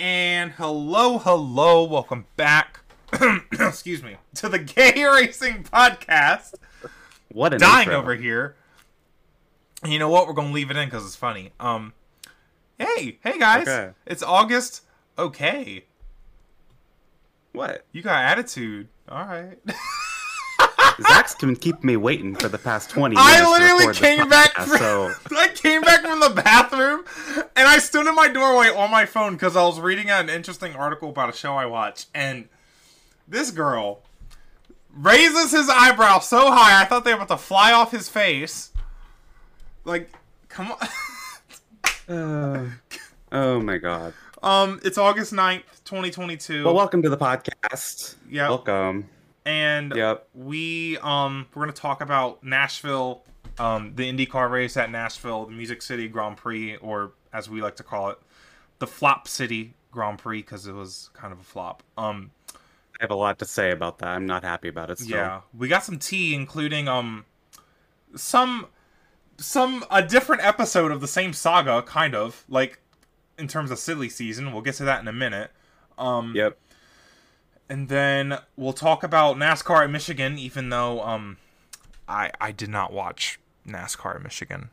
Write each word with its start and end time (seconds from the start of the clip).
And 0.00 0.52
hello, 0.52 1.18
hello, 1.18 1.84
welcome 1.84 2.24
back. 2.36 2.80
Excuse 3.52 4.02
me 4.02 4.16
to 4.36 4.48
the 4.48 4.58
Gay 4.58 5.04
Racing 5.04 5.64
Podcast. 5.64 6.54
What 7.30 7.52
an 7.52 7.60
Dying 7.60 7.88
intro. 7.88 7.98
over 8.00 8.14
here. 8.14 8.56
You 9.84 9.98
know 9.98 10.08
what? 10.08 10.26
We're 10.26 10.32
gonna 10.32 10.54
leave 10.54 10.70
it 10.70 10.78
in 10.78 10.86
because 10.88 11.04
it's 11.04 11.16
funny. 11.16 11.52
Um, 11.60 11.92
hey, 12.78 13.18
hey 13.22 13.38
guys, 13.38 13.68
Okay. 13.68 13.90
it's 14.06 14.22
August. 14.22 14.84
Okay, 15.18 15.84
What? 17.52 17.84
you 17.92 18.00
got 18.00 18.24
attitude. 18.24 18.88
All 19.06 19.26
right. 19.26 19.58
Zack's 21.02 21.34
been 21.34 21.56
keeping 21.56 21.86
me 21.86 21.96
waiting 21.96 22.34
for 22.34 22.48
the 22.48 22.58
past 22.58 22.90
20 22.90 23.14
minutes. 23.14 23.30
I 23.32 23.50
literally 23.50 23.94
came 23.94 24.28
back. 24.28 24.52
podcast, 24.54 24.78
From, 24.78 25.28
so 25.28 25.36
I 25.38 25.48
came 25.48 25.80
back 25.82 26.02
from 26.02 26.20
the 26.20 26.30
bathroom, 26.30 27.04
and 27.56 27.66
I 27.68 27.78
stood 27.78 28.06
in 28.06 28.14
my 28.14 28.28
doorway 28.28 28.68
on 28.68 28.90
my 28.90 29.06
phone 29.06 29.32
because 29.34 29.56
I 29.56 29.62
was 29.62 29.80
reading 29.80 30.10
an 30.10 30.28
interesting 30.28 30.74
article 30.74 31.08
about 31.10 31.30
a 31.32 31.36
show 31.36 31.54
I 31.54 31.66
watch, 31.66 32.06
and 32.14 32.48
this 33.26 33.50
girl 33.50 34.02
raises 34.94 35.52
his 35.52 35.68
eyebrow 35.68 36.18
so 36.18 36.50
high 36.50 36.80
I 36.80 36.84
thought 36.84 37.04
they 37.04 37.12
were 37.14 37.22
about 37.22 37.28
to 37.28 37.36
fly 37.38 37.72
off 37.72 37.92
his 37.92 38.08
face. 38.08 38.70
Like, 39.84 40.10
come 40.48 40.72
on. 42.08 42.14
uh, 42.14 42.70
oh 43.32 43.60
my 43.60 43.78
god. 43.78 44.12
um, 44.42 44.80
it's 44.84 44.98
August 44.98 45.32
9th, 45.32 45.62
2022. 45.84 46.64
Well, 46.64 46.74
welcome 46.74 47.02
to 47.02 47.08
the 47.08 47.16
podcast. 47.16 48.16
Yeah. 48.28 48.48
Welcome. 48.48 49.08
And 49.44 49.94
Yep. 49.94 50.28
we 50.34 50.98
um 50.98 51.46
we're 51.54 51.62
gonna 51.62 51.72
talk 51.72 52.00
about 52.00 52.42
Nashville, 52.44 53.22
um 53.58 53.92
the 53.96 54.10
IndyCar 54.10 54.50
race 54.50 54.76
at 54.76 54.90
Nashville, 54.90 55.46
the 55.46 55.52
Music 55.52 55.82
City 55.82 56.08
Grand 56.08 56.36
Prix, 56.36 56.76
or 56.76 57.12
as 57.32 57.48
we 57.48 57.62
like 57.62 57.76
to 57.76 57.82
call 57.82 58.10
it, 58.10 58.18
the 58.78 58.86
Flop 58.86 59.26
City 59.28 59.74
Grand 59.90 60.18
Prix 60.18 60.42
because 60.42 60.66
it 60.66 60.72
was 60.72 61.10
kind 61.14 61.32
of 61.32 61.40
a 61.40 61.44
flop. 61.44 61.82
Um 61.96 62.30
I 62.54 63.04
have 63.04 63.10
a 63.10 63.14
lot 63.16 63.38
to 63.38 63.46
say 63.46 63.70
about 63.70 63.98
that. 64.00 64.08
I'm 64.08 64.26
not 64.26 64.44
happy 64.44 64.68
about 64.68 64.90
it 64.90 64.98
still. 64.98 65.16
yeah, 65.16 65.40
we 65.56 65.68
got 65.68 65.84
some 65.84 65.98
tea, 65.98 66.34
including 66.34 66.86
um 66.88 67.24
some 68.14 68.66
some 69.38 69.84
a 69.90 70.02
different 70.02 70.44
episode 70.44 70.90
of 70.92 71.00
the 71.00 71.08
same 71.08 71.32
saga, 71.32 71.82
kind 71.82 72.14
of 72.14 72.44
like 72.48 72.78
in 73.38 73.48
terms 73.48 73.70
of 73.70 73.78
silly 73.78 74.08
season. 74.10 74.52
We'll 74.52 74.60
get 74.62 74.74
to 74.76 74.84
that 74.84 75.00
in 75.00 75.08
a 75.08 75.12
minute. 75.14 75.50
Um, 75.96 76.34
Yep. 76.36 76.58
And 77.70 77.88
then 77.88 78.36
we'll 78.56 78.74
talk 78.74 79.02
about 79.02 79.36
NASCAR 79.36 79.84
at 79.84 79.90
Michigan, 79.90 80.36
even 80.38 80.68
though 80.68 81.00
um, 81.00 81.38
I 82.06 82.30
I 82.40 82.52
did 82.52 82.68
not 82.68 82.92
watch 82.92 83.40
NASCAR 83.66 84.16
at 84.16 84.22
Michigan. 84.22 84.68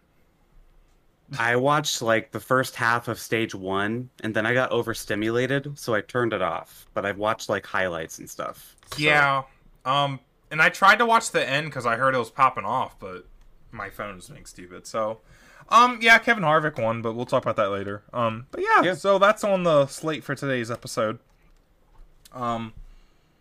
I 1.38 1.58
watched 1.58 2.02
like 2.02 2.32
the 2.32 2.40
first 2.40 2.76
half 2.78 3.08
of 3.10 3.20
stage 3.20 3.54
one, 3.54 4.10
and 4.24 4.34
then 4.34 4.46
I 4.46 4.54
got 4.54 4.72
overstimulated, 4.72 5.78
so 5.78 5.94
I 5.94 6.02
turned 6.02 6.34
it 6.34 6.42
off. 6.42 6.88
But 6.94 7.06
I've 7.06 7.18
watched 7.18 7.50
like 7.50 7.66
highlights 7.66 8.18
and 8.20 8.30
stuff. 8.30 8.76
so- 8.94 8.98
Yeah, 9.02 9.44
um, 9.86 10.20
and 10.52 10.62
I 10.62 10.70
tried 10.70 10.98
to 11.00 11.06
watch 11.06 11.32
the 11.32 11.48
end 11.48 11.68
because 11.68 11.86
I 11.86 11.98
heard 11.98 12.16
it 12.16 12.18
was 12.20 12.30
popping 12.32 12.64
off, 12.66 12.98
but 13.00 13.26
my 13.72 13.90
phone 13.90 14.16
was 14.16 14.30
being 14.30 14.46
stupid. 14.46 14.88
So, 14.88 15.20
um, 15.68 16.00
yeah, 16.02 16.18
Kevin 16.20 16.46
Harvick 16.46 16.82
won, 16.82 17.02
but 17.02 17.14
we'll 17.14 17.26
talk 17.26 17.44
about 17.44 17.58
that 17.58 17.72
later. 17.72 18.04
Um, 18.14 18.48
but 18.52 18.62
yeah, 18.62 18.82
Yeah. 18.84 18.94
so 18.94 19.20
that's 19.20 19.44
on 19.44 19.64
the 19.64 19.86
slate 19.88 20.24
for 20.24 20.34
today's 20.34 20.72
episode. 20.72 21.20
Um, 22.32 22.74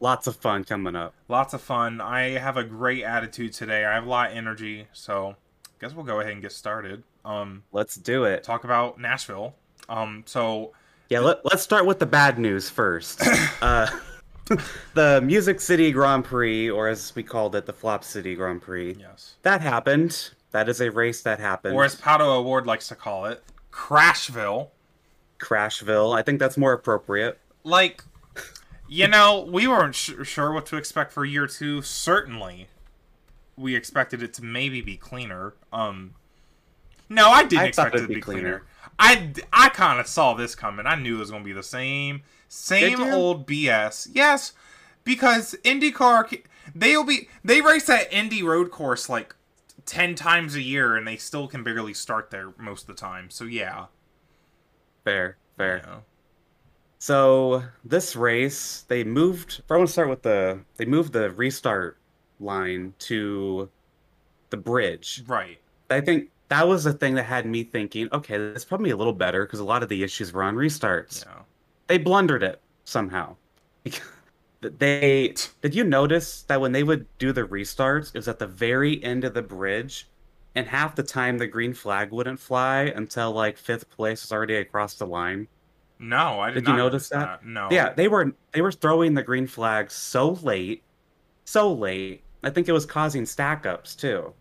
Lots 0.00 0.26
of 0.26 0.36
fun 0.36 0.64
coming 0.64 0.94
up. 0.94 1.14
lots 1.28 1.54
of 1.54 1.60
fun. 1.62 2.00
I 2.00 2.30
have 2.38 2.56
a 2.56 2.64
great 2.64 3.02
attitude 3.02 3.52
today. 3.54 3.84
I 3.84 3.94
have 3.94 4.04
a 4.06 4.08
lot 4.08 4.30
of 4.30 4.36
energy, 4.36 4.86
so 4.92 5.36
I 5.64 5.68
guess 5.80 5.94
we'll 5.94 6.04
go 6.04 6.20
ahead 6.20 6.32
and 6.32 6.42
get 6.42 6.52
started. 6.52 7.02
Um, 7.24 7.64
Let's 7.72 7.96
do 7.96 8.24
it. 8.24 8.44
talk 8.44 8.64
about 8.64 9.00
Nashville. 9.00 9.54
Um, 9.88 10.22
so 10.26 10.72
Yeah, 11.08 11.20
let, 11.20 11.44
let's 11.44 11.62
start 11.62 11.86
with 11.86 11.98
the 11.98 12.06
bad 12.06 12.38
news 12.38 12.68
first. 12.68 13.22
uh, 13.62 13.88
the 14.94 15.20
Music 15.24 15.60
City 15.60 15.90
Grand 15.92 16.24
Prix, 16.24 16.70
or 16.70 16.88
as 16.88 17.14
we 17.16 17.22
called 17.22 17.56
it, 17.56 17.66
the 17.66 17.72
Flop 17.72 18.04
City 18.04 18.34
Grand 18.34 18.62
Prix, 18.62 18.96
yes, 19.00 19.36
that 19.42 19.60
happened. 19.60 20.30
That 20.52 20.68
is 20.68 20.80
a 20.80 20.90
race 20.90 21.22
that 21.22 21.40
happened. 21.40 21.74
or 21.74 21.84
as 21.84 21.96
Pato 22.00 22.20
O'Ward 22.20 22.66
likes 22.66 22.88
to 22.88 22.94
call 22.94 23.24
it, 23.26 23.42
Crashville. 23.72 24.68
Crashville. 25.38 26.16
I 26.16 26.22
think 26.22 26.38
that's 26.38 26.56
more 26.56 26.72
appropriate. 26.72 27.38
Like, 27.64 28.02
you 28.88 29.08
know, 29.08 29.46
we 29.50 29.66
weren't 29.66 29.94
sh- 29.94 30.12
sure 30.24 30.52
what 30.52 30.66
to 30.66 30.76
expect 30.76 31.12
for 31.12 31.24
year 31.24 31.46
two. 31.46 31.82
Certainly, 31.82 32.68
we 33.56 33.74
expected 33.74 34.22
it 34.22 34.32
to 34.34 34.44
maybe 34.44 34.80
be 34.80 34.96
cleaner. 34.96 35.54
Um, 35.72 36.14
no, 37.08 37.30
I 37.30 37.44
didn't 37.44 37.64
I 37.64 37.66
expect 37.68 37.94
it 37.94 38.00
to 38.02 38.08
be 38.08 38.20
cleaner. 38.20 38.40
cleaner. 38.40 38.62
I, 38.98 39.32
I 39.52 39.68
kind 39.70 40.00
of 40.00 40.06
saw 40.06 40.34
this 40.34 40.54
coming. 40.54 40.86
I 40.86 40.94
knew 40.96 41.16
it 41.16 41.20
was 41.20 41.30
going 41.30 41.42
to 41.42 41.46
be 41.46 41.52
the 41.52 41.62
same 41.62 42.22
same 42.48 43.00
old 43.02 43.46
BS. 43.46 44.08
Yes, 44.12 44.52
because 45.04 45.54
IndyCar 45.64 46.42
they'll 46.74 47.04
be 47.04 47.28
they 47.44 47.60
race 47.60 47.86
that 47.86 48.12
Indy 48.12 48.42
road 48.42 48.70
course 48.70 49.08
like 49.08 49.34
ten 49.84 50.14
times 50.14 50.54
a 50.54 50.62
year, 50.62 50.96
and 50.96 51.06
they 51.06 51.16
still 51.16 51.46
can 51.48 51.62
barely 51.62 51.92
start 51.94 52.30
there 52.30 52.52
most 52.58 52.82
of 52.82 52.86
the 52.88 53.00
time. 53.00 53.30
So 53.30 53.44
yeah, 53.44 53.86
Fair, 55.04 55.36
fair. 55.56 55.82
yeah. 55.86 55.96
So 57.06 57.62
this 57.84 58.16
race, 58.16 58.84
they 58.88 59.04
moved. 59.04 59.62
I 59.70 59.76
want 59.76 59.86
to 59.86 59.92
start 59.92 60.08
with 60.08 60.22
the. 60.22 60.58
They 60.76 60.86
moved 60.86 61.12
the 61.12 61.30
restart 61.30 61.98
line 62.40 62.94
to 62.98 63.70
the 64.50 64.56
bridge. 64.56 65.22
right. 65.28 65.60
I 65.88 66.00
think 66.00 66.30
that 66.48 66.66
was 66.66 66.82
the 66.82 66.92
thing 66.92 67.14
that 67.14 67.22
had 67.22 67.46
me 67.46 67.62
thinking, 67.62 68.08
okay, 68.12 68.38
that's 68.38 68.64
probably 68.64 68.90
a 68.90 68.96
little 68.96 69.12
better 69.12 69.46
because 69.46 69.60
a 69.60 69.64
lot 69.64 69.84
of 69.84 69.88
the 69.88 70.02
issues 70.02 70.32
were 70.32 70.42
on 70.42 70.56
restarts. 70.56 71.24
Yeah. 71.24 71.42
they 71.86 71.96
blundered 71.96 72.42
it 72.42 72.60
somehow. 72.82 73.36
they 74.60 75.32
did 75.62 75.76
you 75.76 75.84
notice 75.84 76.42
that 76.48 76.60
when 76.60 76.72
they 76.72 76.82
would 76.82 77.06
do 77.18 77.30
the 77.32 77.44
restarts, 77.44 78.08
it 78.08 78.18
was 78.18 78.26
at 78.26 78.40
the 78.40 78.48
very 78.48 79.00
end 79.04 79.22
of 79.22 79.32
the 79.32 79.42
bridge, 79.42 80.08
and 80.56 80.66
half 80.66 80.96
the 80.96 81.04
time 81.04 81.38
the 81.38 81.46
green 81.46 81.72
flag 81.72 82.10
wouldn't 82.10 82.40
fly 82.40 82.92
until 82.96 83.30
like 83.30 83.56
fifth 83.56 83.88
place 83.90 84.24
was 84.24 84.32
already 84.32 84.56
across 84.56 84.94
the 84.96 85.06
line. 85.06 85.46
No, 85.98 86.40
I 86.40 86.50
did, 86.50 86.64
Did 86.64 86.70
you 86.70 86.76
notice 86.76 87.08
that? 87.08 87.44
No. 87.44 87.68
Yeah, 87.70 87.92
they 87.92 88.08
were 88.08 88.32
they 88.52 88.60
were 88.60 88.72
throwing 88.72 89.14
the 89.14 89.22
green 89.22 89.46
flag 89.46 89.90
so 89.90 90.30
late, 90.30 90.82
so 91.44 91.72
late. 91.72 92.22
I 92.42 92.50
think 92.50 92.68
it 92.68 92.72
was 92.72 92.86
causing 92.86 93.24
stack 93.24 93.66
ups 93.66 93.94
too. 93.94 94.34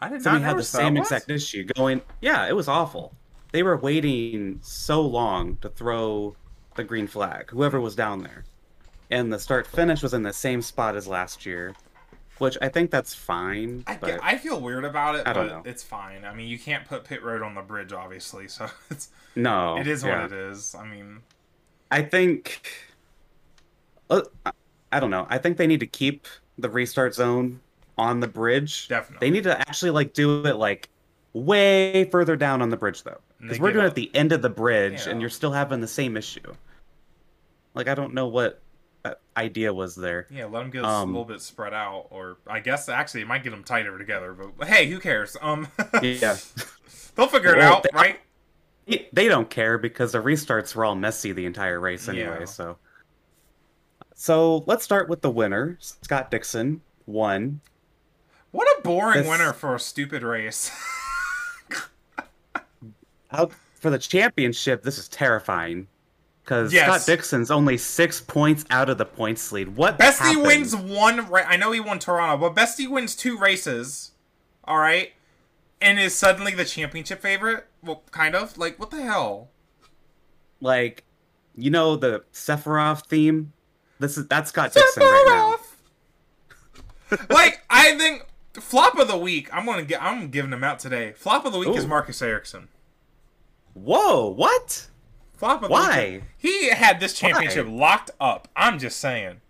I 0.00 0.08
did 0.08 0.22
So 0.22 0.32
not 0.32 0.40
we 0.40 0.44
had 0.44 0.56
the 0.56 0.62
same 0.62 0.96
exact 0.96 1.30
issue 1.30 1.64
going. 1.64 2.02
Yeah, 2.20 2.48
it 2.48 2.56
was 2.56 2.68
awful. 2.68 3.14
They 3.52 3.62
were 3.62 3.76
waiting 3.76 4.58
so 4.62 5.00
long 5.00 5.56
to 5.58 5.68
throw 5.68 6.36
the 6.74 6.84
green 6.84 7.06
flag, 7.06 7.50
whoever 7.50 7.80
was 7.80 7.94
down 7.94 8.22
there. 8.22 8.44
And 9.10 9.32
the 9.32 9.38
start 9.38 9.66
finish 9.66 10.02
was 10.02 10.14
in 10.14 10.22
the 10.22 10.32
same 10.32 10.60
spot 10.60 10.96
as 10.96 11.06
last 11.06 11.46
year, 11.46 11.74
which 12.38 12.56
I 12.60 12.68
think 12.68 12.90
that's 12.90 13.14
fine. 13.14 13.84
I, 13.86 13.96
but 13.96 14.20
I 14.22 14.36
feel 14.38 14.60
weird 14.60 14.84
about 14.84 15.14
it, 15.16 15.26
I 15.26 15.32
don't 15.32 15.48
but 15.48 15.54
know. 15.54 15.62
it's 15.70 15.82
fine. 15.82 16.24
I 16.24 16.34
mean, 16.34 16.48
you 16.48 16.58
can't 16.58 16.84
put 16.86 17.04
pit 17.04 17.22
road 17.22 17.42
on 17.42 17.54
the 17.54 17.62
bridge, 17.62 17.92
obviously, 17.92 18.48
so 18.48 18.68
it's 18.90 19.08
no, 19.34 19.76
it 19.78 19.86
is 19.86 20.02
yeah. 20.02 20.22
what 20.22 20.32
it 20.32 20.38
is. 20.38 20.74
I 20.74 20.86
mean, 20.86 21.20
I 21.90 22.02
think. 22.02 22.60
uh, 24.10 24.22
I 24.92 25.00
don't 25.00 25.10
know. 25.10 25.26
I 25.28 25.38
think 25.38 25.56
they 25.56 25.66
need 25.66 25.80
to 25.80 25.86
keep 25.86 26.26
the 26.58 26.70
restart 26.70 27.14
zone 27.14 27.60
on 27.98 28.20
the 28.20 28.28
bridge. 28.28 28.88
Definitely. 28.88 29.26
They 29.26 29.30
need 29.30 29.44
to 29.44 29.58
actually 29.58 29.90
like 29.90 30.12
do 30.12 30.46
it 30.46 30.56
like 30.56 30.88
way 31.32 32.04
further 32.10 32.36
down 32.36 32.62
on 32.62 32.70
the 32.70 32.76
bridge 32.76 33.02
though, 33.02 33.20
because 33.40 33.58
we're 33.58 33.72
doing 33.72 33.84
it 33.84 33.88
at 33.88 33.94
the 33.94 34.14
end 34.14 34.32
of 34.32 34.42
the 34.42 34.48
bridge, 34.50 35.04
Yeah. 35.06 35.12
and 35.12 35.20
you're 35.20 35.30
still 35.30 35.52
having 35.52 35.80
the 35.80 35.86
same 35.88 36.16
issue. 36.16 36.54
Like 37.74 37.88
I 37.88 37.94
don't 37.94 38.14
know 38.14 38.26
what 38.26 38.60
idea 39.36 39.72
was 39.72 39.94
there. 39.94 40.26
yeah, 40.30 40.44
let 40.46 40.60
them 40.60 40.70
get 40.70 40.82
a 40.84 40.86
Um, 40.86 41.10
little 41.10 41.24
bit 41.24 41.40
spread 41.40 41.72
out, 41.74 42.06
or 42.10 42.38
I 42.46 42.60
guess 42.60 42.88
actually 42.88 43.22
it 43.22 43.26
might 43.28 43.42
get 43.44 43.50
them 43.50 43.64
tighter 43.64 43.98
together. 43.98 44.32
But 44.32 44.68
hey, 44.68 44.88
who 44.88 44.98
cares? 45.00 45.36
Um, 45.40 45.68
Yeah. 46.02 46.36
they'll 47.14 47.28
figure 47.28 47.54
it 47.54 47.60
out, 47.60 47.82
they- 47.82 47.90
right? 47.92 48.20
They- 48.86 49.08
They 49.12 49.28
don't 49.28 49.50
care 49.50 49.78
because 49.78 50.12
the 50.12 50.22
restarts 50.22 50.74
were 50.74 50.84
all 50.84 50.94
messy 50.94 51.32
the 51.32 51.44
entire 51.46 51.80
race 51.80 52.08
anyway. 52.08 52.36
Yeah. 52.40 52.44
So, 52.46 52.78
so 54.14 54.58
let's 54.66 54.84
start 54.84 55.08
with 55.08 55.22
the 55.22 55.30
winner. 55.30 55.76
Scott 55.80 56.30
Dixon 56.30 56.82
won. 57.04 57.60
What 58.52 58.66
a 58.78 58.82
boring 58.82 59.18
This- 59.18 59.28
winner 59.28 59.52
for 59.52 59.74
a 59.74 59.80
stupid 59.80 60.22
race. 60.22 60.70
Out 63.32 63.52
for 63.74 63.90
the 63.90 63.98
championship, 63.98 64.82
this 64.82 64.98
is 64.98 65.08
terrifying 65.08 65.88
because 66.46 66.72
Yes. 66.72 66.86
Scott 66.86 67.06
Dixon's 67.06 67.50
only 67.50 67.76
six 67.76 68.20
points 68.20 68.64
out 68.70 68.88
of 68.88 68.98
the 68.98 69.04
points 69.04 69.50
lead. 69.50 69.76
What 69.76 69.98
Bestie 69.98 70.18
happened? 70.18 70.46
wins 70.46 70.76
one. 70.76 71.28
Ra- 71.28 71.42
I 71.44 71.56
know 71.56 71.72
he 71.72 71.80
won 71.80 71.98
Toronto, 71.98 72.36
but 72.48 72.54
Bestie 72.54 72.88
wins 72.88 73.16
two 73.16 73.36
races. 73.36 74.12
All 74.64 74.78
right, 74.78 75.12
and 75.80 75.98
is 75.98 76.14
suddenly 76.14 76.54
the 76.54 76.64
championship 76.64 77.20
favorite. 77.20 77.66
Well, 77.82 78.04
kind 78.12 78.36
of. 78.36 78.56
Like, 78.56 78.78
what 78.78 78.90
the 78.92 79.02
hell? 79.02 79.48
Like, 80.60 81.02
you 81.56 81.70
know 81.70 81.96
the 81.96 82.22
Sephiroth 82.32 83.06
theme. 83.06 83.52
This 83.98 84.16
is 84.16 84.26
that's 84.28 84.50
Scott 84.50 84.72
Dixon 84.72 85.02
right 85.02 85.24
now. 85.28 85.56
Like, 87.30 87.62
I 87.70 87.96
think 87.96 88.26
flop 88.54 88.98
of 88.98 89.06
the 89.06 89.16
week. 89.18 89.48
I'm 89.54 89.64
gonna 89.66 89.84
get. 89.84 90.02
I'm 90.02 90.28
giving 90.30 90.52
him 90.52 90.64
out 90.64 90.78
today. 90.80 91.12
Flop 91.12 91.44
of 91.44 91.52
the 91.52 91.58
week 91.60 91.76
is 91.76 91.86
Marcus 91.86 92.20
Ericsson. 92.22 92.66
Whoa! 93.74 94.26
What? 94.28 94.88
Flop 95.36 95.62
of 95.62 95.68
the 95.68 95.72
Why? 95.72 96.10
week. 96.14 96.22
He 96.38 96.70
had 96.70 96.98
this 97.00 97.12
championship 97.14 97.66
locked 97.68 98.10
up. 98.20 98.48
I'm 98.56 98.78
just 98.78 98.98
saying. 98.98 99.40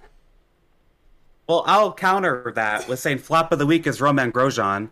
Well, 1.48 1.62
I'll 1.66 1.92
counter 1.92 2.52
that 2.56 2.88
with 2.88 2.98
saying 2.98 3.18
flop 3.18 3.52
of 3.52 3.58
the 3.60 3.66
week 3.66 3.86
is 3.86 4.00
Romain 4.00 4.32
Grosjean. 4.32 4.88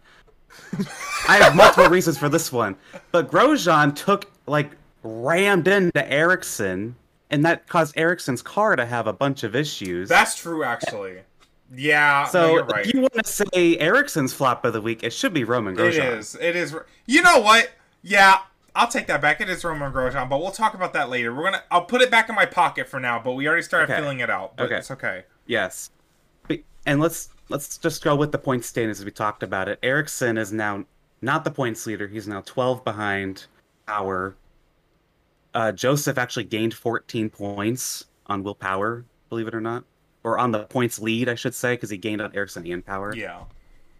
I 1.29 1.39
have 1.39 1.57
multiple 1.57 1.89
reasons 1.89 2.17
for 2.17 2.29
this 2.29 2.53
one, 2.53 2.77
but 3.11 3.29
Grosjean 3.29 3.95
took 3.97 4.31
like 4.47 4.71
rammed 5.03 5.67
into 5.67 6.09
Ericsson, 6.13 6.95
and 7.31 7.45
that 7.45 7.67
caused 7.67 7.97
Ericsson's 7.97 8.41
car 8.41 8.77
to 8.77 8.87
have 8.87 9.09
a 9.09 9.13
bunch 9.13 9.43
of 9.43 9.57
issues. 9.57 10.09
That's 10.09 10.37
true, 10.37 10.63
actually. 10.63 11.19
Yeah, 11.75 12.27
so 12.27 12.47
no, 12.47 12.53
you're 12.55 12.65
right. 12.67 12.87
if 12.87 12.95
you 12.95 13.01
want 13.01 13.15
to 13.15 13.25
say 13.25 13.77
Ericsson's 13.79 14.33
flop 14.33 14.65
of 14.65 14.73
the 14.75 14.81
week, 14.81 15.03
it 15.03 15.13
should 15.13 15.35
be 15.35 15.43
Romain 15.43 15.75
It 15.75 15.79
Grosjean. 15.79 16.19
is. 16.19 16.37
It 16.41 16.55
is. 16.55 16.77
You 17.07 17.23
know 17.23 17.41
what? 17.41 17.73
Yeah, 18.03 18.39
I'll 18.75 18.89
take 18.89 19.07
that 19.07 19.21
back. 19.21 19.41
It 19.41 19.49
is 19.49 19.63
Romain 19.65 19.93
Grosjean, 19.93 20.29
but 20.29 20.41
we'll 20.41 20.51
talk 20.51 20.75
about 20.75 20.93
that 20.95 21.09
later. 21.09 21.33
We're 21.35 21.45
gonna. 21.45 21.63
I'll 21.71 21.85
put 21.85 22.03
it 22.03 22.11
back 22.11 22.29
in 22.29 22.35
my 22.35 22.47
pocket 22.47 22.89
for 22.89 22.99
now. 22.99 23.21
But 23.23 23.33
we 23.35 23.47
already 23.47 23.63
started 23.63 23.93
Okay. 23.93 24.01
filling 24.01 24.21
it 24.21 24.31
out. 24.31 24.57
But 24.57 24.65
Okay. 24.67 24.77
it's 24.77 24.91
okay. 24.91 25.25
Yes, 25.47 25.91
and 26.87 27.01
let's 27.01 27.29
let's 27.49 27.79
just 27.79 28.03
go 28.03 28.17
with 28.17 28.33
the 28.33 28.39
point 28.39 28.65
standings 28.65 28.99
as 28.99 29.05
we 29.05 29.11
talked 29.13 29.43
about 29.43 29.69
it. 29.69 29.79
Ericsson 29.83 30.37
is 30.39 30.53
now 30.53 30.85
not 31.23 31.45
the 31.45 31.51
points 31.51 31.87
leader. 31.87 32.09
He's 32.09 32.27
now 32.27 32.41
12 32.41 32.85
behind 32.85 33.47
our. 33.87 34.35
Uh, 35.55 35.71
Josef 35.71 36.19
actually 36.19 36.45
gained 36.45 36.75
14 36.75 37.31
points 37.31 38.07
on 38.27 38.43
Will 38.43 38.57
Power, 38.57 39.05
believe 39.29 39.47
it 39.47 39.55
or 39.55 39.61
not, 39.61 39.85
or 40.25 40.37
on 40.37 40.51
the 40.51 40.65
points 40.65 40.99
lead, 40.99 41.29
I 41.29 41.37
should 41.37 41.55
say, 41.55 41.75
because 41.75 41.91
he 41.91 41.97
gained 41.97 42.21
on 42.21 42.35
Ericsson 42.35 42.67
and 42.67 42.85
Power. 42.85 43.15
Yeah, 43.15 43.45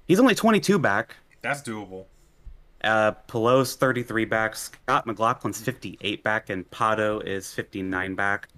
He's 0.09 0.19
only 0.19 0.35
22 0.35 0.81
back. 0.81 1.15
that's 1.43 1.63
doable. 1.63 2.07
Uh, 2.85 3.13
Palou's 3.29 3.75
33 3.77 4.25
back. 4.27 4.55
Scott 4.57 5.07
McLaughlin's 5.07 5.61
58 5.61 6.23
back, 6.23 6.51
and 6.51 6.69
Pato 6.71 7.25
is 7.27 7.53
59 7.53 8.15
back. 8.15 8.49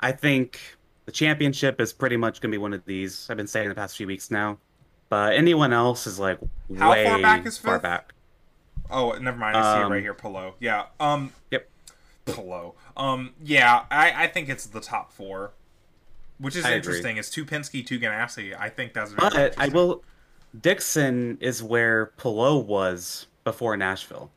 I 0.00 0.12
think 0.12 0.60
the 1.06 1.12
championship 1.12 1.80
is 1.80 1.92
pretty 1.92 2.16
much 2.16 2.40
going 2.40 2.50
to 2.52 2.54
be 2.54 2.60
one 2.60 2.72
of 2.72 2.84
these. 2.84 3.26
I've 3.28 3.36
been 3.36 3.46
saying 3.46 3.68
the 3.68 3.74
past 3.74 3.96
few 3.96 4.06
weeks 4.06 4.30
now. 4.30 4.58
But 5.08 5.34
anyone 5.34 5.72
else 5.72 6.06
is 6.06 6.18
like 6.18 6.38
How 6.78 6.90
way 6.92 7.04
far 7.04 7.20
back 7.20 7.46
is 7.46 7.58
far 7.58 7.78
back. 7.78 8.14
Oh, 8.90 9.12
never 9.12 9.36
mind. 9.36 9.56
I 9.56 9.74
see 9.74 9.80
it 9.80 9.84
Um, 9.84 9.92
right 9.92 10.02
here. 10.02 10.14
Palou. 10.14 10.52
Yeah. 10.60 10.86
Um. 10.98 11.32
Yep. 11.50 11.68
Palou. 12.26 12.72
Um. 12.96 13.34
Yeah. 13.42 13.84
I. 13.90 14.24
I 14.24 14.26
think 14.28 14.48
it's 14.48 14.66
the 14.66 14.80
top 14.80 15.12
four, 15.12 15.52
which 16.38 16.56
is 16.56 16.64
I 16.64 16.70
agree. 16.70 16.76
interesting. 16.78 17.16
It's 17.16 17.30
two 17.30 17.44
Penske, 17.44 17.86
two 17.86 17.98
Ganassi. 18.00 18.58
I 18.58 18.68
think 18.70 18.92
that's 18.94 19.12
very. 19.12 19.30
But 19.30 19.54
I 19.58 19.68
will. 19.68 20.02
Dixon 20.58 21.38
is 21.40 21.62
where 21.62 22.12
Pelot 22.18 22.66
was 22.66 23.26
before 23.44 23.76
Nashville. 23.76 24.30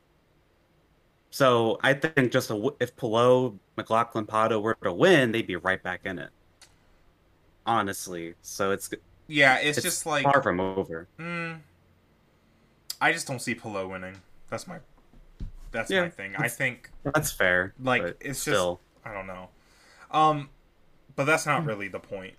So 1.30 1.78
I 1.82 1.94
think 1.94 2.32
just 2.32 2.50
a 2.50 2.72
if 2.80 2.96
Palou, 2.96 3.58
McLaughlin, 3.76 4.26
Pato 4.26 4.60
were 4.62 4.76
to 4.82 4.92
win, 4.92 5.32
they'd 5.32 5.46
be 5.46 5.56
right 5.56 5.82
back 5.82 6.00
in 6.04 6.18
it. 6.18 6.30
Honestly, 7.66 8.34
so 8.40 8.70
it's 8.70 8.90
Yeah. 9.26 9.56
It's, 9.56 9.78
it's 9.78 9.84
just 9.84 10.06
like. 10.06 10.24
far 10.24 10.42
from 10.42 10.60
over. 10.60 11.06
Mm, 11.18 11.58
I 13.00 13.12
just 13.12 13.26
don't 13.26 13.40
see 13.40 13.54
Palou 13.54 13.88
winning. 13.88 14.16
That's 14.48 14.66
my. 14.66 14.78
That's 15.70 15.90
Yeah, 15.90 16.02
my 16.02 16.08
thing. 16.10 16.34
I 16.36 16.48
think 16.48 16.90
That's 17.04 17.30
fair. 17.30 17.74
like 17.82 18.16
it's 18.20 18.38
still. 18.38 18.80
just 19.04 19.06
I 19.06 19.12
don't 19.14 19.26
know. 19.26 19.48
Um, 20.10 20.48
but 21.14 21.24
that's 21.24 21.44
not 21.44 21.66
really 21.66 21.88
the 21.88 22.00
point. 22.00 22.34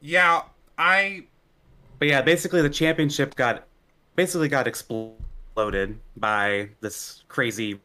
Yeah, 0.00 0.42
I 0.76 1.26
But 2.00 2.08
yeah, 2.08 2.22
basically 2.22 2.60
the 2.60 2.70
championship 2.70 3.36
got 3.36 3.68
basically 4.16 4.48
got 4.48 4.66
exploded 4.66 5.16
by 5.54 6.68
this 6.80 7.24
crazy, 7.28 7.80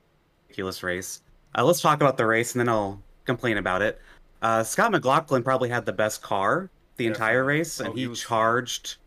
ridiculous 0.48 0.84
race. 0.84 1.22
Uh, 1.58 1.64
let's 1.64 1.82
talk 1.82 2.02
about 2.02 2.18
the 2.18 2.26
race 2.26 2.54
and 2.54 2.60
then 2.60 2.70
I'll 2.70 3.02
complain 3.26 3.58
about 3.58 3.82
it. 3.82 4.00
Uh, 4.42 4.64
Scott 4.64 4.92
McLaughlin 4.92 5.44
probably 5.44 5.70
had 5.70 5.86
the 5.86 5.94
best 5.94 6.22
car 6.22 6.70
the 6.98 7.08
entire 7.08 7.44
race, 7.44 7.80
and 7.80 7.90
Oh, 7.90 7.94
he 7.94 8.02
he 8.02 8.08
was- 8.08 8.22
charged 8.22 8.98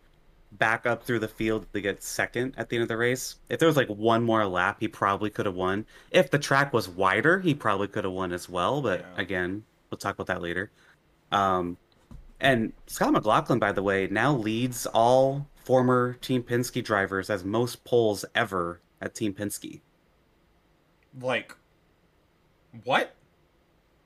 back 0.53 0.85
up 0.85 1.05
through 1.05 1.21
the 1.21 1.29
field 1.29 1.65
to 1.73 1.81
get 1.81 2.03
second 2.03 2.55
at 2.57 2.69
the 2.69 2.77
end 2.77 2.83
of 2.83 2.89
the 2.89 2.97
race. 2.97 3.37
If 3.49 3.61
there 3.61 3.69
was 3.69 3.77
like 3.77 3.89
one 3.89 4.23
more 4.25 4.45
lap, 4.47 4.79
he 4.81 4.89
probably 4.89 5.31
could 5.31 5.47
have 5.47 5.55
won. 5.55 5.87
If 6.11 6.31
the 6.31 6.39
track 6.41 6.73
was 6.73 6.89
wider, 6.89 7.39
he 7.39 7.55
probably 7.55 7.87
could 7.87 8.03
have 8.05 8.13
won 8.13 8.33
as 8.33 8.49
well. 8.49 8.83
But 8.83 9.01
Yeah. 9.01 9.07
again, 9.23 9.65
we'll 9.91 9.99
talk 9.99 10.15
about 10.17 10.27
that 10.27 10.43
later. 10.43 10.71
Um, 11.31 11.77
and 12.41 12.73
Scott 12.89 13.13
McLaughlin, 13.13 13.61
by 13.61 13.71
the 13.71 13.83
way, 13.83 14.09
now 14.11 14.35
leads 14.35 14.87
all 14.87 15.47
former 15.65 16.15
Team 16.21 16.43
Penske 16.43 16.83
drivers 16.83 17.31
as 17.31 17.45
most 17.45 17.85
poles 17.85 18.25
ever 18.35 18.81
at 19.01 19.15
Team 19.15 19.35
Penske 19.35 19.81
like 21.21 21.55
what? 22.85 23.15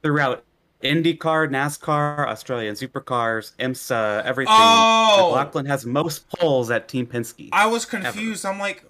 throughout 0.03 0.45
IndyCar, 0.83 1.49
NASCAR, 1.49 2.29
Australian 2.29 2.75
Supercars, 2.75 3.57
IMSA, 3.57 4.23
everything. 4.25 4.55
Oh! 4.55 5.31
McLaughlin 5.31 5.65
has 5.67 5.87
most 5.87 6.29
poles 6.29 6.71
at 6.71 6.89
Team 6.89 7.07
Penske. 7.07 7.49
I 7.53 7.67
was 7.67 7.87
confused. 7.87 8.45
I'm 8.45 8.59
like, 8.59 8.85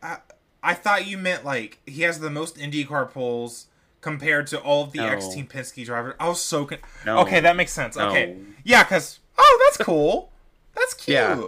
I, 0.00 0.18
I 0.62 0.74
thought 0.74 1.06
you 1.06 1.18
meant 1.18 1.44
like 1.44 1.80
he 1.84 2.02
has 2.02 2.20
the 2.20 2.30
most 2.30 2.56
IndyCar 2.56 3.10
poles 3.10 3.66
compared 4.00 4.46
to 4.48 4.60
all 4.60 4.84
of 4.84 4.92
the 4.92 4.98
No. 4.98 5.08
ex 5.08 5.28
Team 5.34 5.46
Penske 5.48 5.84
drivers. 5.84 6.14
I 6.20 6.28
was 6.28 6.40
so 6.40 6.64
con- 6.64 6.78
No. 7.04 7.18
okay. 7.18 7.40
That 7.40 7.56
makes 7.56 7.72
sense. 7.72 7.96
Okay, 7.96 8.36
yeah, 8.64 8.84
because 8.84 9.18
oh, 9.36 9.66
that's 9.66 9.84
cool. 9.84 10.30
That's 10.76 10.94
cute. 10.94 11.14
Yeah. 11.14 11.42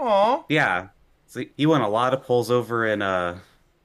Aw. 0.00 0.44
Yeah, 0.48 0.88
so 1.26 1.42
he 1.56 1.66
won 1.66 1.80
a 1.80 1.88
lot 1.88 2.14
of 2.14 2.22
poles 2.22 2.50
over 2.50 2.86
in 2.86 3.02
uh 3.02 3.38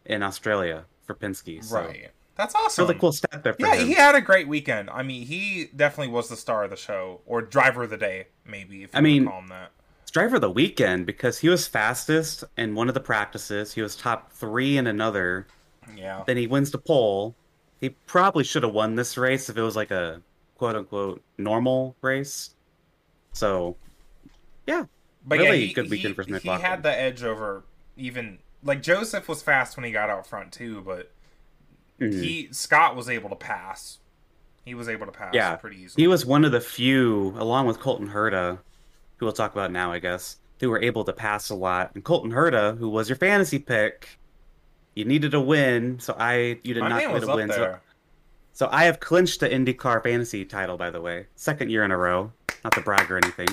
in 0.05 0.23
Australia 0.23 0.85
for 1.05 1.15
Penske. 1.15 1.63
So. 1.63 1.77
Right. 1.77 2.11
That's 2.35 2.53
awesome. 2.53 2.85
Really 2.87 2.99
cool 2.99 3.13
step 3.13 3.43
there 3.43 3.53
for 3.53 3.61
Yeah, 3.61 3.75
him. 3.75 3.87
he 3.87 3.93
had 3.93 4.13
a 4.13 4.19
great 4.21 4.47
weekend. 4.49 4.89
I 4.89 5.03
mean, 5.03 5.25
he 5.25 5.69
definitely 5.73 6.11
was 6.13 6.27
the 6.27 6.35
star 6.35 6.65
of 6.65 6.69
the 6.69 6.75
show, 6.75 7.21
or 7.25 7.41
driver 7.41 7.83
of 7.83 7.89
the 7.91 7.97
day, 7.97 8.27
maybe. 8.45 8.83
If 8.83 8.91
you 8.93 8.97
I 8.97 9.01
mean- 9.01 9.25
call 9.25 9.39
him 9.39 9.47
that. 9.47 9.71
It's 10.01 10.11
driver 10.11 10.35
of 10.35 10.41
the 10.41 10.49
weekend 10.51 11.05
because 11.05 11.39
he 11.39 11.47
was 11.49 11.65
fastest 11.65 12.43
in 12.57 12.75
one 12.75 12.89
of 12.89 12.93
the 12.93 12.99
practices. 12.99 13.73
He 13.73 13.81
was 13.81 13.95
top 13.95 14.31
three 14.33 14.77
in 14.77 14.85
another. 14.85 15.47
Yeah. 15.95 16.23
Then 16.27 16.35
he 16.37 16.45
wins 16.45 16.71
the 16.71 16.77
pole. 16.77 17.35
He 17.79 17.89
probably 17.89 18.43
should 18.43 18.63
have 18.63 18.73
won 18.73 18.95
this 18.95 19.17
race 19.17 19.49
if 19.49 19.57
it 19.57 19.61
was 19.61 19.75
like 19.77 19.91
a 19.91 20.21
quote 20.57 20.75
unquote 20.75 21.23
normal 21.37 21.95
race. 22.01 22.51
So, 23.33 23.77
yeah, 24.67 24.85
But 25.25 25.39
really 25.39 25.59
yeah, 25.61 25.65
he, 25.67 25.73
good 25.73 25.89
weekend 25.89 26.15
he, 26.15 26.23
for 26.33 26.39
he 26.39 26.49
had 26.49 26.83
the 26.83 26.97
edge 26.97 27.23
over 27.23 27.63
even 27.97 28.39
like 28.63 28.81
Josef 28.81 29.27
was 29.27 29.41
fast 29.41 29.75
when 29.77 29.83
he 29.85 29.91
got 29.91 30.09
out 30.09 30.27
front 30.27 30.51
too, 30.51 30.81
but 30.81 31.11
Mhm. 31.99 32.21
he 32.21 32.49
Scott 32.51 32.95
was 32.95 33.09
able 33.09 33.29
to 33.29 33.35
pass. 33.35 33.99
He 34.65 34.73
was 34.75 34.89
able 34.89 35.05
to 35.05 35.11
pass 35.11 35.33
Yeah, 35.33 35.55
pretty 35.55 35.77
easily. 35.77 36.01
he 36.03 36.07
was 36.07 36.25
one 36.25 36.43
of 36.43 36.51
the 36.51 36.59
few, 36.59 37.33
along 37.37 37.67
with 37.67 37.79
Colton 37.79 38.09
Herta, 38.09 38.59
who 39.17 39.25
we'll 39.25 39.33
talk 39.33 39.53
about 39.53 39.71
now, 39.71 39.91
I 39.91 39.99
guess, 39.99 40.37
who 40.59 40.69
were 40.69 40.81
able 40.81 41.03
to 41.05 41.13
pass 41.13 41.49
a 41.49 41.55
lot. 41.55 41.91
And 41.95 42.03
Colton 42.03 42.31
Herta, 42.31 42.77
who 42.77 42.89
was 42.89 43.07
your 43.07 43.15
fantasy 43.15 43.59
pick, 43.59 44.19
you 44.95 45.05
needed 45.05 45.33
a 45.33 45.41
win, 45.41 45.99
so 45.99 46.15
I 46.19 46.59
you 46.63 46.73
did 46.73 46.81
My 46.81 46.89
not 46.89 46.99
get 47.01 47.23
a 47.23 47.35
win. 47.35 47.51
So, 47.51 47.77
so 48.53 48.69
I 48.71 48.85
have 48.85 48.99
clinched 48.99 49.39
the 49.41 49.49
IndyCar 49.49 50.01
fantasy 50.03 50.43
title, 50.45 50.77
by 50.77 50.89
the 50.89 51.01
way, 51.01 51.27
second 51.35 51.69
year 51.69 51.83
in 51.83 51.91
a 51.91 51.97
row. 51.97 52.31
Not 52.63 52.73
to 52.73 52.81
brag 52.81 53.11
or 53.11 53.17
anything, 53.17 53.47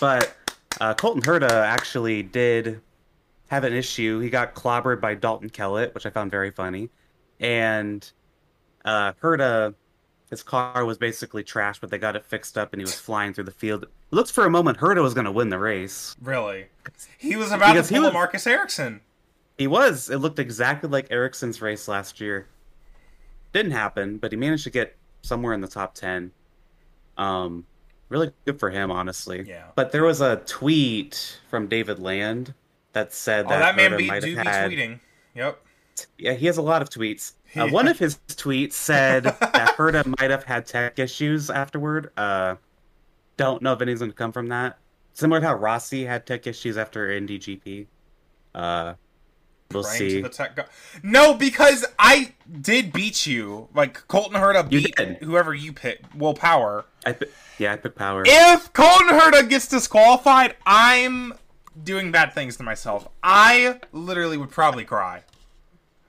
but 0.00 0.36
uh, 0.80 0.94
Colton 0.94 1.22
Herta 1.22 1.50
actually 1.50 2.22
did 2.22 2.80
have 3.48 3.64
an 3.64 3.72
issue. 3.72 4.18
He 4.20 4.30
got 4.30 4.54
clobbered 4.54 5.00
by 5.00 5.14
Dalton 5.14 5.50
Kellett, 5.50 5.94
which 5.94 6.06
I 6.06 6.10
found 6.10 6.30
very 6.30 6.50
funny, 6.50 6.90
and 7.40 8.10
uh, 8.84 9.12
Herta 9.22 9.74
his 10.30 10.42
car 10.42 10.86
was 10.86 10.96
basically 10.96 11.44
trashed, 11.44 11.82
but 11.82 11.90
they 11.90 11.98
got 11.98 12.16
it 12.16 12.24
fixed 12.24 12.56
up, 12.56 12.72
and 12.72 12.80
he 12.80 12.84
was 12.84 12.94
flying 12.98 13.34
through 13.34 13.44
the 13.44 13.50
field. 13.50 13.82
It 13.82 13.90
looks 14.10 14.30
for 14.30 14.46
a 14.46 14.50
moment 14.50 14.78
Herta 14.78 15.02
was 15.02 15.12
going 15.12 15.26
to 15.26 15.30
win 15.30 15.50
the 15.50 15.58
race. 15.58 16.16
Really, 16.22 16.68
he 17.18 17.36
was 17.36 17.52
about 17.52 17.74
Because 17.74 17.88
to 17.88 17.94
pull 17.94 18.02
was- 18.04 18.12
Marcus 18.14 18.46
Ericsson. 18.46 19.02
He 19.58 19.66
was. 19.66 20.08
It 20.08 20.16
looked 20.16 20.38
exactly 20.38 20.88
like 20.88 21.08
Ericsson's 21.10 21.60
race 21.60 21.86
last 21.86 22.18
year. 22.20 22.46
Didn't 23.52 23.72
happen, 23.72 24.16
but 24.16 24.32
he 24.32 24.38
managed 24.38 24.64
to 24.64 24.70
get 24.70 24.96
somewhere 25.20 25.52
in 25.52 25.60
the 25.60 25.68
top 25.68 25.94
ten. 25.94 26.32
Um, 27.18 27.66
really 28.12 28.32
good 28.44 28.58
for 28.58 28.70
him, 28.70 28.90
honestly. 28.90 29.44
Yeah. 29.46 29.64
But 29.74 29.92
there 29.92 30.04
was 30.04 30.20
a 30.20 30.36
tweet 30.46 31.38
from 31.50 31.66
David 31.66 31.98
Land 31.98 32.54
that 32.92 33.12
said 33.12 33.46
Oh, 33.46 33.48
that, 33.48 33.58
that 33.58 33.76
man 33.76 33.96
be, 33.96 34.08
do 34.20 34.36
be 34.36 34.42
tweeting. 34.42 35.00
Yep. 35.34 35.62
Yeah, 36.18 36.32
he 36.34 36.46
has 36.46 36.56
a 36.58 36.62
lot 36.62 36.82
of 36.82 36.90
tweets. 36.90 37.32
Uh, 37.56 37.68
One 37.68 37.88
of 37.88 37.98
his 37.98 38.18
tweets 38.28 38.74
said 38.74 39.24
that 39.24 39.76
Herta 39.76 40.06
might 40.20 40.30
have 40.30 40.44
had 40.44 40.66
tech 40.66 40.98
issues 40.98 41.50
afterward. 41.50 42.10
Uh, 42.16 42.56
don't 43.36 43.62
know 43.62 43.72
if 43.72 43.80
anything's 43.80 44.00
going 44.00 44.10
to 44.10 44.16
come 44.16 44.32
from 44.32 44.48
that. 44.48 44.78
Similar 45.14 45.40
to 45.40 45.46
how 45.48 45.54
Rossi 45.54 46.04
had 46.04 46.26
tech 46.26 46.46
issues 46.46 46.76
after 46.78 47.10
Indy 47.10 47.38
GP. 47.38 47.86
Uh, 48.54 48.94
we'll 49.74 49.82
see. 49.84 50.16
to 50.16 50.22
the 50.22 50.28
tech 50.28 50.56
go- 50.56 50.64
No, 51.02 51.34
because 51.34 51.84
I 51.98 52.32
did 52.60 52.92
beat 52.92 53.26
you. 53.26 53.68
Like 53.74 54.06
Colton 54.08 54.40
Herta 54.40 54.70
You 54.70 54.82
beat 54.82 54.96
did. 54.96 55.16
whoever 55.18 55.54
you 55.54 55.72
picked. 55.72 56.14
Will 56.14 56.34
Power. 56.34 56.84
I 57.06 57.12
pi- 57.12 57.26
yeah, 57.58 57.72
I 57.72 57.76
picked 57.76 57.96
power. 57.96 58.22
If 58.26 58.72
Colton 58.72 59.08
Herta 59.08 59.48
gets 59.48 59.66
disqualified, 59.68 60.56
I'm 60.66 61.34
doing 61.82 62.12
bad 62.12 62.32
things 62.34 62.56
to 62.58 62.62
myself. 62.62 63.08
I 63.22 63.80
literally 63.92 64.36
would 64.36 64.50
probably 64.50 64.84
cry. 64.84 65.22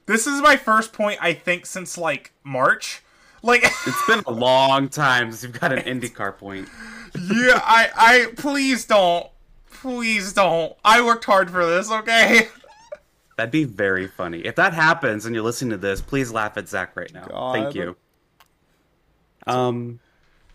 This 0.05 0.27
is 0.27 0.41
my 0.41 0.57
first 0.57 0.91
point, 0.93 1.17
I 1.21 1.33
think, 1.33 1.65
since 1.65 1.97
like 1.97 2.31
March. 2.43 3.01
Like, 3.41 3.63
It's 3.87 4.07
been 4.07 4.23
a 4.27 4.31
long 4.31 4.89
time 4.89 5.31
since 5.31 5.43
you've 5.43 5.59
got 5.59 5.71
an 5.73 5.79
IndyCar 5.79 6.37
point. 6.37 6.67
yeah, 7.15 7.59
I, 7.63 7.89
I, 7.95 8.27
please 8.37 8.85
don't, 8.85 9.27
please 9.71 10.33
don't. 10.33 10.73
I 10.83 11.01
worked 11.01 11.25
hard 11.25 11.49
for 11.51 11.65
this, 11.65 11.89
okay? 11.91 12.47
That'd 13.37 13.51
be 13.51 13.63
very 13.63 14.07
funny. 14.07 14.39
If 14.41 14.55
that 14.55 14.73
happens 14.73 15.25
and 15.25 15.33
you're 15.33 15.43
listening 15.43 15.71
to 15.71 15.77
this, 15.77 16.01
please 16.01 16.31
laugh 16.31 16.55
at 16.57 16.67
Zack 16.69 16.95
right 16.95 17.11
now. 17.13 17.25
God. 17.25 17.53
Thank 17.53 17.75
you. 17.75 17.95
Um, 19.47 19.99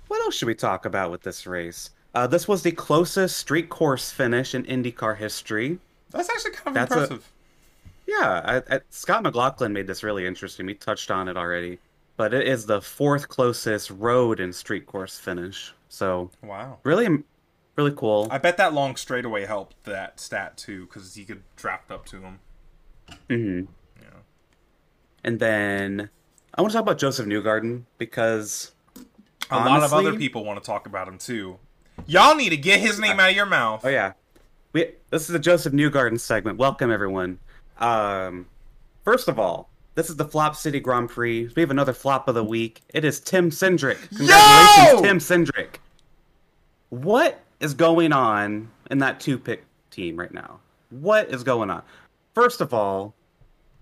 what 0.06 0.20
else 0.22 0.36
should 0.36 0.46
we 0.46 0.54
talk 0.54 0.84
about 0.86 1.10
with 1.10 1.22
this 1.22 1.46
race? 1.46 1.90
Uh, 2.14 2.26
this 2.26 2.48
was 2.48 2.62
the 2.62 2.72
closest 2.72 3.36
street 3.36 3.68
course 3.68 4.10
finish 4.10 4.54
in 4.54 4.64
IndyCar 4.64 5.16
history. 5.16 5.78
That's 6.10 6.30
actually 6.30 6.52
kind 6.52 6.68
of 6.68 6.74
That's 6.74 6.92
a- 6.92 7.02
impressive. 7.02 7.32
Yeah, 8.06 8.62
I, 8.70 8.76
I, 8.76 8.80
Scott 8.88 9.22
McLaughlin 9.22 9.74
made 9.74 9.86
this 9.86 10.02
really 10.02 10.24
interesting. 10.26 10.64
We 10.64 10.72
touched 10.74 11.10
on 11.10 11.28
it 11.28 11.36
already, 11.36 11.78
but 12.16 12.32
it 12.32 12.48
is 12.48 12.64
the 12.64 12.80
fourth 12.80 13.28
closest 13.28 13.90
road 13.90 14.40
and 14.40 14.54
street 14.54 14.86
course 14.86 15.18
finish. 15.18 15.74
So 15.90 16.30
Wow. 16.42 16.78
really, 16.84 17.22
really 17.76 17.92
cool. 17.94 18.26
I 18.30 18.38
bet 18.38 18.56
that 18.56 18.72
long 18.72 18.96
straightaway 18.96 19.44
helped 19.44 19.84
that 19.84 20.18
stat 20.20 20.56
too, 20.56 20.86
because 20.86 21.14
he 21.14 21.26
could 21.26 21.42
draft 21.56 21.90
up 21.90 22.06
to 22.06 22.22
him. 22.22 22.38
Hmm 23.28 23.62
Yeah. 24.00 24.08
And 25.24 25.38
then 25.40 26.10
I 26.54 26.62
want 26.62 26.72
to 26.72 26.76
talk 26.76 26.82
about 26.82 26.98
Josef 26.98 27.26
Newgarden 27.26 27.84
because 27.98 28.72
A 29.50 29.56
lot 29.56 29.82
of 29.82 29.92
other 29.92 30.16
people 30.16 30.44
want 30.44 30.62
to 30.62 30.66
talk 30.66 30.86
about 30.86 31.08
him 31.08 31.18
too. 31.18 31.58
Y'all 32.06 32.34
need 32.34 32.50
to 32.50 32.56
get 32.56 32.80
his 32.80 32.98
name 32.98 33.18
out 33.18 33.30
of 33.30 33.36
your 33.36 33.46
mouth. 33.46 33.84
Oh 33.84 33.88
yeah, 33.88 34.12
we 34.72 34.92
this 35.10 35.22
is 35.22 35.28
the 35.28 35.38
Josef 35.38 35.72
Newgarden 35.72 36.18
segment. 36.18 36.58
Welcome 36.58 36.90
everyone. 36.90 37.38
Um, 37.78 38.46
first 39.04 39.28
of 39.28 39.38
all, 39.38 39.68
this 39.94 40.08
is 40.10 40.16
the 40.16 40.24
Flop 40.24 40.54
City 40.54 40.80
Grand 40.80 41.08
Prix. 41.08 41.48
We 41.56 41.62
have 41.62 41.70
another 41.70 41.92
flop 41.92 42.28
of 42.28 42.34
the 42.34 42.44
week. 42.44 42.82
It 42.94 43.04
is 43.04 43.20
Tim 43.20 43.50
Cindric. 43.50 43.98
Congratulations, 44.16 44.92
Yo! 44.92 45.02
Tim 45.02 45.18
Cindric. 45.18 45.76
What 46.90 47.40
is 47.60 47.74
going 47.74 48.12
on 48.12 48.70
in 48.90 48.98
that 48.98 49.20
two-pick 49.20 49.64
team 49.90 50.16
right 50.16 50.32
now? 50.32 50.60
What 50.90 51.30
is 51.30 51.42
going 51.42 51.70
on? 51.70 51.82
First 52.38 52.60
of 52.60 52.72
all, 52.72 53.16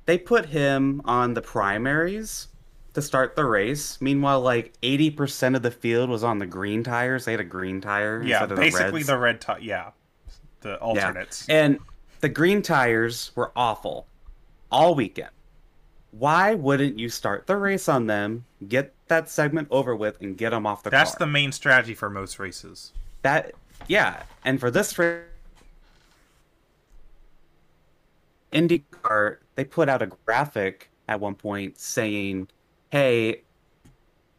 they 0.07 0.17
put 0.17 0.47
him 0.47 1.03
on 1.05 1.35
the 1.35 1.43
primaries 1.43 2.49
to 2.95 3.03
start 3.03 3.37
the 3.37 3.45
race. 3.45 4.01
Meanwhile, 4.01 4.41
like 4.41 4.73
80% 4.81 5.57
of 5.57 5.61
the 5.63 5.71
field 5.71 6.09
was 6.09 6.25
on 6.25 6.39
the 6.39 6.47
green 6.47 6.83
tires. 6.83 7.27
They 7.27 7.33
had 7.33 7.41
a 7.43 7.45
green 7.45 7.83
tire 7.83 8.23
Yeah, 8.23 8.37
instead 8.45 8.53
of 8.53 8.57
the 8.57 8.63
basically 8.63 8.93
reds. 9.01 9.07
the 9.09 9.19
red 9.19 9.41
tie. 9.43 9.59
Yeah, 9.59 9.91
the 10.63 10.79
alternates. 10.79 11.45
Yeah. 11.47 11.65
And 11.65 11.79
the 12.23 12.31
green 12.31 12.63
tires 12.63 13.31
were 13.35 13.53
awful 13.55 14.07
all 14.73 14.95
weekend. 14.95 15.29
Why 16.13 16.55
wouldn't 16.55 16.99
you 16.99 17.11
start 17.11 17.47
the 17.47 17.57
race 17.57 17.91
on 17.91 18.07
them, 18.07 18.47
get 18.67 18.95
that 19.09 19.29
segment 19.29 19.69
over 19.71 19.95
with, 19.95 20.19
and 20.23 20.35
get 20.35 20.49
them 20.53 20.67
off 20.67 20.83
the 20.83 20.89
That's 20.89 21.11
car? 21.11 21.19
the 21.19 21.27
main 21.27 21.53
strategy 21.53 21.93
for 21.93 22.09
most 22.09 22.39
races. 22.39 22.95
that 23.21 23.53
yeah. 23.87 24.23
And 24.47 24.59
for 24.59 24.71
this 24.71 24.99
race, 24.99 25.25
IndyCar 28.53 29.39
they 29.55 29.65
put 29.65 29.89
out 29.89 30.03
a 30.03 30.07
graphic 30.07 30.91
at 31.09 31.21
one 31.21 31.35
point 31.35 31.79
saying, 31.79 32.49
"Hey." 32.91 33.43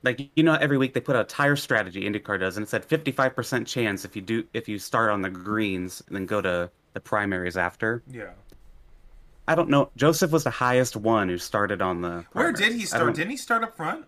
Like 0.04 0.30
you 0.36 0.44
know, 0.44 0.54
every 0.54 0.78
week 0.78 0.94
they 0.94 1.02
put 1.02 1.16
out 1.16 1.24
a 1.24 1.26
tire 1.26 1.56
strategy. 1.56 2.08
IndyCar 2.08 2.40
does, 2.40 2.56
and 2.56 2.64
it 2.66 2.70
said 2.70 2.86
fifty-five 2.86 3.36
percent 3.36 3.68
chance 3.68 4.06
if 4.06 4.16
you 4.16 4.22
do 4.22 4.44
if 4.54 4.70
you 4.70 4.78
start 4.80 5.10
on 5.10 5.22
the 5.22 5.30
greens 5.30 6.04
and 6.08 6.16
then 6.16 6.26
go 6.28 6.40
to 6.40 6.70
the 6.94 7.00
primaries 7.00 7.58
after. 7.58 8.04
Yeah. 8.10 8.30
I 9.48 9.56
don't 9.56 9.70
know. 9.70 9.90
Josef 9.96 10.32
was 10.32 10.44
the 10.44 10.50
highest 10.52 10.96
one 10.96 11.30
who 11.30 11.38
started 11.38 11.82
on 11.82 12.02
the. 12.02 12.26
Where 12.34 12.52
did 12.52 12.74
he 12.74 12.86
start? 12.86 13.16
Didn't 13.16 13.32
he 13.32 13.38
start 13.38 13.64
up 13.64 13.76
front? 13.76 14.06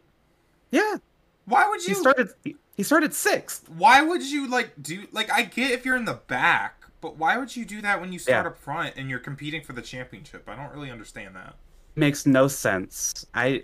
Yeah, 0.72 0.98
Why 1.46 1.68
would 1.68 1.82
you? 1.82 1.90
he 1.90 1.94
started. 1.96 2.30
He 2.44 2.84
started 2.84 3.14
sixth. 3.14 3.68
Why 3.70 4.02
would 4.02 4.24
you 4.24 4.48
like 4.48 4.72
do 4.82 5.08
like? 5.12 5.32
I 5.32 5.42
get 5.44 5.72
if 5.72 5.86
you're 5.86 5.98
in 5.98 6.06
the 6.06 6.20
back, 6.28 6.79
but 7.02 7.18
why 7.18 7.38
would 7.38 7.56
you 7.56 7.66
do 7.66 7.82
that 7.82 8.00
when 8.02 8.12
you 8.14 8.20
start 8.20 8.46
Yeah. 8.46 8.50
up 8.52 8.58
front 8.58 8.96
and 8.98 9.10
you're 9.10 9.20
competing 9.20 9.62
for 9.64 9.74
the 9.74 9.82
championship? 9.82 10.48
I 10.48 10.56
don't 10.56 10.72
really 10.74 10.92
understand 10.92 11.36
that. 11.36 11.56
Makes 11.96 12.26
no 12.26 12.48
sense. 12.48 13.26
I. 13.34 13.64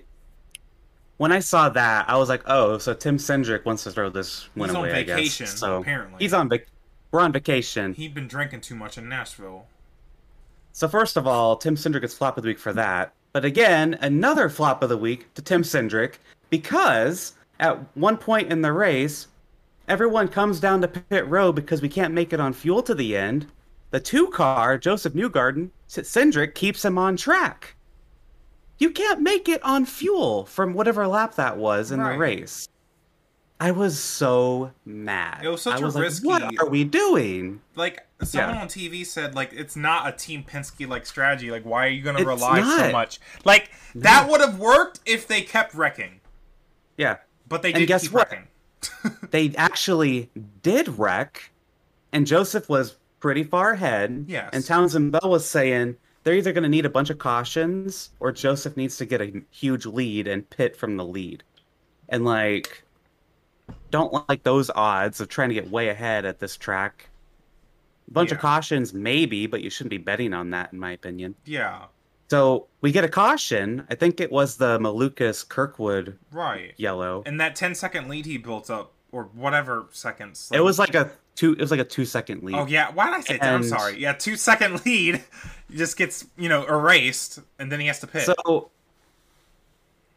When 1.17 1.31
I 1.31 1.39
saw 1.39 1.69
that, 1.69 2.09
I 2.09 2.17
was 2.17 2.27
like, 2.27 2.43
"Oh, 2.45 2.77
so 2.77 2.93
Tim 2.93 3.17
Cindric 3.17 3.63
wants 3.63 3.83
to 3.85 3.91
throw 3.91 4.09
this 4.09 4.49
win 4.55 4.69
He's 4.69 4.75
on 4.75 4.83
away." 4.83 4.93
I 4.93 5.03
guess. 5.03 5.15
vacation, 5.15 5.47
So 5.47 5.77
apparently. 5.81 6.17
he's 6.19 6.33
on 6.33 6.49
vac. 6.49 6.65
We're 7.11 7.21
on 7.21 7.31
vacation. 7.31 7.93
He'd 7.93 8.13
been 8.13 8.27
drinking 8.27 8.61
too 8.61 8.75
much 8.75 8.97
in 8.97 9.07
Nashville. 9.07 9.67
So 10.73 10.89
first 10.89 11.15
of 11.15 11.25
all, 11.25 11.55
Tim 11.55 11.75
Cindric 11.77 12.01
gets 12.01 12.13
flop 12.13 12.35
of 12.37 12.43
the 12.43 12.47
week 12.49 12.59
for 12.59 12.73
that. 12.73 13.13
But 13.31 13.45
again, 13.45 13.97
another 14.01 14.49
flop 14.49 14.83
of 14.83 14.89
the 14.89 14.97
week 14.97 15.33
to 15.35 15.41
Tim 15.41 15.61
Cindric 15.63 16.15
because 16.49 17.33
at 17.61 17.77
one 17.95 18.17
point 18.17 18.51
in 18.51 18.61
the 18.61 18.73
race, 18.73 19.27
everyone 19.87 20.27
comes 20.27 20.59
down 20.59 20.81
to 20.81 20.87
pit 20.87 21.27
row 21.27 21.51
because 21.51 21.81
we 21.81 21.89
can't 21.89 22.13
make 22.13 22.33
it 22.33 22.39
on 22.39 22.53
fuel 22.53 22.81
to 22.83 22.95
the 22.95 23.15
end. 23.15 23.47
The 23.91 23.99
two 23.99 24.27
car, 24.27 24.77
Josef 24.77 25.13
Newgarden, 25.13 25.69
Cindric 25.87 26.55
keeps 26.55 26.83
him 26.83 26.97
on 26.97 27.15
track. 27.17 27.75
You 28.77 28.89
can't 28.91 29.21
make 29.21 29.47
it 29.47 29.63
on 29.63 29.85
fuel 29.85 30.45
from 30.45 30.73
whatever 30.73 31.07
lap 31.07 31.35
that 31.35 31.57
was 31.57 31.91
in 31.91 32.01
Right. 32.01 32.13
the 32.13 32.17
race. 32.19 32.67
I 33.57 33.71
was 33.71 33.97
so 33.97 34.71
mad. 34.83 35.45
It 35.45 35.47
was 35.47 35.61
such 35.61 35.77
I 35.77 35.79
a 35.79 35.85
was 35.85 35.95
risky- 35.95 36.27
like, 36.27 36.43
what 36.43 36.59
are 36.59 36.69
we 36.69 36.83
doing? 36.83 37.61
Like 37.75 38.05
someone 38.21 38.55
Yeah. 38.55 38.61
on 38.63 38.67
TV 38.67 39.05
said, 39.05 39.33
like 39.33 39.53
it's 39.53 39.77
not 39.77 40.09
a 40.09 40.11
Team 40.11 40.43
Penske 40.43 40.89
like 40.89 41.05
strategy. 41.05 41.49
Like 41.51 41.63
why 41.63 41.85
are 41.85 41.89
you 41.89 42.01
going 42.01 42.17
to 42.17 42.25
rely 42.25 42.61
so 42.61 42.91
much? 42.91 43.21
Like 43.45 43.69
that 43.95 44.29
would 44.29 44.41
have 44.41 44.59
worked 44.59 44.99
if 45.05 45.25
they 45.25 45.41
kept 45.41 45.73
wrecking, 45.73 46.19
Yeah. 46.97 47.17
but 47.47 47.61
they 47.61 47.69
And 47.71 47.79
did 47.79 47.85
guess 47.87 48.01
keep 48.03 48.11
what? 48.11 48.29
wrecking. 48.29 48.47
they 49.31 49.53
actually 49.55 50.29
did 50.61 50.87
wreck, 50.99 51.51
and 52.11 52.25
Josef 52.27 52.69
was 52.69 52.97
pretty 53.19 53.43
far 53.43 53.71
ahead. 53.71 54.25
Yes. 54.27 54.49
And 54.53 54.65
Townsend 54.65 55.11
Bell 55.11 55.29
was 55.29 55.47
saying 55.47 55.95
they're 56.23 56.35
either 56.35 56.53
going 56.53 56.63
to 56.63 56.69
need 56.69 56.85
a 56.85 56.89
bunch 56.89 57.09
of 57.09 57.17
cautions 57.17 58.11
or 58.19 58.31
Josef 58.31 58.75
needs 58.77 58.97
to 58.97 59.05
get 59.05 59.21
a 59.21 59.41
huge 59.51 59.85
lead 59.85 60.27
and 60.27 60.49
pit 60.49 60.75
from 60.75 60.97
the 60.97 61.05
lead. 61.05 61.43
And 62.09 62.25
like, 62.25 62.83
don't 63.91 64.27
like 64.29 64.43
those 64.43 64.69
odds 64.75 65.21
of 65.21 65.29
trying 65.29 65.49
to 65.49 65.55
get 65.55 65.71
way 65.71 65.89
ahead 65.89 66.25
at 66.25 66.39
this 66.39 66.57
track. 66.57 67.09
A 68.07 68.11
bunch 68.11 68.31
of 68.31 68.39
cautions, 68.39 68.93
maybe, 68.93 69.47
but 69.47 69.61
you 69.61 69.69
shouldn't 69.69 69.89
be 69.89 69.97
betting 69.97 70.33
on 70.33 70.51
that, 70.51 70.71
in 70.71 70.79
my 70.79 70.91
opinion. 70.91 71.33
Yeah, 71.45 71.85
So 72.29 72.67
we 72.81 72.91
get 72.91 73.03
a 73.03 73.09
caution. 73.09 73.85
I 73.89 73.95
think 73.95 74.19
it 74.19 74.31
was 74.31 74.57
the 74.57 74.79
Malukas 74.79 75.47
Kirkwood 75.47 76.17
right. 76.31 76.73
yellow. 76.77 77.23
And 77.25 77.39
that 77.39 77.55
10 77.55 77.75
second 77.75 78.09
lead 78.09 78.25
he 78.25 78.37
built 78.37 78.69
up, 78.69 78.93
or 79.15 79.29
whatever 79.33 79.87
seconds. 79.91 80.49
It 80.53 80.59
was 80.59 80.77
like 80.77 80.93
a 80.93 81.11
two. 81.35 81.53
It 81.53 81.61
was 81.61 81.71
like 81.71 81.79
a 81.79 81.85
two 81.85 82.03
second 82.03 82.43
lead. 82.43 82.55
Oh 82.55 82.65
yeah, 82.65 82.91
why 82.91 83.05
did 83.05 83.15
I 83.15 83.21
say 83.21 83.37
that? 83.37 83.53
I'm 83.53 83.63
sorry. 83.63 83.97
Yeah, 83.99 84.13
two 84.13 84.35
second 84.35 84.85
lead 84.85 85.23
just 85.71 85.97
gets 85.97 86.25
you 86.37 86.49
know 86.49 86.65
erased, 86.65 87.39
and 87.57 87.71
then 87.71 87.79
he 87.79 87.87
has 87.87 87.99
to 88.01 88.07
pit. 88.07 88.23
So, 88.23 88.71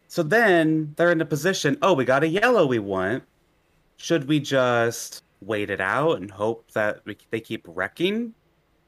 so 0.09 0.21
then 0.21 0.93
they're 0.97 1.11
in 1.11 1.21
a 1.21 1.25
position. 1.25 1.77
Oh, 1.81 1.93
we 1.93 2.03
got 2.03 2.23
a 2.23 2.27
yellow. 2.27 2.65
We 2.65 2.79
want. 2.79 3.23
Should 3.95 4.27
we 4.27 4.39
just 4.39 5.23
wait 5.41 5.69
it 5.69 5.79
out 5.79 6.17
and 6.17 6.29
hope 6.29 6.71
that 6.71 7.01
we, 7.05 7.17
they 7.31 7.39
keep 7.39 7.65
wrecking? 7.67 8.33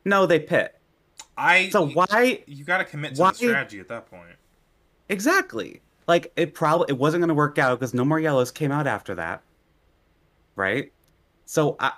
No, 0.03 0.25
they 0.25 0.39
pit. 0.39 0.77
I 1.43 1.69
So 1.69 1.87
why 1.87 2.43
you 2.45 2.63
got 2.63 2.77
to 2.77 2.85
commit 2.85 3.15
to 3.15 3.21
why- 3.21 3.31
the 3.31 3.37
strategy 3.37 3.79
at 3.79 3.87
that 3.87 4.09
point. 4.09 4.35
exactly? 5.09 5.81
Like 6.07 6.31
it 6.35 6.53
probably 6.53 6.85
it 6.89 6.97
wasn't 6.97 7.21
going 7.21 7.29
to 7.29 7.33
work 7.35 7.57
out 7.57 7.79
because 7.79 7.93
no 7.93 8.05
more 8.05 8.19
yellows 8.19 8.51
came 8.51 8.71
out 8.71 8.85
after 8.87 9.15
that, 9.15 9.41
right? 10.55 10.91
So 11.45 11.75
I 11.79 11.93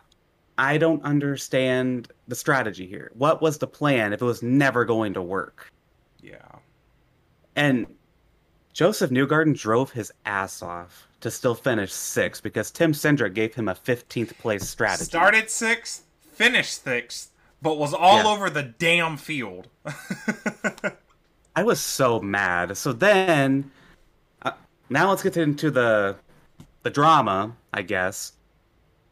I 0.58 0.78
don't 0.78 1.04
understand 1.04 2.10
the 2.28 2.36
strategy 2.36 2.86
here. 2.86 3.12
What 3.16 3.42
was 3.42 3.58
the 3.58 3.68
plan 3.68 4.14
if 4.14 4.22
it 4.22 4.26
was 4.26 4.44
never 4.44 4.86
going 4.86 5.14
to 5.16 5.22
work? 5.22 5.72
Yeah, 6.22 6.38
And 7.56 7.86
Josef 8.72 9.10
Newgarden 9.10 9.58
drove 9.58 9.92
his 9.92 10.12
ass 10.26 10.62
off 10.62 11.08
to 11.22 11.30
still 11.32 11.54
finish 11.56 11.92
sixth 11.92 12.42
because 12.44 12.72
Tim 12.72 12.94
Cindric 12.94 13.34
gave 13.34 13.56
him 13.56 13.68
a 13.68 13.74
15th 13.76 14.38
place 14.38 14.68
strategy. 14.70 15.04
started 15.06 15.50
sixth, 15.50 16.06
finished 16.34 16.84
sixth, 16.84 17.32
but 17.64 17.78
was 17.80 17.94
all 17.94 18.18
Yeah. 18.18 18.28
over 18.28 18.50
the 18.50 18.64
damn 18.64 19.18
field. 19.18 19.70
I 21.56 21.64
was 21.64 21.80
so 21.80 22.20
mad. 22.20 22.76
So 22.78 22.94
then, 22.94 23.72
uh, 24.42 24.52
now 24.90 25.10
let's 25.10 25.24
get 25.24 25.38
into 25.38 25.72
the 25.72 26.16
the 26.84 26.90
drama, 26.90 27.56
I 27.74 27.82
guess. 27.84 28.34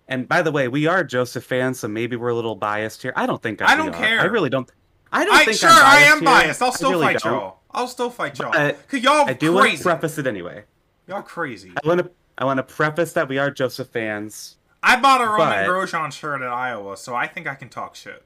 And 0.08 0.28
by 0.28 0.42
the 0.42 0.52
way, 0.52 0.68
we 0.68 0.88
are 0.88 1.04
Josef 1.04 1.44
fans, 1.46 1.80
so 1.80 1.88
maybe 1.88 2.16
we're 2.18 2.30
a 2.30 2.36
little 2.36 2.56
biased 2.56 3.02
here. 3.02 3.14
I 3.16 3.26
don't 3.26 3.42
think 3.42 3.62
I 3.62 3.76
we 3.76 3.84
don't 3.84 3.96
are. 3.96 3.98
care. 3.98 4.20
I 4.20 4.26
really 4.26 4.50
don't. 4.50 4.70
I 5.12 5.24
don't 5.26 5.36
I 5.36 5.46
think 5.46 5.58
sure 5.58 5.70
I'm 5.70 5.76
I 5.78 5.82
biased 5.96 6.12
am 6.12 6.20
here. 6.20 6.26
biased. 6.26 6.62
I'll 6.62 6.72
still 6.72 6.92
really 6.92 7.06
fight 7.06 7.20
don't. 7.20 7.34
y'all. 7.34 7.60
I'll 7.72 7.88
still 7.88 8.10
fight 8.10 8.38
y'all. 8.40 8.52
But 8.52 8.88
Cause 8.90 9.02
y'all 9.02 9.28
I 9.30 9.34
do 9.34 9.54
want 9.54 9.78
to 9.78 9.82
preface 9.84 10.18
it 10.18 10.28
anyway. 10.28 10.64
y'all 11.08 11.22
crazy. 11.22 11.72
I 11.84 11.88
want 11.88 12.00
to. 12.02 12.12
I 12.38 12.46
want 12.46 12.58
to 12.58 12.64
preface 12.64 13.14
that 13.14 13.30
we 13.30 13.38
are 13.38 13.52
Josef 13.52 13.88
fans. 13.90 14.58
I 14.84 15.00
bought 15.00 15.22
a 15.22 15.26
Romain 15.26 15.66
But- 15.66 15.68
Grosjean 15.68 16.12
shirt 16.12 16.42
at 16.42 16.48
Iowa, 16.48 16.98
so 16.98 17.14
I 17.16 17.28
think 17.28 17.46
I 17.48 17.54
can 17.56 17.70
talk 17.70 17.96
shit. 17.96 18.24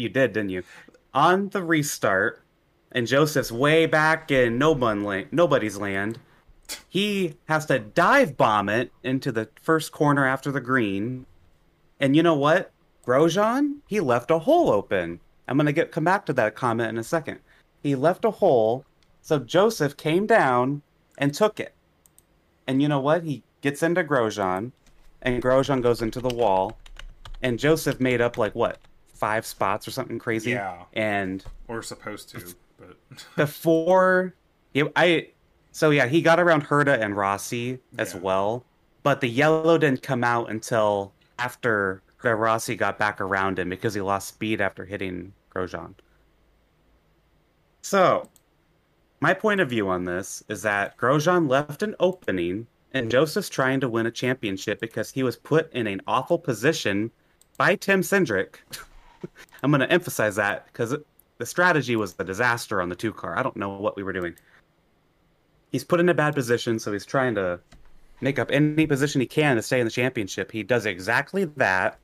You 0.00 0.08
did, 0.08 0.32
didn't 0.32 0.48
you? 0.48 0.62
On 1.12 1.50
the 1.50 1.62
restart, 1.62 2.42
and 2.90 3.06
Josef's 3.06 3.52
way 3.52 3.84
back 3.84 4.30
in 4.30 4.56
nobody's 4.56 5.76
land. 5.76 6.18
He 6.88 7.34
has 7.48 7.66
to 7.66 7.78
dive 7.78 8.38
bomb 8.38 8.70
it 8.70 8.92
into 9.02 9.30
the 9.30 9.50
first 9.60 9.92
corner 9.92 10.26
after 10.26 10.50
the 10.50 10.60
green. 10.60 11.26
And 12.00 12.16
you 12.16 12.22
know 12.22 12.34
what? 12.34 12.72
Grosjean, 13.06 13.80
he 13.86 14.00
left 14.00 14.30
a 14.30 14.38
hole 14.38 14.70
open. 14.70 15.20
I'm 15.46 15.58
gonna 15.58 15.72
get 15.72 15.92
come 15.92 16.04
back 16.04 16.24
to 16.26 16.32
that 16.32 16.54
comment 16.54 16.88
in 16.88 16.96
a 16.96 17.04
second. 17.04 17.40
He 17.82 17.94
left 17.94 18.24
a 18.24 18.30
hole, 18.30 18.86
so 19.20 19.38
Josef 19.38 19.98
came 19.98 20.26
down 20.26 20.80
and 21.18 21.34
took 21.34 21.60
it. 21.60 21.74
And 22.66 22.80
you 22.80 22.88
know 22.88 23.00
what? 23.00 23.24
He 23.24 23.42
gets 23.60 23.82
into 23.82 24.02
Grosjean, 24.02 24.72
and 25.20 25.42
Grosjean 25.42 25.82
goes 25.82 26.00
into 26.00 26.20
the 26.20 26.34
wall, 26.34 26.78
and 27.42 27.58
Josef 27.58 28.00
made 28.00 28.22
up 28.22 28.38
like 28.38 28.54
what 28.54 28.78
five 29.20 29.44
spots 29.46 29.86
or 29.86 29.90
something 29.92 30.18
crazy. 30.18 30.52
Yeah. 30.52 30.82
And 30.94 31.44
Or 31.68 31.82
supposed 31.82 32.30
to, 32.30 32.54
but 32.78 32.96
before 33.36 34.34
yeah, 34.72 34.84
I 34.96 35.28
so 35.72 35.90
yeah, 35.90 36.06
he 36.06 36.22
got 36.22 36.40
around 36.40 36.64
Herta 36.66 36.98
and 37.00 37.16
Rossi 37.16 37.78
as 37.98 38.14
Yeah. 38.14 38.20
well, 38.20 38.64
but 39.02 39.20
the 39.20 39.28
yellow 39.28 39.78
didn't 39.78 40.02
come 40.02 40.24
out 40.24 40.50
until 40.50 41.12
after 41.38 42.02
Rossi 42.22 42.74
got 42.76 42.98
back 42.98 43.20
around 43.20 43.58
him 43.58 43.68
because 43.68 43.94
he 43.94 44.00
lost 44.00 44.28
speed 44.28 44.60
after 44.60 44.84
hitting 44.84 45.32
Grosjean. 45.54 45.94
So, 47.82 48.28
my 49.20 49.32
point 49.34 49.60
of 49.60 49.68
view 49.70 49.88
on 49.88 50.04
this 50.04 50.42
is 50.48 50.62
that 50.62 50.96
Grosjean 50.96 51.48
left 51.48 51.82
an 51.82 51.94
opening 52.00 52.66
and 52.92 53.10
Josef's 53.10 53.48
trying 53.48 53.80
to 53.80 53.88
win 53.88 54.06
a 54.06 54.10
championship 54.10 54.80
because 54.80 55.10
he 55.10 55.22
was 55.22 55.36
put 55.36 55.72
in 55.72 55.86
an 55.86 56.00
awful 56.06 56.38
position 56.38 57.10
by 57.56 57.76
Tim 57.76 58.00
Cindric. 58.02 58.56
I'm 59.62 59.70
going 59.70 59.80
to 59.80 59.90
emphasize 59.90 60.36
that 60.36 60.66
because 60.66 60.94
the 61.38 61.46
strategy 61.46 61.96
was 61.96 62.14
a 62.18 62.24
disaster 62.24 62.82
on 62.82 62.88
the 62.88 62.96
two 62.96 63.12
car. 63.12 63.38
I 63.38 63.42
don't 63.42 63.56
know 63.56 63.70
what 63.70 63.96
we 63.96 64.02
were 64.02 64.12
doing. 64.12 64.34
He's 65.72 65.84
put 65.84 66.00
in 66.00 66.08
a 66.08 66.14
bad 66.14 66.34
position, 66.34 66.78
so 66.78 66.92
he's 66.92 67.06
trying 67.06 67.34
to 67.36 67.60
make 68.20 68.38
up 68.38 68.50
any 68.50 68.86
position 68.86 69.20
he 69.20 69.26
can 69.26 69.56
to 69.56 69.62
stay 69.62 69.80
in 69.80 69.86
the 69.86 69.90
championship. 69.90 70.52
He 70.52 70.62
does 70.62 70.84
exactly 70.84 71.44
that, 71.56 71.98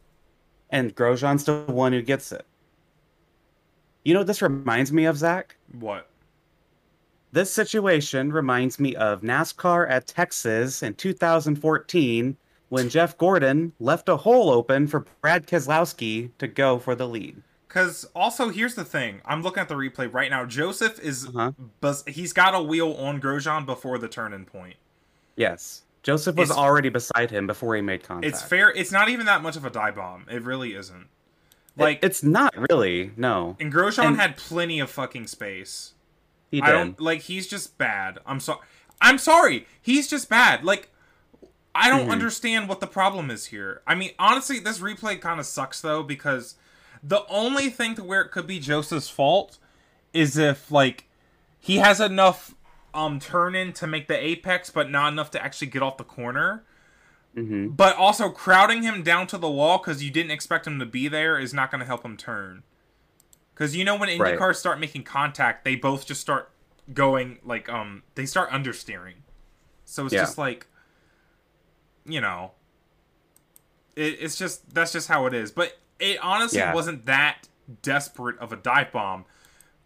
and 0.71 0.95
Grosjean's 0.95 1.45
the 1.45 1.65
one 1.67 1.93
who 1.93 2.03
gets 2.03 2.33
it. 2.33 2.47
You 4.05 4.15
know 4.15 4.21
what 4.21 4.27
this 4.29 4.43
reminds 4.43 4.93
me 4.93 5.05
of, 5.05 5.17
Zack? 5.17 5.57
what? 5.79 6.09
This 7.33 7.53
situation 7.53 8.33
reminds 8.33 8.81
me 8.81 8.95
of 8.95 9.21
NASCAR 9.21 9.91
at 9.91 10.07
Texas 10.07 10.83
in 10.83 10.95
2014 10.95 12.37
when 12.69 12.89
Jeff 12.89 13.17
Gordon 13.19 13.73
left 13.79 14.09
a 14.09 14.17
hole 14.17 14.51
open 14.51 14.87
for 14.87 15.05
Brad 15.21 15.47
Keselowski 15.47 16.31
to 16.39 16.47
go 16.49 16.79
for 16.79 16.95
the 16.95 17.07
lead. 17.09 17.43
Because 17.69 18.07
also, 18.15 18.49
here's 18.49 18.75
the 18.75 18.85
thing. 18.85 19.21
I'm 19.25 19.43
looking 19.43 19.61
at 19.61 19.69
the 19.69 19.75
replay 19.75 20.13
right 20.13 20.31
now. 20.31 20.45
Josef 20.47 20.99
is, 21.01 21.27
Uh-huh. 21.29 21.53
bus- 21.81 22.05
he's 22.07 22.33
got 22.33 22.55
a 22.55 22.63
wheel 22.63 22.93
on 22.95 23.21
Grosjean 23.21 23.67
before 23.67 23.99
the 23.99 24.09
turning 24.09 24.45
point. 24.47 24.77
Yes. 25.37 25.83
Josef 26.03 26.37
was 26.37 26.51
It's- 26.51 26.59
already 26.65 26.89
beside 26.89 27.31
him 27.31 27.47
before 27.47 27.75
he 27.75 27.83
made 27.83 28.03
contact. 28.05 28.33
It's 28.33 28.43
fair. 28.43 28.71
It's 28.71 28.93
not 28.93 29.09
even 29.09 29.27
that 29.27 29.43
much 29.43 29.57
of 29.57 29.65
a 29.65 29.71
die 29.71 29.91
bomb. 29.91 30.25
It 30.31 30.43
really 30.43 30.75
isn't. 30.75 31.09
Like, 31.77 31.99
it's 32.03 32.23
not 32.23 32.55
really, 32.71 33.11
no. 33.17 33.57
and 33.61 33.71
Grosjean 33.73 34.07
and- 34.07 34.17
had 34.17 34.37
plenty 34.39 34.81
of 34.81 34.91
fucking 34.91 35.27
space. 35.27 35.93
He 36.51 36.63
I 36.63 36.71
don't 36.73 36.99
like. 37.01 37.23
He's 37.23 37.47
just 37.47 37.77
bad. 37.77 38.19
I'm 38.25 38.41
sorry. 38.41 38.61
I'm 39.01 39.19
sorry. 39.19 39.67
He's 39.83 40.09
just 40.09 40.31
bad. 40.31 40.65
Like, 40.65 40.91
I 41.77 41.91
don't 41.91 42.07
Mhm. 42.07 42.13
understand 42.13 42.69
what 42.69 42.81
the 42.81 42.87
problem 42.87 43.31
is 43.31 43.47
here. 43.47 43.83
I 43.87 43.95
mean, 43.95 44.13
honestly, 44.19 44.59
this 44.59 44.79
replay 44.79 45.21
kind 45.21 45.39
of 45.39 45.47
sucks 45.47 45.81
though 45.81 46.03
because 46.03 46.55
the 47.03 47.27
only 47.29 47.69
thing 47.69 47.95
to 47.97 48.03
where 48.03 48.23
it 48.23 48.31
could 48.31 48.47
be 48.47 48.59
Josef's 48.59 49.09
fault 49.11 49.59
is 50.15 50.39
if 50.39 50.71
like 50.71 51.05
he 51.61 51.77
has 51.77 52.01
enough 52.01 52.55
um 52.95 53.21
turn 53.21 53.55
in 53.55 53.73
to 53.75 53.87
make 53.87 54.09
the 54.09 54.17
apex, 54.17 54.71
but 54.71 54.91
not 54.91 55.13
enough 55.13 55.31
to 55.33 55.45
actually 55.45 55.67
get 55.69 55.83
off 55.83 55.99
the 55.99 56.05
corner. 56.05 56.65
hmm 57.35 57.69
But 57.69 57.97
also 57.97 58.31
crowding 58.31 58.83
him 58.83 59.03
down 59.03 59.27
to 59.29 59.37
the 59.39 59.51
wall 59.51 59.77
because 59.79 60.03
you 60.03 60.11
didn't 60.11 60.31
expect 60.31 60.67
him 60.67 60.79
to 60.79 60.87
be 60.87 61.09
there 61.09 61.39
is 61.39 61.53
not 61.53 61.71
going 61.71 61.81
to 61.81 61.87
help 61.87 62.05
him 62.05 62.17
turn. 62.17 62.63
Because 63.53 63.77
you 63.77 63.85
know 63.85 63.97
when 63.97 64.09
Indy 64.09 64.37
Right. 64.37 64.57
start 64.57 64.81
making 64.81 65.03
contact, 65.05 65.65
they 65.65 65.77
both 65.77 66.07
just 66.07 66.21
start 66.23 66.51
going 66.95 67.39
like 67.45 67.69
um 67.69 68.03
they 68.15 68.25
start 68.25 68.51
understeering. 68.51 69.17
So 69.85 70.07
it's 70.07 70.15
Yeah. 70.15 70.23
just 70.23 70.39
like, 70.39 70.67
you 72.07 72.21
know, 72.21 72.53
it, 73.95 74.19
it's 74.21 74.37
just 74.37 74.73
that's 74.75 74.93
just 74.93 75.09
how 75.09 75.27
it 75.27 75.35
is. 75.35 75.51
But 75.51 75.79
it 75.99 76.19
honestly 76.23 76.59
Yeah. 76.59 76.75
wasn't 76.75 77.07
that 77.07 77.49
desperate 77.83 78.39
of 78.39 78.53
a 78.53 78.57
dive 78.57 78.93
bomb. 78.93 79.25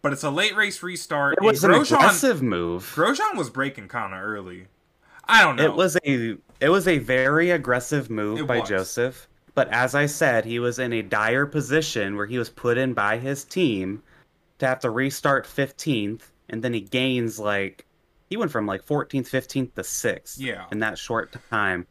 But 0.01 0.13
it's 0.13 0.23
a 0.23 0.31
late 0.31 0.55
race 0.55 0.81
restart. 0.81 1.37
It 1.37 1.43
was 1.43 1.63
and 1.63 1.73
an 1.75 1.81
Grosjean, 1.81 1.95
aggressive 1.97 2.41
move. 2.41 2.91
Grosjean 2.95 3.35
was 3.35 3.51
breaking 3.51 3.87
kind 3.87 4.13
of 4.15 4.19
early. 4.21 4.65
I 5.25 5.43
don't 5.43 5.55
know. 5.57 5.63
It 5.65 5.75
was 5.75 5.95
a 6.05 6.37
it 6.59 6.69
was 6.69 6.87
a 6.87 6.97
very 6.97 7.51
aggressive 7.51 8.09
move 8.09 8.39
It 8.39 8.47
by 8.47 8.59
was. 8.59 8.69
Josef. 8.69 9.27
But 9.53 9.67
as 9.69 9.93
I 9.95 10.05
said, 10.07 10.45
he 10.45 10.59
was 10.59 10.79
in 10.79 10.93
a 10.93 11.01
dire 11.03 11.45
position 11.45 12.15
where 12.15 12.25
he 12.25 12.37
was 12.37 12.49
put 12.49 12.77
in 12.77 12.93
by 12.93 13.17
his 13.17 13.43
team 13.43 14.01
to 14.59 14.65
have 14.67 14.79
to 14.79 14.89
restart 14.89 15.45
15th, 15.45 16.21
and 16.49 16.63
then 16.63 16.73
he 16.73 16.79
gains 16.81 17.37
like 17.37 17.85
he 18.29 18.37
went 18.37 18.49
from 18.49 18.65
like 18.65 18.85
14th, 18.85 19.29
15th 19.29 19.73
to 19.75 19.83
6th 19.83 20.35
Yeah. 20.39 20.65
in 20.71 20.79
that 20.79 20.97
short 20.97 21.35
time. 21.49 21.85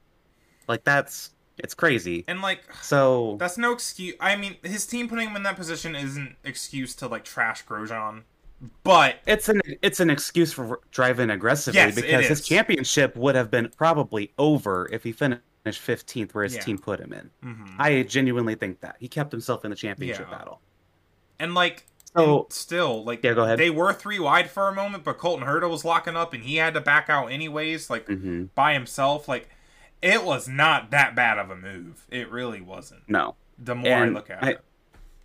Like 0.70 0.84
that's 0.84 1.30
it's 1.58 1.74
crazy. 1.74 2.24
and 2.28 2.40
like 2.40 2.62
So 2.80 3.36
That's 3.38 3.58
no 3.58 3.72
excuse. 3.72 4.14
I 4.20 4.36
mean, 4.36 4.56
his 4.62 4.86
team 4.86 5.08
putting 5.08 5.28
him 5.28 5.36
in 5.36 5.42
that 5.42 5.56
position 5.56 5.96
isn't 5.96 6.36
excuse 6.44 6.94
to 6.96 7.08
like 7.08 7.24
trash 7.24 7.66
Grosjean, 7.66 8.22
but 8.84 9.16
it's 9.26 9.48
an 9.48 9.60
it's 9.82 9.98
an 9.98 10.10
excuse 10.10 10.52
for 10.52 10.80
driving 10.92 11.28
aggressively 11.30 11.80
Yes, 11.80 11.96
because 11.96 12.28
his 12.28 12.46
championship 12.46 13.16
would 13.16 13.34
have 13.34 13.50
been 13.50 13.70
probably 13.76 14.32
over 14.38 14.88
if 14.92 15.02
he 15.02 15.10
finished 15.12 15.42
15th 15.66 16.34
where 16.34 16.44
his 16.44 16.54
Yeah. 16.54 16.60
team 16.62 16.78
put 16.78 17.00
him 17.00 17.12
in. 17.12 17.30
mhm. 17.44 17.74
I 17.78 18.02
genuinely 18.04 18.54
think 18.54 18.80
that 18.80 18.96
he 19.00 19.08
kept 19.08 19.32
himself 19.32 19.64
in 19.64 19.70
the 19.70 19.76
championship 19.76 20.30
Yeah. 20.30 20.38
battle. 20.38 20.60
and 21.40 21.54
like 21.54 21.86
So 22.16 22.42
and 22.44 22.52
still 22.52 23.04
like 23.04 23.22
Yeah, 23.24 23.34
go 23.34 23.44
ahead. 23.44 23.58
they 23.58 23.70
were 23.70 23.92
three 23.92 24.18
wide 24.18 24.50
for 24.50 24.68
a 24.68 24.74
moment, 24.74 25.04
but 25.04 25.18
Colton 25.18 25.46
Herta 25.46 25.68
was 25.68 25.84
locking 25.84 26.16
up 26.16 26.32
and 26.32 26.42
he 26.44 26.56
had 26.56 26.74
to 26.74 26.80
back 26.80 27.08
out 27.10 27.26
anyways, 27.32 27.90
like 27.90 28.06
hmm 28.06 28.44
by 28.54 28.72
himself. 28.74 29.28
Like 29.28 29.48
it 30.02 30.24
was 30.24 30.48
not 30.48 30.90
that 30.90 31.14
bad 31.14 31.38
of 31.38 31.50
a 31.50 31.56
move. 31.56 32.06
It 32.10 32.30
really 32.30 32.60
wasn't. 32.60 33.02
no, 33.08 33.34
The 33.58 33.74
more 33.74 33.92
I 33.94 34.08
look 34.08 34.30
at 34.30 34.42
I- 34.42 34.50
it, 34.52 34.64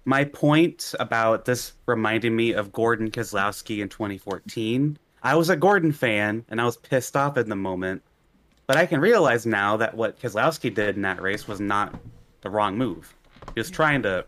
my 0.08 0.24
point 0.26 0.94
about 1.00 1.46
this 1.46 1.74
reminded 1.88 2.32
me 2.32 2.54
of 2.54 2.72
Gordon 2.72 3.10
Keselowski 3.10 3.80
in 3.82 3.90
2014. 3.90 4.98
I 5.24 5.36
was 5.36 5.50
a 5.50 5.56
Gordon 5.56 5.92
fan 5.92 6.46
and 6.50 6.62
I 6.62 6.66
was 6.66 6.78
pissed 6.78 7.16
off 7.18 7.38
in 7.38 7.50
the 7.50 7.56
moment, 7.56 8.04
but 8.68 8.78
I 8.78 8.86
can 8.86 9.00
realize 9.00 9.46
now 9.48 9.78
that 9.78 9.96
what 9.96 10.20
Keselowski 10.20 10.72
did 10.74 10.96
in 10.96 11.02
that 11.02 11.22
race 11.22 11.48
was 11.48 11.60
not 11.60 11.96
the 12.42 12.50
wrong 12.52 12.78
move. 12.78 13.16
He 13.56 13.60
was 13.60 13.72
trying 13.72 14.04
to. 14.04 14.26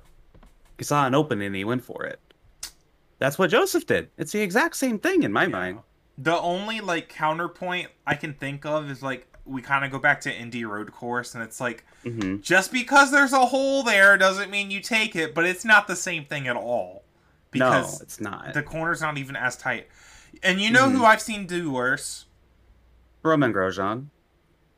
He 0.80 0.84
saw 0.84 1.06
an 1.06 1.14
opening 1.14 1.48
and 1.48 1.56
he 1.56 1.64
went 1.64 1.84
for 1.84 2.04
it. 2.06 2.20
That's 3.20 3.38
what 3.40 3.50
Josef 3.52 3.86
did. 3.86 4.10
It's 4.18 4.32
the 4.32 4.42
exact 4.42 4.76
same 4.78 4.98
thing 5.00 5.24
in 5.24 5.32
my 5.34 5.48
mind. 5.48 5.80
the 6.20 6.40
only 6.40 6.82
like 6.82 7.10
counterpoint 7.10 7.90
I 8.08 8.16
can 8.16 8.34
think 8.34 8.66
of 8.66 8.90
is 8.90 9.04
like 9.04 9.28
we 9.48 9.62
kind 9.62 9.86
of 9.86 9.92
go 9.92 10.00
back 10.00 10.22
to 10.22 10.34
Indy 10.34 10.66
Road 10.66 10.92
Course, 10.92 11.34
and 11.34 11.44
it's 11.44 11.60
like 11.62 11.86
hmm 12.04 12.38
just 12.38 12.72
because 12.72 13.12
there's 13.12 13.34
a 13.34 13.48
hole 13.48 13.84
there 13.84 14.18
doesn't 14.18 14.50
mean 14.52 14.70
you 14.72 14.80
take 14.82 15.16
it, 15.16 15.34
but 15.34 15.46
it's 15.46 15.66
not 15.66 15.88
the 15.88 15.96
same 15.96 16.26
thing 16.26 16.48
at 16.48 16.56
all. 16.56 17.04
No, 17.54 17.70
Because 17.70 18.02
it's 18.02 18.20
not. 18.22 18.54
the 18.54 18.62
corner's 18.64 19.02
not 19.02 19.18
even 19.18 19.36
as 19.36 19.56
tight. 19.58 19.88
And 20.44 20.60
you 20.62 20.70
know 20.70 20.88
Mm-hmm. 20.88 20.98
who 20.98 21.06
I've 21.06 21.22
seen 21.22 21.48
do 21.48 21.72
worse? 21.72 22.26
Roman 23.24 23.52
Grosjean. 23.54 24.08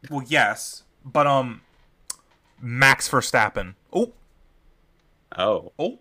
Well, 0.10 0.24
yes, 0.28 0.84
but 1.04 1.28
um, 1.28 1.62
Max 2.62 3.10
Verstappen. 3.10 3.76
Oh, 3.92 4.14
Oh, 5.38 5.72
oh. 5.78 6.00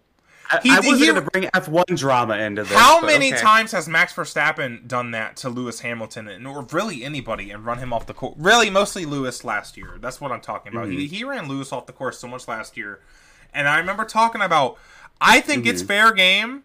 I, 0.51 0.61
He- 0.63 0.71
I 0.71 0.81
wasn't 0.81 1.01
going 1.01 1.15
to 1.25 1.31
bring 1.31 1.45
F1 1.45 1.97
drama 1.97 2.37
into 2.37 2.65
this. 2.65 2.73
How 2.73 3.01
many 3.01 3.33
okay. 3.33 3.41
times 3.41 3.73
has 3.73 3.89
Max 3.89 4.13
Verstappen 4.13 4.87
done 4.87 5.11
that 5.13 5.37
to 5.39 5.49
Lewis 5.49 5.81
Hamilton, 5.81 6.29
and 6.29 6.47
or 6.47 6.63
really 6.73 7.05
anybody, 7.05 7.51
and 7.51 7.65
run 7.65 7.79
him 7.79 7.93
off 7.93 8.07
the 8.07 8.15
course? 8.15 8.35
Really, 8.39 8.71
mostly 8.71 9.05
Lewis 9.05 9.45
last 9.45 9.77
year. 9.77 9.99
That's 10.01 10.21
what 10.21 10.33
I'm 10.33 10.41
talking 10.41 10.73
about. 10.73 10.89
Mm-hmm. 10.89 10.99
He, 10.99 11.07
he 11.09 11.25
ran 11.25 11.49
Lewis 11.49 11.73
off 11.73 11.87
the 11.87 11.93
course 11.93 12.19
so 12.19 12.29
much 12.29 12.49
last 12.49 12.77
year, 12.77 13.01
and 13.53 13.69
I 13.69 13.79
remember 13.79 14.05
talking 14.05 14.43
about. 14.43 14.79
I 15.21 15.41
think 15.41 15.67
it's 15.67 15.81
mm-hmm. 15.81 15.89
fair 15.89 16.13
game 16.13 16.63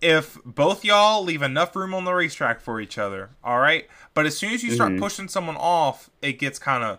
if 0.00 0.38
both 0.46 0.86
y'all 0.86 1.22
leave 1.22 1.42
enough 1.42 1.76
room 1.76 1.92
on 1.92 2.06
the 2.06 2.14
racetrack 2.14 2.62
for 2.62 2.80
each 2.80 2.96
other. 2.96 3.28
All 3.44 3.58
right, 3.58 3.86
but 4.14 4.26
as 4.26 4.36
soon 4.36 4.54
as 4.54 4.62
you 4.62 4.72
start 4.72 4.92
mm-hmm. 4.92 5.02
pushing 5.02 5.28
someone 5.28 5.56
off, 5.56 6.08
it 6.22 6.38
gets 6.38 6.58
kind 6.58 6.82
of. 6.82 6.98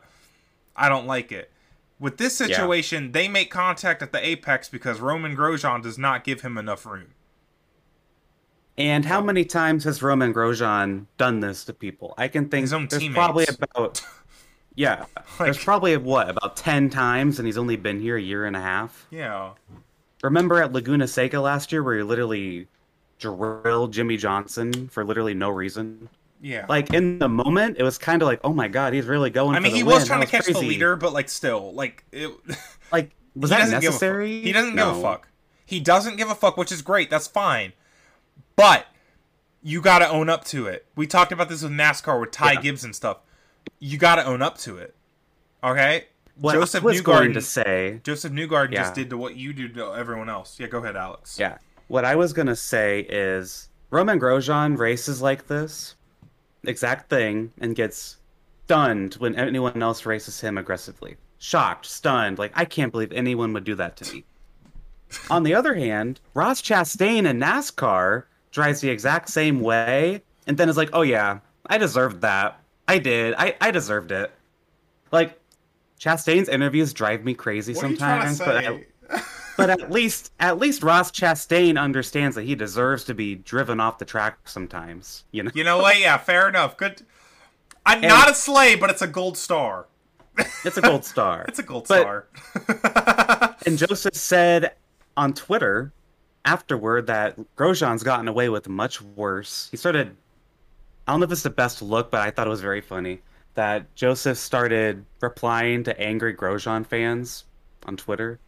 I 0.76 0.90
don't 0.90 1.06
like 1.06 1.32
it. 1.32 1.52
With 2.02 2.18
this 2.18 2.36
situation, 2.36 3.12
they 3.12 3.28
make 3.28 3.52
contact 3.52 4.02
at 4.02 4.12
the 4.12 4.28
apex 4.28 4.68
because 4.68 5.00
Romain 5.00 5.38
Grosjean 5.38 5.84
does 5.84 6.00
not 6.00 6.24
give 6.24 6.42
him 6.42 6.58
enough 6.58 6.84
room. 6.84 7.14
And 8.76 9.06
how 9.06 9.22
many 9.22 9.46
times 9.46 9.84
has 9.84 10.02
Romain 10.02 10.34
Grosjean 10.34 11.06
done 11.20 11.42
this 11.42 11.64
to 11.66 11.74
people? 11.74 12.16
I 12.18 12.28
can 12.28 12.50
think 12.50 12.64
His 12.64 12.74
own 12.74 12.88
there's 12.88 13.04
teammates. 13.04 13.16
probably 13.16 13.46
about 13.62 14.04
yeah, 14.76 15.06
there's 15.38 15.64
probably 15.64 15.96
what 15.98 16.28
about 16.28 16.58
ten 16.58 16.90
times, 16.90 17.38
and 17.38 17.46
he's 17.46 17.60
only 17.60 17.76
been 17.76 18.00
here 18.00 18.18
a 18.18 18.22
year 18.22 18.46
and 18.46 18.56
a 18.56 18.62
half. 18.62 19.06
Yeah. 19.12 19.52
Remember 20.24 20.60
at 20.64 20.74
Laguna 20.74 21.08
Seca 21.08 21.40
last 21.40 21.72
year, 21.72 21.84
where 21.84 21.98
he 21.98 22.04
literally 22.04 22.68
drilled 23.20 23.94
Jimmie 23.94 24.18
Johnson 24.18 24.88
for 24.88 25.06
literally 25.06 25.36
no 25.36 25.52
reason? 25.52 26.10
Yeah. 26.42 26.66
Like 26.68 26.92
in 26.94 27.20
the 27.20 27.30
moment, 27.30 27.78
it 27.78 27.84
was 27.84 27.98
kind 27.98 28.22
of 28.22 28.28
like, 28.28 28.40
oh 28.44 28.52
my 28.54 28.68
god, 28.68 28.94
he's 28.94 29.06
really 29.06 29.30
going. 29.30 29.56
I 29.56 29.60
for 29.60 29.64
mean, 29.64 29.72
the 29.74 29.78
he 29.78 29.84
win. 29.84 29.96
was 29.96 30.08
trying 30.08 30.22
That 30.22 30.26
to 30.30 30.32
catch 30.32 30.46
the 30.48 30.60
leader, 30.60 30.96
but 30.96 31.14
like 31.14 31.30
still, 31.30 31.74
like 31.74 32.04
it. 32.12 32.32
Like, 32.92 33.12
was 33.36 33.50
he 33.52 33.56
that 33.56 33.60
doesn't 33.62 33.80
give 33.80 33.90
a 33.90 33.92
fuck. 33.94 34.02
necessary? 34.02 34.42
He 34.42 34.52
doesn't 34.52 34.76
give 34.76 34.88
a 34.88 35.02
fuck. 35.02 35.28
He 35.66 35.80
doesn't 35.80 36.18
give 36.18 36.30
a 36.30 36.36
fuck, 36.36 36.58
which 36.58 36.72
is 36.74 36.82
great. 36.82 37.10
That's 37.10 37.28
fine. 37.28 37.72
But 38.58 38.86
you 39.64 39.80
got 39.82 40.00
to 40.00 40.10
own 40.10 40.28
up 40.28 40.44
to 40.46 40.68
it. 40.68 40.86
We 40.98 41.08
talked 41.08 41.32
about 41.32 41.48
this 41.48 41.64
with 41.64 41.72
NASCAR 41.72 42.20
with 42.20 42.32
Ty 42.32 42.54
Yeah. 42.54 42.62
Gibbs 42.62 42.84
and 42.84 42.94
stuff. 42.94 43.20
You 43.80 43.98
got 43.98 44.16
to 44.16 44.26
own 44.26 44.42
up 44.42 44.58
to 44.60 44.78
it. 44.78 44.94
Okay. 45.64 46.06
What 46.36 46.54
Josef 46.56 46.82
I 46.82 46.86
was 46.86 47.00
going 47.02 47.34
to 47.34 47.42
say, 47.42 48.02
Josef 48.04 48.32
Newgarden 48.34 48.72
Yeah. 48.74 48.82
just 48.82 48.96
did 48.96 49.10
to 49.12 49.18
what 49.18 49.36
you 49.38 49.54
do 49.54 49.70
to 49.70 49.94
everyone 49.96 50.28
else. 50.30 50.60
Yeah, 50.60 50.68
go 50.68 50.80
ahead, 50.80 50.98
Alex. 50.98 51.38
yeah, 51.40 51.60
what 51.88 52.04
I 52.04 52.16
was 52.16 52.34
gonna 52.34 52.56
say 52.56 53.02
is 53.02 53.70
Romain 53.92 54.20
Grosjean 54.20 54.78
races 54.78 55.22
like 55.22 55.48
this, 55.48 55.96
exact 56.64 57.10
thing, 57.10 57.52
and 57.60 57.76
gets 57.76 58.18
stunned 58.66 59.16
when 59.16 59.36
anyone 59.36 59.82
else 59.82 60.06
races 60.06 60.40
him 60.40 60.58
aggressively. 60.58 61.18
Shocked, 61.40 61.86
stunned, 61.86 62.38
like 62.40 62.52
I 62.56 62.66
can't 62.66 62.92
believe 62.92 63.12
anyone 63.12 63.54
would 63.54 63.64
do 63.64 63.76
that 63.76 63.98
to 63.98 64.14
me. 64.14 64.24
On 65.30 65.44
the 65.44 65.54
other 65.54 65.74
hand, 65.74 66.20
Ross 66.34 66.62
Chastain 66.62 67.28
in 67.28 67.40
NASCAR 67.40 68.24
drives 68.52 68.82
the 68.82 68.90
exact 68.90 69.30
same 69.30 69.60
way, 69.60 70.22
and 70.48 70.58
then 70.58 70.70
is 70.70 70.78
like, 70.78 70.90
"Oh 70.94 71.02
yeah, 71.02 71.40
I 71.66 71.78
deserved 71.78 72.22
that. 72.22 72.60
I 72.88 73.00
did. 73.00 73.34
I 73.38 73.56
I 73.60 73.72
deserved 73.72 74.12
it." 74.12 74.32
Like 75.12 75.40
Chastain's 76.00 76.50
interviews 76.50 76.94
drive 76.94 77.24
me 77.24 77.34
crazy 77.34 77.74
What 77.74 77.84
are 77.84 77.88
you 77.90 77.96
to 77.96 78.00
sometimes, 78.00 78.40
but? 78.40 78.66
I, 78.66 79.24
but 79.58 79.70
at 79.70 79.92
least 79.92 80.32
at 80.40 80.58
least 80.58 80.84
Ross 80.84 81.12
Chastain 81.12 81.80
understands 81.80 82.36
that 82.36 82.44
he 82.44 82.56
deserves 82.56 83.04
to 83.06 83.14
be 83.14 83.36
driven 83.36 83.80
off 83.80 83.98
the 83.98 84.06
track 84.06 84.48
sometimes. 84.48 85.24
You 85.32 85.44
know, 85.44 85.52
you 85.54 85.64
know 85.64 85.78
what? 85.80 86.00
Yeah, 86.00 86.18
fair 86.18 86.48
enough. 86.50 86.78
Good. 86.78 87.02
I'm 87.86 88.02
not 88.02 88.30
a 88.30 88.34
sleigh, 88.36 88.76
but 88.76 88.90
it's 88.90 89.02
a 89.02 89.08
gold 89.08 89.38
star. 89.38 89.88
it's 90.64 90.78
a 90.78 90.82
gold 90.82 91.04
star. 91.04 91.46
It's 91.48 91.60
a 91.60 91.64
gold 91.64 91.88
But- 91.88 92.02
star. 92.02 93.56
And 93.66 93.78
Josef 93.78 94.16
said 94.16 94.74
on 95.16 95.34
Twitter 95.34 95.94
afterward 96.46 97.06
that 97.08 97.38
Grosjean's 97.56 98.02
gotten 98.02 98.28
away 98.28 98.50
with 98.50 98.68
much 98.68 99.02
worse. 99.02 99.68
He 99.70 99.78
started. 99.78 100.16
I 101.08 101.12
don't 101.12 101.20
know 101.20 101.26
if 101.26 101.32
it's 101.32 101.44
the 101.44 101.50
best 101.52 101.82
look, 101.82 102.10
but 102.10 102.22
I 102.22 102.32
thought 102.32 102.48
it 102.48 102.50
was 102.50 102.62
very 102.62 102.82
funny 102.82 103.22
that 103.54 103.94
Josef 103.96 104.38
started 104.38 105.06
replying 105.22 105.84
to 105.84 106.00
angry 106.00 106.34
Grosjean 106.36 106.86
fans 106.86 107.46
on 107.86 107.98
Twitter. 107.98 108.40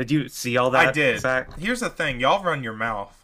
Did 0.00 0.10
you 0.10 0.28
see 0.30 0.56
all 0.56 0.70
that? 0.70 0.88
I 0.88 0.92
did. 0.92 1.20
Zack? 1.20 1.58
Here's 1.58 1.80
the 1.80 1.90
thing, 1.90 2.20
y'all 2.20 2.42
run 2.42 2.62
your 2.64 2.72
mouth. 2.72 3.14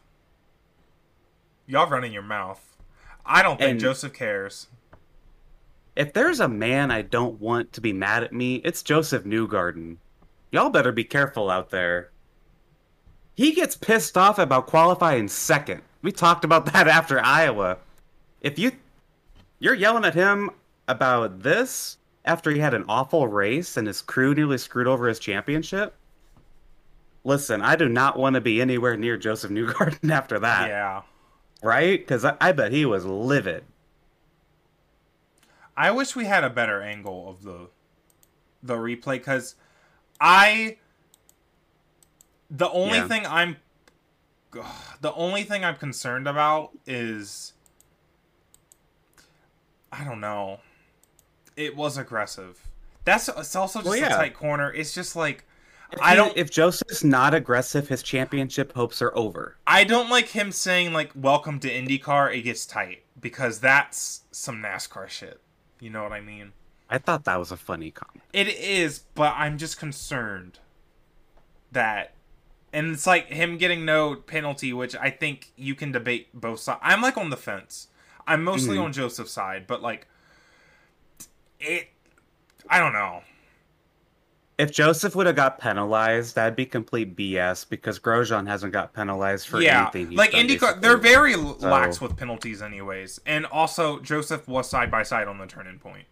Y'all 1.66 1.88
running 1.88 2.12
your 2.12 2.20
mouth. 2.20 2.76
I 3.24 3.40
don't 3.42 3.56
think 3.56 3.70
And- 3.70 3.80
Josef 3.80 4.12
cares. 4.12 4.66
If 5.96 6.12
there's 6.12 6.38
a 6.38 6.48
man 6.48 6.90
I 6.90 7.00
don't 7.00 7.40
want 7.40 7.72
to 7.72 7.80
be 7.80 7.94
mad 7.94 8.24
at 8.24 8.34
me, 8.34 8.56
it's 8.56 8.82
Josef 8.82 9.24
Newgarden. 9.24 9.96
Y'all 10.50 10.68
better 10.68 10.92
be 10.92 11.02
careful 11.02 11.48
out 11.48 11.70
there. 11.70 12.10
He 13.34 13.52
gets 13.52 13.74
pissed 13.74 14.18
off 14.18 14.38
about 14.38 14.66
qualifying 14.66 15.28
second. 15.28 15.80
We 16.02 16.12
talked 16.12 16.44
about 16.44 16.66
that 16.74 16.88
after 16.88 17.18
Iowa. 17.24 17.78
If 18.42 18.58
you 18.58 18.72
you're 19.60 19.72
yelling 19.72 20.04
at 20.04 20.12
him 20.12 20.50
about 20.88 21.40
this 21.42 21.96
after 22.26 22.50
he 22.50 22.58
had 22.58 22.74
an 22.74 22.84
awful 22.86 23.26
race 23.28 23.78
and 23.78 23.86
his 23.86 24.02
crew 24.02 24.34
nearly 24.34 24.58
screwed 24.58 24.86
over 24.86 25.08
his 25.08 25.18
championship, 25.18 25.94
listen, 27.26 27.60
I 27.60 27.74
do 27.76 27.88
not 27.88 28.16
want 28.18 28.34
to 28.34 28.40
be 28.40 28.60
anywhere 28.60 28.96
near 28.96 29.16
Josef 29.16 29.50
Newgarden 29.50 30.10
after 30.12 30.38
that, 30.38 30.68
yeah. 30.68 31.02
right? 31.62 31.98
Because 31.98 32.24
I, 32.24 32.36
I 32.40 32.52
bet 32.52 32.72
he 32.72 32.86
was 32.86 33.04
livid. 33.04 33.64
I 35.76 35.90
wish 35.90 36.16
we 36.16 36.24
had 36.24 36.44
a 36.44 36.50
better 36.50 36.80
angle 36.80 37.28
of 37.28 37.42
the 37.42 37.68
the 38.62 38.76
replay 38.76 39.22
cuz 39.22 39.54
I 40.20 40.78
the 42.50 42.70
only 42.70 42.98
Yeah. 42.98 43.08
thing 43.08 43.26
I'm 43.26 43.56
the 45.00 45.12
only 45.14 45.42
thing 45.42 45.64
I'm 45.64 45.76
concerned 45.76 46.26
about 46.28 46.70
is 46.86 47.52
I 49.92 50.04
don't 50.04 50.20
know. 50.20 50.60
It 51.56 51.76
was 51.76 51.96
aggressive. 51.98 52.66
That's 53.04 53.28
it's 53.28 53.54
also 53.56 53.80
just 53.80 53.88
Well, 54.00 54.04
a 54.04 54.08
tight 54.16 54.34
corner. 54.34 54.72
It's 54.72 54.94
just 54.94 55.14
like 55.16 55.45
If 55.92 56.00
I 56.02 56.14
don't 56.14 56.36
If 56.36 56.50
Josef's 56.50 57.04
not 57.04 57.32
aggressive, 57.34 57.88
his 57.88 58.02
championship 58.02 58.72
hopes 58.74 59.00
are 59.00 59.16
over. 59.16 59.56
I 59.66 59.84
don't 59.84 60.10
like 60.10 60.28
him 60.28 60.50
saying 60.52 60.92
like 60.92 61.12
"Welcome 61.14 61.60
to 61.60 61.70
IndyCar." 61.70 62.36
It 62.36 62.42
gets 62.42 62.66
tight 62.66 63.04
because 63.20 63.60
that's 63.60 64.22
some 64.30 64.62
NASCAR 64.62 65.08
shit. 65.08 65.40
You 65.80 65.90
know 65.90 66.02
what 66.02 66.12
I 66.12 66.20
mean? 66.20 66.52
I 66.88 66.98
thought 66.98 67.24
that 67.24 67.38
was 67.38 67.50
a 67.52 67.56
funny 67.56 67.90
comment. 67.90 68.22
It 68.32 68.48
is, 68.48 69.00
but 69.14 69.34
I'm 69.36 69.58
just 69.58 69.78
concerned 69.78 70.58
that, 71.72 72.14
and 72.72 72.92
it's 72.92 73.06
like 73.06 73.28
him 73.28 73.56
getting 73.58 73.84
no 73.84 74.14
penalty, 74.16 74.72
which 74.72 74.94
I 74.96 75.10
think 75.10 75.52
you 75.56 75.74
can 75.74 75.92
debate 75.92 76.28
both 76.32 76.60
sides. 76.60 76.80
I'm 76.82 77.02
like 77.02 77.16
on 77.16 77.30
the 77.30 77.36
fence. 77.36 77.88
I'm 78.26 78.42
mostly 78.42 78.76
Mhm. 78.76 78.84
on 78.84 78.92
Josef's 78.92 79.32
side, 79.32 79.66
but 79.66 79.82
like 79.82 80.06
it. 81.60 81.88
I 82.68 82.78
don't 82.80 82.92
know. 82.92 83.22
If 84.58 84.72
Josef 84.72 85.14
would 85.14 85.26
have 85.26 85.36
got 85.36 85.58
penalized, 85.60 86.34
that'd 86.34 86.56
be 86.56 86.64
complete 86.64 87.14
BS 87.14 87.68
because 87.68 87.98
Grosjean 87.98 88.46
hasn't 88.46 88.72
got 88.72 88.94
penalized 88.94 89.48
for 89.48 89.60
yeah, 89.60 89.90
anything. 89.94 90.16
Like 90.16 90.30
IndyCar, 90.30 90.80
they're 90.80 90.96
very 90.96 91.34
So- 91.34 91.56
lax 91.60 92.00
with 92.00 92.16
penalties, 92.16 92.62
anyways. 92.62 93.20
And 93.26 93.44
also, 93.46 94.00
Josef 94.00 94.48
was 94.48 94.68
side 94.70 94.90
by 94.90 95.02
side 95.02 95.28
on 95.28 95.36
the 95.38 95.46
turn-in 95.46 95.78
point. 95.78 96.06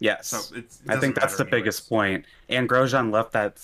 yes. 0.00 0.26
So 0.26 0.56
it's, 0.56 0.80
it 0.84 0.90
I 0.90 0.98
think 0.98 1.14
that's 1.14 1.36
the 1.36 1.44
anyways. 1.44 1.60
biggest 1.62 1.88
point. 1.88 2.24
And 2.48 2.68
Grosjean 2.68 3.12
left 3.12 3.30
that 3.32 3.60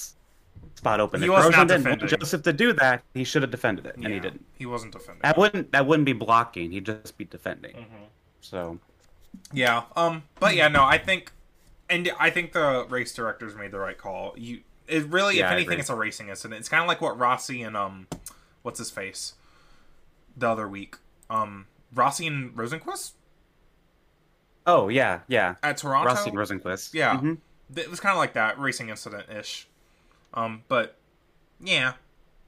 spot 0.76 1.00
open. 1.00 1.20
He 1.20 1.26
if 1.26 1.32
was 1.32 1.46
Grosjean 1.46 1.50
not 1.56 1.68
didn't 1.68 1.84
want 1.88 2.00
defending. 2.02 2.20
Josef 2.20 2.42
to 2.42 2.52
do 2.52 2.72
that, 2.74 3.02
he 3.14 3.24
should 3.24 3.42
have 3.42 3.50
defended 3.50 3.86
it, 3.86 3.96
and 3.96 4.06
he 4.06 4.20
didn't. 4.20 4.44
He 4.56 4.66
wasn't 4.66 4.92
defending. 4.92 5.22
That 5.22 5.36
wouldn't 5.36 5.72
that 5.72 5.86
wouldn't 5.88 6.06
be 6.06 6.12
blocking. 6.12 6.70
He'd 6.70 6.86
just 6.86 7.18
be 7.18 7.24
defending. 7.24 7.74
Mhm. 7.74 7.86
So 8.40 8.78
Yeah. 9.52 9.82
Um. 9.96 10.22
But 10.38 10.54
yeah, 10.54 10.68
no. 10.68 10.84
I 10.84 10.98
think, 10.98 11.32
and 11.88 12.10
I 12.18 12.30
think 12.30 12.52
the 12.52 12.86
race 12.88 13.14
directors 13.14 13.54
made 13.54 13.70
the 13.70 13.78
right 13.78 13.98
call. 13.98 14.34
You. 14.36 14.60
It 14.86 15.06
really, 15.06 15.38
Yeah, 15.38 15.46
if 15.46 15.52
anything, 15.52 15.78
it's 15.80 15.88
a 15.88 15.94
racing 15.94 16.28
incident. 16.28 16.60
It's 16.60 16.68
kind 16.68 16.82
of 16.82 16.88
like 16.88 17.00
what 17.00 17.18
Rossi 17.18 17.62
and 17.62 17.74
um, 17.76 18.06
what's 18.62 18.78
his 18.78 18.90
face, 18.90 19.32
the 20.36 20.48
other 20.48 20.68
week. 20.68 20.96
Um, 21.30 21.66
Rossi 21.94 22.26
and 22.26 22.54
Rosenqvist 22.54 23.12
oh 24.66 24.88
yeah, 24.88 25.20
yeah. 25.28 25.54
at 25.62 25.78
Toronto. 25.78 26.10
Rossi 26.10 26.30
and 26.30 26.38
Rosenqvist. 26.38 26.94
Yeah. 26.94 27.16
Mhm. 27.16 27.38
It 27.74 27.90
was 27.90 28.00
kind 28.00 28.12
of 28.12 28.18
like 28.18 28.34
that 28.34 28.58
racing 28.58 28.88
incident 28.90 29.28
ish. 29.30 29.66
Um. 30.34 30.62
But 30.68 30.96
yeah. 31.60 31.94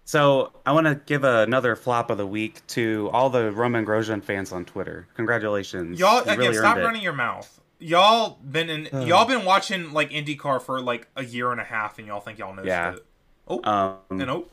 So 0.05 0.53
I 0.65 0.73
want 0.73 0.87
to 0.87 0.95
give 1.07 1.25
another 1.25 1.75
flop 1.75 2.11
of 2.11 2.19
the 2.19 2.27
week 2.27 2.65
to 2.69 3.11
all 3.13 3.29
the 3.29 3.51
Romain 3.51 3.85
Grosjean 3.85 4.23
fans 4.23 4.53
on 4.53 4.65
Twitter. 4.65 5.09
Congratulations, 5.15 5.99
Y'all 5.99 6.17
You 6.17 6.23
again, 6.23 6.39
really 6.39 6.55
stop 6.55 6.77
earned 6.77 6.83
it. 6.83 6.87
running 6.87 7.03
your 7.03 7.13
mouth. 7.13 7.61
Y'all 7.79 8.39
been 8.43 8.71
in. 8.71 8.89
Ugh. 8.93 9.07
y'all 9.07 9.27
been 9.27 9.45
watching 9.45 9.93
like 9.93 10.11
IndyCar 10.11 10.63
for 10.63 10.81
like 10.81 11.09
a 11.17 11.25
year 11.25 11.53
and 11.53 11.61
a 11.61 11.65
half, 11.65 11.99
and 11.99 12.07
y'all 12.07 12.21
think 12.21 12.39
y'all 12.39 12.55
know 12.55 12.63
Yeah. 12.65 12.95
it. 12.95 13.05
Oh, 13.49 13.61
Um, 13.65 14.21
and 14.21 14.31
oh, 14.31 14.47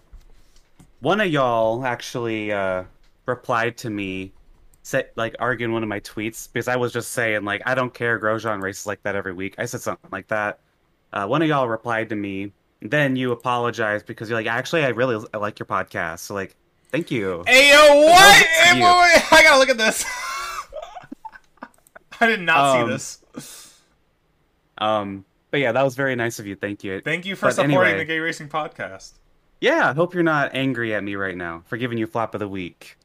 one 0.99 1.19
of 1.21 1.27
y'all 1.27 1.85
actually 1.85 2.51
uh, 2.51 2.83
replied 3.25 3.77
to 3.77 3.89
me, 3.89 4.33
say, 4.83 5.05
like 5.15 5.35
arguing 5.39 5.71
one 5.73 5.83
of 5.83 5.89
my 5.89 5.99
tweets 6.01 6.51
because 6.51 6.67
I 6.67 6.75
was 6.75 6.91
just 6.93 7.11
saying 7.13 7.43
like 7.45 7.61
I 7.65 7.75
don't 7.75 7.93
care 7.93 8.19
Grosjean 8.19 8.61
races 8.61 8.85
like 8.85 9.01
that 9.03 9.15
every 9.15 9.33
week. 9.33 9.55
I 9.57 9.65
said 9.65 9.81
something 9.81 10.09
like 10.11 10.27
that. 10.27 10.59
Uh, 11.13 11.25
one 11.25 11.41
of 11.41 11.47
y'all 11.47 11.67
replied 11.69 12.09
to 12.09 12.15
me. 12.15 12.51
Then 12.85 13.15
you 13.15 13.31
apologized 13.31 14.05
because 14.05 14.29
you're 14.29 14.37
like, 14.37 14.47
actually, 14.47 14.83
I 14.83 14.89
really 14.89 15.25
I 15.33 15.37
like 15.37 15.57
your 15.57 15.65
podcast. 15.65 16.19
So 16.19 16.33
like, 16.33 16.57
thank 16.91 17.09
you. 17.09 17.43
Hey 17.47 17.69
yo, 17.71 18.01
what? 18.03 18.45
Hey, 18.45 18.71
of 18.71 18.75
wait, 18.75 18.83
wait, 18.83 19.33
I 19.33 19.41
gotta 19.43 19.57
look 19.59 19.69
at 19.69 19.77
this. 19.77 20.03
I 22.23 22.27
did 22.27 22.41
not 22.41 22.57
Um, 22.81 22.87
see 22.87 22.93
this. 22.93 23.79
Um, 24.77 25.25
but 25.51 25.59
yeah, 25.59 25.71
that 25.71 25.83
was 25.83 25.95
very 25.95 26.15
nice 26.15 26.39
of 26.39 26.47
you. 26.47 26.55
Thank 26.55 26.83
you. 26.83 27.01
Thank 27.01 27.25
you 27.25 27.35
for 27.35 27.47
but 27.47 27.55
supporting 27.55 27.75
anyway. 27.79 27.97
the 27.99 28.05
Gay 28.05 28.19
Racing 28.19 28.49
Podcast. 28.49 29.13
Yeah, 29.61 29.89
I 29.89 29.93
hope 29.93 30.13
you're 30.13 30.23
not 30.23 30.53
angry 30.55 30.93
at 30.93 31.03
me 31.03 31.15
right 31.15 31.37
now 31.37 31.63
for 31.67 31.77
giving 31.77 31.97
you 31.97 32.07
flop 32.07 32.33
of 32.33 32.39
the 32.39 32.47
week. 32.47 32.97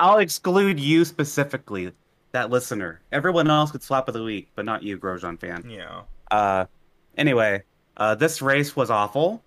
I'll 0.00 0.18
exclude 0.18 0.78
you 0.80 1.04
specifically, 1.04 1.92
that 2.32 2.50
listener. 2.50 3.00
Everyone 3.12 3.48
else 3.48 3.70
gets 3.72 3.86
flop 3.86 4.08
of 4.08 4.14
the 4.14 4.22
week, 4.22 4.48
but 4.56 4.64
not 4.64 4.82
you, 4.82 4.98
Grosjean 4.98 5.38
fan. 5.38 5.64
Yeah, 5.70 6.02
Uh, 6.30 6.66
anyway, 7.16 7.62
uh, 7.96 8.14
this 8.16 8.42
race 8.42 8.74
was 8.74 8.90
awful, 8.90 9.42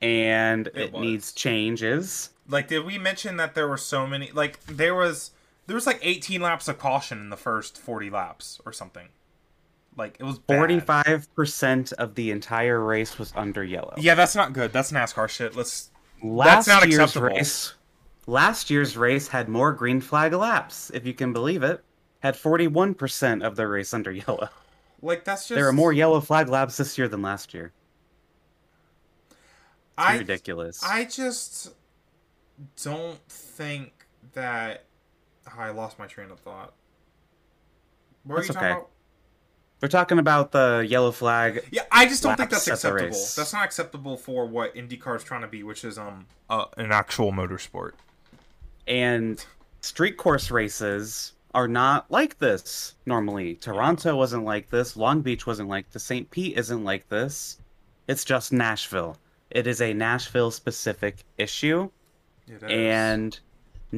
and 0.00 0.68
It 0.68 0.76
it, 0.76 0.94
needs 0.94 1.32
changes. 1.32 2.30
like 2.48 2.68
did 2.68 2.84
we 2.86 2.96
mention 2.98 3.36
that 3.38 3.54
there 3.54 3.66
were 3.68 3.76
so 3.76 4.06
many? 4.06 4.30
Like 4.30 4.64
there 4.66 4.94
was 4.94 5.32
there 5.66 5.74
was 5.74 5.86
like 5.86 5.98
18 6.02 6.40
laps 6.40 6.68
of 6.68 6.78
caution 6.78 7.20
in 7.20 7.30
the 7.30 7.36
first 7.36 7.78
40 7.78 8.10
laps 8.10 8.60
or 8.66 8.72
something. 8.72 9.08
Like 9.96 10.16
it 10.18 10.24
was. 10.24 10.40
Forty-five 10.48 11.32
percent 11.36 11.92
of 11.92 12.16
the 12.16 12.32
entire 12.32 12.80
race 12.80 13.16
was 13.16 13.32
under 13.36 13.62
yellow. 13.62 13.94
Yeah, 13.96 14.16
that's 14.16 14.34
not 14.34 14.52
good. 14.52 14.72
That's 14.72 14.90
NASCAR 14.90 15.28
shit. 15.28 15.54
Let's. 15.54 15.90
Last 16.22 16.66
not 16.66 16.88
year's 16.88 17.00
acceptable. 17.00 17.28
race, 17.28 17.74
last 18.26 18.70
year's 18.70 18.96
race 18.96 19.28
had 19.28 19.48
more 19.48 19.72
green 19.72 20.00
flag 20.00 20.32
laps, 20.32 20.90
if 20.92 21.06
you 21.06 21.14
can 21.14 21.32
believe 21.32 21.62
it. 21.62 21.84
had 22.20 22.34
41% 22.34 23.46
of 23.46 23.54
the 23.54 23.68
race 23.68 23.92
under 23.92 24.10
yellow. 24.10 24.48
Like 25.02 25.24
that's 25.24 25.42
just 25.42 25.54
There 25.54 25.68
are 25.68 25.72
more 25.72 25.92
yellow 25.92 26.20
flag 26.20 26.48
laps 26.48 26.78
this 26.78 26.96
year 26.96 27.06
than 27.06 27.20
last 27.20 27.52
year. 27.52 27.72
It's 29.30 29.38
I 29.98 30.16
ridiculous. 30.16 30.82
I 30.82 31.04
just 31.04 31.74
don't 32.82 33.20
think 33.28 34.06
that 34.32 34.86
oh, 35.48 35.60
I 35.60 35.70
lost 35.70 35.98
my 35.98 36.06
train 36.06 36.30
of 36.30 36.40
thought. 36.40 36.74
What 38.24 38.36
That's 38.36 38.50
are 38.50 38.52
you 38.52 38.54
talking 38.54 38.68
okay. 38.68 38.72
about? 38.72 38.90
We're 39.80 39.88
talking 39.88 40.18
about 40.18 40.52
the 40.52 40.86
yellow 40.88 41.12
flag. 41.12 41.62
Yeah, 41.70 41.82
I 41.92 42.06
just 42.06 42.22
don't 42.22 42.36
think 42.36 42.48
that's 42.50 42.66
acceptable. 42.66 43.10
That's 43.10 43.52
not 43.52 43.64
acceptable 43.64 44.16
for 44.16 44.46
what 44.46 44.74
IndyCar 44.74 45.16
is 45.16 45.24
trying 45.24 45.42
to 45.42 45.46
be, 45.46 45.62
which 45.62 45.84
is 45.84 45.98
um 45.98 46.26
uh, 46.48 46.64
an 46.78 46.90
actual 46.90 47.32
motorsport. 47.32 47.92
And 48.86 49.44
street 49.82 50.16
course 50.16 50.50
races 50.50 51.32
are 51.54 51.68
not 51.68 52.10
like 52.10 52.38
this 52.38 52.94
normally. 53.04 53.56
Toronto 53.56 54.16
wasn't 54.16 54.44
like 54.44 54.70
this. 54.70 54.96
Long 54.96 55.20
Beach 55.20 55.46
wasn't 55.46 55.68
like 55.68 55.90
this. 55.90 56.02
St. 56.02 56.30
Pete 56.30 56.56
isn't 56.56 56.82
like 56.82 57.08
this. 57.08 57.58
It's 58.08 58.24
just 58.24 58.52
Nashville. 58.52 59.18
It 59.50 59.66
is 59.66 59.80
a 59.80 59.92
Nashville 59.92 60.50
specific 60.50 61.24
issue. 61.38 61.90
It 62.48 62.54
is. 62.54 62.62
And 62.62 63.38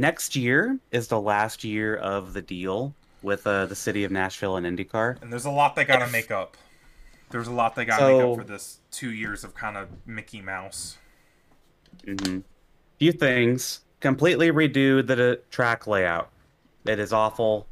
next 0.00 0.36
year 0.36 0.78
is 0.90 1.08
the 1.08 1.20
last 1.20 1.64
year 1.64 1.96
of 1.96 2.32
the 2.32 2.42
deal 2.42 2.94
with 3.22 3.46
uh, 3.46 3.66
the 3.66 3.74
city 3.74 4.04
of 4.04 4.12
Nashville 4.12 4.56
and 4.56 4.66
IndyCar. 4.66 5.20
and 5.22 5.32
there's 5.32 5.44
a 5.46 5.50
lot 5.50 5.74
they 5.74 5.84
got 5.84 6.04
to 6.04 6.10
make 6.12 6.30
up. 6.30 6.56
There's 7.30 7.48
a 7.48 7.52
lot 7.52 7.74
they 7.74 7.84
got 7.84 7.98
to 7.98 8.06
make 8.12 8.22
up 8.22 8.36
for 8.36 8.44
this 8.44 8.78
two 8.90 9.10
years 9.10 9.42
of 9.42 9.54
kind 9.54 9.76
of 9.76 9.88
Mickey 10.06 10.40
Mouse. 10.40 10.98
hmm 12.04 12.40
Few 12.98 13.12
things. 13.12 13.80
Completely 14.00 14.50
redo 14.50 15.06
the 15.06 15.32
uh, 15.32 15.36
track 15.50 15.86
layout. 15.86 16.30
It 16.86 16.98
is 16.98 17.12
awful. 17.12 17.66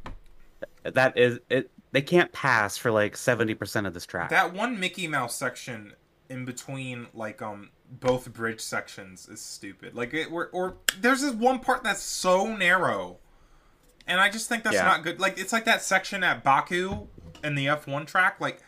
That 0.83 1.17
is 1.17 1.39
it. 1.49 1.71
They 1.91 2.01
can't 2.01 2.31
pass 2.31 2.77
for 2.77 2.91
like 2.91 3.15
seventy 3.15 3.53
percent 3.55 3.87
of 3.87 3.93
this 3.93 4.05
track. 4.05 4.29
That 4.29 4.53
one 4.53 4.79
Mickey 4.79 5.07
Mouse 5.07 5.35
section 5.35 5.93
in 6.29 6.45
between, 6.45 7.07
like 7.13 7.41
um, 7.41 7.69
both 7.91 8.31
bridge 8.33 8.61
sections 8.61 9.27
is 9.29 9.41
stupid. 9.41 9.93
Like 9.95 10.13
it, 10.13 10.31
or, 10.31 10.47
or 10.51 10.77
there's 10.99 11.21
this 11.21 11.33
one 11.33 11.59
part 11.59 11.83
that's 11.83 12.01
so 12.01 12.55
narrow, 12.55 13.17
and 14.07 14.19
I 14.19 14.29
just 14.29 14.49
think 14.49 14.63
that's 14.63 14.75
Yeah. 14.75 14.83
not 14.85 15.03
good. 15.03 15.19
Like 15.19 15.37
it's 15.37 15.53
like 15.53 15.65
that 15.65 15.81
section 15.81 16.23
at 16.23 16.43
Baku 16.43 17.07
in 17.43 17.55
the 17.55 17.67
F1 17.67 18.07
track. 18.07 18.39
Like, 18.39 18.61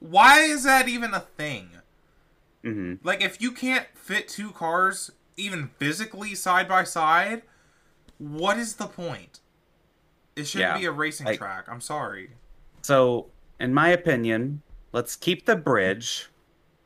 why 0.00 0.40
is 0.40 0.64
that 0.64 0.88
even 0.88 1.14
a 1.14 1.20
thing? 1.20 1.70
hmm 2.62 2.94
Like, 3.02 3.22
if 3.22 3.40
you 3.40 3.52
can't 3.52 3.86
fit 3.94 4.28
two 4.28 4.50
cars 4.50 5.10
even 5.36 5.68
physically 5.78 6.34
side 6.34 6.68
by 6.68 6.84
side, 6.84 7.42
what 8.18 8.58
is 8.58 8.76
the 8.76 8.86
point? 8.86 9.40
It 10.36 10.46
shouldn't 10.46 10.72
Yeah, 10.74 10.78
be 10.78 10.84
a 10.86 10.92
racing 10.92 11.26
like- 11.26 11.38
track. 11.38 11.66
I'm 11.68 11.80
sorry. 11.80 12.30
So, 12.82 13.30
in 13.60 13.72
my 13.72 13.88
opinion, 13.88 14.62
let's 14.92 15.16
keep 15.16 15.46
the 15.46 15.56
bridge, 15.56 16.28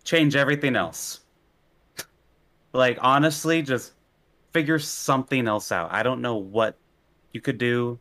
change 0.04 0.36
everything 0.36 0.76
else. 0.76 1.20
Like 2.72 2.98
honestly, 3.00 3.62
just 3.62 3.92
figure 4.52 4.78
something 4.78 5.46
else 5.46 5.72
out. 5.72 5.92
I 5.92 6.02
don't 6.02 6.20
know 6.20 6.36
what 6.36 6.76
you 7.32 7.40
could 7.40 7.58
do. 7.58 7.98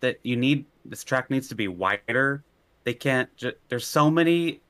That 0.00 0.18
you 0.22 0.36
need 0.36 0.64
this 0.84 1.02
track 1.04 1.30
needs 1.30 1.48
to 1.48 1.54
be 1.54 1.68
wider. 1.68 2.44
They 2.84 2.94
can't. 2.94 3.34
Ju- 3.36 3.54
there's 3.68 3.86
so 3.86 4.10
many 4.10 4.60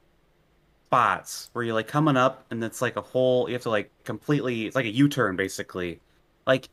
spots 0.87 1.51
where 1.53 1.65
you're 1.65 1.75
like 1.75 1.87
coming 1.87 2.17
up, 2.17 2.47
and 2.51 2.63
it's 2.65 2.81
like 2.81 2.97
a 2.97 3.03
whole. 3.03 3.49
You 3.49 3.55
have 3.55 3.63
to 3.63 3.71
like 3.71 3.91
completely. 4.05 4.67
It's 4.67 4.77
like 4.77 4.87
a 4.87 4.91
U-turn 4.91 5.37
basically. 5.37 6.01
Like 6.47 6.69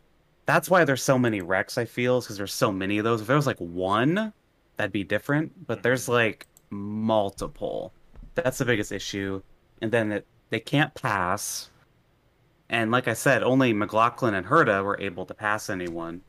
that's 0.45 0.69
why 0.69 0.85
there's 0.85 1.03
so 1.03 1.19
many 1.19 1.41
wrecks. 1.41 1.77
I 1.77 1.85
feel 1.85 2.21
because 2.21 2.37
there's 2.37 2.53
so 2.53 2.71
many 2.71 2.97
of 2.97 3.03
those. 3.03 3.21
If 3.21 3.27
there 3.27 3.35
was 3.35 3.47
like 3.47 3.59
one, 3.59 4.31
that'd 4.77 4.91
be 4.91 5.03
different. 5.03 5.67
But 5.67 5.83
there's 5.83 6.03
mm-hmm. 6.03 6.13
like 6.13 6.47
multiple. 6.69 7.91
That's 8.35 8.57
the 8.57 8.65
biggest 8.65 8.91
issue. 8.91 9.41
And 9.81 9.91
then 9.91 10.11
it, 10.11 10.27
they 10.49 10.59
can't 10.59 10.93
pass. 10.93 11.69
And 12.69 12.91
like 12.91 13.07
I 13.07 13.13
said, 13.13 13.43
only 13.43 13.73
McLaughlin 13.73 14.33
and 14.33 14.47
Herta 14.47 14.83
were 14.83 14.99
able 14.99 15.25
to 15.27 15.33
pass 15.33 15.69
anyone, 15.69 16.21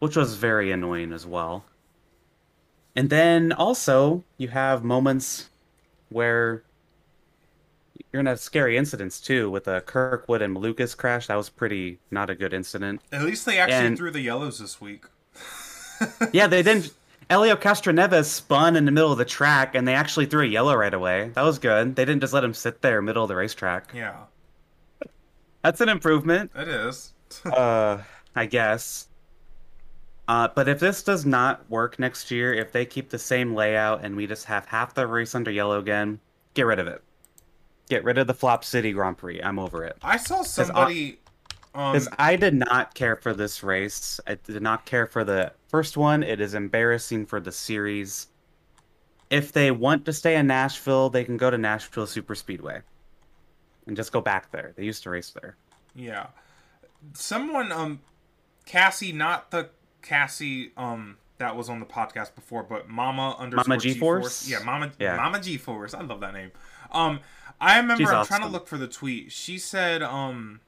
which 0.00 0.16
was 0.16 0.34
very 0.34 0.72
annoying 0.72 1.12
as 1.12 1.26
well. 1.26 1.64
And 2.96 3.08
then 3.10 3.52
also, 3.52 4.24
you 4.36 4.48
have 4.48 4.82
moments 4.82 5.48
where 6.08 6.64
you're 8.12 8.20
gonna 8.22 8.30
have 8.30 8.40
scary 8.40 8.76
incidents 8.76 9.20
too 9.20 9.48
with 9.48 9.68
a 9.68 9.80
Kirkwood 9.82 10.42
and 10.42 10.56
Malukas 10.56 10.96
crash. 10.96 11.28
That 11.28 11.36
was 11.36 11.48
pretty 11.48 12.00
not 12.10 12.28
a 12.30 12.34
good 12.34 12.52
incident. 12.52 13.00
At 13.12 13.22
least 13.22 13.46
they 13.46 13.58
actually 13.58 13.86
And- 13.86 13.96
threw 13.96 14.10
the 14.10 14.20
yellows 14.20 14.58
this 14.58 14.80
week. 14.80 15.04
Yeah, 16.32 16.46
they 16.46 16.62
didn't. 16.62 16.94
Helio 17.28 17.56
Castroneves 17.56 18.24
spun 18.24 18.74
in 18.74 18.86
the 18.86 18.90
middle 18.90 19.12
of 19.12 19.18
the 19.18 19.24
track, 19.26 19.74
and 19.74 19.86
they 19.86 19.94
actually 19.94 20.24
threw 20.24 20.42
a 20.42 20.46
yellow 20.46 20.74
right 20.74 20.94
away. 20.94 21.30
That 21.34 21.42
was 21.42 21.58
good. 21.58 21.94
They 21.94 22.06
didn't 22.06 22.22
just 22.22 22.32
let 22.32 22.42
him 22.42 22.54
sit 22.54 22.80
there 22.80 23.02
middle 23.02 23.22
of 23.22 23.28
the 23.28 23.36
racetrack. 23.36 23.92
Yeah, 23.94 24.16
That's 25.62 25.80
an 25.80 25.88
improvement, 25.88 26.50
it 26.54 26.68
is. 26.68 27.12
uh, 27.44 27.98
I 28.34 28.46
guess. 28.46 29.08
Uh, 30.28 30.48
but 30.54 30.68
if 30.68 30.78
this 30.78 31.02
does 31.02 31.26
not 31.26 31.68
work 31.68 31.98
next 31.98 32.30
year, 32.30 32.54
if 32.54 32.72
they 32.72 32.86
keep 32.86 33.10
the 33.10 33.18
same 33.18 33.54
layout 33.54 34.04
and 34.04 34.16
we 34.16 34.26
just 34.26 34.44
have 34.44 34.64
half 34.66 34.94
the 34.94 35.06
race 35.06 35.34
under 35.34 35.50
yellow 35.50 35.78
again, 35.78 36.20
get 36.54 36.66
rid 36.66 36.78
of 36.78 36.86
it. 36.86 37.02
Get 37.88 38.04
rid 38.04 38.16
of 38.16 38.28
the 38.28 38.34
Flop 38.34 38.64
City 38.64 38.92
Grand 38.92 39.18
Prix. 39.18 39.42
I'm 39.42 39.58
over 39.58 39.84
it. 39.84 39.96
I 40.02 40.16
saw 40.16 40.42
somebody. 40.42 41.18
Um, 41.74 41.92
Because 41.92 42.08
I 42.18 42.36
did 42.36 42.54
not 42.54 42.94
care 42.94 43.16
for 43.16 43.34
this 43.34 43.64
race. 43.64 44.20
I 44.26 44.36
did 44.36 44.62
not 44.62 44.86
care 44.86 45.06
for 45.06 45.24
the 45.24 45.52
first 45.68 45.96
one. 45.96 46.22
It 46.22 46.40
is 46.40 46.54
embarrassing 46.54 47.26
for 47.26 47.40
the 47.40 47.52
series. 47.52 48.28
If 49.30 49.50
they 49.52 49.72
want 49.72 50.04
to 50.06 50.12
stay 50.12 50.36
in 50.36 50.46
Nashville, 50.46 51.10
they 51.10 51.24
can 51.24 51.36
go 51.36 51.50
to 51.50 51.58
Nashville 51.58 52.06
Super 52.06 52.36
Speedway 52.36 52.82
and 53.86 53.96
just 53.96 54.12
go 54.12 54.20
back 54.20 54.50
there. 54.52 54.72
They 54.76 54.84
used 54.84 55.02
to 55.04 55.10
race 55.10 55.30
there. 55.30 55.56
yeah, 55.94 56.26
someone 57.14 57.72
um, 57.72 58.00
Cassie, 58.66 59.12
not 59.12 59.50
the 59.50 59.70
Cassie 60.02 60.72
um 60.76 61.16
that 61.38 61.56
was 61.56 61.68
on 61.68 61.80
the 61.80 61.86
podcast 61.86 62.34
before, 62.34 62.62
but 62.62 62.88
Mama 62.88 63.34
underscore 63.38 63.64
Mama 63.66 63.80
G-Force. 63.80 64.44
G-Force? 64.44 64.48
Yeah, 64.48 64.64
Mama. 64.64 64.92
Yeah. 64.98 65.16
Mama 65.16 65.40
G 65.40 65.56
Force. 65.56 65.94
I 65.94 66.02
love 66.02 66.20
that 66.20 66.34
name. 66.34 66.52
Um, 66.92 67.20
I 67.60 67.78
remember. 67.78 68.02
She's 68.02 68.10
I'm 68.10 68.26
trying 68.26 68.42
to 68.42 68.48
look 68.48 68.66
for 68.66 68.76
the 68.78 68.86
tweet. 68.86 69.32
She 69.32 69.58
said, 69.58 70.02
um, 70.02 70.60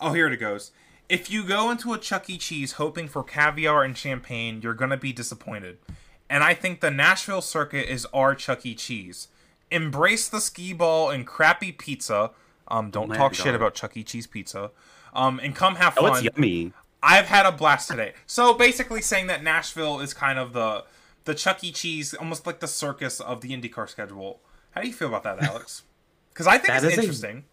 oh 0.00 0.12
here 0.12 0.26
it 0.26 0.36
goes. 0.38 0.72
If 1.08 1.30
you 1.30 1.44
go 1.44 1.70
into 1.70 1.92
a 1.92 1.98
Chuck 1.98 2.30
E. 2.30 2.38
Cheese 2.38 2.72
hoping 2.72 3.06
for 3.06 3.22
caviar 3.22 3.84
and 3.84 3.96
champagne, 3.96 4.60
you're 4.62 4.74
gonna 4.74 4.96
be 4.96 5.12
disappointed. 5.12 5.78
And 6.30 6.42
I 6.42 6.54
think 6.54 6.80
the 6.80 6.90
Nashville 6.90 7.42
circuit 7.42 7.92
is 7.92 8.06
our 8.14 8.34
Chuck 8.34 8.64
E. 8.64 8.74
Cheese. 8.74 9.28
Embrace 9.72 10.28
the 10.28 10.40
skee 10.40 10.72
ball 10.72 11.10
and 11.10 11.26
crappy 11.26 11.72
pizza. 11.72 12.30
Um, 12.68 12.90
don't 12.90 13.08
my 13.08 13.16
talk 13.16 13.34
shit 13.34 13.54
about 13.54 13.74
Chuck 13.74 13.96
E. 13.96 14.02
Cheese 14.04 14.26
pizza. 14.26 14.70
Um, 15.14 15.40
and 15.42 15.54
come 15.54 15.74
have 15.76 15.94
fun. 15.94 16.04
Oh, 16.10 16.14
it's 16.14 16.22
yummy. 16.22 16.72
I've 17.02 17.26
had 17.26 17.44
a 17.46 17.52
blast 17.52 17.88
today. 17.90 18.12
So 18.26 18.54
basically, 18.54 19.02
saying 19.02 19.26
that 19.26 19.42
Nashville 19.42 20.00
is 20.00 20.14
kind 20.14 20.38
of 20.38 20.52
the 20.52 20.84
the 21.24 21.34
Chuck 21.34 21.62
E. 21.64 21.72
Cheese, 21.72 22.14
almost 22.14 22.46
like 22.46 22.60
the 22.60 22.68
circus 22.68 23.20
of 23.20 23.40
the 23.40 23.50
IndyCar 23.50 23.88
schedule. 23.88 24.40
How 24.70 24.80
do 24.80 24.86
you 24.88 24.94
feel 24.94 25.08
about 25.08 25.22
that, 25.24 25.42
Alex? 25.42 25.82
Because 26.32 26.46
I 26.46 26.52
think 26.52 26.68
That 26.68 26.82
it's 26.84 26.92
is 26.94 26.98
a- 26.98 27.00
interesting. 27.02 27.44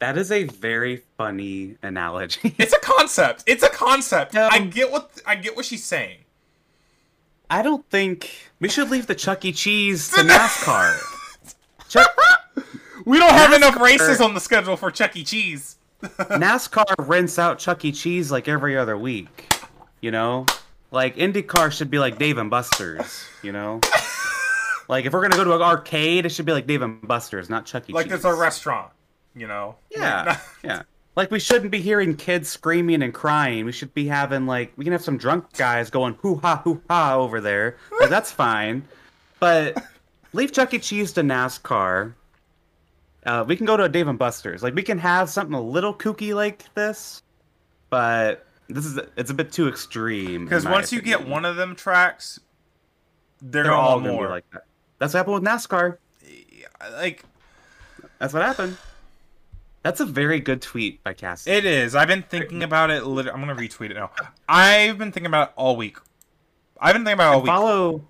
That 0.00 0.18
is 0.18 0.32
a 0.32 0.44
very 0.44 1.02
funny 1.16 1.76
analogy. 1.82 2.54
It's 2.58 2.72
a 2.72 2.80
concept. 2.80 3.44
It's 3.46 3.62
a 3.62 3.68
concept. 3.68 4.34
Um, 4.34 4.50
I 4.52 4.58
get 4.58 4.90
what 4.90 5.12
I 5.24 5.36
get 5.36 5.54
what 5.54 5.64
she's 5.64 5.84
saying. 5.84 6.18
I 7.48 7.62
don't 7.62 7.88
think 7.88 8.50
we 8.58 8.68
should 8.68 8.90
leave 8.90 9.06
the 9.06 9.14
Chuck 9.14 9.44
E. 9.44 9.52
Cheese 9.52 10.10
to 10.10 10.20
NASCAR. 10.22 10.98
Chuck, 11.88 12.08
We 13.06 13.18
don't 13.18 13.30
have 13.30 13.52
enough 13.52 13.80
races 13.80 14.20
on 14.20 14.34
the 14.34 14.40
schedule 14.40 14.76
for 14.76 14.90
Chuck 14.90 15.16
E. 15.16 15.22
Cheese. 15.22 15.76
NASCAR 16.02 16.94
rents 16.98 17.38
out 17.38 17.58
Chuck 17.58 17.84
E. 17.84 17.92
Cheese 17.92 18.32
like 18.32 18.48
every 18.48 18.76
other 18.76 18.98
week. 18.98 19.54
You 20.00 20.10
know? 20.10 20.46
Like 20.90 21.16
IndyCar 21.16 21.70
should 21.72 21.90
be 21.90 21.98
like 21.98 22.18
Dave 22.18 22.38
and 22.38 22.50
Buster's, 22.50 23.24
you 23.42 23.52
know? 23.52 23.80
like 24.88 25.04
if 25.04 25.12
we're 25.12 25.22
gonna 25.22 25.36
go 25.36 25.44
to 25.44 25.54
an 25.54 25.62
arcade, 25.62 26.26
it 26.26 26.30
should 26.30 26.46
be 26.46 26.52
like 26.52 26.66
Dave 26.66 26.82
and 26.82 27.06
Buster's, 27.06 27.48
not 27.48 27.64
Chuck 27.64 27.88
E. 27.88 27.92
Like 27.92 28.06
Cheese. 28.06 28.14
it's 28.14 28.24
a 28.24 28.34
restaurant, 28.34 28.90
you 29.34 29.46
know. 29.46 29.76
Yeah. 29.90 30.38
yeah. 30.64 30.82
Like 31.14 31.30
we 31.30 31.38
shouldn't 31.38 31.70
be 31.70 31.80
hearing 31.80 32.16
kids 32.16 32.48
screaming 32.48 33.02
and 33.02 33.14
crying. 33.14 33.64
We 33.64 33.72
should 33.72 33.94
be 33.94 34.06
having 34.06 34.46
like 34.46 34.72
we 34.76 34.84
can 34.84 34.92
have 34.92 35.02
some 35.02 35.16
drunk 35.16 35.52
guys 35.52 35.90
going 35.90 36.14
hoo 36.14 36.36
ha 36.36 36.60
hoo 36.62 36.82
ha 36.90 37.14
over 37.16 37.40
there. 37.40 37.76
Like 38.00 38.10
that's 38.10 38.32
fine. 38.32 38.82
But 39.38 39.82
leave 40.36 40.52
Chuck 40.52 40.72
E. 40.74 40.78
Cheese 40.78 41.12
to 41.12 41.22
NASCAR. 41.22 42.14
Uh, 43.24 43.44
we 43.46 43.56
can 43.56 43.66
go 43.66 43.76
to 43.76 43.84
a 43.84 43.88
Dave 43.88 44.06
and 44.06 44.18
Buster's. 44.18 44.62
Like 44.62 44.74
we 44.74 44.82
can 44.82 44.98
have 44.98 45.28
something 45.28 45.54
a 45.54 45.60
little 45.60 45.92
kooky 45.92 46.34
like 46.34 46.72
this, 46.74 47.22
but 47.90 48.46
this 48.68 48.86
is 48.86 49.00
it's 49.16 49.30
a 49.30 49.34
bit 49.34 49.50
too 49.50 49.66
extreme. 49.66 50.44
Because 50.44 50.64
once 50.64 50.92
you 50.92 51.02
get 51.02 51.26
one 51.26 51.44
of 51.44 51.56
them 51.56 51.74
tracks, 51.74 52.38
they're, 53.42 53.64
they're 53.64 53.72
all 53.72 53.98
more. 53.98 54.28
like 54.28 54.48
that. 54.52 54.64
That's 54.98 55.14
what 55.14 55.18
happened 55.18 55.34
with 55.34 55.44
NASCAR. 55.44 55.98
like 56.92 57.24
That's 58.18 58.32
what 58.32 58.42
happened. 58.42 58.76
That's 59.82 60.00
a 60.00 60.06
very 60.06 60.40
good 60.40 60.62
tweet 60.62 61.02
by 61.04 61.14
Cassie. 61.14 61.50
It 61.50 61.64
is. 61.64 61.94
I've 61.94 62.08
been 62.08 62.22
thinking 62.22 62.62
about 62.62 62.90
it. 62.90 63.04
Lit- 63.06 63.28
I'm 63.28 63.40
gonna 63.40 63.54
retweet 63.54 63.90
it 63.90 63.94
now. 63.94 64.10
I've 64.48 64.98
been 64.98 65.12
thinking 65.12 65.26
about 65.26 65.48
it 65.48 65.54
all 65.56 65.76
week. 65.76 65.98
I've 66.80 66.92
been 66.94 67.04
thinking 67.04 67.14
about 67.14 67.32
it 67.32 67.36
all 67.36 67.42
week. 67.42 67.48
Follow 67.48 68.04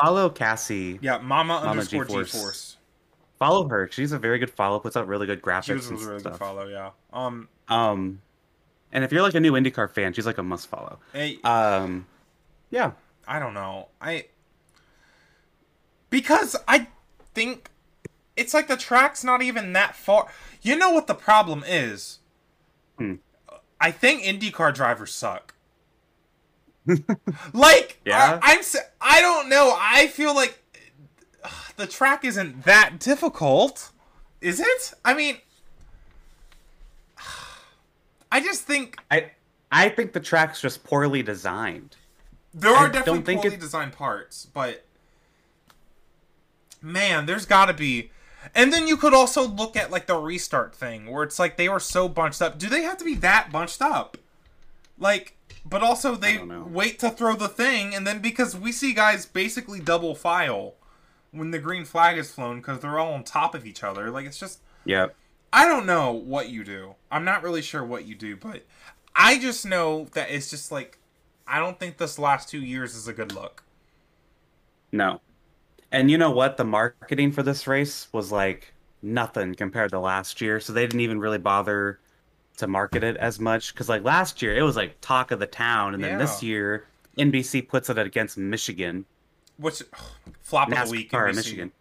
follow 0.00 0.30
Cassie. 0.30 0.98
Yeah, 1.02 1.18
Mama, 1.18 1.54
Mama 1.54 1.70
underscore 1.70 2.04
G-Force. 2.04 2.32
G-Force. 2.32 2.76
Follow 3.38 3.68
her. 3.68 3.88
She's 3.92 4.12
a 4.12 4.18
very 4.18 4.38
good 4.38 4.50
follow. 4.50 4.78
Puts 4.80 4.96
out 4.96 5.06
really 5.06 5.26
good 5.26 5.40
graphics 5.42 5.64
She 5.64 5.72
was 5.72 5.90
a 5.90 5.94
really 5.94 6.18
stuff. 6.20 6.32
good 6.32 6.38
follow, 6.38 6.66
yeah. 6.68 6.90
Um, 7.12 7.48
Um, 7.68 8.20
and 8.92 9.04
if 9.04 9.12
you're 9.12 9.22
like 9.22 9.34
a 9.34 9.40
new 9.40 9.52
IndyCar 9.52 9.90
fan, 9.90 10.12
she's 10.12 10.26
like 10.26 10.38
a 10.38 10.42
must 10.42 10.66
follow. 10.68 10.98
hey, 11.12 11.38
Um, 11.44 12.06
yeah. 12.70 12.92
I 13.26 13.38
don't 13.38 13.54
know. 13.54 13.88
I 14.00 14.26
because 16.10 16.56
I 16.66 16.88
think 17.34 17.70
it's 18.36 18.54
like 18.54 18.68
the 18.68 18.76
track's 18.76 19.22
not 19.22 19.42
even 19.42 19.72
that 19.74 19.94
far. 19.94 20.28
You 20.62 20.76
know 20.76 20.90
what 20.90 21.06
the 21.06 21.14
problem 21.14 21.62
is? 21.66 22.18
Hmm. 22.96 23.16
I 23.80 23.90
think 23.90 24.22
IndyCar 24.22 24.74
drivers 24.74 25.12
suck. 25.12 25.54
like, 27.52 28.00
Yeah? 28.04 28.38
I, 28.42 28.54
I'm. 28.54 28.60
I 29.00 29.20
don't 29.20 29.48
know. 29.48 29.76
I 29.78 30.08
feel 30.08 30.34
like 30.34 30.58
uh, 31.44 31.48
the 31.76 31.86
track 31.86 32.24
isn't 32.24 32.64
that 32.64 32.98
difficult, 32.98 33.90
is 34.40 34.60
it? 34.60 34.92
I 35.04 35.14
mean, 35.14 35.36
I 38.32 38.40
just 38.40 38.62
think 38.62 38.98
I 39.10 39.30
I 39.70 39.88
think 39.88 40.12
the 40.12 40.20
track's 40.20 40.60
just 40.60 40.84
poorly 40.84 41.22
designed. 41.22 41.96
There 42.54 42.74
are 42.74 42.86
I 42.86 42.90
definitely 42.90 43.34
poorly 43.34 43.54
it- 43.56 43.60
designed 43.60 43.92
parts, 43.92 44.46
but 44.46 44.84
man, 46.80 47.26
there's 47.26 47.46
got 47.46 47.66
to 47.66 47.74
be. 47.74 48.10
And 48.54 48.72
then 48.72 48.86
you 48.86 48.96
could 48.96 49.12
also 49.12 49.46
look 49.46 49.76
at 49.76 49.90
like 49.90 50.06
the 50.06 50.16
restart 50.16 50.74
thing, 50.74 51.10
where 51.10 51.22
it's 51.24 51.38
like 51.38 51.56
they 51.56 51.68
were 51.68 51.80
so 51.80 52.08
bunched 52.08 52.40
up. 52.40 52.58
Do 52.58 52.68
they 52.68 52.82
have 52.82 52.96
to 52.98 53.04
be 53.04 53.14
that 53.16 53.50
bunched 53.52 53.82
up? 53.82 54.16
Like, 54.98 55.34
but 55.68 55.82
also 55.82 56.14
they 56.14 56.38
wait 56.38 56.98
to 57.00 57.10
throw 57.10 57.34
the 57.34 57.48
thing, 57.48 57.94
and 57.94 58.06
then 58.06 58.20
because 58.20 58.56
we 58.56 58.72
see 58.72 58.92
guys 58.92 59.26
basically 59.26 59.80
double 59.80 60.14
file 60.14 60.74
when 61.30 61.50
the 61.50 61.58
green 61.58 61.84
flag 61.84 62.16
is 62.16 62.32
flown 62.32 62.58
because 62.58 62.80
they're 62.80 62.98
all 62.98 63.12
on 63.12 63.24
top 63.24 63.54
of 63.54 63.66
each 63.66 63.82
other. 63.84 64.10
Like 64.10 64.26
it's 64.26 64.38
just 64.38 64.60
Yep. 64.84 65.14
I 65.52 65.66
don't 65.66 65.86
know 65.86 66.12
what 66.12 66.48
you 66.48 66.64
do. 66.64 66.94
I'm 67.10 67.24
not 67.24 67.42
really 67.42 67.62
sure 67.62 67.84
what 67.84 68.06
you 68.06 68.14
do, 68.14 68.36
but 68.36 68.64
I 69.14 69.38
just 69.38 69.66
know 69.66 70.06
that 70.12 70.30
it's 70.30 70.50
just 70.50 70.72
like 70.72 70.98
I 71.46 71.58
don't 71.58 71.78
think 71.78 71.96
this 71.96 72.18
last 72.18 72.48
two 72.48 72.60
years 72.60 72.94
is 72.94 73.08
a 73.08 73.12
good 73.12 73.34
look. 73.34 73.64
No. 74.92 75.20
And 75.90 76.10
you 76.10 76.18
know 76.18 76.30
what? 76.30 76.56
The 76.56 76.64
marketing 76.64 77.32
for 77.32 77.42
this 77.42 77.66
race 77.66 78.08
was 78.12 78.30
like 78.30 78.74
nothing 79.00 79.54
compared 79.54 79.90
to 79.90 80.00
last 80.00 80.40
year. 80.40 80.60
So 80.60 80.72
they 80.72 80.82
didn't 80.82 81.00
even 81.00 81.20
really 81.20 81.38
bother 81.38 82.00
to 82.58 82.66
market 82.66 83.02
it 83.02 83.16
as 83.16 83.40
much. 83.40 83.72
Because 83.74 83.88
like 83.88 84.04
last 84.04 84.42
year, 84.42 84.56
it 84.56 84.62
was 84.62 84.76
like 84.76 85.00
talk 85.00 85.30
of 85.30 85.38
the 85.40 85.46
town. 85.46 85.94
And 85.94 86.02
then 86.04 86.18
this 86.18 86.42
year, 86.42 86.84
NBC 87.16 87.66
puts 87.68 87.88
it 87.90 87.98
against 87.98 88.36
Michigan, 88.38 89.04
Which 89.56 89.82
flop 90.42 90.70
of 90.70 90.84
the 90.86 90.90
week 90.90 91.10
NASCAR 91.10 91.30
NBC. 91.30 91.34
Michigan. 91.36 91.72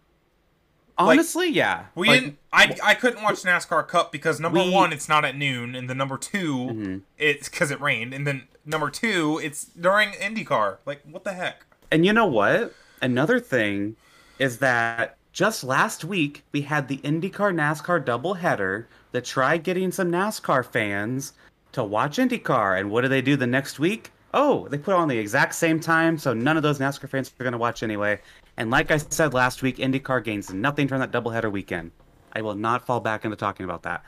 Honestly, 1.00 1.50
yeah. 1.50 1.86
We 1.94 2.08
Like, 2.08 2.20
didn't. 2.22 2.38
I 2.52 2.76
I 2.84 2.94
couldn't 2.96 3.22
watch 3.22 3.44
NASCAR 3.44 3.88
Cup 3.88 4.12
because 4.12 4.40
number 4.40 4.64
We- 4.64 4.72
one, 4.72 4.92
it's 4.92 5.08
not 5.08 5.26
at 5.26 5.36
noon, 5.38 5.76
and 5.76 5.88
the 5.88 5.94
number 5.94 6.18
2 6.18 6.56
Mhm. 6.58 7.02
it's 7.20 7.50
because 7.50 7.70
it 7.70 7.80
rained, 7.80 8.16
and 8.16 8.26
then 8.26 8.48
number 8.66 8.90
two, 8.90 9.40
it's 9.44 9.64
during 9.66 10.12
IndyCar. 10.14 10.78
Like 10.88 11.02
what 11.04 11.24
the 11.24 11.34
heck? 11.34 11.66
And 11.92 12.04
you 12.06 12.14
know 12.14 12.26
what? 12.26 12.74
Another 13.02 13.40
thing 13.40 13.96
is 14.40 14.58
that 14.58 15.18
just 15.38 15.64
last 15.64 16.04
week 16.04 16.44
we 16.52 16.62
had 16.62 16.88
the 16.88 16.98
IndyCar 16.98 17.54
NASCAR 17.54 18.04
doubleheader 18.04 18.88
that 19.12 19.24
tried 19.24 19.62
getting 19.62 19.92
some 19.92 20.12
NASCAR 20.12 20.66
fans 20.66 21.34
to 21.74 21.84
watch 21.84 22.18
IndyCar. 22.18 22.80
And 22.80 22.90
what 22.90 23.02
do 23.02 23.08
they 23.08 23.22
do 23.22 23.36
the 23.36 23.46
next 23.46 23.78
week? 23.78 24.10
Oh, 24.34 24.68
they 24.70 24.80
put 24.80 24.96
on 24.96 25.08
the 25.08 25.18
exact 25.20 25.54
same 25.54 25.80
time, 25.80 26.18
so 26.18 26.34
none 26.34 26.58
of 26.58 26.64
those 26.64 26.80
NASCAR 26.80 27.08
fans 27.08 27.32
are 27.40 27.44
going 27.44 27.52
to 27.52 27.60
watch 27.60 27.84
anyway. 27.84 28.20
And 28.58 28.72
like 28.72 28.90
I 28.90 28.98
said 28.98 29.36
last 29.36 29.62
week, 29.62 29.78
IndyCar 29.78 30.24
gains 30.24 30.52
nothing 30.52 30.88
from 30.88 31.02
that 31.02 31.12
doubleheader 31.12 31.52
weekend. 31.52 31.92
I 32.34 32.42
will 32.42 32.56
not 32.56 32.88
fall 32.88 33.00
back 33.00 33.24
into 33.24 33.38
talking 33.38 33.64
about 33.64 33.84
that. 33.84 34.04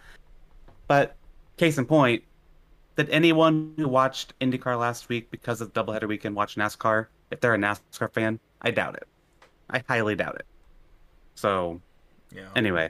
But 0.87 1.15
case 1.57 1.77
in 1.77 1.85
point, 1.85 2.23
did 2.95 3.07
anyone 3.11 3.75
who 3.77 3.87
watched 3.87 4.33
IndyCar 4.39 4.79
last 4.79 5.09
week 5.09 5.29
because 5.29 5.61
of 5.61 5.71
the 5.71 5.83
doubleheader 5.83 6.07
weekend 6.07 6.35
watch 6.35 6.55
NASCAR? 6.55 7.05
If 7.29 7.39
they're 7.39 7.53
a 7.53 7.59
NASCAR 7.59 8.11
fan, 8.11 8.39
I 8.63 8.71
doubt 8.71 8.95
it. 8.95 9.07
I 9.69 9.83
highly 9.87 10.15
doubt 10.15 10.33
it. 10.33 10.47
So 11.39 11.79
Yeah. 12.35 12.49
anyway, 12.55 12.89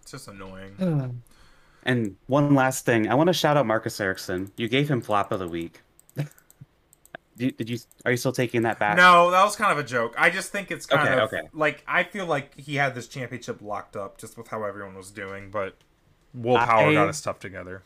it's 0.00 0.10
just 0.10 0.28
annoying. 0.28 1.20
and 1.82 2.16
one 2.26 2.54
last 2.54 2.86
thing, 2.86 3.08
I 3.10 3.14
want 3.14 3.26
to 3.26 3.34
shout 3.34 3.58
out 3.58 3.66
Marcus 3.66 4.00
Ericsson. 4.00 4.50
You 4.56 4.66
gave 4.68 4.90
him 4.90 5.02
flop 5.02 5.30
of 5.30 5.40
the 5.40 5.48
week. 5.48 5.82
did, 7.36 7.54
did 7.58 7.68
you? 7.68 7.78
Are 8.06 8.10
you 8.12 8.16
still 8.16 8.32
taking 8.32 8.62
that 8.62 8.78
back? 8.78 8.96
No, 8.96 9.30
that 9.30 9.44
was 9.44 9.56
kind 9.56 9.70
of 9.72 9.78
a 9.78 9.86
joke. 9.86 10.14
I 10.16 10.30
just 10.30 10.50
think 10.52 10.70
it's 10.70 10.86
kind 10.86 11.06
Okay, 11.06 11.20
of 11.20 11.32
okay. 11.34 11.48
like 11.52 11.84
I 11.86 12.02
feel 12.04 12.24
like 12.24 12.58
he 12.58 12.76
had 12.76 12.94
this 12.94 13.08
championship 13.08 13.60
locked 13.60 13.94
up 13.94 14.16
just 14.16 14.38
with 14.38 14.48
how 14.48 14.64
everyone 14.64 14.94
was 14.94 15.10
doing, 15.10 15.50
but 15.50 15.76
Will 16.32 16.56
Power 16.56 16.88
I- 16.88 16.94
got 16.94 17.08
his 17.08 17.18
stuff 17.18 17.38
together. 17.38 17.82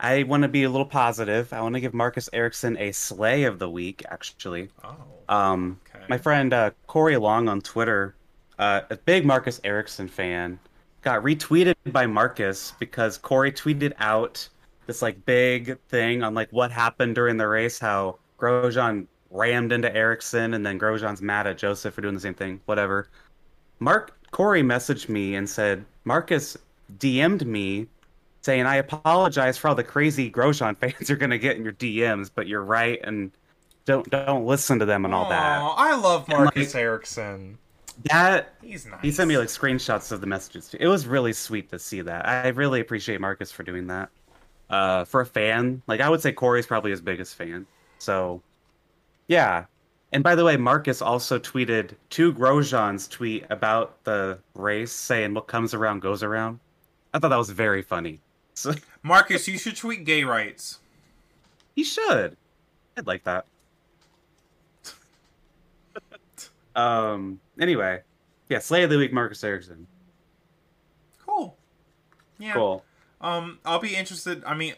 I 0.00 0.24
want 0.24 0.42
to 0.42 0.48
be 0.48 0.64
a 0.64 0.68
little 0.68 0.86
positive. 0.86 1.52
I 1.52 1.60
want 1.60 1.76
to 1.76 1.80
give 1.80 1.94
Marcus 1.94 2.28
Ericsson 2.32 2.76
a 2.78 2.90
slay 2.90 3.44
of 3.44 3.60
the 3.60 3.70
week. 3.70 4.02
Actually, 4.10 4.70
Oh, 4.82 4.96
Um, 5.28 5.80
Okay. 5.94 6.04
My 6.08 6.18
friend 6.18 6.52
uh, 6.52 6.72
Corey 6.88 7.16
Long 7.16 7.48
on 7.48 7.60
Twitter, 7.60 8.16
uh, 8.62 8.84
a 8.90 8.96
big 8.96 9.26
Marcus 9.26 9.60
Ericsson 9.64 10.06
fan, 10.06 10.58
got 11.02 11.22
retweeted 11.24 11.74
by 11.86 12.06
Marcus 12.06 12.74
because 12.78 13.18
Corey 13.18 13.50
tweeted 13.50 13.92
out 13.98 14.48
this 14.86 15.02
like 15.02 15.24
big 15.26 15.78
thing 15.88 16.22
on 16.22 16.32
like 16.34 16.48
what 16.52 16.70
happened 16.70 17.16
during 17.16 17.36
the 17.36 17.48
race, 17.48 17.78
how 17.78 18.18
Grosjean 18.38 19.06
rammed 19.30 19.72
into 19.72 19.92
Ericsson, 19.94 20.54
and 20.54 20.64
then 20.64 20.78
Grosjean's 20.78 21.20
mad 21.20 21.46
at 21.48 21.58
Josef 21.58 21.92
for 21.94 22.02
doing 22.02 22.14
the 22.14 22.20
same 22.20 22.34
thing. 22.34 22.60
Whatever. 22.66 23.08
Mark 23.80 24.16
Corey 24.30 24.62
messaged 24.62 25.08
me 25.08 25.34
and 25.34 25.50
said 25.50 25.84
Marcus 26.04 26.56
DM'd 26.98 27.44
me 27.44 27.88
saying 28.42 28.66
I 28.66 28.76
apologize 28.76 29.58
for 29.58 29.68
all 29.68 29.74
the 29.74 29.82
crazy 29.84 30.30
Grosjean 30.30 30.76
fans 30.80 31.08
you're 31.08 31.18
gonna 31.18 31.38
get 31.38 31.56
in 31.56 31.64
your 31.64 31.72
DMs, 31.72 32.30
but 32.32 32.46
you're 32.46 32.64
right 32.64 33.00
and 33.02 33.32
don't 33.86 34.08
don't 34.10 34.46
listen 34.46 34.78
to 34.78 34.84
them 34.84 35.04
and 35.04 35.12
all 35.12 35.28
that. 35.30 35.60
Aw, 35.60 35.74
I 35.76 35.96
love 35.96 36.28
Marcus 36.28 36.74
like- 36.74 36.80
Ericsson. 36.80 37.58
That 38.04 38.54
He's 38.62 38.86
nice. 38.86 39.00
he 39.02 39.10
sent 39.10 39.28
me 39.28 39.36
like 39.38 39.48
screenshots 39.48 40.12
of 40.12 40.20
the 40.20 40.26
messages. 40.26 40.74
It 40.78 40.86
was 40.88 41.06
really 41.06 41.32
sweet 41.32 41.70
to 41.70 41.78
see 41.78 42.00
that. 42.02 42.26
I 42.26 42.48
really 42.48 42.80
appreciate 42.80 43.20
Marcus 43.20 43.52
for 43.52 43.62
doing 43.62 43.86
that. 43.88 44.08
Uh, 44.70 45.04
for 45.04 45.20
a 45.20 45.26
fan, 45.26 45.82
like 45.86 46.00
I 46.00 46.08
would 46.08 46.22
say, 46.22 46.32
Corey's 46.32 46.66
probably 46.66 46.90
his 46.90 47.00
biggest 47.02 47.34
fan. 47.34 47.66
So, 47.98 48.40
yeah. 49.28 49.66
And 50.12 50.22
by 50.24 50.34
the 50.34 50.44
way, 50.44 50.56
Marcus 50.56 51.02
also 51.02 51.38
tweeted 51.38 51.94
to 52.10 52.32
Grosjean's 52.32 53.06
tweet 53.08 53.44
about 53.50 54.02
the 54.04 54.38
race, 54.54 54.92
saying 54.92 55.34
"What 55.34 55.46
comes 55.46 55.74
around 55.74 56.00
goes 56.00 56.22
around." 56.22 56.58
I 57.12 57.18
thought 57.18 57.28
that 57.28 57.36
was 57.36 57.50
very 57.50 57.82
funny. 57.82 58.20
So 58.54 58.72
Marcus, 59.02 59.46
you 59.48 59.58
should 59.58 59.76
tweet 59.76 60.04
gay 60.04 60.24
rights. 60.24 60.78
he 61.76 61.84
should. 61.84 62.36
I'd 62.96 63.06
like 63.06 63.24
that. 63.24 63.46
Um. 66.74 67.40
Anyway, 67.60 68.00
yeah. 68.48 68.58
Slay 68.58 68.82
of 68.82 68.90
the 68.90 68.98
week, 68.98 69.12
Marcus 69.12 69.42
Ericsson. 69.44 69.86
Cool. 71.24 71.56
Yeah. 72.38 72.54
Cool. 72.54 72.84
Um, 73.20 73.58
I'll 73.64 73.78
be 73.78 73.94
interested. 73.94 74.42
I 74.44 74.54
mean, 74.54 74.74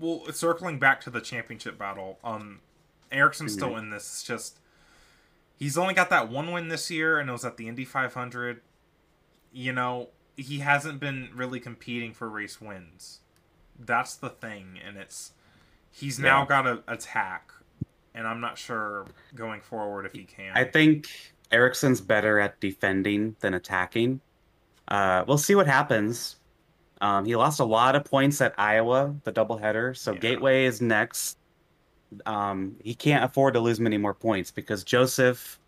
well, 0.00 0.22
circling 0.32 0.78
back 0.78 1.00
to 1.02 1.10
the 1.10 1.20
championship 1.20 1.78
battle. 1.78 2.18
Um, 2.24 2.60
Ericsson's 3.12 3.52
Mm-hmm. 3.52 3.58
still 3.58 3.76
in 3.76 3.90
this. 3.90 4.02
It's 4.04 4.22
just 4.22 4.58
he's 5.56 5.76
only 5.76 5.94
got 5.94 6.10
that 6.10 6.28
one 6.30 6.50
win 6.52 6.68
this 6.68 6.90
year, 6.90 7.18
and 7.18 7.28
it 7.28 7.32
was 7.32 7.44
at 7.44 7.56
the 7.56 7.68
Indy 7.68 7.84
500. 7.84 8.60
You 9.52 9.72
know, 9.72 10.08
he 10.36 10.58
hasn't 10.60 10.98
been 10.98 11.30
really 11.34 11.60
competing 11.60 12.12
for 12.12 12.28
race 12.28 12.60
wins. 12.60 13.20
That's 13.78 14.14
the 14.14 14.30
thing, 14.30 14.78
and 14.84 14.96
it's 14.96 15.32
he's 15.90 16.18
now 16.18 16.44
got 16.44 16.62
to 16.62 16.82
attack, 16.88 17.52
and 18.14 18.26
I'm 18.26 18.40
not 18.40 18.56
sure 18.56 19.06
going 19.34 19.60
forward 19.60 20.06
if 20.06 20.12
he 20.12 20.24
can. 20.24 20.56
I 20.56 20.64
think 20.64 21.33
Ericsson's 21.52 22.00
better 22.00 22.38
at 22.40 22.58
defending 22.60 23.36
than 23.40 23.54
attacking. 23.54 24.20
Uh, 24.88 25.24
we'll 25.26 25.38
see 25.38 25.54
what 25.54 25.66
happens. 25.66 26.36
Um, 27.00 27.24
he 27.24 27.36
lost 27.36 27.60
a 27.60 27.64
lot 27.64 27.96
of 27.96 28.04
points 28.04 28.40
at 28.40 28.54
Iowa, 28.58 29.14
the 29.24 29.32
doubleheader, 29.32 29.96
so 29.96 30.12
Yeah. 30.12 30.18
Gateway 30.18 30.64
is 30.64 30.80
next. 30.80 31.38
Um, 32.26 32.76
he 32.82 32.94
can't 32.94 33.24
afford 33.24 33.54
to 33.54 33.60
lose 33.60 33.80
many 33.80 33.98
more 33.98 34.14
points 34.14 34.50
because 34.50 34.84
Josef, 34.84 35.58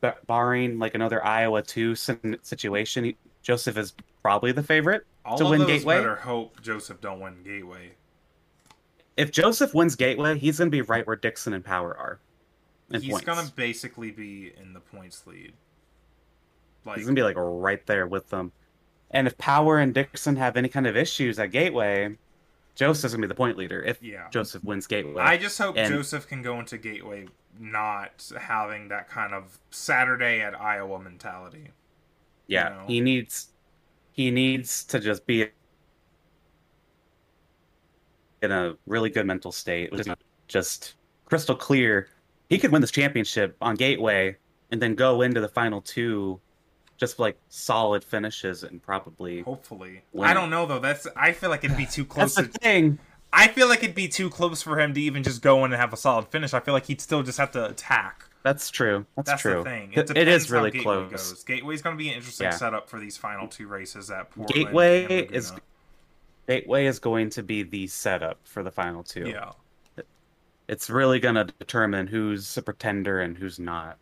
b- 0.00 0.10
barring 0.26 0.78
like 0.78 0.94
another 0.94 1.24
Iowa 1.24 1.62
two 1.62 1.94
situation, 1.94 3.04
he, 3.04 3.16
Josef 3.42 3.76
is 3.78 3.94
probably 4.22 4.52
the 4.52 4.62
favorite 4.62 5.06
All 5.24 5.38
to 5.38 5.46
win 5.46 5.60
those 5.60 5.68
Gateway. 5.68 5.96
better 5.96 6.16
hope 6.16 6.60
Josef 6.60 7.00
don't 7.00 7.20
win 7.20 7.42
Gateway. 7.42 7.92
If 9.16 9.32
Josef 9.32 9.74
wins 9.74 9.96
Gateway, 9.96 10.38
he's 10.38 10.58
going 10.58 10.70
to 10.70 10.74
be 10.74 10.82
right 10.82 11.06
where 11.06 11.16
Dixon 11.16 11.54
and 11.54 11.64
Power 11.64 11.96
are. 11.96 12.18
He's 12.90 13.08
points. 13.10 13.24
gonna 13.24 13.48
basically 13.54 14.10
be 14.10 14.52
in 14.60 14.72
the 14.72 14.80
points 14.80 15.26
lead. 15.26 15.52
Like 16.84 16.96
He's 16.96 17.06
gonna 17.06 17.14
be 17.14 17.22
like 17.22 17.36
right 17.38 17.84
there 17.86 18.06
with 18.06 18.28
them. 18.30 18.52
And 19.12 19.26
if 19.26 19.36
Power 19.38 19.78
and 19.78 19.92
Dixon 19.94 20.36
have 20.36 20.56
any 20.56 20.68
kind 20.68 20.86
of 20.86 20.96
issues 20.96 21.38
at 21.38 21.50
Gateway, 21.50 22.16
Josef's 22.74 23.12
gonna 23.14 23.22
be 23.22 23.28
the 23.28 23.34
point 23.34 23.56
leader 23.58 23.82
if 23.82 24.02
Yeah. 24.02 24.28
Josef 24.30 24.64
wins 24.64 24.86
Gateway. 24.86 25.22
I 25.22 25.36
just 25.36 25.58
hope 25.58 25.76
And- 25.76 25.92
Josef 25.94 26.26
can 26.26 26.42
go 26.42 26.58
into 26.58 26.78
Gateway 26.78 27.28
not 27.58 28.30
having 28.38 28.88
that 28.88 29.08
kind 29.08 29.34
of 29.34 29.58
Saturday 29.70 30.40
at 30.40 30.58
Iowa 30.58 30.98
mentality. 31.00 31.70
yeah, 32.46 32.68
know. 32.70 32.84
he 32.86 33.00
needs 33.00 33.48
he 34.12 34.30
needs 34.30 34.84
to 34.84 34.98
just 34.98 35.24
be 35.26 35.48
in 38.42 38.50
a 38.50 38.76
really 38.86 39.10
good 39.10 39.26
mental 39.26 39.52
state, 39.52 39.92
just 40.48 40.94
crystal 41.26 41.54
clear. 41.54 42.08
He 42.50 42.58
could 42.58 42.70
win 42.72 42.82
this 42.82 42.90
championship 42.90 43.56
on 43.62 43.76
Gateway 43.76 44.36
and 44.70 44.82
then 44.82 44.94
go 44.94 45.22
into 45.22 45.40
the 45.40 45.48
final 45.48 45.80
two, 45.80 46.38
just 46.98 47.18
like 47.18 47.38
solid 47.48 48.04
finishes 48.04 48.62
and 48.64 48.82
probably. 48.82 49.40
Hopefully, 49.42 50.02
Win. 50.12 50.28
I 50.28 50.34
don't 50.34 50.50
know 50.50 50.66
though. 50.66 50.78
That's 50.80 51.06
I 51.16 51.32
feel 51.32 51.48
like 51.48 51.64
it'd 51.64 51.76
be 51.76 51.86
too 51.86 52.04
close. 52.04 52.34
That's 52.34 52.48
the 52.48 52.52
To, 52.52 52.58
thing. 52.58 52.98
I 53.32 53.46
feel 53.48 53.68
like 53.68 53.82
it'd 53.84 53.94
be 53.94 54.08
too 54.08 54.28
close 54.28 54.60
for 54.60 54.78
him 54.78 54.92
to 54.94 55.00
even 55.00 55.22
just 55.22 55.40
go 55.40 55.64
in 55.64 55.72
and 55.72 55.80
have 55.80 55.92
a 55.92 55.96
solid 55.96 56.26
finish. 56.28 56.52
I 56.52 56.60
feel 56.60 56.74
like 56.74 56.86
he'd 56.86 57.00
still 57.00 57.22
just 57.22 57.38
have 57.38 57.52
to 57.52 57.64
attack. 57.70 58.24
That's 58.42 58.70
true. 58.70 59.06
That's, 59.16 59.28
That's 59.30 59.42
true. 59.42 59.58
the 59.58 59.62
thing. 59.64 59.92
It- 59.92 60.16
it 60.16 60.26
is 60.26 60.50
really 60.50 60.70
Gateway 60.72 60.82
close. 60.82 61.10
Goes. 61.30 61.44
Gateway's 61.44 61.82
going 61.82 61.94
to 61.96 61.98
be 62.02 62.08
an 62.08 62.16
interesting 62.16 62.46
Yeah. 62.46 62.50
setup 62.56 62.88
for 62.88 62.98
these 62.98 63.16
final 63.16 63.46
two 63.46 63.68
races 63.68 64.10
at 64.10 64.30
Portland. 64.30 64.52
Gateway 64.66 65.04
is 65.30 65.52
Gateway 66.48 66.86
is 66.86 66.98
going 66.98 67.30
to 67.30 67.42
be 67.44 67.62
the 67.62 67.86
setup 67.86 68.38
for 68.44 68.62
the 68.64 68.70
final 68.72 69.04
two. 69.04 69.28
yeah, 69.28 69.52
It's 70.70 70.88
really 70.88 71.18
going 71.18 71.34
to 71.34 71.44
determine 71.58 72.06
who's 72.06 72.56
a 72.56 72.62
pretender 72.62 73.20
and 73.20 73.36
who's 73.36 73.58
not. 73.58 73.98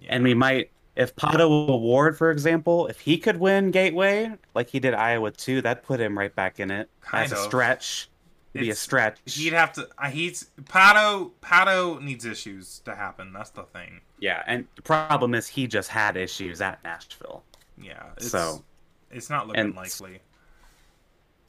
yeah. 0.00 0.08
And 0.14 0.24
we 0.24 0.34
might, 0.34 0.70
if 0.96 1.14
Pato 1.14 1.40
O'Ward, 1.68 2.18
for 2.18 2.32
example, 2.32 2.88
if 2.88 2.98
he 2.98 3.16
could 3.16 3.36
win 3.38 3.70
Gateway 3.70 4.32
like 4.54 4.68
he 4.68 4.80
did 4.80 4.92
Iowa 4.92 5.30
too, 5.30 5.62
that'd 5.62 5.84
put 5.84 6.00
him 6.00 6.18
right 6.18 6.34
back 6.34 6.58
in 6.58 6.70
it. 6.72 6.90
Kind 7.00 7.26
As 7.26 7.32
a 7.32 7.36
of. 7.36 7.42
stretch. 7.42 8.10
It'd 8.54 8.64
be 8.66 8.70
a 8.70 8.74
stretch. 8.74 9.20
He'd 9.26 9.52
have 9.52 9.72
to. 9.74 9.88
Uh, 9.96 10.10
he's 10.10 10.50
Pato. 10.64 11.30
Pato 11.40 12.02
needs 12.02 12.24
issues 12.24 12.80
to 12.84 12.96
happen. 12.96 13.32
That's 13.32 13.50
the 13.50 13.62
thing. 13.62 14.00
Yeah, 14.18 14.42
and 14.48 14.66
the 14.74 14.82
problem 14.82 15.34
is 15.34 15.46
he 15.46 15.68
just 15.68 15.88
had 15.90 16.16
issues 16.16 16.60
at 16.60 16.82
Nashville. 16.82 17.44
Yeah. 17.80 18.02
It's, 18.16 18.30
So- 18.32 18.64
it's 19.12 19.30
not 19.30 19.46
looking 19.46 19.74
likely. 19.76 20.18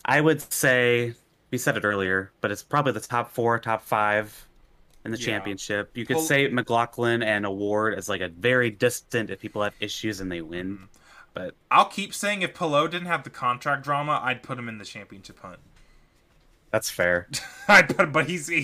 I 0.05 0.21
would 0.21 0.41
say 0.53 1.15
we 1.51 1.57
said 1.57 1.77
it 1.77 1.83
earlier, 1.83 2.31
but 2.41 2.51
it's 2.51 2.63
probably 2.63 2.91
the 2.93 2.99
top 2.99 3.31
four, 3.31 3.57
top 3.59 3.81
five 3.81 4.47
in 5.05 5.11
the 5.11 5.17
Yeah. 5.17 5.25
championship. 5.25 5.91
You 5.95 6.05
could 6.05 6.17
Well- 6.17 6.25
say 6.25 6.47
McLaughlin 6.47 7.23
and 7.23 7.45
O'Ward 7.45 7.93
as 7.95 8.07
like 8.09 8.21
a 8.21 8.27
very 8.29 8.69
distant 8.69 9.29
if 9.29 9.39
people 9.39 9.63
have 9.63 9.73
issues 9.79 10.19
and 10.19 10.31
they 10.31 10.39
Mm-hmm. 10.39 10.49
win. 10.49 10.79
But 11.33 11.55
I'll 11.71 11.85
keep 11.85 12.13
saying 12.13 12.41
if 12.41 12.53
Palou 12.53 12.89
didn't 12.89 13.07
have 13.07 13.23
the 13.23 13.29
contract 13.29 13.83
drama, 13.83 14.19
I'd 14.23 14.43
put 14.43 14.59
him 14.59 14.67
in 14.67 14.77
the 14.79 14.85
championship 14.85 15.39
hunt. 15.39 15.59
that's 16.71 16.89
fair. 16.89 17.27
Put, 17.67 18.11
but 18.13 18.27
he's 18.29 18.47
he, 18.47 18.61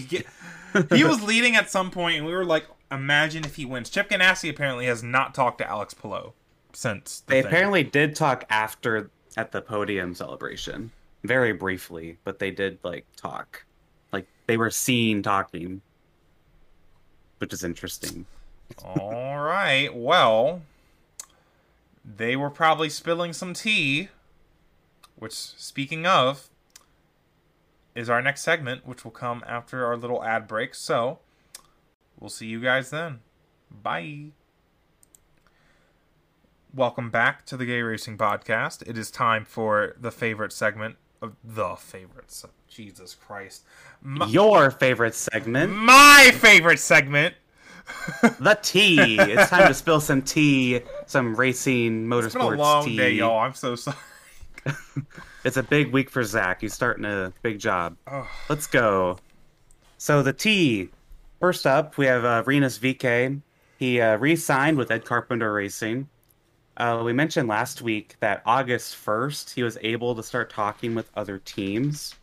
he 0.94 1.04
was 1.04 1.22
leading 1.24 1.56
at 1.58 1.70
some 1.70 1.92
point, 1.92 2.18
and 2.18 2.26
we 2.26 2.32
were 2.34 2.46
like, 2.46 2.66
imagine 2.92 3.44
if 3.46 3.56
he 3.56 3.66
wins. 3.66 3.90
Chip 3.90 4.10
Ganassi 4.10 4.50
apparently 4.50 4.86
has 4.86 5.04
not 5.04 5.34
talked 5.36 5.58
to 5.60 5.70
Alex 5.70 5.94
Palou 5.94 6.32
since. 6.74 7.20
The 7.22 7.32
They 7.32 7.42
thing. 7.42 7.48
apparently 7.48 7.84
did 7.84 8.16
talk 8.16 8.46
after 8.50 9.10
at 9.36 9.52
the 9.52 9.62
podium 9.62 10.14
celebration, 10.16 10.92
very 11.24 11.52
briefly, 11.54 12.18
but 12.24 12.40
they 12.40 12.50
did 12.52 12.80
like 12.84 13.06
talk, 13.18 13.66
like 14.14 14.26
they 14.46 14.56
were 14.58 14.72
seen 14.72 15.22
talking, 15.22 15.82
which 17.38 17.54
is 17.54 17.64
interesting. 17.64 18.26
All 18.84 19.40
right. 19.40 19.90
Well, 19.94 20.62
they 22.04 22.36
were 22.36 22.50
probably 22.50 22.90
spilling 22.90 23.34
some 23.34 23.54
tea. 23.54 24.10
Which, 25.16 25.34
speaking 25.34 26.06
of, 26.06 26.50
is 27.96 28.08
our 28.08 28.22
next 28.22 28.42
segment, 28.42 28.86
which 28.86 29.04
will 29.04 29.12
come 29.12 29.44
after 29.48 29.84
our 29.84 29.98
little 29.98 30.24
ad 30.24 30.48
break. 30.48 30.76
So, 30.76 31.20
we'll 32.20 32.30
see 32.30 32.46
you 32.46 32.62
guys 32.62 32.92
then. 32.92 33.22
Bye. 33.72 34.28
Welcome 36.72 37.10
back 37.10 37.48
to 37.48 37.58
the 37.58 37.66
Gay 37.66 37.82
Racing 37.82 38.20
Podcast. 38.20 38.88
It 38.88 38.96
is 38.96 39.10
time 39.10 39.44
for 39.44 39.96
the 40.00 40.12
favorite 40.12 40.54
segment 40.54 40.98
the 41.44 41.76
favorites. 41.76 42.46
Jesus 42.68 43.16
Christ. 43.16 43.64
My, 44.02 44.26
Your 44.28 44.72
favorite 44.72 45.16
segment, 45.16 45.74
my 45.74 46.32
favorite 46.36 46.80
segment. 46.80 47.36
the 48.40 48.60
tea. 48.62 49.18
it's 49.18 49.50
time 49.50 49.68
to 49.68 49.74
spill 49.74 50.02
some 50.02 50.22
tea, 50.22 50.82
some 51.06 51.36
racing 51.36 52.06
motorsports 52.06 52.26
It's 52.26 52.34
been 52.36 52.42
a 52.42 52.50
long 52.58 52.86
tea. 52.86 52.98
day, 52.98 53.12
y'all. 53.12 53.40
I'm 53.40 53.54
so 53.54 53.76
sorry. 53.76 53.98
It's 55.48 55.56
a 55.56 55.64
big 55.64 55.94
week 55.94 56.10
for 56.10 56.26
Zack. 56.26 56.60
He's 56.60 56.74
starting 56.74 57.06
a 57.06 57.32
big 57.42 57.58
job. 57.58 57.96
Ugh. 58.06 58.28
Let's 58.50 58.68
go. 58.68 59.18
So 59.98 60.22
the 60.22 60.34
tea. 60.34 60.90
First 61.40 61.66
up, 61.66 61.98
we 61.98 62.06
have 62.08 62.26
uh, 62.26 62.44
Rinus 62.46 62.78
VeeKay. 62.78 63.40
He 63.80 64.02
uh, 64.02 64.18
re-signed 64.18 64.78
with 64.78 64.92
Ed 64.92 65.06
Carpenter 65.06 65.54
Racing. 65.54 66.10
Uh, 66.78 67.02
we 67.04 67.12
mentioned 67.12 67.48
last 67.48 67.82
week 67.82 68.16
that 68.20 68.42
August 68.46 68.96
first 68.96 69.56
he 69.56 69.64
was 69.64 69.78
able 69.82 70.14
to 70.16 70.22
start 70.22 70.50
talking 70.50 70.94
with 70.94 71.10
other 71.16 71.40
teams. 71.40 72.14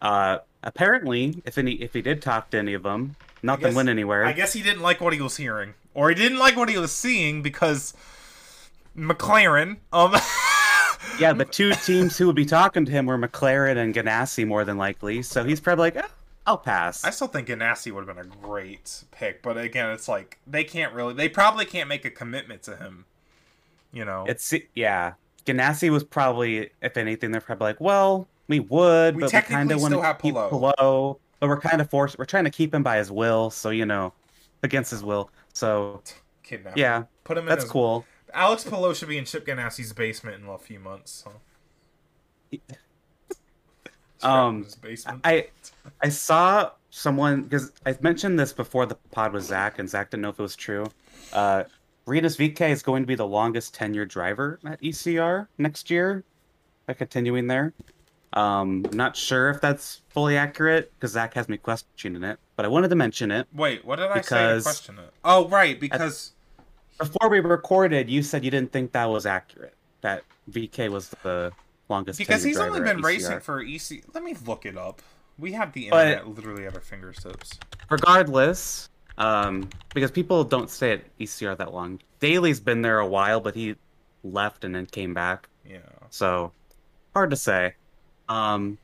Uh, 0.00 0.38
apparently, 0.62 1.42
if 1.44 1.58
any, 1.58 1.72
if 1.72 1.92
he 1.92 2.00
did 2.00 2.22
talk 2.22 2.50
to 2.50 2.58
any 2.58 2.72
of 2.72 2.82
them, 2.82 3.16
nothing 3.42 3.66
guess- 3.66 3.74
went 3.74 3.88
anywhere. 3.90 4.24
I 4.24 4.32
guess 4.32 4.54
he 4.54 4.62
didn't 4.62 4.80
like 4.82 5.00
what 5.00 5.12
he 5.12 5.20
was 5.20 5.36
hearing, 5.36 5.74
or 5.92 6.08
he 6.08 6.14
didn't 6.14 6.38
like 6.38 6.56
what 6.56 6.70
he 6.70 6.78
was 6.78 6.90
seeing 6.90 7.42
because 7.42 7.92
McLaren. 8.96 9.76
Um, 9.92 10.14
Yeah, 11.18 11.32
the 11.32 11.44
two 11.44 11.72
teams 11.72 12.16
who 12.16 12.26
would 12.26 12.36
be 12.36 12.46
talking 12.46 12.84
to 12.86 12.92
him 12.92 13.04
were 13.06 13.18
McLaren 13.18 13.76
and 13.76 13.94
Ganassi 13.94 14.46
more 14.46 14.64
than 14.64 14.78
likely. 14.78 15.22
So 15.22 15.44
he's 15.44 15.60
probably 15.60 15.82
like, 15.82 15.96
"Eh, 15.96 16.08
I'll 16.46 16.58
pass. 16.58 17.04
I 17.04 17.10
still 17.10 17.26
think 17.28 17.48
Ganassi 17.48 17.92
would 17.92 18.06
have 18.06 18.16
been 18.16 18.26
a 18.26 18.36
great 18.36 19.04
pick, 19.10 19.42
but 19.42 19.58
again, 19.58 19.90
it's 19.90 20.08
like 20.08 20.38
they 20.46 20.64
can't 20.64 20.94
really. 20.94 21.12
They 21.14 21.28
probably 21.28 21.66
can't 21.66 21.88
make 21.88 22.04
a 22.04 22.10
commitment 22.10 22.62
to 22.64 22.76
him. 22.76 23.04
You 23.92 24.04
know, 24.04 24.24
It's 24.28 24.54
yeah. 24.74 25.14
Ganassi 25.46 25.90
was 25.90 26.04
probably, 26.04 26.70
if 26.82 26.96
anything, 26.96 27.30
they're 27.32 27.40
probably 27.40 27.68
like, 27.68 27.80
well, 27.80 28.28
we 28.46 28.60
would, 28.60 29.16
We 29.16 29.22
but 29.22 29.32
we 29.32 29.40
kind 29.40 29.72
of 29.72 29.80
want 29.80 29.94
to 29.94 30.02
have 30.02 30.18
keep 30.18 30.34
Palou. 30.34 31.16
But 31.40 31.48
we're 31.48 31.60
kind 31.60 31.80
of 31.80 31.88
forced. 31.88 32.18
We're 32.18 32.26
trying 32.26 32.44
to 32.44 32.50
keep 32.50 32.74
him 32.74 32.82
by 32.82 32.98
his 32.98 33.10
will, 33.10 33.50
so 33.50 33.70
you 33.70 33.86
know, 33.86 34.12
against 34.62 34.90
his 34.90 35.02
will. 35.02 35.30
So 35.54 36.02
kidnap. 36.42 36.76
yeah, 36.76 37.04
put 37.24 37.38
him 37.38 37.44
in. 37.44 37.48
that's 37.48 37.64
his- 37.64 37.72
cool. 37.72 38.04
Alex 38.32 38.62
Palou 38.62 38.94
should 38.94 39.08
be 39.08 39.18
in 39.18 39.24
Chip 39.24 39.44
Ganassi's 39.44 39.92
basement 39.92 40.40
in 40.40 40.48
a 40.48 40.58
few 40.58 40.78
months. 40.78 41.24
So. 42.52 42.58
Um, 44.22 44.58
in 44.58 44.64
his 44.64 44.74
basement. 44.74 45.20
I 45.24 45.48
I 46.02 46.10
saw 46.10 46.72
someone 46.90 47.44
because 47.44 47.72
I 47.86 47.96
mentioned 48.02 48.38
this 48.38 48.52
before 48.52 48.84
the 48.84 48.96
pod 49.12 49.32
with 49.32 49.44
Zack, 49.44 49.78
and 49.78 49.88
Zack 49.88 50.10
didn't 50.10 50.22
know 50.22 50.28
if 50.28 50.38
it 50.38 50.42
was 50.42 50.56
true. 50.56 50.86
Uh, 51.32 51.64
Rinus 52.06 52.36
VeeKay 52.36 52.70
is 52.70 52.82
going 52.82 53.02
to 53.02 53.06
be 53.06 53.14
the 53.14 53.26
longest 53.26 53.74
tenured 53.74 54.08
driver 54.08 54.58
at 54.64 54.80
ECR 54.80 55.46
next 55.58 55.90
year, 55.90 56.24
by 56.86 56.94
continuing 56.94 57.46
there. 57.46 57.72
Um, 58.32 58.86
I'm 58.90 58.96
not 58.96 59.16
sure 59.16 59.50
if 59.50 59.60
that's 59.60 60.02
fully 60.08 60.36
accurate 60.36 60.92
because 60.94 61.12
Zack 61.12 61.34
has 61.34 61.48
me 61.48 61.56
questioning 61.56 62.22
it, 62.22 62.38
but 62.56 62.64
I 62.64 62.68
wanted 62.68 62.88
to 62.88 62.96
mention 62.96 63.30
it. 63.30 63.46
Wait, 63.52 63.84
what 63.84 63.96
did 63.96 64.08
I 64.10 64.20
say 64.20 64.60
question 64.62 64.98
it? 64.98 65.12
Oh, 65.24 65.48
right, 65.48 65.78
because 65.80 66.32
Before 66.98 67.28
we 67.28 67.40
recorded, 67.40 68.08
you 68.10 68.22
said 68.22 68.44
you 68.44 68.50
didn't 68.50 68.72
think 68.72 68.92
that 68.92 69.06
was 69.06 69.26
accurate. 69.26 69.74
That 70.02 70.22
VeeKay 70.50 70.90
was 70.90 71.08
the 71.22 71.50
longest. 71.88 72.18
because 72.18 72.42
he's 72.44 72.58
only 72.58 72.80
been 72.80 73.00
racing 73.00 73.40
for 73.40 73.60
EC. 73.62 74.02
Let 74.14 74.22
me 74.22 74.36
look 74.46 74.64
it 74.64 74.76
up. 74.78 75.02
We 75.38 75.52
have 75.52 75.72
the 75.72 75.88
But- 75.90 76.06
internet 76.06 76.28
literally 76.36 76.66
at 76.66 76.74
our 76.74 76.80
fingertips. 76.80 77.58
regardless, 77.88 78.89
um, 79.20 79.68
because 79.94 80.10
people 80.10 80.42
don't 80.42 80.68
stay 80.70 80.92
at 80.92 81.18
ECR 81.18 81.56
that 81.58 81.72
long. 81.72 82.00
Daly's 82.18 82.58
been 82.58 82.82
there 82.82 82.98
a 82.98 83.06
while, 83.06 83.40
but 83.40 83.54
he 83.54 83.76
left 84.24 84.64
and 84.64 84.74
then 84.74 84.86
came 84.86 85.14
back, 85.14 85.48
Yeah. 85.64 85.78
so 86.10 86.52
hard 87.14 87.30
to 87.30 87.36
say. 87.36 87.74
Um, 88.28 88.78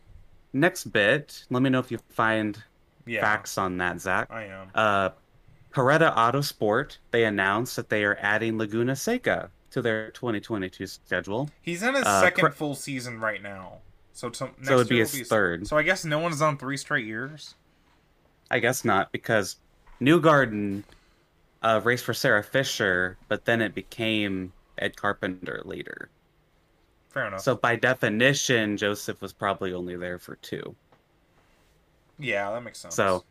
next 0.53 0.85
bit, 0.93 1.45
let 1.51 1.63
me 1.63 1.71
know 1.71 1.79
if 1.81 1.91
you 1.91 1.99
find 2.11 2.63
Yeah. 3.07 3.21
facts 3.23 3.59
on 3.59 3.79
that, 3.79 4.01
Zack. 4.01 4.29
I 4.31 4.45
am. 4.45 4.71
Uh, 4.75 5.11
Paretta 5.73 6.15
Autosport 6.17 6.97
they 7.11 7.25
announced 7.25 7.77
that 7.77 7.89
they 7.91 8.05
are 8.05 8.17
adding 8.21 8.57
Laguna 8.57 8.97
Seca 8.97 9.51
to 9.71 9.83
their 9.83 10.11
2022 10.13 10.87
schedule. 10.87 11.51
He's 11.61 11.83
in 11.83 11.95
his 11.95 12.05
uh, 12.05 12.21
second 12.23 12.41
cor- 12.41 12.51
full 12.53 12.75
season 12.75 13.21
right 13.21 13.43
now. 13.43 13.79
So, 14.13 14.31
to, 14.31 14.45
next 14.59 14.71
it'd 14.71 14.89
be 14.89 14.99
his 15.01 15.13
will 15.13 15.25
third. 15.27 15.67
So 15.67 15.77
I 15.77 15.83
guess 15.83 16.05
no 16.07 16.19
one's 16.19 16.41
on 16.41 16.57
three 16.57 16.79
straight 16.79 17.05
years. 17.05 17.55
I 18.51 18.59
guess 18.61 18.85
not 18.87 19.13
because 19.13 19.57
Newgarden 20.01 20.83
uh, 21.63 21.81
raced 21.83 22.05
for 22.05 22.15
Sarah 22.15 22.43
Fisher, 22.43 23.17
but 23.29 23.45
then 23.45 23.61
it 23.61 23.75
became 23.75 24.53
Ed 24.79 24.97
Carpenter 24.97 25.63
later. 25.65 26.11
Fair 27.11 27.29
enough. 27.29 27.41
So 27.41 27.55
by 27.55 27.77
definition, 27.77 28.77
Josef 28.77 29.21
was 29.23 29.33
probably 29.33 29.73
only 29.73 29.97
there 29.97 30.19
for 30.19 30.37
two. 30.37 30.77
yeah, 32.19 32.51
that 32.51 32.63
makes 32.63 32.79
sense. 32.79 32.95
So, 32.95 33.25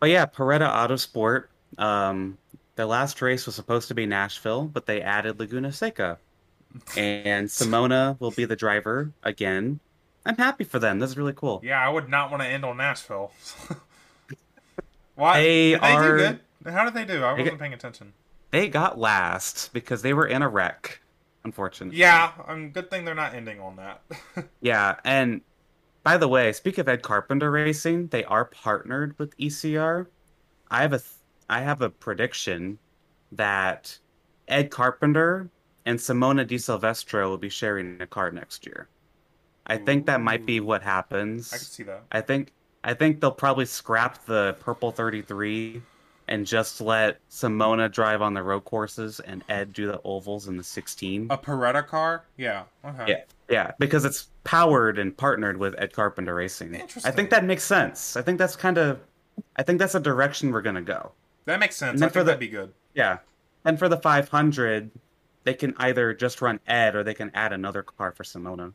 but 0.00 0.10
yeah, 0.10 0.26
Paretta 0.26 0.68
Autosport. 0.68 1.44
Um, 1.78 2.38
their 2.76 2.86
last 2.86 3.20
race 3.22 3.46
was 3.46 3.54
supposed 3.54 3.88
to 3.88 3.94
be 3.94 4.06
Nashville, 4.06 4.64
but 4.64 4.86
they 4.86 5.02
added 5.02 5.38
Laguna 5.38 5.72
Seca, 5.72 6.18
and 6.96 7.48
Simona 7.48 8.18
will 8.20 8.30
be 8.30 8.44
the 8.44 8.56
driver 8.56 9.12
again. 9.22 9.80
I'm 10.24 10.36
happy 10.36 10.64
for 10.64 10.78
them. 10.78 10.98
This 10.98 11.10
is 11.10 11.16
really 11.16 11.32
cool. 11.34 11.60
Yeah, 11.62 11.84
I 11.84 11.88
would 11.88 12.08
not 12.08 12.30
want 12.30 12.42
to 12.42 12.48
end 12.48 12.64
on 12.64 12.78
Nashville. 12.78 13.32
Why? 15.16 15.42
They 15.42 15.70
did 15.72 15.80
they 15.82 15.92
are- 15.92 16.16
do 16.18 16.18
good? 16.64 16.72
How 16.72 16.84
did 16.84 16.94
they 16.94 17.04
do? 17.04 17.22
I 17.24 17.32
wasn't 17.32 17.58
paying 17.58 17.74
attention. 17.74 18.12
They 18.50 18.68
got 18.68 18.98
last 18.98 19.72
because 19.72 20.02
they 20.02 20.14
were 20.14 20.26
in 20.26 20.42
a 20.42 20.48
wreck, 20.48 21.00
unfortunately. 21.44 21.98
Yeah, 21.98 22.32
um, 22.46 22.70
good 22.70 22.90
thing 22.90 23.04
they're 23.04 23.14
not 23.14 23.34
ending 23.34 23.60
on 23.60 23.76
that. 23.76 24.02
Yeah, 24.60 24.96
and 25.04 25.42
by 26.02 26.16
the 26.16 26.28
way, 26.28 26.52
speak 26.52 26.78
of 26.78 26.88
Ed 26.88 27.02
Carpenter 27.02 27.50
Racing, 27.50 28.08
they 28.08 28.24
are 28.24 28.44
partnered 28.44 29.18
with 29.18 29.36
ECR. 29.38 30.06
I 30.70 30.82
have 30.82 30.92
a 30.92 30.98
th- 30.98 31.10
I 31.48 31.60
have 31.60 31.82
a 31.82 31.90
prediction 31.90 32.78
that 33.32 33.98
Ed 34.48 34.70
Carpenter 34.70 35.50
and 35.84 35.98
Simona 35.98 36.44
de 36.46 36.58
Silvestro 36.58 37.28
will 37.28 37.38
be 37.38 37.48
sharing 37.48 38.00
a 38.00 38.06
car 38.06 38.30
next 38.32 38.66
year. 38.66 38.88
I 39.66 39.76
think 39.76 40.06
that 40.06 40.20
might 40.20 40.46
be 40.46 40.58
what 40.60 40.82
happens. 40.82 41.52
I 41.52 41.56
can 41.58 41.64
see 41.66 41.82
that. 41.84 42.02
I 42.10 42.20
think 42.20 42.52
I 42.86 42.94
think 42.94 43.20
they'll 43.20 43.32
probably 43.32 43.66
scrap 43.66 44.24
the 44.26 44.56
purple 44.60 44.92
33 44.92 45.82
and 46.28 46.46
just 46.46 46.80
let 46.80 47.18
Simona 47.28 47.90
drive 47.92 48.22
on 48.22 48.32
the 48.32 48.42
road 48.42 48.60
courses 48.64 49.20
and 49.20 49.44
Ed 49.48 49.72
do 49.72 49.86
the 49.88 50.00
ovals 50.04 50.46
in 50.48 50.56
the 50.56 50.62
16. 50.62 51.26
A 51.30 51.36
Paretta 51.36 51.86
car? 51.86 52.24
Yeah. 52.36 52.62
Okay. 52.84 53.04
Yeah, 53.08 53.20
yeah, 53.48 53.70
because 53.78 54.04
it's 54.04 54.28
powered 54.44 54.98
and 54.98 55.16
partnered 55.16 55.56
with 55.56 55.74
Ed 55.78 55.92
Carpenter 55.92 56.34
Racing. 56.34 56.74
Interesting. 56.74 57.12
I 57.12 57.14
think 57.14 57.30
that 57.30 57.44
makes 57.44 57.64
sense. 57.64 58.16
I 58.16 58.22
think 58.22 58.38
that's 58.38 58.56
kind 58.56 58.78
of, 58.78 59.00
I 59.56 59.62
think 59.64 59.78
that's 59.80 59.94
a 59.96 60.00
direction 60.00 60.52
we're 60.52 60.62
gonna 60.62 60.80
go. 60.82 61.12
That 61.44 61.58
makes 61.60 61.76
sense. 61.76 62.00
I 62.00 62.06
think 62.06 62.14
the- 62.14 62.24
that'd 62.24 62.40
be 62.40 62.48
good. 62.48 62.72
Yeah, 62.94 63.18
and 63.64 63.78
for 63.78 63.88
the 63.88 63.96
500, 63.98 64.90
they 65.44 65.54
can 65.54 65.74
either 65.78 66.14
just 66.14 66.40
run 66.40 66.60
Ed 66.66 66.94
or 66.96 67.02
they 67.04 67.14
can 67.14 67.30
add 67.34 67.52
another 67.52 67.82
car 67.82 68.10
for 68.12 68.22
Simona, 68.24 68.72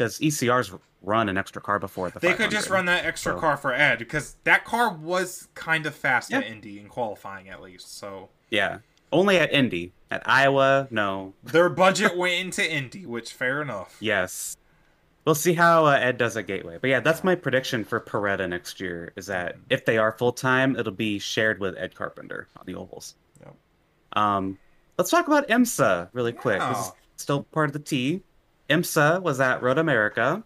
because 0.00 0.18
ECR's 0.18 0.72
run 1.02 1.28
an 1.28 1.36
extra 1.36 1.60
car 1.60 1.78
before 1.78 2.08
the. 2.10 2.20
They 2.20 2.32
could 2.32 2.50
just 2.50 2.70
run 2.70 2.86
that 2.86 3.04
extra 3.04 3.34
So- 3.34 3.38
car 3.38 3.56
for 3.58 3.74
Ed 3.74 3.98
because 3.98 4.36
that 4.44 4.64
car 4.64 4.94
was 4.94 5.48
kind 5.54 5.84
of 5.84 5.94
fast 5.94 6.32
at 6.32 6.44
Indy 6.44 6.80
in 6.80 6.88
qualifying 6.88 7.50
at 7.50 7.60
least. 7.60 7.98
So 7.98 8.30
Yeah, 8.50 8.78
only 9.12 9.36
at 9.38 9.52
Indy. 9.52 9.92
At 10.10 10.22
Iowa, 10.28 10.88
no. 10.90 11.34
their 11.44 11.68
budget 11.68 12.16
went 12.16 12.34
into 12.34 12.68
Indy, 12.68 13.06
which 13.06 13.32
fair 13.32 13.62
enough. 13.62 13.96
Yes. 14.00 14.56
We'll 15.24 15.36
see 15.36 15.52
how 15.52 15.84
uh, 15.86 15.90
Ed 15.90 16.16
does 16.18 16.36
at 16.36 16.46
Gateway. 16.48 16.78
But 16.80 16.88
yeah, 16.90 16.98
that's 17.00 17.22
my 17.22 17.34
prediction 17.36 17.84
for 17.84 18.00
Paretta 18.00 18.48
next 18.48 18.80
year 18.80 19.12
is 19.16 19.26
that 19.26 19.54
if 19.68 19.84
they 19.84 19.98
are 19.98 20.10
full 20.10 20.32
time, 20.32 20.74
it'll 20.76 20.92
be 20.92 21.18
shared 21.20 21.60
with 21.60 21.76
Ed 21.78 21.94
Carpenter 21.94 22.48
on 22.56 22.64
the 22.66 22.74
ovals. 22.74 23.14
Yep. 23.40 23.54
Um, 24.14 24.58
let's 24.98 25.10
talk 25.10 25.28
about 25.28 25.46
IMSA 25.48 26.08
really 26.12 26.32
quick. 26.32 26.58
This 26.60 26.78
is 26.78 26.92
still 27.16 27.42
part 27.44 27.68
of 27.68 27.74
the 27.74 27.78
tea. 27.78 28.22
IMSA 28.70 29.20
was 29.22 29.40
at 29.40 29.62
Road 29.62 29.78
America. 29.78 30.42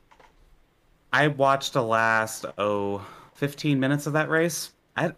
I 1.12 1.28
watched 1.28 1.74
the 1.74 1.82
last 1.82 2.44
oh 2.58 3.06
15 3.34 3.78
minutes 3.78 4.06
of 4.06 4.14
that 4.14 4.28
race. 4.28 4.72
I 4.96 5.12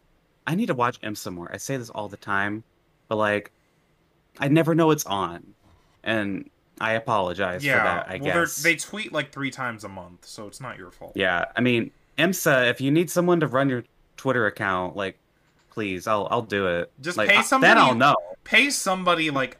I 0.47 0.55
need 0.55 0.67
to 0.67 0.75
watch 0.75 1.01
IMSA 1.01 1.33
more. 1.33 1.51
I 1.53 1.57
say 1.57 1.77
this 1.77 1.89
all 1.91 2.09
the 2.09 2.17
time, 2.17 2.65
but 3.09 3.17
like 3.17 3.53
I 4.39 4.49
never 4.49 4.75
know 4.75 4.91
it's 4.91 5.07
on. 5.07 5.55
And 6.05 6.51
I 6.81 6.93
apologize 6.93 7.65
Yeah. 7.65 7.79
for 7.79 7.85
that, 7.85 8.09
I 8.09 8.17
well, 8.23 8.41
guess. 8.43 8.57
they 8.63 8.77
tweet 8.77 9.13
like 9.13 9.33
three 9.33 9.51
times 9.51 9.85
a 9.85 9.89
month, 9.89 10.27
so 10.27 10.47
it's 10.47 10.61
not 10.61 10.77
your 10.77 10.91
fault. 10.91 11.13
Yeah, 11.15 11.47
I 11.57 11.61
mean, 11.63 11.91
IMSA, 12.19 12.69
if 12.71 12.81
you 12.83 12.91
need 12.91 13.09
someone 13.11 13.41
to 13.41 13.47
run 13.47 13.69
your 13.71 13.83
Twitter 14.19 14.47
account, 14.47 14.95
like, 14.95 15.19
please, 15.71 16.07
I'll 16.07 16.29
I'll 16.31 16.43
do 16.43 16.67
it. 16.67 16.93
Just 17.01 17.17
like, 17.17 17.31
pay 17.31 17.37
I- 17.39 17.43
somebody- 17.43 17.69
Then 17.75 17.79
I'll 17.83 17.95
know. 17.95 18.17
Pay 18.45 18.69
somebody 18.71 19.31
like 19.31 19.57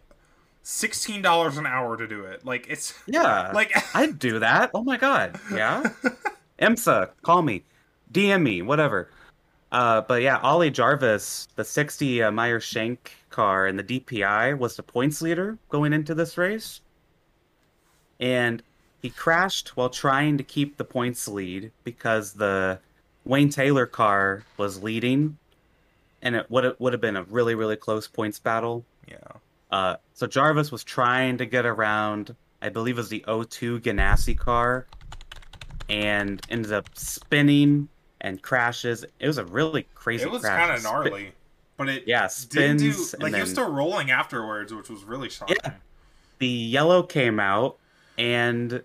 sixteen 0.67 1.23
dollars 1.23 1.57
an 1.59 1.67
hour 1.67 1.97
to 1.97 2.07
do 2.09 2.25
it. 2.25 2.45
Like 2.45 2.67
it's 2.69 2.93
Yeah, 3.07 3.53
like 3.53 3.73
I'd 3.95 4.19
do 4.19 4.41
that. 4.41 4.71
Oh 4.75 4.83
my 4.83 4.97
god, 4.97 5.39
yeah. 5.53 5.85
IMSA, 6.61 7.11
call 7.23 7.43
me, 7.43 7.63
DM 8.13 8.43
me, 8.43 8.63
whatever. 8.63 9.11
Uh, 9.71 10.01
but 10.01 10.23
yeah, 10.23 10.39
Ollie 10.39 10.71
Jarvis, 10.71 11.49
the 11.57 11.65
60 11.65 12.23
uh, 12.23 12.31
Meyer 12.31 12.61
Shank 12.61 13.13
car 13.31 13.67
and 13.67 13.79
the 13.79 13.85
DPI 13.85 14.59
was 14.59 14.77
the 14.77 14.83
points 14.83 15.21
leader 15.21 15.59
going 15.69 15.93
into 15.93 16.15
this 16.15 16.39
race, 16.39 16.81
and 18.21 18.63
he 19.03 19.11
crashed 19.11 19.77
while 19.77 19.91
trying 19.91 20.39
to 20.39 20.45
keep 20.45 20.77
the 20.77 20.85
points 20.85 21.29
lead 21.29 21.71
because 21.85 22.33
the 22.33 22.81
Wayne 23.25 23.51
Taylor 23.51 23.87
car 23.87 24.45
was 24.57 24.83
leading, 24.83 25.37
and 26.23 26.35
it 26.35 26.51
would 26.51 26.75
would 26.81 26.93
have 26.93 27.03
been 27.03 27.17
a 27.17 27.23
really 27.25 27.55
really 27.55 27.77
close 27.77 28.09
points 28.09 28.39
battle. 28.41 28.85
yeah. 29.07 29.19
Uh, 29.71 29.97
so 30.15 30.27
Jarvis 30.27 30.71
was 30.71 30.85
trying 30.85 31.39
to 31.39 31.47
get 31.47 31.67
around, 31.67 32.35
I 32.63 32.69
believe 32.69 32.97
it 32.97 33.01
was 33.01 33.09
the 33.09 33.25
O2 33.27 33.81
Ganassi 33.81 34.37
car, 34.37 34.87
and 35.89 36.41
ended 36.51 36.73
up 36.73 36.89
spinning 36.95 37.89
and 38.21 38.43
crashes. 38.43 39.05
It 39.21 39.27
was 39.27 39.39
a 39.39 39.45
really 39.45 39.87
crazy 39.95 40.25
It 40.25 40.31
was 40.31 40.43
kind 40.43 40.73
of 40.73 40.83
gnarly, 40.83 41.33
but 41.77 41.89
it 41.89 42.05
yeah, 42.07 42.27
do 42.27 42.29
spins. 42.31 43.15
and 43.15 43.23
like 43.23 43.31
he 43.31 43.33
then 43.33 43.41
was 43.43 43.51
still 43.51 43.71
rolling 43.71 44.11
afterwards, 44.11 44.73
which 44.73 44.89
was 44.89 45.05
really 45.05 45.29
shocking. 45.29 45.57
Yeah. 45.65 45.73
the 46.39 46.47
yellow 46.47 47.03
came 47.03 47.39
out, 47.41 47.79
and 48.19 48.83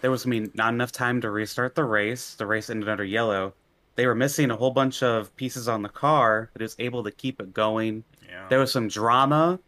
there 0.00 0.10
was 0.10 0.26
I 0.26 0.28
mean, 0.28 0.50
not 0.54 0.72
enough 0.72 0.92
time 0.92 1.20
to 1.22 1.30
restart 1.30 1.74
the 1.74 1.84
race. 1.84 2.34
The 2.34 2.46
race 2.46 2.70
ended 2.70 2.88
under 2.88 3.04
yellow. 3.04 3.54
They 3.96 4.06
were 4.06 4.14
missing 4.14 4.50
a 4.52 4.56
whole 4.56 4.70
bunch 4.70 5.02
of 5.02 5.34
pieces 5.36 5.66
on 5.68 5.82
the 5.82 5.88
car, 5.88 6.50
but 6.52 6.62
it 6.62 6.66
was 6.66 6.76
able 6.78 7.02
to 7.02 7.10
keep 7.10 7.40
it 7.40 7.52
going. 7.52 8.04
Yeah. 8.28 8.46
there 8.48 8.58
was 8.60 8.70
some 8.70 8.88
drama 8.88 9.58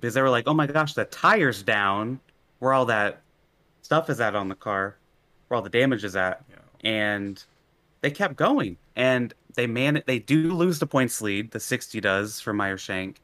because 0.00 0.14
they 0.14 0.22
were 0.22 0.30
like, 0.30 0.44
"Oh 0.46 0.54
my 0.54 0.66
gosh, 0.66 0.94
the 0.94 1.04
tire's 1.06 1.62
down. 1.62 2.20
Where 2.58 2.72
all 2.72 2.86
that 2.86 3.20
stuff 3.82 4.08
is 4.10 4.20
at 4.20 4.34
on 4.34 4.48
the 4.48 4.54
car, 4.54 4.96
where 5.48 5.56
all 5.56 5.62
the 5.62 5.70
damage 5.70 6.04
is 6.04 6.16
at." 6.16 6.42
Yeah. 6.50 6.56
And 6.88 7.42
they 8.00 8.10
kept 8.10 8.36
going, 8.36 8.76
and 8.94 9.32
they 9.54 9.66
man 9.66 10.02
they 10.06 10.18
do 10.18 10.52
lose 10.54 10.78
the 10.78 10.86
points 10.86 11.20
lead. 11.22 11.50
The 11.50 11.60
sixty 11.60 12.00
does 12.00 12.40
for 12.40 12.52
Meyer 12.52 12.76
Shank, 12.78 13.20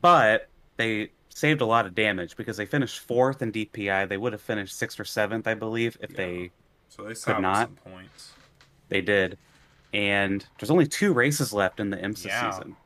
but 0.00 0.48
they 0.76 1.10
saved 1.28 1.60
a 1.60 1.66
lot 1.66 1.86
of 1.86 1.94
damage 1.94 2.36
because 2.36 2.56
they 2.56 2.66
finished 2.66 3.00
fourth 3.00 3.42
in 3.42 3.50
DPI. 3.52 4.08
They 4.08 4.16
would 4.16 4.32
have 4.32 4.42
finished 4.42 4.76
sixth 4.76 5.00
or 5.00 5.04
seventh, 5.04 5.46
I 5.48 5.54
believe, 5.54 5.96
if 6.00 6.10
Yeah. 6.10 6.16
they 6.16 6.50
So 6.88 7.02
they 7.04 7.14
salvaged 7.14 7.42
not. 7.42 7.66
some 7.68 7.92
points. 7.92 8.32
they 8.88 9.00
did. 9.00 9.36
And 9.92 10.44
there's 10.58 10.70
only 10.70 10.86
two 10.86 11.12
races 11.12 11.52
left 11.52 11.80
in 11.80 11.90
the 11.90 11.96
IMSA 11.96 12.26
Yeah. 12.26 12.50
season. 12.50 12.76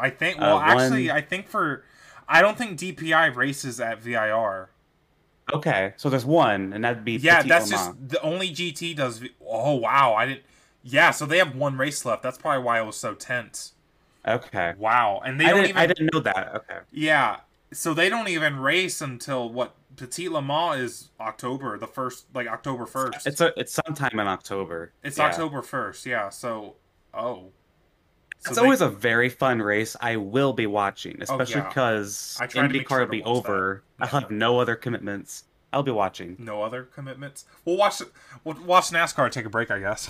I 0.00 0.10
think. 0.10 0.38
Uh, 0.38 0.40
Well, 0.42 0.58
actually, 0.60 1.08
one- 1.08 1.16
I 1.16 1.20
think 1.20 1.48
for 1.48 1.84
I 2.28 2.40
don't 2.42 2.56
think 2.56 2.78
DPI 2.78 3.34
races 3.34 3.80
at 3.80 4.00
VIR. 4.00 4.70
Okay, 5.52 5.94
so 5.96 6.08
there's 6.08 6.24
one, 6.24 6.72
and 6.72 6.84
that'd 6.84 7.04
be 7.04 7.16
Yeah, 7.16 7.38
Petit 7.38 7.48
that's 7.48 7.70
just 7.70 8.08
the 8.08 8.20
only 8.22 8.50
GT 8.50 8.94
does. 8.96 9.18
V- 9.18 9.34
oh 9.44 9.74
wow, 9.74 10.14
I 10.14 10.26
didn't. 10.26 10.42
Yeah, 10.82 11.10
so 11.10 11.26
they 11.26 11.38
have 11.38 11.54
one 11.56 11.76
race 11.76 12.04
left. 12.04 12.22
That's 12.22 12.38
probably 12.38 12.62
why 12.62 12.80
it 12.80 12.86
was 12.86 12.96
so 12.96 13.14
tense. 13.14 13.72
Okay. 14.26 14.74
Wow, 14.78 15.20
and 15.24 15.40
they 15.40 15.46
I 15.46 15.50
don't 15.50 15.64
even. 15.64 15.76
I 15.76 15.86
didn't 15.86 16.10
know 16.14 16.20
that. 16.20 16.54
Okay. 16.54 16.78
Yeah, 16.92 17.40
so 17.72 17.94
they 17.94 18.08
don't 18.08 18.28
even 18.28 18.58
race 18.60 19.00
until 19.00 19.48
what? 19.48 19.74
Petit 19.96 20.28
Le 20.28 20.40
Mans 20.40 20.80
is 20.80 21.08
October, 21.20 21.76
the 21.76 21.86
first, 21.86 22.24
like 22.32 22.46
October 22.46 22.86
first. 22.86 23.26
It's 23.26 23.40
a 23.40 23.52
it's 23.58 23.72
sometime 23.72 24.18
in 24.20 24.28
October. 24.28 24.92
It's 25.02 25.18
Yeah. 25.18 25.24
October 25.26 25.62
first. 25.62 26.06
Yeah. 26.06 26.28
So, 26.30 26.76
oh, 27.12 27.50
So 28.40 28.48
It's 28.50 28.56
they- 28.58 28.64
always 28.64 28.80
a 28.80 28.88
very 28.88 29.28
fun 29.28 29.60
race. 29.60 29.96
I 30.00 30.16
will 30.16 30.52
be 30.52 30.66
watching, 30.66 31.18
especially 31.20 31.60
because 31.60 32.38
I 32.40 32.46
to 32.46 32.62
make 32.68 32.86
IndyCar 32.86 32.88
sure 32.88 32.98
will 33.00 33.06
be 33.06 33.22
over. 33.22 33.82
that. 33.98 34.12
I'll 34.14 34.20
have 34.20 34.30
no 34.30 34.58
other 34.58 34.76
commitments. 34.76 35.44
I'll 35.72 35.82
be 35.82 35.90
watching. 35.92 36.36
no 36.38 36.62
other 36.62 36.84
commitments. 36.84 37.44
We'll 37.64 37.76
watch. 37.76 38.00
We'll 38.44 38.56
watch 38.64 38.86
NASCAR. 38.90 39.30
Take 39.30 39.44
a 39.46 39.50
break, 39.50 39.70
I 39.70 39.78
guess. 39.78 40.08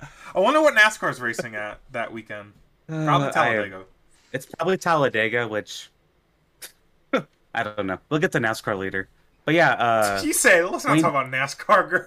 I 0.34 0.40
wonder 0.40 0.60
what 0.60 0.74
NASCAR's 0.74 1.20
racing 1.20 1.54
at 1.54 1.78
that 1.92 2.12
weekend. 2.12 2.52
Probably 2.88 3.28
Uh, 3.28 3.30
I- 3.30 3.32
Talladega. 3.32 3.82
it's 4.32 4.46
probably 4.46 4.76
Talladega, 4.76 5.46
which 5.48 5.88
I 7.54 7.62
don't 7.62 7.86
know. 7.86 7.98
We'll 8.10 8.20
get 8.20 8.32
to 8.32 8.38
NASCAR 8.40 8.76
later. 8.78 9.08
But 9.44 9.54
yeah, 9.54 9.70
uh, 9.72 10.20
you 10.22 10.32
said. 10.34 10.64
Let's 10.66 10.84
not 10.84 10.92
Wayne- 10.94 11.02
talk 11.02 11.10
about 11.12 11.30
NASCAR, 11.30 11.88
girl. 11.88 12.06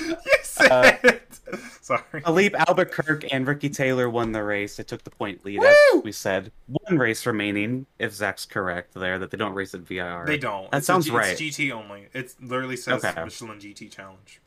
you 0.00 0.16
said. 0.42 0.70
Uh, 0.70 0.92
it. 1.04 1.22
Sorry. 1.80 2.20
Filipe 2.24 2.54
Albuquerque 2.68 3.30
and 3.32 3.46
Ricky 3.46 3.68
Taylor 3.70 4.08
won 4.10 4.32
the 4.32 4.42
race. 4.42 4.76
They 4.76 4.82
took 4.82 5.04
the 5.04 5.10
point 5.10 5.44
lead, 5.44 5.60
Woo! 5.60 5.66
as 5.98 6.04
we 6.04 6.12
said. 6.12 6.52
One 6.66 6.98
race 6.98 7.24
remaining, 7.26 7.86
if 7.98 8.12
Zack's 8.12 8.44
correct 8.46 8.94
there, 8.94 9.18
that 9.18 9.30
they 9.30 9.36
don't 9.38 9.54
race 9.54 9.74
at 9.74 9.80
VIR. 9.80 10.24
They 10.26 10.38
don't. 10.38 10.70
That 10.70 10.78
It's 10.78 10.86
sounds 10.86 11.06
G- 11.06 11.12
right. 11.12 11.40
It's 11.40 11.40
GT 11.58 11.72
only. 11.72 12.08
It 12.12 12.34
literally 12.40 12.76
says 12.76 13.04
Okay. 13.04 13.24
Michelin 13.24 13.58
GT 13.58 13.90
Challenge. 13.90 14.40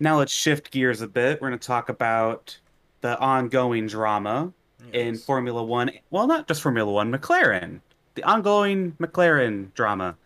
Now 0.00 0.18
let's 0.18 0.32
shift 0.32 0.70
gears 0.72 1.00
a 1.00 1.06
bit. 1.06 1.40
We're 1.40 1.48
going 1.48 1.58
to 1.60 1.66
talk 1.66 1.88
about 1.88 2.58
the 3.02 3.18
ongoing 3.18 3.86
drama 3.86 4.52
in 4.92 5.16
Formula 5.16 5.62
One. 5.62 5.90
Well, 6.10 6.26
not 6.26 6.48
just 6.48 6.60
Formula 6.62 6.90
One, 6.90 7.12
McLaren. 7.12 7.80
The 8.14 8.24
ongoing 8.24 8.92
McLaren 9.00 9.72
drama. 9.74 10.16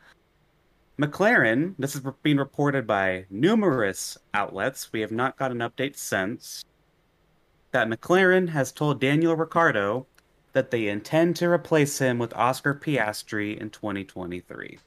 McLaren, 0.98 1.74
this 1.78 1.94
is 1.94 2.00
being 2.22 2.38
reported 2.38 2.86
by 2.86 3.26
numerous 3.28 4.16
outlets. 4.32 4.90
We 4.92 5.02
have 5.02 5.12
not 5.12 5.36
got 5.36 5.50
an 5.50 5.58
update 5.58 5.96
since. 5.96 6.64
That 7.72 7.88
McLaren 7.88 8.48
has 8.48 8.72
told 8.72 9.00
Daniel 9.00 9.36
Ricciardo 9.36 10.06
that 10.54 10.70
they 10.70 10.88
intend 10.88 11.36
to 11.36 11.50
replace 11.50 11.98
him 11.98 12.18
with 12.18 12.34
Oscar 12.34 12.74
Piastri 12.74 13.58
in 13.58 13.68
2023. 13.68 14.78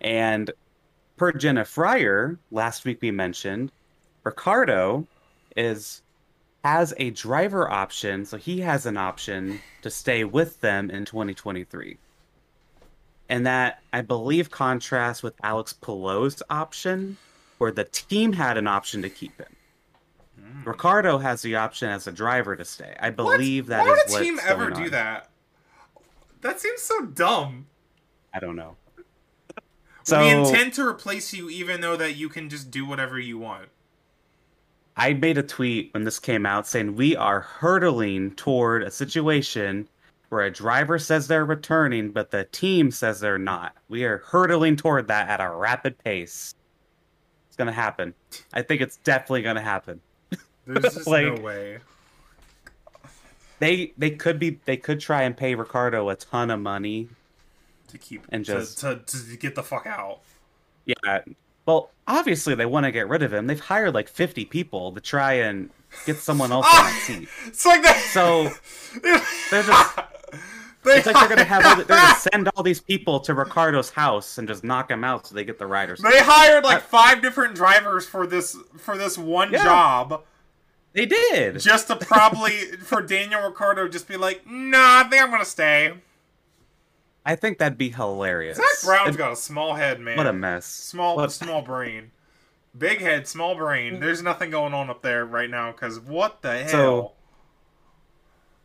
And 0.00 0.52
per 1.16 1.32
Jenna 1.32 1.64
Fryer, 1.64 2.38
last 2.52 2.84
week 2.84 2.98
we 3.02 3.10
mentioned, 3.10 3.72
Ricciardo 4.22 5.08
is 5.56 6.02
has 6.62 6.94
a 6.96 7.10
driver 7.10 7.70
option, 7.70 8.24
so 8.24 8.36
he 8.36 8.60
has 8.60 8.86
an 8.86 8.96
option 8.96 9.60
to 9.82 9.90
stay 9.90 10.22
with 10.24 10.60
them 10.60 10.90
in 10.90 11.04
2023. 11.04 11.96
And 13.28 13.46
that 13.46 13.82
I 13.92 14.02
believe 14.02 14.50
contrasts 14.50 15.22
with 15.22 15.34
Alex 15.42 15.72
Palou's 15.72 16.42
option, 16.48 17.16
where 17.58 17.72
the 17.72 17.84
team 17.84 18.32
had 18.32 18.56
an 18.56 18.66
option 18.66 19.02
to 19.02 19.10
keep 19.10 19.36
him. 19.38 19.56
Mm. 20.40 20.66
Ricciardo 20.66 21.18
has 21.18 21.42
the 21.42 21.56
option 21.56 21.88
as 21.88 22.06
a 22.06 22.12
driver 22.12 22.54
to 22.54 22.64
stay. 22.64 22.94
I 23.00 23.10
believe 23.10 23.66
that 23.66 23.86
is 23.86 23.88
what? 23.88 23.96
that 23.96 23.96
Why 23.96 24.04
is 24.06 24.12
would 24.12 24.20
a 24.20 24.24
team 24.24 24.40
ever 24.46 24.70
do 24.70 24.84
on. 24.84 24.90
that? 24.90 25.28
That 26.42 26.60
seems 26.60 26.82
so 26.82 27.06
dumb. 27.06 27.66
I 28.32 28.38
don't 28.38 28.56
know. 28.56 28.76
So, 30.04 30.20
we 30.20 30.30
intend 30.30 30.72
to 30.74 30.86
replace 30.86 31.32
you, 31.32 31.50
even 31.50 31.80
though 31.80 31.96
that 31.96 32.14
you 32.14 32.28
can 32.28 32.48
just 32.48 32.70
do 32.70 32.86
whatever 32.86 33.18
you 33.18 33.38
want. 33.38 33.70
I 34.96 35.14
made 35.14 35.36
a 35.36 35.42
tweet 35.42 35.92
when 35.92 36.04
this 36.04 36.20
came 36.20 36.46
out 36.46 36.66
saying 36.66 36.94
we 36.94 37.16
are 37.16 37.40
hurtling 37.40 38.30
toward 38.36 38.84
a 38.84 38.90
situation 38.90 39.88
where 40.28 40.42
a 40.42 40.50
driver 40.50 40.98
says 40.98 41.28
they're 41.28 41.44
returning, 41.44 42.10
but 42.10 42.30
the 42.30 42.44
team 42.46 42.90
says 42.90 43.20
they're 43.20 43.38
not. 43.38 43.74
We 43.88 44.04
are 44.04 44.18
hurtling 44.18 44.76
toward 44.76 45.08
that 45.08 45.28
at 45.28 45.40
a 45.40 45.50
rapid 45.50 45.98
pace. 45.98 46.54
It's 47.48 47.56
gonna 47.56 47.72
happen. 47.72 48.12
I 48.52 48.62
think 48.62 48.80
it's 48.82 48.96
definitely 48.98 49.42
gonna 49.42 49.62
happen. 49.62 50.00
There's 50.66 50.82
just 50.94 51.06
Like- 51.06 51.26
no 51.26 51.40
way. 51.40 51.78
They 53.58 53.92
they 53.96 54.10
could 54.10 54.38
be 54.38 54.60
they 54.66 54.76
could 54.76 55.00
try 55.00 55.22
and 55.22 55.34
pay 55.36 55.54
Ricciardo 55.54 56.08
a 56.10 56.16
ton 56.16 56.50
of 56.50 56.60
money. 56.60 57.08
to 57.88 57.96
keep 57.98 58.26
And 58.30 58.44
to- 58.44 58.52
just- 58.52 58.78
to, 58.80 59.00
to, 59.06 59.36
get 59.36 59.54
the 59.54 59.62
fuck 59.62 59.86
out. 59.86 60.20
Yeah. 60.84 61.20
Well, 61.64 61.90
obviously 62.06 62.54
they 62.54 62.66
want 62.66 62.84
to 62.84 62.92
get 62.92 63.08
rid 63.08 63.22
of 63.22 63.32
him. 63.32 63.46
They've 63.46 63.58
hired 63.58 63.94
like 63.94 64.08
50 64.08 64.44
people 64.44 64.92
to 64.92 65.00
try 65.00 65.34
and 65.34 65.70
get 66.04 66.16
someone 66.18 66.52
else 66.52 66.66
on 66.66 66.84
the 66.84 66.90
ah! 66.90 67.00
seat. 67.04 67.28
It's 67.46 67.64
like 67.64 67.82
that. 67.82 67.96
So 68.12 68.50
they're 69.50 69.62
just 69.62 69.98
they 70.86 70.98
It's 70.98 71.06
like 71.06 71.16
they're 71.28 71.28
gonna 71.36 71.44
have 71.44 71.64
all 71.66 71.76
the, 71.76 71.84
they're 71.84 71.96
gonna 71.98 72.14
send 72.32 72.48
all 72.56 72.62
these 72.62 72.80
people 72.80 73.20
to 73.20 73.34
Ricciardo's 73.34 73.90
house 73.90 74.38
and 74.38 74.48
just 74.48 74.64
knock 74.64 74.90
him 74.90 75.04
out 75.04 75.26
so 75.26 75.34
they 75.34 75.44
get 75.44 75.58
the 75.58 75.66
riders. 75.66 76.00
They 76.00 76.18
hired 76.20 76.64
like 76.64 76.78
Uh, 76.78 76.80
five 76.80 77.20
different 77.22 77.54
drivers 77.54 78.06
for 78.06 78.26
this 78.26 78.56
for 78.78 78.96
this 78.96 79.18
one 79.18 79.52
Yeah. 79.52 79.64
job, 79.64 80.22
They 80.92 81.06
did. 81.06 81.58
just 81.60 81.88
to 81.88 81.96
probably 81.96 82.52
for 82.84 83.02
Daniel 83.02 83.42
Ricciardo 83.48 83.88
just 83.88 84.08
be 84.08 84.16
like, 84.16 84.46
nah, 84.46 85.00
I 85.00 85.04
think 85.04 85.22
I'm 85.22 85.30
gonna 85.30 85.44
stay. 85.44 85.94
I 87.24 87.34
think 87.34 87.58
that'd 87.58 87.76
be 87.76 87.90
hilarious. 87.90 88.56
Zak 88.56 88.66
Brown's 88.84 89.08
And 89.08 89.18
got 89.18 89.32
a 89.32 89.36
small 89.36 89.74
head, 89.74 89.98
man. 90.00 90.16
what 90.16 90.26
a 90.28 90.32
mess. 90.32 90.64
small 90.64 91.16
What- 91.16 91.32
small 91.32 91.60
brain, 91.60 92.12
big 92.78 93.00
head, 93.00 93.26
small 93.26 93.56
brain. 93.56 93.98
There's 93.98 94.22
nothing 94.22 94.50
going 94.50 94.72
on 94.74 94.88
up 94.90 95.02
there 95.02 95.24
right 95.24 95.50
now 95.50 95.72
because 95.72 95.98
what 95.98 96.42
the 96.42 96.58
hell? 96.58 96.68
So- 96.70 97.12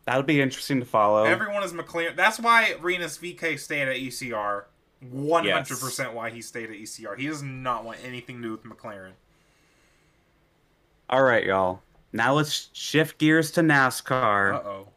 That 0.05 0.17
would 0.17 0.25
be 0.25 0.41
interesting 0.41 0.79
to 0.79 0.85
follow. 0.85 1.25
Everyone 1.25 1.63
is 1.63 1.73
McLaren. 1.73 2.15
That's 2.15 2.39
why 2.39 2.75
Rinus 2.81 3.17
VeeKay 3.19 3.59
stayed 3.59 3.87
at 3.87 3.95
ECR. 3.97 4.63
One 5.09 5.47
hundred 5.47 5.79
percent 5.79 6.13
why 6.13 6.29
he 6.29 6.41
stayed 6.41 6.69
at 6.69 6.75
ECR. 6.75 7.17
He 7.17 7.27
does 7.27 7.41
not 7.41 7.83
want 7.83 7.99
anything 8.05 8.37
to 8.37 8.43
do 8.43 8.51
with 8.51 8.63
McLaren. 8.63 9.11
all 11.09 11.23
right, 11.23 11.43
y'all. 11.45 11.81
Now 12.13 12.33
let's 12.33 12.69
shift 12.73 13.17
gears 13.17 13.51
to 13.51 13.61
Uh 13.61 13.63
NASCAR. 13.63 14.53
oh. 14.65 14.87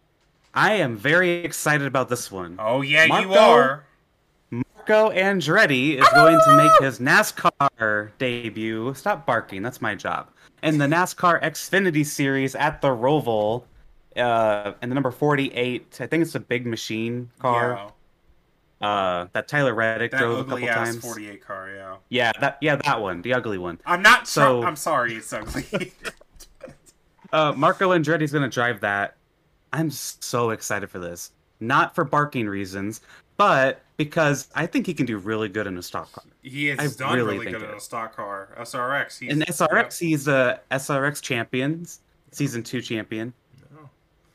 I 0.55 0.75
am 0.75 0.97
very 0.97 1.31
excited 1.45 1.87
about 1.87 2.09
this 2.09 2.31
one. 2.31 2.57
Oh 2.59 2.83
yeah, 2.83 3.05
you 3.21 3.35
are. 3.35 3.85
Marco 4.51 5.11
Andretti 5.11 5.99
is 5.99 6.09
going 6.15 6.39
to 6.45 6.57
make 6.57 6.83
his 6.83 6.99
NASCAR 7.01 8.11
debut. 8.19 8.93
Stop 8.95 9.27
barking, 9.27 9.63
that's 9.63 9.81
my 9.81 9.95
job. 9.95 10.29
In 10.63 10.79
the 10.79 10.87
NASCAR 10.87 11.43
Xfinity 11.43 12.05
Series 12.07 12.55
at 12.55 12.81
the 12.83 12.89
Roval, 12.89 13.65
uh, 14.17 14.73
in 14.83 14.89
the 14.89 14.95
number 14.95 15.11
48, 15.11 15.99
I 16.01 16.07
think 16.07 16.23
it's 16.23 16.35
a 16.35 16.41
big 16.41 16.67
machine 16.67 17.31
car 17.39 17.91
Yeah, 18.81 18.89
uh, 18.89 19.27
that 19.33 19.49
Tyler 19.49 19.75
Reddick 19.75 20.11
that 20.13 20.19
drove 20.19 20.41
a 20.41 20.45
couple 20.45 20.67
times. 20.69 21.01
forty-eight 21.01 21.45
car. 21.45 21.71
Yeah. 21.75 21.97
Yeah, 22.09 22.33
that 22.41 22.59
yeah 22.61 22.77
that 22.77 23.01
one, 23.01 23.23
the 23.23 23.33
ugly 23.35 23.59
one. 23.59 23.81
I'm 23.87 24.03
not. 24.03 24.29
So- 24.29 24.63
I'm 24.63 24.77
sorry. 24.77 25.15
It's 25.15 25.33
ugly. 25.33 25.93
Uh, 27.33 27.53
Marco 27.57 27.91
Andretti's 27.91 28.31
going 28.31 28.49
to 28.49 28.55
drive 28.55 28.81
that. 28.83 29.17
I'm 29.73 29.91
so 29.91 30.51
excited 30.51 30.89
for 30.89 31.01
this. 31.01 31.33
Not 31.59 31.93
for 31.93 32.05
barking 32.05 32.47
reasons, 32.49 33.01
but 33.37 33.83
because 33.97 34.49
I 34.55 34.67
think 34.67 34.87
he 34.87 34.95
can 34.95 35.05
do 35.05 35.19
really 35.19 35.49
good 35.49 35.67
in 35.67 35.77
a 35.77 35.83
stock 35.83 36.13
car. 36.13 36.23
he 36.43 36.67
has 36.67 36.79
I 36.79 37.05
done 37.05 37.17
really 37.17 37.39
really 37.39 37.51
good 37.51 37.63
in 37.69 37.75
a 37.75 37.81
stock 37.81 38.15
car, 38.15 38.51
SRX. 38.61 39.19
He's, 39.19 39.33
In 39.33 39.41
SRX, 39.41 39.99
he's 39.99 40.29
a 40.29 40.61
SRX 40.71 41.21
champion, 41.21 41.87
season 42.31 42.63
two 42.63 42.81
champion. 42.81 43.33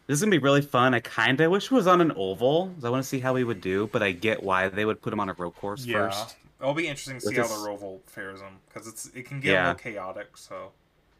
This 0.09 0.15
is 0.17 0.21
gonna 0.23 0.31
be 0.31 0.39
really 0.39 0.63
fun. 0.63 0.95
I 0.95 1.01
kind 1.01 1.39
of 1.39 1.51
wish 1.51 1.65
it 1.65 1.71
was 1.71 1.85
on 1.85 2.01
an 2.01 2.11
oval. 2.15 2.73
I 2.83 2.89
want 2.89 3.03
to 3.03 3.07
see 3.07 3.19
how 3.19 3.35
he 3.35 3.43
would 3.43 3.61
do, 3.61 3.85
but 3.93 4.01
I 4.01 4.11
get 4.11 4.41
why 4.41 4.67
they 4.67 4.83
would 4.83 5.03
put 5.03 5.13
him 5.13 5.19
on 5.19 5.29
a 5.29 5.33
road 5.33 5.51
course 5.51 5.85
Yeah. 5.85 6.09
first. 6.09 6.35
It'll 6.59 6.73
be 6.73 6.87
interesting 6.87 7.19
to 7.19 7.21
see 7.27 7.35
this- 7.35 7.47
how 7.47 7.55
the 7.63 7.69
Roval 7.69 7.99
fares 8.07 8.41
him 8.41 8.53
because 8.67 8.87
it's 8.87 9.05
it 9.13 9.27
can 9.27 9.39
get 9.39 9.51
Yeah. 9.51 9.65
a 9.65 9.73
little 9.73 9.79
chaotic. 9.79 10.35
So, 10.35 10.71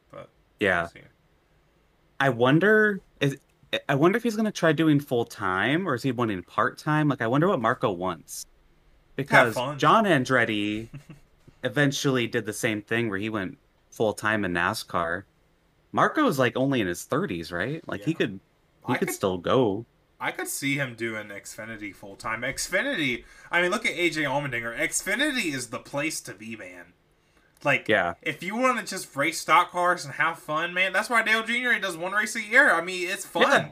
but 0.10 0.28
Yeah, 0.60 0.88
we'll. 0.96 1.04
I 2.20 2.30
wonder. 2.30 3.00
Is, 3.22 3.38
I 3.88 3.94
wonder 3.94 4.18
if 4.18 4.24
he's 4.24 4.36
gonna 4.36 4.52
try 4.52 4.72
doing 4.72 5.00
full 5.00 5.24
time 5.24 5.88
or 5.88 5.94
is 5.94 6.02
he 6.02 6.12
wanting 6.12 6.42
part 6.42 6.80
time? 6.80 7.08
Like, 7.10 7.22
I 7.22 7.28
wonder 7.28 7.48
what 7.48 7.62
Marco 7.62 7.92
wants. 7.92 8.48
Because. 9.16 9.54
John 9.78 10.06
Andretti 10.06 10.90
eventually 11.64 12.26
did 12.26 12.48
the 12.48 12.54
same 12.54 12.82
thing 12.82 13.08
where 13.08 13.20
he 13.20 13.30
went 13.30 13.60
full 13.92 14.14
time 14.14 14.44
in 14.46 14.54
NASCAR. 14.54 15.26
Marco's 15.92 16.40
like 16.40 16.58
only 16.58 16.82
in 16.82 16.88
his 16.88 17.04
thirties, 17.04 17.52
right? 17.52 17.88
Like 17.88 18.02
he 18.04 18.16
could 18.16 18.40
he 18.94 19.00
could 19.00 19.08
could- 19.10 19.16
still 19.16 19.38
go. 19.38 19.86
I 20.22 20.32
could 20.32 20.50
see 20.50 20.76
him 20.76 20.96
doing 20.96 21.28
Xfinity 21.30 21.96
full 21.96 22.18
time. 22.18 22.42
Xfinity. 22.42 23.24
I 23.50 23.62
mean, 23.62 23.72
look 23.72 23.86
at 23.86 23.94
AJ 23.94 24.24
Allmendinger. 24.26 24.78
Xfinity 24.78 25.54
is 25.54 25.68
the 25.68 25.80
place 25.80 26.20
to 26.22 26.34
be, 26.34 26.58
man. 26.58 26.88
Like, 27.64 27.88
Yeah. 27.88 28.16
if 28.22 28.44
you 28.44 28.56
want 28.58 28.80
to 28.80 28.86
just 28.86 29.16
race 29.16 29.40
stock 29.40 29.72
cars 29.72 30.04
and 30.04 30.16
have 30.16 30.38
fun, 30.40 30.74
man, 30.74 30.92
that's 30.92 31.10
why 31.10 31.22
Dale 31.24 31.44
Jr. 31.44 31.72
He 31.72 31.80
does 31.80 31.96
one 31.96 32.12
race 32.12 32.36
a 32.36 32.42
year. 32.42 32.74
I 32.74 32.82
mean, 32.82 33.08
it's 33.10 33.26
fun. 33.26 33.68
Yeah. 33.68 33.72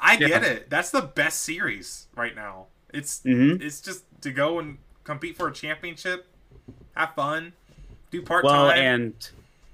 I 0.00 0.16
get 0.16 0.30
Yeah. 0.30 0.42
it. 0.44 0.70
That's 0.70 0.90
the 0.90 1.02
best 1.02 1.42
series 1.42 2.06
right 2.16 2.34
now. 2.34 2.66
It's 2.92 3.20
Mhm. 3.20 3.60
it's 3.60 3.80
just 3.82 4.04
to 4.22 4.30
go 4.30 4.58
and 4.58 4.78
compete 5.04 5.36
for 5.36 5.48
a 5.48 5.52
championship, 5.52 6.26
have 6.96 7.14
fun, 7.14 7.52
do 8.10 8.22
part 8.22 8.44
time. 8.46 8.52
Well, 8.52 8.70
and 8.70 9.12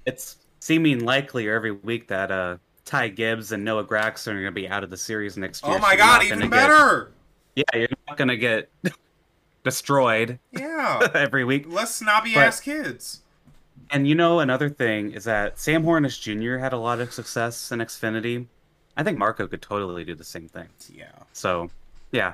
it's 0.05 0.35
seeming 0.59 1.05
likelier 1.05 1.53
every 1.55 1.71
week 1.71 2.07
that 2.09 2.31
uh 2.31 2.57
Ty 2.91 3.07
Gibbs 3.07 3.53
and 3.53 3.63
Noah 3.63 3.85
Gragson 3.85 4.31
are 4.31 4.33
going 4.33 4.45
to 4.45 4.51
be 4.51 4.67
out 4.67 4.83
of 4.83 4.89
the 4.89 4.97
series 4.97 5.37
next 5.37 5.65
year. 5.65 5.75
oh 5.75 5.79
my 5.79 5.91
you're 5.93 5.97
god, 5.99 6.23
even 6.23 6.39
gonna 6.39 6.51
get- 6.51 6.67
better. 6.67 7.11
yeah, 7.55 7.63
you're 7.73 7.87
not 8.05 8.17
going 8.17 8.27
to 8.27 8.35
get 8.35 8.69
destroyed 9.63 10.39
Yeah. 10.51 11.07
every 11.13 11.45
week. 11.45 11.65
Less 11.71 11.95
snobby 11.95 12.33
But- 12.33 12.47
ass 12.47 12.59
kids. 12.59 13.21
And 13.89 14.07
you 14.07 14.15
know, 14.15 14.39
another 14.41 14.69
thing 14.69 15.11
is 15.13 15.23
that 15.25 15.57
Sam 15.57 15.83
Hornish 15.83 16.19
Jr. 16.21 16.57
had 16.59 16.73
a 16.73 16.77
lot 16.77 16.99
of 16.99 17.13
success 17.13 17.71
in 17.71 17.79
Xfinity. 17.79 18.47
I 18.97 19.03
think 19.03 19.17
Marco 19.17 19.47
could 19.47 19.61
totally 19.61 20.03
do 20.03 20.13
the 20.15 20.23
same 20.25 20.47
thing. 20.49 20.67
Yeah. 20.93 21.11
So, 21.33 21.69
yeah. 22.11 22.33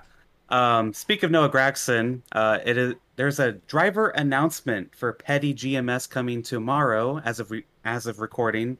Um, 0.50 0.92
speak 0.94 1.22
of 1.24 1.30
Noah 1.32 1.50
Gragson, 1.50 2.22
uh, 2.32 2.60
it 2.66 2.78
is 2.78 2.94
there's 3.16 3.40
a 3.40 3.52
driver 3.54 4.10
announcement 4.10 4.96
for 4.96 5.14
Petty 5.14 5.54
GMS 5.54 6.10
coming 6.10 6.42
tomorrow, 6.42 7.20
as 7.26 7.40
of 7.40 7.52
re- 7.52 7.66
as 7.86 8.06
of 8.08 8.20
recording, 8.20 8.78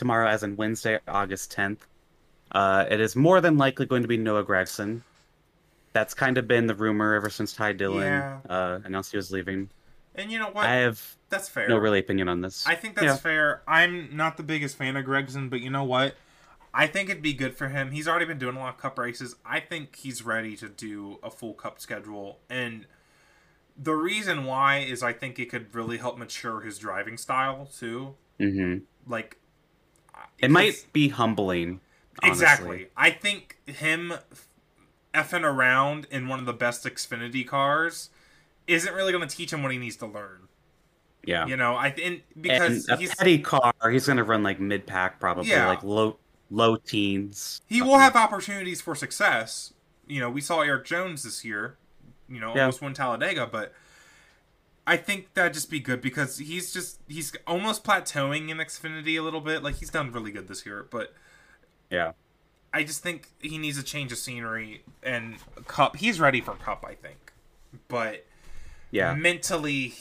tomorrow 0.00 0.28
as 0.28 0.42
in 0.42 0.56
Wednesday, 0.56 0.98
August 1.06 1.54
10th. 1.54 1.78
Uh, 2.50 2.84
it 2.90 3.00
is 3.00 3.14
more 3.14 3.40
than 3.40 3.56
likely 3.56 3.86
going 3.86 4.02
to 4.02 4.08
be 4.08 4.16
Noah 4.16 4.44
Gragson. 4.44 5.02
That's 5.92 6.14
kind 6.14 6.36
of 6.38 6.48
been 6.48 6.66
the 6.66 6.74
rumor 6.74 7.14
ever 7.14 7.30
since 7.30 7.52
Ty 7.52 7.74
Dillon 7.74 8.00
Yeah. 8.02 8.38
uh, 8.48 8.80
announced 8.84 9.12
he 9.12 9.16
was 9.16 9.30
leaving. 9.30 9.68
And 10.14 10.32
you 10.32 10.38
know 10.40 10.48
what? 10.50 10.66
I 10.66 10.76
have 10.76 11.16
that's 11.28 11.48
fair. 11.48 11.68
no 11.68 11.76
really 11.76 12.00
opinion 12.00 12.28
on 12.28 12.40
this. 12.40 12.66
I 12.66 12.74
think 12.74 12.94
that's 12.96 13.04
Yeah. 13.06 13.16
fair. 13.16 13.62
I'm 13.68 14.16
not 14.16 14.36
the 14.36 14.42
biggest 14.42 14.76
fan 14.76 14.96
of 14.96 15.04
Gragson, 15.04 15.48
but 15.50 15.60
you 15.60 15.70
know 15.70 15.84
what? 15.84 16.16
I 16.72 16.86
think 16.86 17.10
it'd 17.10 17.22
be 17.22 17.32
good 17.34 17.56
for 17.56 17.68
him. 17.68 17.90
He's 17.90 18.08
already 18.08 18.24
been 18.24 18.38
doing 18.38 18.56
a 18.56 18.58
lot 18.60 18.74
of 18.74 18.80
cup 18.80 18.98
races. 18.98 19.36
I 19.44 19.60
think 19.60 19.96
he's 19.96 20.22
ready 20.24 20.56
to 20.56 20.68
do 20.68 21.18
a 21.22 21.30
full 21.30 21.54
cup 21.54 21.80
schedule. 21.80 22.38
And 22.48 22.86
the 23.76 23.94
reason 23.94 24.44
why 24.44 24.78
is 24.78 25.02
I 25.02 25.12
think 25.12 25.38
it 25.38 25.50
could 25.50 25.74
really 25.74 25.98
help 25.98 26.16
mature 26.18 26.60
his 26.60 26.78
driving 26.78 27.16
style 27.16 27.66
too. 27.76 28.14
hmm 28.38 28.78
Like 29.06 29.36
It 30.38 30.50
might 30.50 30.86
be 30.92 31.08
humbling. 31.08 31.80
honestly. 32.22 32.30
Exactly. 32.44 32.86
I 32.96 33.10
think 33.10 33.58
him 33.66 34.14
effing 35.14 35.42
around 35.44 36.06
in 36.10 36.28
one 36.28 36.38
of 36.38 36.46
the 36.46 36.52
best 36.52 36.84
Xfinity 36.84 37.46
cars 37.46 38.10
isn't 38.66 38.94
really 38.94 39.12
going 39.12 39.26
to 39.26 39.36
teach 39.36 39.52
him 39.52 39.62
what 39.62 39.72
he 39.72 39.78
needs 39.78 39.96
to 39.96 40.06
learn. 40.06 40.48
Yeah. 41.24 41.46
You 41.46 41.56
know, 41.56 41.76
I 41.76 41.90
think 41.90 42.22
because 42.40 42.88
and 42.88 42.96
a 42.98 43.00
he's 43.00 43.14
petty 43.14 43.38
car, 43.38 43.72
he's 43.90 44.06
gonna 44.06 44.24
run 44.24 44.42
like 44.42 44.58
mid 44.58 44.86
pack 44.86 45.20
probably, 45.20 45.50
Yeah. 45.50 45.68
like 45.68 45.82
low 45.82 46.16
low 46.50 46.76
teens. 46.76 47.60
he 47.66 47.82
will 47.82 47.98
have 47.98 48.16
opportunities 48.16 48.80
for 48.80 48.94
success. 48.94 49.74
You 50.06 50.20
know, 50.20 50.30
we 50.30 50.40
saw 50.40 50.62
Erik 50.62 50.86
Jones 50.86 51.22
this 51.22 51.44
year. 51.44 51.76
You 52.28 52.40
know, 52.40 52.54
Yeah. 52.54 52.62
almost 52.62 52.80
won 52.80 52.94
Talladega, 52.94 53.46
but 53.46 53.74
I 54.90 54.96
think 54.96 55.34
that'd 55.34 55.54
just 55.54 55.70
be 55.70 55.78
good 55.78 56.00
because 56.00 56.38
he's 56.38 56.72
just 56.72 56.98
he's 57.06 57.32
almost 57.46 57.84
plateauing 57.84 58.48
in 58.50 58.56
Xfinity 58.56 59.16
a 59.16 59.22
little 59.22 59.40
bit. 59.40 59.62
Like 59.62 59.76
he's 59.76 59.90
done 59.90 60.10
really 60.10 60.32
good 60.32 60.48
this 60.48 60.66
year, 60.66 60.86
but 60.90 61.14
Yeah. 61.90 62.12
I 62.74 62.82
just 62.84 63.00
think 63.02 63.28
he 63.40 63.56
needs 63.56 63.78
a 63.78 63.82
change 63.84 64.10
of 64.10 64.18
scenery 64.18 64.82
and 65.02 65.36
Cup. 65.66 65.96
He's 65.96 66.18
ready 66.18 66.40
for 66.40 66.54
Cup, 66.56 66.84
I 66.86 66.94
think, 66.94 67.32
but 67.86 68.26
Yeah. 68.90 69.14
mentally 69.14 69.94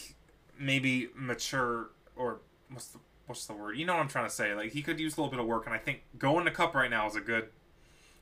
maybe 0.58 1.10
mature 1.14 1.92
or 2.16 2.40
what's 2.70 2.88
the 2.88 3.00
what's 3.28 3.46
the 3.46 3.54
word? 3.54 3.78
You 3.78 3.86
know 3.86 3.94
what 3.94 4.02
I'm 4.02 4.08
trying 4.08 4.26
to 4.26 4.34
say? 4.34 4.56
Like 4.56 4.72
he 4.72 4.82
could 4.82 5.00
use 5.00 5.16
a 5.18 5.22
little 5.22 5.30
bit 5.30 5.40
of 5.40 5.46
work, 5.46 5.68
and 5.68 5.76
I 5.76 5.78
think 5.78 6.02
going 6.18 6.46
to 6.46 6.52
Cup 6.52 6.74
right 6.74 6.90
now 6.90 7.06
is 7.08 7.16
a 7.16 7.22
good, 7.22 7.50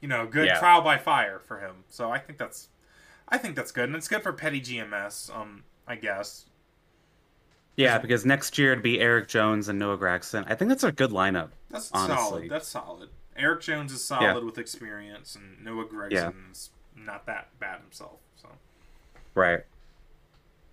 you 0.02 0.10
know, 0.10 0.28
good 0.28 0.48
Yeah. 0.48 0.60
trial 0.60 0.82
by 0.82 0.98
fire 0.98 1.40
for 1.40 1.60
him. 1.62 1.86
So 1.88 2.12
I 2.12 2.20
think 2.20 2.38
that's, 2.38 2.68
I 3.30 3.38
think 3.38 3.56
that's 3.56 3.72
good, 3.72 3.86
and 3.86 3.96
it's 3.96 4.10
good 4.10 4.22
for 4.22 4.34
Petty 4.34 4.60
GMS. 4.60 5.30
Um, 5.34 5.64
I 5.88 5.96
guess. 5.96 6.47
Yeah, 7.78 8.00
because 8.00 8.26
next 8.26 8.58
year 8.58 8.72
it'd 8.74 8.84
be 8.84 9.00
Erik 9.00 9.28
Jones 9.28 9.70
and 9.70 9.78
Noah 9.80 9.98
Gragson. 9.98 10.44
I 10.48 10.56
think 10.56 10.70
that's 10.70 10.84
a 10.84 10.92
good 10.92 11.12
lineup. 11.12 11.50
That's 11.70 11.92
Honestly. 11.94 12.16
solid. 12.18 12.50
That's 12.50 12.68
solid. 12.68 13.10
Erik 13.38 13.62
Jones 13.62 13.94
is 13.94 14.04
solid 14.04 14.24
Yeah. 14.24 14.40
with 14.40 14.58
experience, 14.58 15.36
and 15.36 15.64
Noah 15.64 15.86
Gragson's 15.86 16.72
not 16.96 17.26
that 17.28 17.50
bad 17.60 17.80
himself. 17.82 18.18
So 18.42 18.50
Right. 19.36 19.64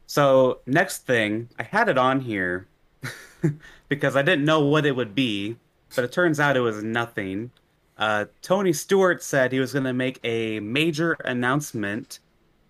So, 0.06 0.60
next 0.66 1.06
thing, 1.06 1.48
I 1.58 1.62
had 1.64 1.88
it 1.88 1.98
on 1.98 2.20
here 2.20 2.66
because 3.88 4.16
I 4.16 4.22
didn't 4.22 4.44
know 4.44 4.60
what 4.64 4.86
it 4.86 4.96
would 4.96 5.14
be, 5.14 5.56
but 5.94 6.04
it 6.04 6.12
turns 6.12 6.40
out 6.40 6.56
it 6.56 6.60
was 6.60 6.82
nothing. 6.82 7.50
Uh, 7.98 8.26
Tony 8.42 8.72
Stewart 8.72 9.22
said 9.22 9.52
he 9.52 9.60
was 9.60 9.72
going 9.72 9.84
to 9.84 9.92
make 9.92 10.20
a 10.24 10.60
major 10.60 11.12
announcement, 11.24 12.18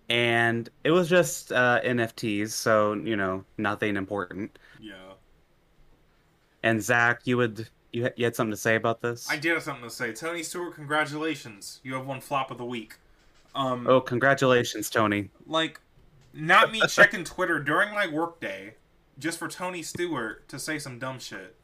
and 0.08 0.68
it 0.84 0.90
was 0.90 1.08
just 1.08 1.52
uh, 1.52 1.80
NFTs, 1.84 2.50
so, 2.50 2.94
you 2.94 3.16
know, 3.16 3.44
nothing 3.58 3.96
important. 3.96 4.58
yeah, 4.80 4.94
And 6.62 6.82
Zack, 6.82 7.20
you 7.26 7.36
would 7.36 7.68
you, 7.92 8.10
you 8.16 8.24
had 8.24 8.34
something 8.34 8.50
to 8.50 8.56
say 8.56 8.74
about 8.74 9.00
this? 9.00 9.30
I 9.30 9.36
did 9.36 9.52
have 9.54 9.62
something 9.62 9.84
to 9.84 9.90
say. 9.94 10.12
Tony 10.12 10.42
Stewart, 10.42 10.74
congratulations! 10.74 11.80
You 11.84 11.94
have 11.94 12.06
one 12.06 12.20
flop 12.20 12.50
of 12.50 12.58
the 12.58 12.64
week. 12.64 12.94
Um, 13.54 13.86
Oh, 13.86 14.00
congratulations, 14.00 14.90
Tony. 14.90 15.30
like 15.46 15.80
not 16.32 16.72
me 16.72 16.80
checking 16.88 17.22
Twitter 17.34 17.60
during 17.60 17.94
my 17.94 18.08
workday 18.08 18.74
just 19.18 19.38
for 19.38 19.46
Tony 19.46 19.80
Stewart 19.82 20.48
to 20.48 20.58
say 20.58 20.78
some 20.80 20.98
dumb 20.98 21.20
shit. 21.20 21.54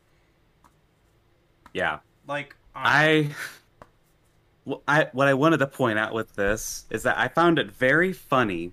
Yeah. 1.74 1.98
Like 2.28 2.54
um, 2.76 2.82
I, 2.84 3.30
I 4.86 5.08
what 5.12 5.28
I 5.28 5.34
wanted 5.34 5.58
to 5.58 5.66
point 5.66 5.98
out 5.98 6.12
with 6.12 6.34
this 6.34 6.84
is 6.90 7.02
that 7.04 7.18
I 7.18 7.28
found 7.28 7.58
it 7.58 7.70
very 7.70 8.12
funny 8.12 8.72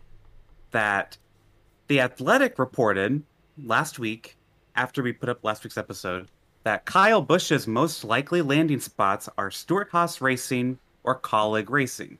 that 0.71 1.17
the 1.87 2.01
Athletic 2.01 2.59
reported 2.59 3.23
last 3.63 3.97
week 3.97 4.37
after 4.75 5.01
we 5.01 5.13
put 5.13 5.29
up 5.29 5.43
last 5.43 5.63
week's 5.63 5.77
episode 5.77 6.27
that 6.63 6.85
Kyle 6.85 7.23
Busch's 7.23 7.65
most 7.65 8.03
likely 8.03 8.41
landing 8.41 8.79
spots 8.79 9.29
are 9.37 9.49
Stewart-Haas 9.49 10.19
Racing 10.19 10.77
or 11.03 11.17
Kaulig 11.17 11.69
Racing. 11.69 12.17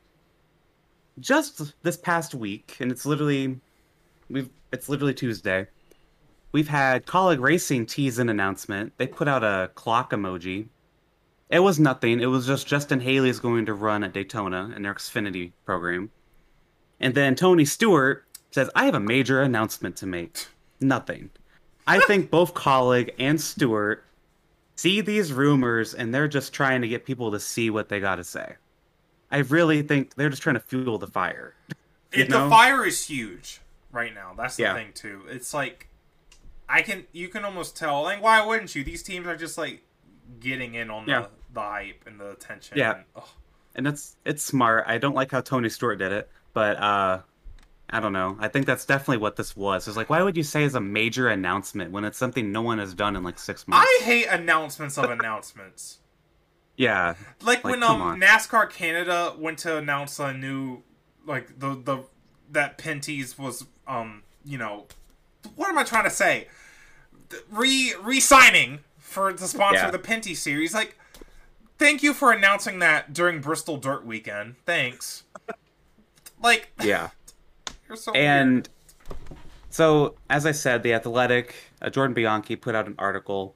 Just 1.19 1.73
this 1.83 1.97
past 1.97 2.33
week, 2.33 2.77
and 2.79 2.91
it's 2.91 3.05
literally 3.05 3.59
we've 4.29 4.49
it's 4.71 4.87
literally 4.87 5.13
Tuesday. 5.13 5.67
We've 6.53 6.67
had 6.69 7.05
Kaulig 7.05 7.41
Racing 7.41 7.87
tease 7.87 8.19
an 8.19 8.29
announcement. 8.29 8.93
They 8.97 9.07
put 9.07 9.27
out 9.27 9.43
a 9.43 9.69
clock 9.75 10.11
emoji 10.11 10.67
it 11.49 11.59
was 11.59 11.79
nothing. 11.79 12.19
It 12.19 12.25
was 12.27 12.45
just 12.45 12.67
Justin 12.67 12.99
Haley 12.99 13.29
is 13.29 13.39
going 13.39 13.65
to 13.67 13.73
run 13.73 14.03
at 14.03 14.13
Daytona 14.13 14.73
in 14.75 14.81
their 14.83 14.93
Xfinity 14.93 15.51
program. 15.65 16.11
And 16.99 17.13
then 17.15 17.35
Tony 17.35 17.63
Stewart 17.65 18.25
says, 18.51 18.69
I 18.75 18.85
have 18.85 18.95
a 18.95 18.99
major 18.99 19.41
announcement 19.41 19.95
to 19.97 20.05
make. 20.05 20.47
Nothing. 20.81 21.29
I 21.85 21.99
think 22.07 22.29
both 22.29 22.53
Kaulig 22.53 23.13
and 23.19 23.39
Stewart 23.39 24.03
see 24.75 25.01
these 25.01 25.31
rumors 25.33 25.93
and 25.93 26.13
they're 26.13 26.27
just 26.27 26.53
trying 26.53 26.81
to 26.81 26.87
get 26.87 27.05
people 27.05 27.31
to 27.31 27.39
see 27.39 27.69
what 27.69 27.89
they 27.89 27.99
got 27.99 28.15
to 28.15 28.23
say. 28.23 28.55
I 29.31 29.39
really 29.39 29.81
think 29.81 30.15
they're 30.15 30.29
just 30.29 30.41
trying 30.41 30.55
to 30.55 30.59
fuel 30.59 30.97
the 30.97 31.07
fire. 31.07 31.53
it, 32.11 32.29
the 32.29 32.47
fire 32.49 32.85
is 32.85 33.05
huge 33.07 33.59
right 33.91 34.13
now. 34.13 34.33
That's 34.37 34.55
the 34.55 34.63
Yeah. 34.63 34.73
thing 34.75 34.91
too. 34.93 35.23
It's 35.29 35.53
like 35.53 35.87
I 36.69 36.81
can 36.81 37.05
you 37.11 37.27
can 37.29 37.43
almost 37.45 37.75
tell. 37.77 38.03
Like 38.03 38.21
why 38.21 38.45
wouldn't 38.45 38.75
you? 38.75 38.83
These 38.83 39.03
teams 39.03 39.25
are 39.27 39.35
just 39.35 39.57
like 39.57 39.81
getting 40.39 40.75
in 40.75 40.89
on 40.89 41.07
Yeah. 41.07 41.21
the, 41.21 41.29
the 41.53 41.61
hype 41.61 42.03
and 42.05 42.19
the 42.19 42.31
attention. 42.31 42.77
Yeah. 42.77 42.95
and. 43.15 43.23
And 43.75 43.87
it's 43.87 44.15
it's 44.25 44.43
smart. 44.43 44.85
I 44.87 44.97
don't 44.97 45.13
like 45.13 45.29
how 45.31 45.41
Tony 45.41 45.69
Stewart 45.69 45.99
did 45.99 46.11
it, 46.11 46.29
but 46.53 46.77
uh 46.77 47.19
I 47.89 47.99
don't 47.99 48.11
know. 48.11 48.35
I 48.39 48.47
think 48.47 48.65
that's 48.65 48.85
definitely 48.85 49.17
what 49.19 49.35
this 49.35 49.55
was. 49.55 49.87
It's 49.87 49.95
like, 49.95 50.09
why 50.09 50.21
would 50.23 50.35
you 50.35 50.43
say 50.43 50.63
it's 50.63 50.73
a 50.75 50.81
major 50.81 51.29
announcement 51.29 51.91
when 51.91 52.03
it's 52.03 52.17
something 52.17 52.51
no 52.51 52.61
one 52.63 52.79
has 52.79 52.93
done 52.95 53.15
in 53.15 53.23
like 53.23 53.37
six 53.39 53.67
months? 53.67 53.87
I 53.87 54.03
hate 54.03 54.25
announcements 54.25 54.97
of 54.97 55.09
announcements. 55.11 55.99
Yeah, 56.75 57.13
Like, 57.41 57.63
Like, 57.63 57.65
when 57.65 57.83
um 57.83 58.01
on. 58.01 58.19
NASCAR 58.19 58.69
Canada 58.69 59.35
went 59.37 59.59
to 59.59 59.77
announce 59.77 60.19
a 60.19 60.33
new 60.33 60.81
like 61.25 61.59
the 61.59 61.75
the 61.75 62.03
that 62.51 62.77
Pinty's 62.79 63.37
was 63.37 63.65
um 63.87 64.23
you 64.43 64.57
know 64.57 64.87
what 65.55 65.69
am 65.69 65.77
I 65.77 65.83
trying 65.83 66.03
to 66.05 66.09
say 66.09 66.47
re 67.51 67.93
re 68.01 68.19
signing 68.19 68.79
for 69.07 69.31
to 69.31 69.47
sponsor 69.47 69.85
Yeah. 69.85 69.91
the 69.91 69.99
Penty 69.99 70.35
series 70.35 70.73
like 70.73 70.97
thank 71.77 72.03
you 72.03 72.13
for 72.13 72.31
announcing 72.31 72.79
that 72.79 73.13
during 73.13 73.39
Bristol 73.41 73.77
Dirt 73.77 74.05
Weekend 74.05 74.55
thanks 74.65 75.23
like 76.41 76.71
yeah. 76.83 77.09
you're 77.87 77.95
so 77.97 78.11
weird. 78.11 78.23
And 78.25 78.69
so, 79.69 80.15
as 80.29 80.45
I 80.45 80.51
said, 80.51 80.81
the 80.83 80.93
Athletic, 80.93 81.53
uh, 81.81 81.89
Jordan 81.89 82.13
Bianchi 82.13 82.55
put 82.55 82.73
out 82.75 82.87
an 82.87 82.95
article. 82.97 83.55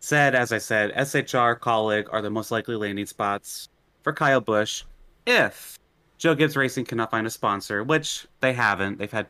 Said, 0.00 0.34
as 0.36 0.52
I 0.52 0.58
said, 0.58 0.92
SHR, 0.94 1.58
Kaulig 1.58 2.06
are 2.12 2.22
the 2.22 2.30
most 2.30 2.50
likely 2.52 2.76
landing 2.76 3.06
spots 3.06 3.68
for 4.02 4.12
Kyle 4.12 4.40
Busch 4.40 4.84
if 5.26 5.78
Joe 6.18 6.34
Gibbs 6.36 6.56
Racing 6.56 6.84
cannot 6.84 7.10
find 7.10 7.26
a 7.26 7.30
sponsor, 7.30 7.82
which 7.82 8.26
they 8.40 8.52
haven't. 8.52 8.98
They've 8.98 9.10
had 9.10 9.26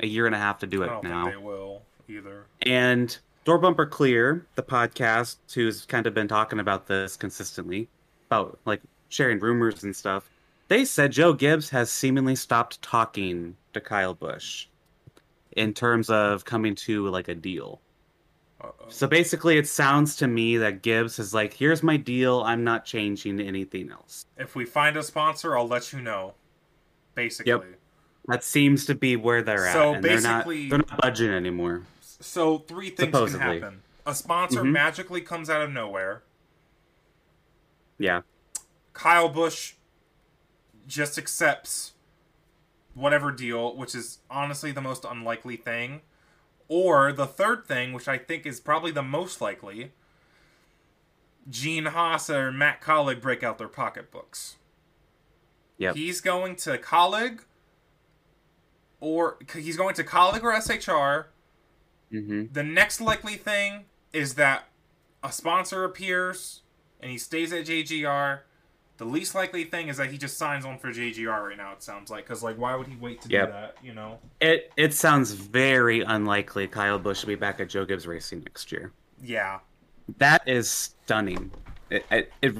a 0.00 0.06
year 0.06 0.26
and 0.26 0.34
a 0.34 0.38
half 0.38 0.58
to 0.60 0.66
do 0.66 0.82
I 0.82 0.86
it 0.86 0.88
don't 0.88 1.04
now. 1.04 1.24
think 1.24 1.36
they 1.36 1.42
will 1.42 1.82
either 2.08 2.46
And 2.62 3.16
Door 3.44 3.58
Bumper 3.58 3.86
Clear, 3.86 4.46
the 4.54 4.62
podcast, 4.62 5.36
who's 5.54 5.86
kind 5.86 6.06
of 6.06 6.14
been 6.14 6.28
talking 6.28 6.60
about 6.60 6.86
this 6.86 7.16
consistently, 7.16 7.88
about 8.28 8.58
like 8.66 8.82
sharing 9.08 9.38
rumors 9.40 9.82
and 9.82 9.94
stuff, 9.96 10.28
they 10.68 10.84
said 10.84 11.10
Joe 11.12 11.32
Gibbs 11.32 11.70
has 11.70 11.90
seemingly 11.90 12.36
stopped 12.36 12.80
talking 12.82 13.56
to 13.72 13.80
Kyle 13.80 14.14
Busch 14.14 14.66
in 15.52 15.72
terms 15.74 16.10
of 16.10 16.44
coming 16.44 16.74
to 16.76 17.08
like 17.08 17.28
a 17.28 17.34
deal. 17.34 17.80
Uh-oh. 18.60 18.84
So 18.88 19.06
basically, 19.06 19.56
it 19.56 19.66
sounds 19.66 20.16
to 20.16 20.28
me 20.28 20.58
that 20.58 20.82
Gibbs 20.82 21.18
is 21.18 21.32
like, 21.32 21.54
here's 21.54 21.82
my 21.82 21.96
deal. 21.96 22.42
I'm 22.42 22.62
not 22.62 22.84
changing 22.84 23.40
anything 23.40 23.90
else. 23.90 24.26
if 24.36 24.54
we 24.54 24.66
find 24.66 24.96
a 24.98 25.02
sponsor 25.02 25.56
I'll 25.56 25.66
let 25.66 25.92
you 25.94 26.02
know 26.02 26.34
basically 27.14 27.50
Yep. 27.52 27.64
That 28.28 28.44
seems 28.44 28.84
to 28.84 28.94
be 28.94 29.16
where 29.16 29.42
they're 29.42 29.66
at. 29.66 29.72
So 29.72 29.94
and 29.94 30.04
they're 30.04 30.20
not, 30.20 30.44
basically- 30.44 30.68
they're 30.68 30.78
not 30.78 31.00
budging 31.00 31.30
anymore. 31.30 31.82
So 32.20 32.58
three 32.58 32.90
things 32.90 33.08
Supposedly. 33.08 33.40
can 33.40 33.62
happen. 33.62 33.82
A 34.06 34.14
sponsor 34.14 34.62
Mhm. 34.62 34.72
magically 34.72 35.20
comes 35.20 35.48
out 35.50 35.62
of 35.62 35.70
nowhere. 35.70 36.22
Yeah. 37.98 38.22
Kyle 38.92 39.28
Busch 39.28 39.74
just 40.86 41.18
accepts 41.18 41.92
whatever 42.94 43.30
deal, 43.30 43.76
which 43.76 43.94
is 43.94 44.18
honestly 44.30 44.72
the 44.72 44.80
most 44.80 45.04
unlikely 45.04 45.56
thing. 45.56 46.02
Or 46.68 47.12
the 47.12 47.26
third 47.26 47.66
thing, 47.66 47.92
which 47.92 48.08
I 48.08 48.18
think 48.18 48.46
is 48.46 48.60
probably 48.60 48.90
the 48.90 49.02
most 49.02 49.40
likely, 49.40 49.92
Gene 51.48 51.86
Haas 51.86 52.28
or 52.30 52.52
Matt 52.52 52.80
Kaulig 52.80 53.20
break 53.20 53.42
out 53.42 53.58
their 53.58 53.68
pocketbooks. 53.68 54.56
Yep. 55.78 55.96
He's 55.96 56.20
going 56.20 56.56
to 56.56 56.76
Kaulig, 56.78 57.40
or 59.00 59.38
he's 59.54 59.76
going 59.76 59.94
to 59.94 60.04
Kaulig 60.04 60.42
or 60.42 60.52
SHR. 60.52 61.28
Hmm 62.10 62.46
The 62.52 62.62
next 62.62 63.00
likely 63.00 63.36
thing 63.36 63.84
is 64.12 64.34
that 64.34 64.64
a 65.22 65.30
sponsor 65.32 65.84
appears 65.84 66.62
and 67.00 67.10
he 67.10 67.18
stays 67.18 67.52
at 67.52 67.66
JGR. 67.66 68.40
The 68.98 69.04
least 69.06 69.34
likely 69.34 69.64
thing 69.64 69.88
is 69.88 69.96
that 69.96 70.10
he 70.10 70.18
just 70.18 70.36
signs 70.36 70.64
on 70.66 70.78
for 70.78 70.88
JGR 70.88 71.48
right 71.48 71.56
now. 71.56 71.72
It 71.72 71.82
sounds 71.82 72.10
like 72.10 72.24
because 72.24 72.42
like 72.42 72.58
why 72.58 72.74
would 72.76 72.86
he 72.88 72.96
wait 72.96 73.22
to 73.22 73.28
Yep. 73.28 73.46
do 73.46 73.52
that? 73.52 73.76
You 73.82 73.94
know? 73.94 74.18
It 74.40 74.72
it 74.76 74.92
sounds 74.92 75.32
very 75.32 76.00
unlikely 76.02 76.66
Kyle 76.66 76.98
Busch 76.98 77.22
will 77.22 77.28
be 77.28 77.34
back 77.36 77.60
at 77.60 77.68
Joe 77.68 77.84
Gibbs 77.84 78.06
Racing 78.06 78.40
next 78.40 78.70
year. 78.72 78.92
Yeah. 79.22 79.60
That 80.18 80.42
is 80.46 80.68
stunning. 80.70 81.50
It, 81.90 82.04
it, 82.10 82.32
it 82.42 82.54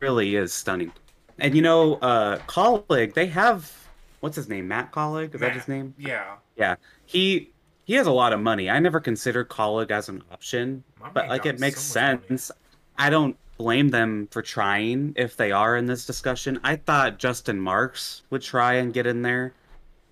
really 0.00 0.36
is 0.36 0.52
stunning. 0.52 0.92
And 1.38 1.54
you 1.56 1.62
know, 1.62 1.94
uh, 1.96 2.38
Kaulig, 2.46 3.14
they 3.14 3.26
have 3.26 3.72
what's 4.20 4.36
his 4.36 4.48
name? 4.48 4.68
Matt 4.68 4.92
Kaulig? 4.92 5.34
Is 5.34 5.40
that 5.40 5.52
his 5.52 5.68
name? 5.68 5.94
Yeah. 5.98 6.36
Yeah. 6.56 6.76
He 7.06 7.50
he 7.84 7.94
has 7.94 8.06
a 8.06 8.12
lot 8.12 8.32
of 8.32 8.40
money. 8.40 8.68
I 8.70 8.78
never 8.78 9.00
considered 9.00 9.48
Kaulig 9.48 9.90
as 9.90 10.08
an 10.08 10.22
option, 10.32 10.84
My 11.00 11.10
but 11.10 11.28
like 11.28 11.46
it 11.46 11.58
makes 11.60 11.80
so 11.80 11.92
sense. 11.92 12.50
I 12.98 13.10
don't 13.10 13.36
blame 13.58 13.88
them 13.90 14.28
for 14.30 14.42
trying 14.42 15.12
if 15.16 15.36
they 15.36 15.52
are 15.52 15.76
in 15.76 15.86
this 15.86 16.06
discussion. 16.06 16.58
I 16.64 16.76
thought 16.76 17.18
Justin 17.18 17.60
Marks 17.60 18.22
would 18.30 18.42
try 18.42 18.74
and 18.74 18.92
get 18.92 19.06
in 19.06 19.22
there. 19.22 19.52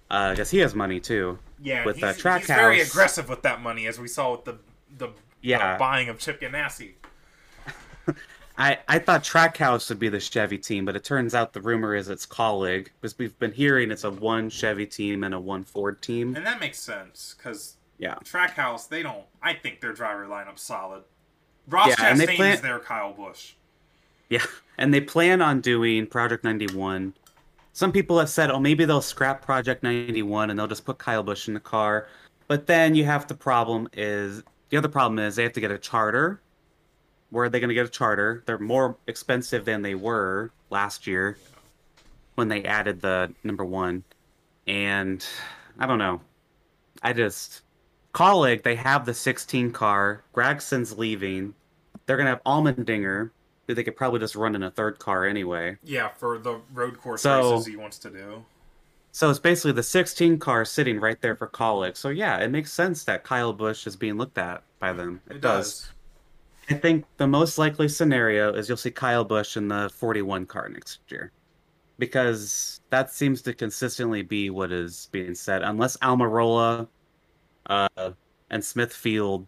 because 0.09 0.51
he 0.51 0.59
has 0.59 0.75
money 0.75 1.01
too. 1.01 1.39
Yeah, 1.61 1.85
with 1.85 1.97
he's, 1.97 2.16
track 2.18 2.41
he's 2.41 2.49
very 2.49 2.81
aggressive 2.81 3.29
with 3.29 3.43
that 3.43 3.62
money, 3.62 3.87
as 3.87 3.99
we 3.99 4.09
saw 4.09 4.33
with 4.33 4.45
the 4.45 4.59
the 4.99 5.09
Yeah. 5.41 5.75
uh, 5.75 5.79
buying 5.79 6.09
of 6.09 6.18
Chip 6.18 6.41
Ganassi. 6.41 6.93
I, 8.63 8.79
I 8.87 8.99
thought 9.01 9.25
Trackhouse 9.25 9.89
would 9.89 9.99
be 9.99 10.09
the 10.09 10.21
Chevy 10.21 10.57
team, 10.57 10.85
but 10.85 10.95
it 10.95 11.03
turns 11.03 11.35
out 11.35 11.53
the 11.53 11.61
rumor 11.61 11.97
is 11.97 12.09
it's 12.09 12.25
Kaulig 12.25 12.85
because 13.01 13.19
we've 13.19 13.37
been 13.41 13.51
hearing 13.51 13.91
it's 13.91 14.05
a 14.05 14.11
one 14.11 14.49
Chevy 14.51 14.87
team 14.87 15.25
and 15.25 15.35
a 15.35 15.41
one 15.41 15.65
Ford 15.65 16.01
team. 16.01 16.37
And 16.37 16.47
that 16.47 16.61
makes 16.61 16.79
sense 16.79 17.35
because 17.37 17.75
Yeah, 17.99 18.15
Trackhouse, 18.25 18.89
they 18.89 19.03
don't. 19.03 19.25
I 19.43 19.55
think 19.55 19.81
their 19.81 19.93
driver 19.93 20.27
lineup's 20.27 20.63
solid. 20.63 21.03
Ross 21.69 21.89
Yeah, 21.89 21.97
Chastain's 21.97 22.37
plan- 22.37 22.63
their 22.63 22.79
Kyle 22.79 23.13
Busch. 23.13 23.55
yeah, 24.29 24.45
and 24.79 24.95
they 24.95 25.01
plan 25.01 25.43
on 25.43 25.61
doing 25.61 26.07
Project 26.07 26.45
91. 26.45 27.15
Some 27.73 27.91
people 27.91 28.17
have 28.21 28.29
said, 28.31 28.49
oh, 28.51 28.61
maybe 28.61 28.85
they'll 28.85 29.01
scrap 29.03 29.43
Project 29.43 29.83
91 29.83 30.51
and 30.51 30.59
they'll 30.59 30.69
just 30.69 30.85
put 30.85 30.99
Kyle 30.99 31.25
Busch 31.25 31.49
in 31.49 31.55
the 31.55 31.61
car. 31.61 32.07
But 32.47 32.67
then 32.69 32.95
you 32.95 33.07
have 33.07 33.27
the 33.27 33.35
problem 33.35 33.89
is 33.93 34.43
the 34.69 34.77
other 34.77 34.89
problem 34.89 35.19
is 35.19 35.35
they 35.35 35.43
have 35.43 35.53
to 35.55 35.61
get 35.61 35.73
a 35.73 35.79
charter. 35.79 36.41
Where 37.33 37.47
are 37.47 37.49
they 37.49 37.61
going 37.61 37.68
to 37.70 37.74
get 37.74 37.87
a 37.87 37.89
charter? 37.89 38.43
They're 38.45 38.59
more 38.59 38.97
expensive 39.07 39.64
than 39.64 39.80
they 39.80 39.95
were 39.95 40.51
last 40.68 41.07
year 41.07 41.39
when 42.35 42.49
they 42.49 42.62
added 42.64 43.01
the 43.01 43.33
number 43.43 43.64
one. 43.64 44.05
And 44.66 45.26
I 45.78 45.87
don't 45.87 45.99
know. 45.99 46.20
I 47.03 47.14
just 47.14 47.62
Kaulig 48.12 48.62
they 48.62 48.74
have 48.76 49.07
the 49.07 49.14
16 49.14 49.72
car. 49.72 50.22
Gragson's 50.35 50.99
leaving. 50.99 51.55
They're 52.05 52.18
gonna 52.18 52.28
have 52.30 52.45
Allmendinger, 52.45 53.30
who 53.66 53.74
they 53.74 53.83
could 53.83 53.97
probably 53.97 54.20
just 54.20 54.37
run 54.37 54.55
in 54.55 54.62
a 54.62 54.70
third 54.70 54.99
car 54.99 55.24
anyway. 55.24 55.78
Yeah, 55.83 56.09
for 56.11 56.37
the 56.39 56.61
road 56.74 57.01
course 57.01 57.22
So- 57.22 57.53
races 57.55 57.66
he 57.66 57.76
wants 57.76 57.99
to 58.01 58.11
do. 58.11 58.45
So 59.14 59.28
it's 59.30 59.39
basically 59.39 59.72
the 59.72 59.83
16 59.83 60.39
car 60.39 60.64
sitting 60.66 60.99
right 61.01 61.20
there 61.22 61.37
for 61.37 61.47
Kaulig. 61.49 61.97
So 61.97 62.11
yeah, 62.11 62.39
it 62.39 62.51
makes 62.51 62.72
sense 62.72 63.05
that 63.05 63.24
Kyle 63.24 63.53
Busch 63.55 63.87
is 63.87 63.97
being 63.97 64.16
looked 64.18 64.37
at 64.39 64.62
by 64.78 64.93
them. 64.93 65.20
It, 65.30 65.37
It 65.37 65.41
does. 65.41 65.80
does. 65.83 65.91
I 66.71 66.75
think 66.75 67.05
the 67.17 67.27
most 67.27 67.59
likely 67.59 67.89
scenario 67.89 68.53
is 68.53 68.69
you'll 68.69 68.77
see 68.77 68.91
Kyle 68.91 69.25
Busch 69.25 69.57
in 69.57 69.69
the 69.69 69.91
41 69.95 70.47
car 70.47 70.69
next 70.69 71.01
year. 71.09 71.33
Because 71.99 72.81
that 72.91 73.11
seems 73.11 73.43
to 73.43 73.53
consistently 73.53 74.23
be 74.23 74.51
what 74.51 74.73
is 74.73 75.09
being 75.13 75.35
said. 75.35 75.63
Unless 75.63 75.97
Almirola 75.99 76.89
uh, 77.67 78.11
and 78.51 78.65
Smithfield, 78.65 79.47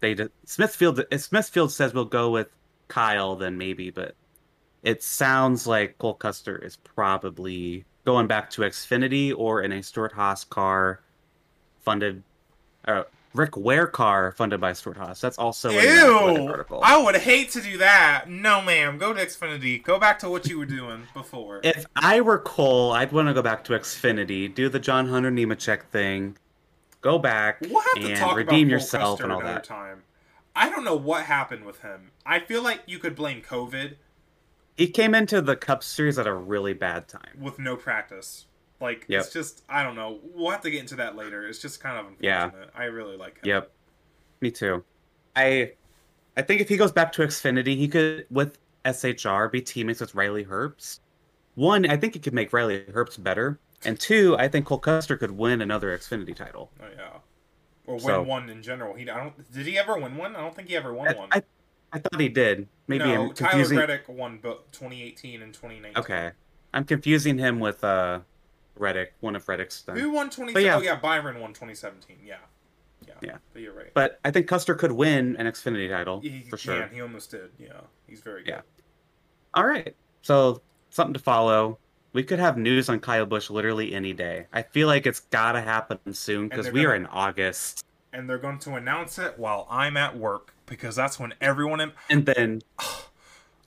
they 0.00 0.14
d- 0.14 0.28
Smithfield 0.44 1.02
if 1.10 1.22
Smithfield 1.22 1.72
says 1.72 1.94
we'll 1.94 2.04
go 2.04 2.30
with 2.30 2.48
Kyle, 2.88 3.36
then 3.36 3.56
maybe. 3.58 3.90
But 3.90 4.14
it 4.82 5.02
sounds 5.02 5.66
like 5.66 5.98
Cole 5.98 6.14
Custer 6.14 6.56
is 6.58 6.76
probably 6.76 7.84
going 8.04 8.26
back 8.26 8.50
to 8.50 8.62
Xfinity 8.62 9.34
or 9.36 9.62
in 9.62 9.72
a 9.72 9.82
Stewart-Haas 9.82 10.44
car 10.44 11.00
funded. 11.80 12.22
Uh, 12.86 13.02
Rick 13.38 13.56
Ware 13.56 13.86
car 13.86 14.32
funded 14.32 14.60
by 14.60 14.72
Stewart-Haas. 14.72 15.20
That's 15.20 15.38
also 15.38 15.70
Ew! 15.70 16.48
article. 16.48 16.80
I 16.82 17.00
would 17.02 17.16
hate 17.16 17.50
to 17.52 17.60
do 17.62 17.78
that. 17.78 18.24
No, 18.28 18.60
ma'am. 18.60 18.98
Go 18.98 19.12
to 19.14 19.24
Xfinity. 19.24 19.82
Go 19.82 19.98
back 19.98 20.18
to 20.18 20.28
what 20.28 20.46
you 20.48 20.58
were 20.58 20.66
doing 20.66 21.04
before. 21.14 21.60
If 21.62 21.86
I 21.96 22.20
were 22.20 22.38
Cole, 22.40 22.92
I'd 22.92 23.12
want 23.12 23.28
to 23.28 23.34
go 23.34 23.40
back 23.42 23.64
to 23.64 23.72
Xfinity, 23.72 24.52
do 24.52 24.68
the 24.68 24.80
John 24.80 25.08
Hunter 25.08 25.30
Nemechek 25.30 25.84
thing, 25.84 26.36
go 27.00 27.18
back 27.18 27.60
We'll 27.62 27.80
have 27.80 27.94
to 28.02 28.08
and 28.08 28.16
talk 28.16 28.36
redeem 28.36 28.66
about 28.66 28.72
yourself 28.72 29.18
Custer 29.20 29.24
and 29.24 29.32
all 29.32 29.40
that. 29.40 29.62
time. 29.64 30.02
I 30.56 30.68
don't 30.68 30.82
know 30.84 30.96
what 30.96 31.24
happened 31.26 31.64
with 31.64 31.82
him. 31.82 32.10
I 32.26 32.40
feel 32.40 32.62
like 32.62 32.82
you 32.86 32.98
could 32.98 33.14
blame 33.14 33.40
COVID 33.42 33.94
He 34.76 34.88
came 34.88 35.14
into 35.14 35.40
the 35.40 35.54
Cup 35.54 35.84
Series 35.84 36.18
at 36.18 36.26
a 36.26 36.34
really 36.34 36.72
bad 36.74 37.06
time. 37.06 37.38
with 37.40 37.60
no 37.60 37.76
practice. 37.76 38.46
Like 38.80 39.04
Yep. 39.08 39.20
it's 39.24 39.32
just 39.32 39.62
I 39.68 39.82
don't 39.82 39.96
know. 39.96 40.20
We'll 40.34 40.50
have 40.50 40.60
to 40.62 40.70
get 40.70 40.80
into 40.80 40.96
that 40.96 41.16
later. 41.16 41.46
It's 41.48 41.58
just 41.60 41.80
kind 41.80 41.98
of 41.98 42.06
unfortunate. 42.06 42.26
Yeah. 42.26 42.50
I 42.74 42.84
really 42.84 43.16
like 43.16 43.36
him. 43.38 43.42
Yep, 43.44 43.70
me 44.40 44.50
too. 44.50 44.84
I, 45.34 45.72
I 46.36 46.42
think 46.42 46.60
if 46.60 46.68
he 46.68 46.76
goes 46.76 46.92
back 46.92 47.12
to 47.12 47.22
Xfinity, 47.22 47.76
he 47.76 47.88
could 47.88 48.26
with 48.30 48.58
SHR 48.84 49.48
be 49.50 49.60
teammates 49.60 50.00
with 50.00 50.14
Riley 50.14 50.44
Herbst. 50.44 51.00
One, 51.56 51.88
I 51.90 51.96
think 51.96 52.14
it 52.14 52.22
could 52.22 52.34
make 52.34 52.52
Riley 52.52 52.84
Herbst 52.90 53.20
better, 53.22 53.58
and 53.84 53.98
two, 53.98 54.36
I 54.38 54.46
think 54.48 54.66
Cole 54.66 54.78
Custer 54.78 55.16
could 55.16 55.32
win 55.32 55.60
another 55.60 55.96
Xfinity 55.96 56.34
title. 56.34 56.70
Oh 56.80 56.84
yeah. 56.96 57.08
Or 57.86 57.94
win 57.94 58.00
So- 58.04 58.22
one 58.22 58.48
in 58.48 58.62
general. 58.62 58.94
He 58.94 59.08
I 59.10 59.16
don't 59.18 59.52
did 59.52 59.66
he 59.66 59.76
ever 59.76 59.98
win 59.98 60.16
one? 60.16 60.36
I 60.36 60.40
don't 60.40 60.54
think 60.54 60.68
he 60.68 60.76
ever 60.76 60.92
won 60.94 61.08
I, 61.08 61.12
one. 61.14 61.28
I, 61.32 61.42
I 61.92 61.98
thought 61.98 62.20
he 62.20 62.28
did. 62.28 62.68
Maybe 62.86 63.04
no, 63.04 63.28
I'm 63.28 63.34
Tyler. 63.34 63.74
Reddick 63.76 64.08
won 64.08 64.38
both 64.38 64.70
2018 64.72 65.42
and 65.42 65.52
2019. 65.52 66.00
Okay, 66.00 66.30
I'm 66.74 66.84
confusing 66.84 67.38
him 67.38 67.58
with 67.60 67.82
uh, 67.82 68.20
Reddick, 68.80 69.14
one 69.20 69.36
of 69.36 69.48
Reddick's. 69.48 69.82
Then. 69.82 69.96
Who 69.96 70.10
won 70.10 70.30
20? 70.30 70.60
Yeah. 70.62 70.76
Oh 70.76 70.80
yeah, 70.80 70.96
Byron 70.96 71.40
won 71.40 71.50
2017. 71.50 72.18
Yeah. 72.24 72.36
Yeah. 73.06 73.14
Yeah. 73.22 73.36
But 73.52 73.62
you're 73.62 73.74
right. 73.74 73.92
But 73.94 74.20
I 74.24 74.30
think 74.30 74.46
Custer 74.48 74.74
could 74.74 74.92
win 74.92 75.36
an 75.36 75.46
Xfinity 75.46 75.88
title 75.90 76.20
he, 76.20 76.42
for 76.48 76.56
sure. 76.56 76.78
Yeah, 76.78 76.88
he 76.88 77.00
almost 77.00 77.30
did. 77.30 77.50
Yeah. 77.58 77.80
He's 78.06 78.20
very 78.20 78.42
good. 78.42 78.50
Yeah. 78.50 78.60
All 79.54 79.66
right, 79.66 79.94
so 80.22 80.60
something 80.90 81.14
to 81.14 81.20
follow. 81.20 81.78
We 82.12 82.22
could 82.22 82.38
have 82.38 82.56
news 82.56 82.88
on 82.88 83.00
Kyle 83.00 83.26
Busch 83.26 83.50
literally 83.50 83.94
any 83.94 84.12
day. 84.12 84.46
I 84.52 84.62
feel 84.62 84.88
like 84.88 85.06
it's 85.06 85.20
gotta 85.20 85.60
happen 85.60 85.98
soon 86.12 86.48
because 86.48 86.70
we 86.70 86.84
are 86.84 86.88
gonna- 86.92 87.00
in 87.00 87.06
August, 87.06 87.84
And 88.12 88.28
they're 88.28 88.38
going 88.38 88.58
to 88.60 88.74
announce 88.74 89.18
it 89.18 89.38
while 89.38 89.66
I'm 89.70 89.96
at 89.96 90.16
work 90.16 90.54
because 90.66 90.96
that's 90.96 91.18
when 91.20 91.34
everyone 91.40 91.80
in 91.80 91.92
and 92.10 92.24
then 92.26 92.62
oh, 92.78 93.08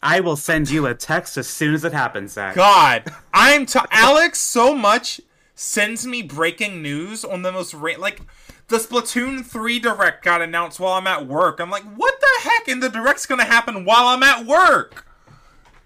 I 0.04 0.20
will 0.20 0.36
send 0.36 0.70
you 0.70 0.86
a 0.88 0.96
text 0.96 1.38
as 1.38 1.48
soon 1.48 1.74
as 1.74 1.84
it 1.84 1.94
happens, 1.94 2.34
Zack. 2.34 2.56
God, 2.56 3.14
I'm 3.34 3.66
to 3.68 3.86
Alex 3.92 4.40
so 4.42 4.74
much 4.76 5.22
sends 5.54 6.08
me 6.08 6.24
breaking 6.24 6.82
news 6.82 7.24
on 7.24 7.44
the 7.44 7.52
most 7.52 7.74
ra- 7.74 7.94
like 8.00 8.22
the 8.68 8.78
Splatoon 8.78 9.46
3 9.46 9.80
direct 9.80 10.24
got 10.24 10.42
announced 10.42 10.80
while 10.80 10.94
I'm 10.94 11.06
at 11.06 11.28
work. 11.28 11.60
I'm 11.60 11.70
like, 11.70 11.84
what 11.84 12.20
the 12.20 12.50
heck? 12.50 12.68
And 12.68 12.82
the 12.82 12.90
direct's 12.90 13.26
gonna 13.26 13.46
happen 13.46 13.86
while 13.86 14.08
I'm 14.08 14.24
at 14.24 14.46
work. 14.46 15.06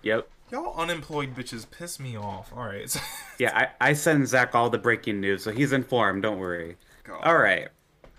Yep. 0.04 0.30
Y'all 0.52 0.80
unemployed 0.80 1.36
bitches 1.36 1.70
piss 1.70 2.00
me 2.00 2.16
off. 2.16 2.52
All 2.56 2.66
right. 2.66 2.96
Yeah, 3.38 3.68
I, 3.82 3.90
I 3.90 3.92
send 3.94 4.26
Zack 4.30 4.56
all 4.56 4.70
the 4.70 4.78
breaking 4.78 5.20
news, 5.20 5.44
so 5.44 5.52
he's 5.52 5.74
informed. 5.74 6.24
Don't 6.24 6.40
worry. 6.40 6.78
God. 7.04 7.22
All 7.22 7.38
right, 7.38 7.68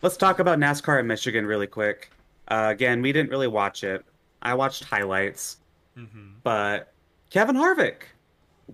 let's 0.03 0.19
talk 0.19 0.41
about 0.41 0.59
NASCAR 0.59 1.01
in 1.01 1.07
Michigan 1.07 1.47
really 1.47 1.67
quick. 1.67 2.11
Uh, 2.49 2.67
again, 2.69 3.01
we 3.01 3.13
didn't 3.13 3.31
really 3.31 3.47
watch 3.47 3.83
it. 3.83 4.05
I 4.43 4.53
watched 4.53 4.85
highlights, 4.85 5.57
Mhm. 5.97 6.35
but 6.43 6.93
Kevin 7.31 7.57
Harvick 7.57 8.03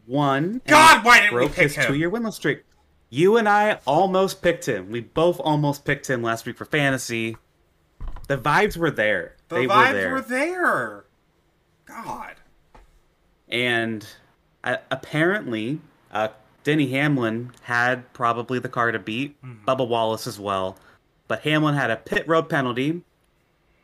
won. 0.07 0.61
God, 0.67 1.05
why 1.05 1.21
didn't 1.21 1.39
we 1.39 1.47
pick 1.49 1.57
his 1.57 1.75
him? 1.77 1.87
two-year 1.87 2.11
winless 2.11 2.35
streak. 2.35 2.65
You 3.11 3.37
and 3.37 3.49
I 3.49 3.79
almost 3.87 4.41
picked 4.43 4.67
him. 4.67 4.91
We 4.91 5.01
both 5.01 5.39
almost 5.41 5.85
picked 5.85 6.09
him 6.09 6.23
last 6.23 6.47
week 6.47 6.57
for 6.57 6.65
fantasy. 6.65 7.37
The 8.29 8.39
vibes 8.39 8.77
were 8.77 8.91
there. 8.91 9.37
The 9.49 9.57
they 9.57 9.67
vibes 9.67 9.89
were 9.93 9.93
there. 9.93 10.13
were 10.15 10.21
there. 10.23 11.05
God. 11.87 12.35
and 13.49 14.07
uh, 14.65 14.77
apparently 14.91 15.81
uh, 16.13 16.29
Denny 16.65 16.89
Hamlin 16.89 17.53
had 17.63 18.11
probably 18.15 18.59
the 18.59 18.69
car 18.69 18.93
to 18.93 18.99
beat 18.99 19.41
Mm-hmm. 19.43 19.69
Bubba 19.69 19.87
Wallace 19.87 20.27
as 20.27 20.39
well, 20.41 20.77
but 21.29 21.41
Hamlin 21.43 21.75
had 21.75 21.91
a 21.91 21.97
pit 21.97 22.27
road 22.27 22.49
penalty, 22.49 23.03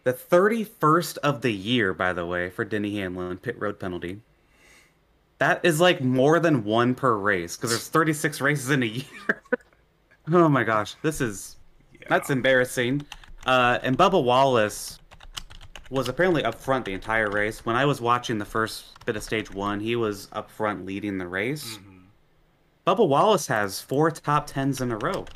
the 0.09 0.15
31st 0.15 1.19
of 1.19 1.43
the 1.43 1.53
year, 1.53 1.93
by 1.93 2.15
the 2.15 2.25
way, 2.25 2.49
for 2.49 2.65
Denny 2.65 2.97
Hamlin 2.99 3.37
pit 3.37 3.61
road 3.61 3.79
penalty. 3.79 4.21
That 5.37 5.61
is 5.63 5.81
like 5.81 6.01
more 6.01 6.41
than 6.41 6.65
one 6.65 6.95
per 6.95 7.15
race 7.15 7.57
because 7.57 7.69
there's 7.71 7.89
36 7.89 8.41
races 8.41 8.71
in 8.71 8.83
a 8.83 8.87
year. 8.87 9.43
oh 10.33 10.49
my 10.49 10.65
gosh, 10.65 10.95
this 11.03 11.21
is 11.21 11.57
Yeah. 11.93 12.07
that's 12.09 12.31
embarrassing. 12.31 13.03
Uh, 13.45 13.81
and 13.83 13.99
Bubba 13.99 14.23
Wallace 14.25 14.99
was 15.91 16.09
apparently 16.09 16.43
up 16.43 16.55
front 16.55 16.87
the 16.87 16.95
entire 16.95 17.29
race. 17.31 17.67
When 17.67 17.77
I 17.77 17.85
was 17.85 18.01
watching 18.01 18.39
the 18.39 18.45
first 18.47 19.05
bit 19.05 19.15
of 19.15 19.23
stage 19.23 19.51
one, 19.53 19.79
he 19.79 19.95
was 19.95 20.29
up 20.33 20.51
front 20.51 20.87
leading 20.87 21.19
the 21.19 21.29
race. 21.29 21.77
Mhm. 21.77 22.05
Bubba 22.87 23.07
Wallace 23.07 23.47
has 23.49 23.83
four 23.83 24.11
top 24.11 24.47
tens 24.47 24.81
in 24.81 24.91
a 24.91 24.97
row. 24.97 25.27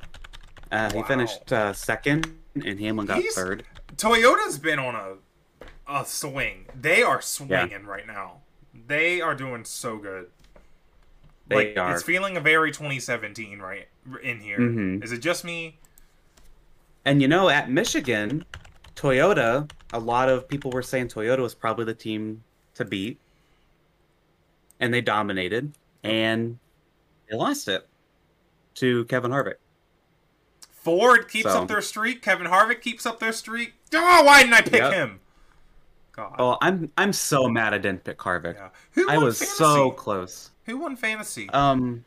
Uh, 0.71 0.91
He 0.95 1.03
finished 1.03 1.53
uh, 1.53 1.75
second, 1.75 2.35
and 2.55 2.81
Hamlin 2.81 3.07
got 3.07 3.19
He's- 3.19 3.35
third. 3.35 3.65
Toyota's 3.97 4.59
been 4.59 4.79
on 4.79 4.95
a 4.95 5.17
a 5.89 6.07
swing. 6.07 6.67
They 6.81 7.03
are 7.03 7.21
swinging 7.21 7.85
right 7.87 8.07
now. 8.07 8.39
They 8.87 9.21
are 9.21 9.35
doing 9.35 9.65
so 9.65 9.99
good. 9.99 10.29
They 11.49 11.57
like, 11.75 11.77
are. 11.79 11.93
It's 11.93 12.03
feeling 12.03 12.37
a 12.37 12.41
very 12.41 12.71
2017 12.71 13.59
right 13.59 13.89
in 14.23 14.41
here. 14.41 14.61
Is 15.03 15.11
Mhm. 15.11 15.13
it 15.13 15.19
just 15.19 15.45
me? 15.45 15.79
And 17.05 17.21
you 17.21 17.29
know, 17.29 17.49
at 17.49 17.69
Michigan, 17.69 18.45
Toyota, 18.95 19.69
a 19.93 19.99
lot 19.99 20.29
of 20.29 20.49
people 20.49 20.71
were 20.71 20.83
saying 20.83 21.09
Toyota 21.09 21.41
was 21.41 21.55
probably 21.55 21.85
the 21.85 21.95
team 21.95 22.45
to 22.75 22.85
beat. 22.85 23.19
And 24.81 24.95
they 24.95 25.01
dominated, 25.01 25.73
and 26.03 26.59
they 27.29 27.37
lost 27.37 27.69
it 27.69 27.87
to 28.77 29.05
Kevin 29.07 29.31
Harvick. 29.31 29.57
Ford 30.71 31.29
keeps 31.29 31.45
So- 31.53 31.63
up 31.63 31.69
their 31.69 31.83
streak. 31.83 32.23
Kevin 32.23 32.47
Harvick 32.47 32.81
keeps 32.81 33.05
up 33.05 33.21
their 33.21 33.33
streak. 33.33 33.75
Oh, 33.95 34.23
why 34.25 34.43
didn't 34.43 34.55
I 34.55 34.61
pick 34.63 34.73
Yep. 34.75 34.93
him? 34.93 35.21
God. 36.13 36.35
Oh, 36.39 36.59
I'm 36.61 36.91
I'm 36.99 37.13
so 37.13 37.49
mad 37.49 37.73
I 37.75 37.79
didn't 37.79 38.05
pick 38.05 38.19
Harvick. 38.19 38.55
yeah. 38.55 38.69
Who 38.93 39.09
I 39.09 39.17
was 39.19 39.39
fantasy? 39.39 39.57
so 39.57 39.91
close. 39.91 40.51
Who 40.67 40.77
won 40.79 40.95
fantasy? 40.97 41.49
Um, 41.51 42.05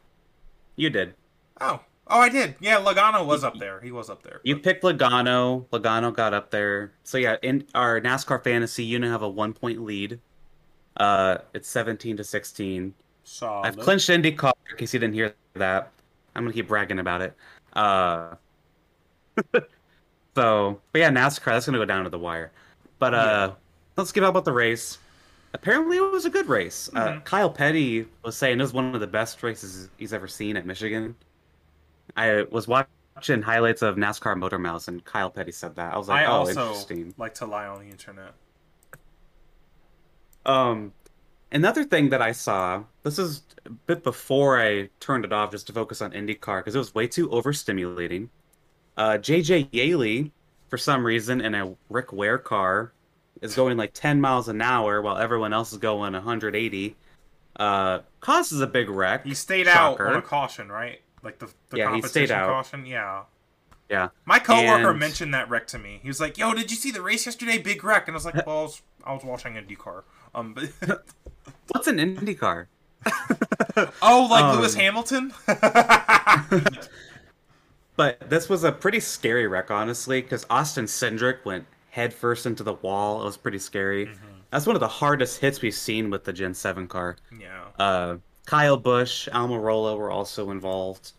you 0.75 0.89
did. 0.89 1.13
oh, 1.61 1.79
Oh, 2.07 2.19
I 2.19 2.29
did. 2.29 2.53
Yeah, 2.59 2.75
Logano 2.81 3.25
was 3.25 3.43
up 3.43 3.57
there. 3.57 3.81
He 3.81 3.91
was 3.91 4.11
up 4.11 4.21
there. 4.21 4.39
You 4.43 4.57
picked 4.57 4.83
Logano. 4.83 5.65
Logano 5.69 6.13
got 6.15 6.35
up 6.35 6.51
there. 6.51 6.91
So 7.03 7.17
yeah, 7.17 7.37
in 7.41 7.65
our 7.73 7.99
NASCAR 7.99 8.43
fantasy, 8.43 8.83
you 8.83 8.99
now 8.99 9.09
have 9.11 9.23
a 9.23 9.29
one 9.29 9.53
point 9.53 9.83
lead. 9.83 10.19
Uh, 10.97 11.39
it's 11.55 11.67
seventeen 11.67 12.15
to 12.17 12.23
sixteen. 12.23 12.93
Solid. 13.23 13.65
I've 13.65 13.77
clinched 13.79 14.07
IndyCar 14.09 14.53
in 14.69 14.77
case 14.77 14.93
you 14.93 14.99
didn't 14.99 15.15
hear 15.15 15.33
that. 15.55 15.91
I'm 16.35 16.43
gonna 16.43 16.53
keep 16.53 16.67
bragging 16.67 16.99
about 16.99 17.21
it. 17.23 17.33
Uh, 17.73 18.35
so, 20.35 20.81
but 20.91 20.99
yeah, 20.99 21.09
NASCAR 21.09 21.45
that's 21.45 21.65
gonna 21.65 21.77
go 21.77 21.85
down 21.85 22.03
to 22.03 22.09
the 22.09 22.19
wire. 22.19 22.51
But 22.99 23.13
uh, 23.13 23.17
Yeah. 23.17 23.55
let's 23.97 24.11
get 24.11 24.23
out 24.23 24.29
about 24.29 24.45
the 24.45 24.51
race. 24.53 24.97
Apparently, 25.53 25.97
it 25.97 26.01
was 26.11 26.25
a 26.25 26.29
good 26.29 26.47
race. 26.47 26.89
Uh, 26.93 27.07
Mhm. 27.07 27.23
Kyle 27.25 27.49
Petty 27.49 28.07
was 28.23 28.35
saying 28.35 28.59
it 28.59 28.63
was 28.63 28.73
one 28.73 28.93
of 28.93 28.99
the 28.99 29.07
best 29.07 29.41
races 29.41 29.89
he's 29.97 30.11
ever 30.13 30.27
seen 30.27 30.57
at 30.57 30.65
Michigan. 30.65 31.15
I 32.17 32.43
was 32.51 32.67
watching 32.67 33.41
highlights 33.41 33.81
of 33.81 33.95
NASCAR 33.95 34.37
Motor 34.37 34.59
Mouse, 34.59 34.87
and 34.89 35.03
Kyle 35.05 35.29
Petty 35.29 35.51
said 35.53 35.75
that. 35.75 35.93
I 35.93 35.97
was 35.97 36.09
like, 36.09 36.23
I 36.23 36.25
oh, 36.25 36.31
also 36.39 36.61
interesting. 36.67 37.13
like 37.17 37.33
to 37.35 37.45
lie 37.45 37.67
on 37.67 37.79
the 37.79 37.89
internet. 37.89 38.33
Um, 40.45 40.93
another 41.51 41.83
thing 41.83 42.09
that 42.09 42.21
I 42.21 42.31
saw, 42.33 42.83
this 43.03 43.17
is 43.17 43.43
a 43.65 43.69
bit 43.69 44.03
before 44.03 44.61
I 44.61 44.89
turned 44.99 45.25
it 45.25 45.33
off 45.33 45.51
just 45.51 45.67
to 45.67 45.73
focus 45.73 46.01
on 46.01 46.11
IndyCar 46.11 46.59
because 46.59 46.75
it 46.75 46.79
was 46.79 46.93
way 46.93 47.07
too 47.07 47.29
overstimulating. 47.29 48.29
Uh, 48.97 49.17
JJ 49.17 49.69
Yeley, 49.71 50.31
for 50.69 50.77
some 50.77 51.05
reason, 51.05 51.41
in 51.41 51.53
a 51.55 51.75
Rick 51.89 52.13
Ware 52.13 52.37
car, 52.37 52.91
is 53.41 53.55
going 53.55 53.77
like 53.77 53.93
10 53.93 54.21
miles 54.21 54.47
an 54.47 54.61
hour 54.61 55.01
while 55.01 55.17
everyone 55.17 55.53
else 55.53 55.71
is 55.71 55.77
going 55.77 56.13
180. 56.13 56.95
Uh, 57.57 57.99
causes 58.19 58.61
a 58.61 58.67
big 58.67 58.89
wreck. 58.89 59.25
He 59.25 59.33
stayed 59.33 59.67
Shocker. 59.67 60.07
out 60.07 60.13
on 60.13 60.19
a 60.19 60.21
caution, 60.21 60.69
right? 60.71 61.01
Like 61.23 61.39
the, 61.39 61.47
the 61.69 61.77
Yeah, 61.77 61.95
he 61.95 62.01
stayed 62.01 62.31
out. 62.31 62.49
caution. 62.49 62.85
Yeah. 62.85 63.23
Yeah. 63.89 64.09
My 64.25 64.39
coworker 64.39 64.91
And- 64.91 64.99
mentioned 64.99 65.33
that 65.33 65.49
wreck 65.49 65.67
to 65.67 65.79
me. 65.79 65.99
He 66.01 66.07
was 66.07 66.19
like, 66.19 66.37
"Yo, 66.37 66.53
did 66.53 66.71
you 66.71 66.77
see 66.77 66.91
the 66.91 67.01
race 67.01 67.25
yesterday? 67.25 67.57
Big 67.59 67.83
wreck." 67.83 68.07
And 68.07 68.15
I 68.15 68.17
was 68.17 68.25
like, 68.25 68.35
"Well, 68.47 68.59
I 68.59 68.61
was, 68.63 68.81
I 69.05 69.13
was 69.13 69.23
watching 69.23 69.53
IndyCar." 69.53 70.03
Um, 70.33 70.53
but 70.53 70.71
What's 71.69 71.87
an 71.87 71.97
IndyCar? 71.97 72.65
oh, 74.01 74.27
like 74.29 74.43
Um, 74.43 74.57
Lewis 74.57 74.73
Hamilton. 74.75 75.31
But 77.95 78.29
this 78.29 78.49
was 78.49 78.63
a 78.63 78.71
pretty 78.71 78.99
scary 78.99 79.47
wreck, 79.47 79.71
honestly, 79.71 80.21
because 80.21 80.45
Austin 80.49 80.85
Cindric 80.85 81.45
went 81.45 81.65
headfirst 81.91 82.45
into 82.45 82.63
the 82.63 82.73
wall. 82.73 83.21
It 83.21 83.25
was 83.25 83.37
pretty 83.37 83.59
scary. 83.59 84.07
Mm-hmm. 84.07 84.25
That's 84.51 84.65
one 84.67 84.75
of 84.75 84.79
the 84.81 84.87
hardest 84.87 85.39
hits 85.39 85.61
we've 85.61 85.73
seen 85.73 86.09
with 86.09 86.23
the 86.25 86.33
Gen 86.33 86.53
7 86.53 86.87
car. 86.87 87.15
yeah. 87.39 87.63
Uh, 87.79 88.17
Kyle 88.45 88.77
Busch, 88.77 89.27
Almirola 89.29 89.97
were 89.97 90.11
also 90.11 90.51
involved. 90.51 91.13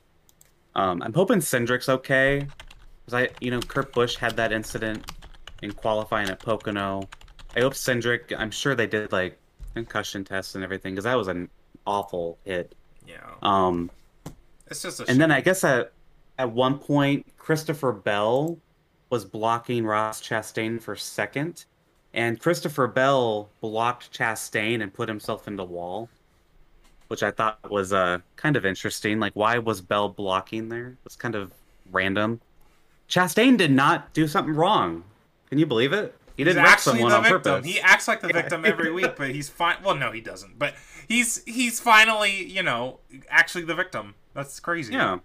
Um, 0.76 1.02
I'm 1.02 1.12
hoping 1.12 1.38
Cindric's 1.38 1.88
okay. 1.88 2.46
Because 3.04 3.24
I, 3.24 3.28
you 3.40 3.50
know, 3.50 3.60
Kurt 3.60 3.92
Busch 3.92 4.16
had 4.16 4.36
that 4.36 4.52
incident 4.52 5.10
in 5.62 5.72
qualifying 5.72 6.28
at 6.28 6.38
Pocono. 6.40 7.08
I 7.56 7.60
hope 7.60 7.72
Cindric, 7.74 8.32
I'm 8.38 8.50
sure 8.50 8.74
they 8.74 8.86
did 8.86 9.10
like 9.12 9.38
concussion 9.74 10.24
tests 10.24 10.54
and 10.54 10.62
everything, 10.62 10.94
because 10.94 11.04
that 11.04 11.14
was 11.14 11.28
an 11.28 11.48
awful 11.86 12.38
hit. 12.44 12.74
Yeah. 13.06 13.16
Um, 13.42 13.90
It's 14.68 14.82
just 14.82 15.00
a. 15.00 15.04
and 15.08 15.20
then 15.20 15.30
I 15.32 15.40
guess 15.40 15.64
at 15.64 15.92
at 16.38 16.50
one 16.50 16.78
point 16.78 17.26
Christopher 17.38 17.92
Bell 17.92 18.58
was 19.10 19.24
blocking 19.24 19.84
Ross 19.86 20.20
Chastain 20.20 20.80
for 20.80 20.96
second, 20.96 21.64
and 22.14 22.40
Christopher 22.40 22.86
Bell 22.86 23.48
blocked 23.60 24.16
Chastain 24.16 24.82
and 24.82 24.92
put 24.92 25.08
himself 25.08 25.46
in 25.46 25.56
the 25.56 25.64
wall, 25.64 26.08
which 27.08 27.22
I 27.22 27.30
thought 27.30 27.70
was 27.70 27.92
uh 27.92 28.18
kind 28.36 28.56
of 28.56 28.66
interesting. 28.66 29.20
Like, 29.20 29.34
why 29.34 29.58
was 29.58 29.80
Bell 29.80 30.08
blocking 30.08 30.68
there? 30.68 30.96
It's 31.04 31.16
kind 31.16 31.34
of 31.34 31.52
random. 31.90 32.40
Chastain 33.08 33.56
did 33.56 33.70
not 33.70 34.12
do 34.12 34.26
something 34.26 34.54
wrong. 34.54 35.04
Can 35.48 35.58
you 35.58 35.66
believe 35.66 35.92
it? 35.92 36.14
He 36.36 36.44
didn't 36.44 36.64
wreck 36.64 36.72
actually 36.72 36.98
someone 36.98 37.10
the 37.10 37.16
on 37.16 37.22
victim. 37.22 37.42
purpose. 37.42 37.66
He 37.66 37.80
acts 37.80 38.08
like 38.08 38.20
the 38.20 38.28
victim 38.28 38.64
every 38.64 38.92
week, 38.92 39.16
but 39.16 39.30
he's 39.30 39.48
fine. 39.48 39.76
Well, 39.82 39.94
no, 39.94 40.12
he 40.12 40.20
doesn't. 40.20 40.58
But 40.58 40.74
he's 41.08 41.42
he's 41.44 41.80
finally, 41.80 42.44
you 42.44 42.62
know, 42.62 43.00
actually 43.30 43.64
the 43.64 43.74
victim. 43.74 44.14
That's 44.34 44.60
crazy. 44.60 44.92
Yeah, 44.92 45.20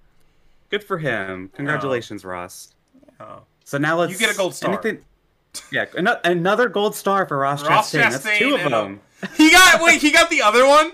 good 0.71 0.83
for 0.83 0.97
him. 0.97 1.49
Oh. 1.53 1.55
Congratulations, 1.57 2.25
Ross. 2.25 2.73
Oh. 3.19 3.43
So 3.65 3.77
now 3.77 3.97
let's 3.99 4.11
You 4.11 4.17
get 4.17 4.33
a 4.33 4.37
gold 4.37 4.55
star. 4.55 4.71
anything- 4.73 5.03
Yeah, 5.71 5.85
ano- 5.97 6.19
another 6.23 6.67
gold 6.69 6.95
star 6.95 7.25
for 7.27 7.37
Ross, 7.37 7.63
Ross 7.63 7.91
Chastain. 7.93 8.11
That's 8.23 8.37
two 8.39 8.55
of 8.55 8.71
them. 8.71 9.01
He 9.35 9.51
got 9.51 9.81
wait. 9.83 10.01
He 10.01 10.11
got 10.11 10.29
the 10.31 10.41
other 10.41 10.65
one. 10.65 10.93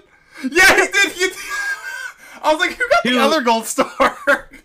Yeah, 0.51 0.75
he 0.75 0.87
did. 0.91 1.11
He, 1.13 1.29
I 2.41 2.51
was 2.53 2.59
like, 2.59 2.71
who 2.73 2.87
got 2.89 3.03
the 3.03 3.17
other 3.19 3.41
gold 3.41 3.65
star? 3.65 4.49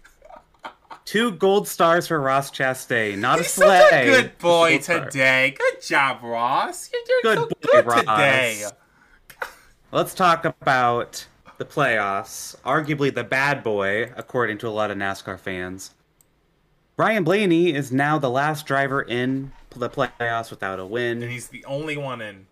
Two 1.04 1.32
gold 1.32 1.66
stars 1.68 2.06
for 2.06 2.18
Ross 2.20 2.50
Chastain. 2.50 3.18
Not 3.18 3.38
He's 3.38 3.46
a 3.48 3.50
sleigh. 3.50 3.80
such 3.80 3.92
a 3.92 4.04
good 4.06 4.38
boy 4.38 4.76
Just 4.76 4.88
a 4.88 4.92
star. 4.94 5.04
today. 5.10 5.54
Good 5.58 5.82
job, 5.82 6.22
Ross. 6.22 6.90
You're 6.92 7.22
doing 7.22 7.34
Good 7.36 7.38
so 7.38 7.46
boy, 7.46 7.72
good 7.72 7.86
Ross. 7.86 8.00
today. 8.00 8.64
Let's 9.90 10.14
talk 10.14 10.44
about 10.44 11.26
the 11.62 11.74
playoffs. 11.74 12.56
Arguably 12.62 13.14
the 13.14 13.22
bad 13.24 13.62
boy, 13.62 14.12
according 14.16 14.58
to 14.58 14.68
a 14.68 14.70
lot 14.70 14.90
of 14.90 14.96
NASCAR 14.98 15.38
fans. 15.38 15.94
Ryan 16.96 17.24
Blaney 17.24 17.72
is 17.72 17.92
now 17.92 18.18
the 18.18 18.30
last 18.30 18.66
driver 18.66 19.00
in 19.00 19.52
the 19.70 19.88
playoffs 19.88 20.50
without 20.50 20.78
a 20.80 20.84
win. 20.86 21.22
And 21.22 21.30
he's 21.32 21.48
the 21.48 21.64
only 21.64 21.96
one 21.96 22.20
in 22.20 22.46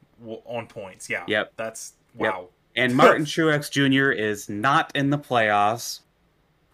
on 0.44 0.66
points. 0.66 1.10
Yeah. 1.10 1.24
Yep. 1.26 1.52
That's 1.56 1.92
Yep. 2.18 2.32
wow. 2.32 2.48
And 2.76 2.96
Martin 2.96 3.24
Truex 3.24 3.70
Jr. 3.70 4.10
is 4.12 4.48
not 4.48 4.92
in 4.94 5.10
the 5.10 5.18
playoffs. 5.18 6.00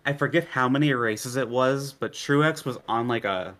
I 0.05 0.12
forget 0.12 0.49
how 0.49 0.68
many 0.68 0.93
races 0.93 1.37
it 1.37 1.49
was, 1.49 1.93
but 1.93 2.12
Truex 2.12 2.64
was 2.64 2.78
on 2.87 3.09
like 3.09 3.24
a 3.24 3.55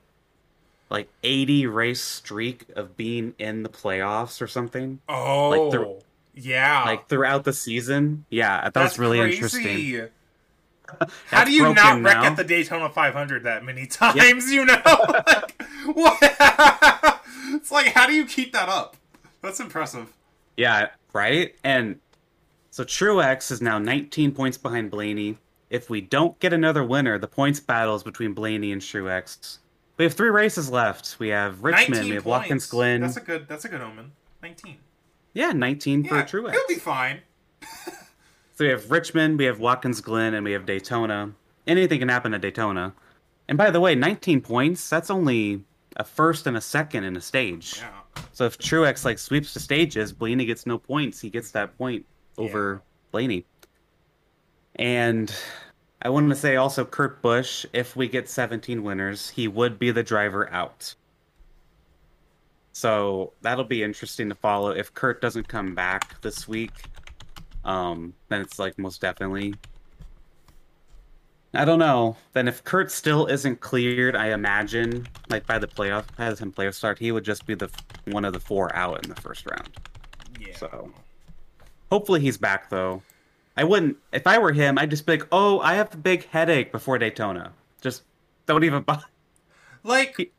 like 0.91 1.09
80 1.25 1.67
race 1.67 2.01
streak 2.03 2.67
of 2.77 2.97
being 2.97 3.35
in 3.39 3.65
the 3.65 3.69
playoffs 3.69 4.41
or 4.41 4.47
something. 4.47 5.01
Oh. 5.09 5.71
through- 5.71 5.99
yeah. 6.37 6.85
Like 6.85 7.09
throughout 7.09 7.45
the 7.45 7.53
season. 7.53 8.27
Yeah, 8.29 8.63
that 8.63 8.75
That's 8.75 8.93
was 8.93 8.99
really 8.99 9.19
crazy. 9.19 9.37
interesting. 9.37 10.09
How 11.27 11.45
do 11.45 11.51
you 11.51 11.75
not 11.75 12.03
wreck 12.03 12.17
now. 12.19 12.25
at 12.25 12.37
the 12.37 12.45
Daytona 12.45 12.89
500 12.89 13.43
that 13.43 13.65
many 13.65 13.87
times? 13.87 14.53
You 14.53 14.67
know, 14.67 14.81
like 15.27 15.63
what? 15.87 16.19
it's 17.55 17.73
like 17.73 17.87
how 17.89 18.07
do 18.07 18.13
you 18.13 18.25
keep 18.25 18.53
that 18.53 18.69
up? 18.69 18.97
That's 19.43 19.59
impressive. 19.59 20.13
Yeah, 20.57 20.91
right? 21.13 21.55
And 21.65 21.99
so 22.71 22.85
Truex 22.85 23.51
is 23.51 23.61
now 23.61 23.79
19 23.79 24.33
points 24.33 24.59
behind 24.59 24.91
Blaney. 24.91 25.39
If 25.71 25.91
we 25.91 26.01
don't 26.01 26.39
get 26.39 26.53
another 26.53 26.85
winner, 26.85 27.19
the 27.19 27.27
points 27.27 27.59
battles 27.59 28.05
between 28.05 28.33
Blaney 28.33 28.71
and 28.71 28.81
Truex. 28.81 29.59
We 29.97 30.05
have 30.05 30.15
three 30.15 30.31
races 30.31 30.71
left. 30.71 31.17
We 31.19 31.29
have 31.29 31.65
Richmond, 31.65 32.05
we 32.05 32.15
have 32.15 32.25
points. 32.25 32.27
Watkins 32.27 32.67
Glen. 32.67 33.01
That's 33.01 33.17
a 33.17 33.21
good. 33.21 33.49
That's 33.49 33.65
a 33.65 33.69
good 33.69 33.81
omen. 33.81 34.13
19. 34.43 34.77
Yeah, 35.37 35.53
19 35.53 36.05
for 36.05 36.17
Yeah, 36.17 36.25
Truex. 36.25 36.53
he'll 36.53 36.67
be 36.69 36.75
fine. 36.77 37.21
So 38.59 38.65
we 38.65 38.71
have 38.71 38.91
Richmond, 38.91 39.37
we 39.39 39.45
have 39.45 39.61
Watkins 39.61 40.01
Glen, 40.01 40.33
and 40.33 40.43
we 40.43 40.53
have 40.53 40.65
Daytona. 40.65 41.33
Anything 41.67 41.99
can 41.99 42.09
happen 42.09 42.33
at 42.33 42.41
Daytona. 42.41 42.95
And 43.49 43.59
by 43.59 43.71
the 43.71 43.81
way, 43.81 43.95
19 43.95 44.41
points, 44.41 44.89
that's 44.89 45.11
only 45.11 45.63
a 45.97 46.05
first 46.05 46.47
and 46.47 46.57
a 46.57 46.61
second 46.63 47.05
in 47.05 47.19
a 47.19 47.21
stage. 47.21 47.83
Yeah. 47.83 47.91
So 48.33 48.47
if 48.47 48.57
Truex 48.57 49.05
like 49.05 49.19
sweeps 49.19 49.53
the 49.53 49.61
stages, 49.61 50.11
Blaney 50.11 50.47
gets 50.47 50.65
no 50.65 50.79
points. 50.79 51.21
He 51.21 51.29
gets 51.29 51.51
that 51.51 51.77
point 51.77 52.07
over 52.39 52.81
Blaney. 53.11 53.45
And 54.77 55.31
I 56.01 56.09
wanted 56.09 56.31
to 56.31 56.37
say 56.37 56.57
also 56.57 56.87
Kurt 56.87 57.21
Busch, 57.21 57.67
if 57.75 57.95
we 57.95 58.09
get 58.09 58.27
17 58.27 58.83
winners, 58.83 59.29
he 59.29 59.49
would 59.49 59.79
be 59.79 59.91
the 59.91 60.03
driver 60.03 60.51
out. 60.51 60.95
So 62.77 63.33
that'll 63.41 63.65
be 63.65 63.83
interesting 63.83 64.29
to 64.29 64.35
follow. 64.35 64.69
If 64.69 64.93
Kurt 64.93 65.23
doesn't 65.23 65.49
come 65.49 65.75
back 65.75 66.21
this 66.21 66.47
week, 66.47 66.73
um, 67.65 68.13
then 68.29 68.43
it's 68.43 68.59
like 68.59 68.79
most 68.79 69.01
definitely. 69.01 69.55
I 71.55 71.65
don't 71.65 71.79
know. 71.79 72.19
Then 72.35 72.49
if 72.49 72.63
Kurt 72.65 72.93
still 72.93 73.25
isn't 73.29 73.61
cleared, 73.61 74.15
I 74.15 74.35
imagine 74.35 75.09
like 75.31 75.47
by 75.47 75.59
the 75.59 75.67
playoff 75.67 76.05
by 76.19 76.29
the 76.29 76.37
time 76.37 76.53
playoff 76.53 76.75
start, 76.75 76.99
he 76.99 77.13
would 77.13 77.25
just 77.25 77.47
be 77.47 77.55
the 77.55 77.71
one 78.09 78.27
of 78.27 78.35
the 78.35 78.41
four 78.41 78.77
out 78.77 79.03
in 79.03 79.09
the 79.09 79.19
first 79.23 79.47
round. 79.47 79.71
Yeah. 80.39 80.55
So 80.59 80.93
hopefully 81.91 82.21
he's 82.21 82.37
back 82.37 82.69
though. 82.69 83.01
I 83.57 83.65
wouldn't 83.65 83.97
if 84.13 84.27
I 84.27 84.37
were 84.37 84.53
him, 84.53 84.77
I'd 84.77 84.91
just 84.91 85.07
be 85.07 85.13
like, 85.13 85.27
"Oh, 85.33 85.61
I 85.61 85.77
have 85.77 85.95
a 85.95 85.97
big 85.97 86.29
headache 86.29 86.73
before 86.73 86.99
Daytona." 86.99 87.55
Just 87.81 88.03
don't 88.45 88.65
even 88.65 88.83
bother. 88.83 89.07
Like 89.83 90.31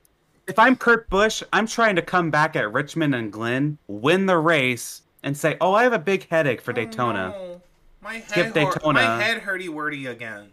If 0.47 0.57
I'm 0.57 0.75
Kurt 0.77 1.09
Busch, 1.09 1.43
I'm 1.51 1.67
trying 1.67 1.97
to 1.97 2.01
come 2.01 2.31
back 2.31 2.55
at 2.55 2.71
Richmond 2.71 3.13
and 3.13 3.31
Glen, 3.31 3.77
win 3.87 4.27
the 4.27 4.37
race, 4.37 5.01
and 5.21 5.35
say, 5.35 5.57
"Oh, 5.59 5.73
I 5.73 5.83
have 5.83 5.93
a 5.93 5.99
big 5.99 6.27
headache 6.29 6.61
for 6.61 6.71
oh, 6.71 6.75
Daytona. 6.75 7.33
oh, 7.35 7.39
no. 7.39 7.61
My 8.01 8.13
head 8.13 8.29
Skip 8.29 8.45
hurt- 8.45 8.53
Daytona. 8.53 8.93
My 8.93 9.23
head 9.23 9.41
hurty 9.41 9.67
wordy 9.67 10.05
again. 10.05 10.49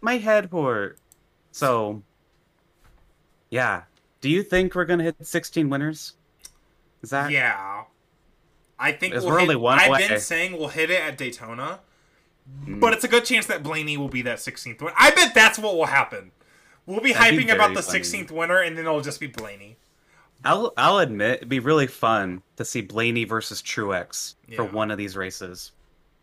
My 0.00 0.16
head 0.16 0.48
hurt." 0.50 0.98
So, 1.52 2.02
yeah. 3.50 3.82
Do 4.20 4.30
you 4.30 4.42
think 4.42 4.74
we're 4.74 4.86
gonna 4.86 5.04
hit 5.04 5.16
16 5.24 5.68
winners? 5.68 6.14
Is 7.02 7.10
that 7.10 7.30
Yeah. 7.30 7.84
I 8.78 8.92
think 8.92 9.14
we'll 9.14 9.26
we're 9.26 9.38
hit, 9.38 9.42
only 9.42 9.56
one 9.56 9.78
I've 9.78 10.08
been 10.08 10.20
saying 10.20 10.58
we'll 10.58 10.68
hit 10.68 10.90
it 10.90 11.00
at 11.00 11.16
Daytona, 11.16 11.80
hmm. 12.64 12.78
but 12.78 12.92
it's 12.92 13.04
a 13.04 13.08
good 13.08 13.24
chance 13.24 13.46
that 13.46 13.62
Blaney 13.62 13.96
will 13.96 14.08
be 14.08 14.22
that 14.22 14.38
16th 14.38 14.82
one. 14.82 14.92
I 14.98 15.10
bet 15.12 15.34
that's 15.34 15.58
what 15.58 15.76
will 15.76 15.86
happen. 15.86 16.32
We'll 16.86 17.00
be 17.00 17.12
That'd 17.12 17.36
be 17.36 17.44
hyping 17.44 17.54
about 17.54 17.74
the 17.74 17.82
funny. 17.82 18.00
16th 18.00 18.30
winner, 18.30 18.60
and 18.60 18.76
then 18.78 18.86
it'll 18.86 19.00
just 19.00 19.20
be 19.20 19.26
Blaney. 19.26 19.76
I'll 20.44 20.72
I'll 20.76 20.98
admit 20.98 21.36
it'd 21.38 21.48
be 21.48 21.58
really 21.58 21.86
fun 21.86 22.42
to 22.56 22.64
see 22.64 22.80
Blaney 22.80 23.24
versus 23.24 23.60
Truex 23.62 24.34
for 24.54 24.64
one 24.64 24.90
of 24.90 24.98
these 24.98 25.16
races. 25.16 25.72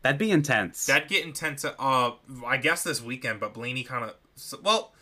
That'd 0.03 0.19
be 0.19 0.31
intense. 0.31 0.85
That'd 0.85 1.09
get 1.09 1.25
intense. 1.25 1.65
Uh, 1.65 2.11
I 2.45 2.57
guess 2.57 2.83
this 2.83 3.01
weekend, 3.01 3.39
but 3.39 3.53
Blaney 3.53 3.83
kind 3.83 4.05
of. 4.05 4.15
Well, 4.63 4.93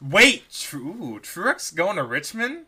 wait. 0.00 0.44
True. 0.52 1.20
Truex 1.22 1.74
going 1.74 1.96
to 1.96 2.04
Richmond. 2.04 2.66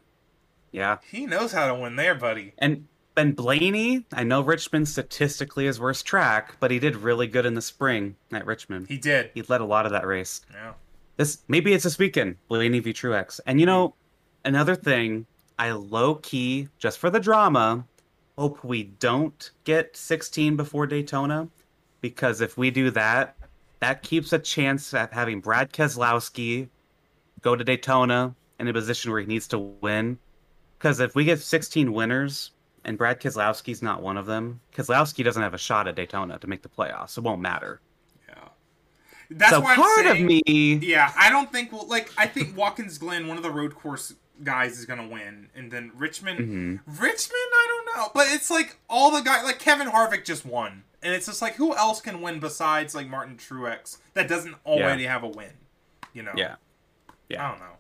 yeah. 0.73 0.99
He 1.11 1.25
knows 1.27 1.53
how 1.53 1.69
to 1.69 1.75
win 1.75 1.97
there, 1.97 2.15
buddy. 2.15 2.53
And 2.59 2.89
Ben 3.15 3.33
Blaney, 3.33 4.05
I 4.13 4.25
know 4.25 4.41
Richmond 4.43 4.89
statistically 4.89 5.67
is 5.67 5.81
worst 5.81 6.05
track, 6.05 6.57
but 6.61 6.71
he 6.71 6.79
did 6.79 6.97
really 6.97 7.27
good 7.27 7.47
in 7.47 7.55
the 7.55 7.63
spring 7.63 8.17
at 8.33 8.45
Richmond. 8.45 8.89
He 8.89 8.99
did. 8.99 9.31
He 9.35 9.43
led 9.43 9.61
a 9.61 9.65
lot 9.65 9.87
of 9.87 9.93
that 9.93 10.07
race. 10.07 10.43
Yeah. 10.53 10.73
This 11.17 11.43
maybe 11.49 11.73
it's 11.73 11.85
this 11.85 11.99
weekend, 11.99 12.37
Blaney 12.49 12.81
v 12.81 12.93
Truex. 12.93 13.41
And 13.47 13.59
you 13.59 13.67
know, 13.67 13.95
another 14.45 14.75
thing, 14.75 15.27
I 15.59 15.73
low 15.73 16.17
key, 16.17 16.69
just 16.79 16.99
for 16.99 17.09
the 17.09 17.21
drama, 17.21 17.85
hope 18.37 18.63
we 18.63 18.85
don't 18.85 19.51
get 19.65 19.97
16 19.97 20.57
before 20.57 20.87
Daytona, 20.87 21.49
because 22.01 22.41
if 22.41 22.59
we 22.59 22.71
do 22.71 22.91
that, 22.91 23.37
that 23.81 24.03
keeps 24.03 24.33
a 24.33 24.39
chance 24.39 24.93
at 24.95 25.13
having 25.13 25.41
Brad 25.41 25.73
Keselowski 25.73 26.69
go 27.41 27.57
to 27.57 27.65
Daytona 27.65 28.35
in 28.59 28.69
a 28.69 28.73
position 28.73 29.11
where 29.11 29.21
he 29.21 29.27
needs 29.27 29.49
to 29.49 29.59
win. 29.59 30.19
Because 30.79 31.01
if 31.01 31.15
we 31.15 31.25
get 31.25 31.41
16 31.41 31.93
winners 31.93 32.53
and 32.85 32.99
Brad 32.99 33.21
Keselowski's 33.21 33.83
not 33.83 34.03
one 34.03 34.17
of 34.17 34.27
them, 34.27 34.61
Keselowski 34.75 35.25
doesn't 35.25 35.43
have 35.43 35.55
a 35.55 35.59
shot 35.59 35.89
at 35.89 35.97
Daytona 35.97 36.39
to 36.39 36.47
make 36.47 36.63
the 36.63 36.69
playoffs. 36.69 37.17
It 37.17 37.25
won't 37.25 37.41
matter. 37.41 37.81
Yeah. 39.29 39.37
That's 39.39 39.53
so 39.53 39.61
why 39.61 39.73
I'm 39.73 39.77
part 39.77 40.07
saying, 40.07 40.23
of 40.23 40.27
me, 40.47 40.75
Yeah, 40.83 41.13
I 41.19 41.31
don't 41.31 41.51
think 41.51 41.73
we'll 41.73 41.87
like. 41.89 42.11
I 42.17 42.27
think 42.27 42.57
Watkins 42.57 42.99
Glen, 42.99 43.27
one 43.27 43.37
of 43.37 43.43
the 43.43 43.51
road 43.51 43.75
course 43.75 44.15
guys, 44.45 44.79
is 44.79 44.85
gonna 44.85 45.09
win, 45.09 45.49
and 45.55 45.71
then 45.71 45.91
Richmond. 45.97 46.39
Mhm. 46.41 46.81
Richmond, 47.01 47.33
I 47.53 47.67
don't 47.69 47.97
know, 47.97 48.11
but 48.15 48.27
it's 48.31 48.51
like 48.51 48.77
all 48.89 49.11
the 49.11 49.21
guys. 49.23 49.45
Like 49.45 49.59
Kevin 49.59 49.89
Harvick 49.89 50.25
just 50.25 50.45
won, 50.47 50.85
and 51.03 51.15
it's 51.15 51.27
just 51.27 51.43
like 51.43 51.55
who 51.55 51.75
else 51.75 52.01
can 52.01 52.21
win 52.21 52.39
besides 52.41 52.95
like 52.95 53.09
Martin 53.09 53.37
Truex 53.37 53.99
that 54.15 54.29
doesn't 54.29 54.55
already 54.65 55.05
have 55.05 55.23
a 55.23 55.29
win. 55.29 55.53
You 56.13 56.23
know. 56.23 56.33
Yeah, 56.37 56.57
yeah. 57.29 57.47
I 57.47 57.51
don't 57.51 57.61
know. 57.61 57.77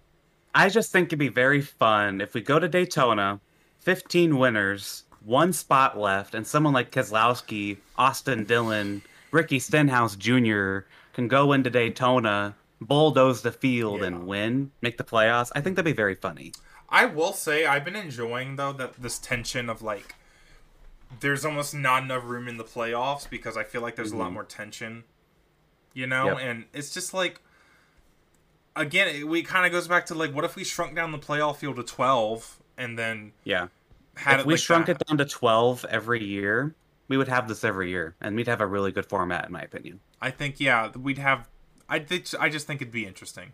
I 0.55 0.69
just 0.71 0.91
think 0.91 1.09
it'd 1.09 1.19
be 1.19 1.29
very 1.29 1.61
fun 1.61 2.21
if 2.23 2.33
we 2.33 2.41
go 2.41 2.59
to 2.59 2.67
Daytona, 2.67 3.41
15 3.81 4.39
winners, 4.39 5.05
one 5.23 5.53
spot 5.53 5.99
left, 5.99 6.35
and 6.35 6.47
someone 6.47 6.73
like 6.73 6.91
Keselowski, 6.91 7.77
Austin 7.99 8.45
Dillon, 8.45 9.03
Ricky 9.33 9.59
Stenhouse 9.59 10.17
Jr. 10.17 10.81
can 11.17 11.29
go 11.29 11.53
into 11.55 11.71
Daytona, 11.71 12.55
bulldoze 12.81 13.41
the 13.43 13.51
field, 13.51 14.01
Yeah. 14.03 14.09
and 14.09 14.27
win, 14.27 14.71
make 14.83 14.99
the 14.99 15.05
playoffs. 15.05 15.51
I 15.57 15.63
think 15.63 15.75
that'd 15.77 15.85
be 15.87 15.97
very 15.97 16.15
funny. 16.15 16.53
I 16.91 17.07
will 17.07 17.33
say 17.33 17.65
I've 17.67 17.85
been 17.85 17.97
enjoying 17.97 18.57
though 18.57 18.73
that 18.75 19.03
this 19.03 19.19
tension 19.19 19.69
of 19.71 19.81
like 19.83 20.15
there's 21.21 21.45
almost 21.45 21.75
not 21.75 22.03
enough 22.03 22.25
room 22.25 22.47
in 22.49 22.59
the 22.59 22.65
playoffs 22.65 23.29
because 23.29 23.57
I 23.57 23.65
feel 23.65 23.81
like 23.81 23.97
there's 23.97 24.13
a 24.13 24.17
lot 24.17 24.31
Mhm. 24.31 24.35
more 24.35 24.45
tension. 24.45 25.05
You 25.95 26.07
know, 26.07 26.27
Yep. 26.27 26.39
and 26.41 26.65
it's 26.75 26.93
just 26.93 27.15
like 27.15 27.41
again, 28.77 29.09
it, 29.09 29.27
we 29.27 29.43
kind 29.43 29.65
of 29.65 29.73
goes 29.73 29.89
back 29.89 30.05
to 30.07 30.15
like 30.15 30.33
what 30.35 30.45
if 30.45 30.55
we 30.55 30.65
shrunk 30.65 30.95
down 30.95 31.13
the 31.13 31.19
playoff 31.19 31.57
field 31.57 31.77
to 31.77 31.83
12 31.83 32.59
and 32.77 32.99
then 32.99 33.33
Yeah. 33.45 33.69
had 34.17 34.35
if 34.35 34.41
it 34.41 34.47
we 34.47 34.55
like 34.55 34.61
shrunk 34.63 34.87
that? 34.87 35.01
it 35.01 35.07
down 35.07 35.17
to 35.19 35.25
12 35.25 35.87
every 35.89 36.23
year, 36.23 36.75
we 37.09 37.17
would 37.17 37.29
have 37.29 37.49
this 37.49 37.65
every 37.65 37.91
year, 37.91 38.15
and 38.21 38.35
we'd 38.37 38.49
have 38.49 38.61
a 38.61 38.67
really 38.67 38.93
good 38.93 39.07
format, 39.07 39.47
in 39.47 39.53
my 39.53 39.61
opinion. 39.63 40.01
I 40.21 40.31
think 40.31 40.61
yeah, 40.61 40.91
we'd 40.97 41.19
have 41.19 41.49
I 41.89 41.99
think 42.01 42.27
I 42.39 42.49
just 42.49 42.67
think 42.67 42.83
it'd 42.83 42.93
be 42.93 43.07
interesting. 43.07 43.53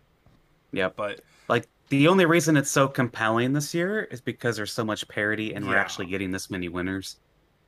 Yeah, 0.71 0.89
But 0.95 1.21
Like, 1.47 1.67
the 1.89 2.07
only 2.07 2.25
reason 2.25 2.57
it's 2.57 2.71
so 2.71 2.87
compelling 2.87 3.53
this 3.53 3.75
year 3.75 4.05
is 4.05 4.21
because 4.21 4.57
there's 4.57 4.73
so 4.73 4.83
much 4.83 5.07
parity 5.07 5.53
and 5.53 5.67
we're 5.67 5.77
actually 5.77 6.07
getting 6.07 6.31
this 6.31 6.49
many 6.49 6.67
winners. 6.67 7.17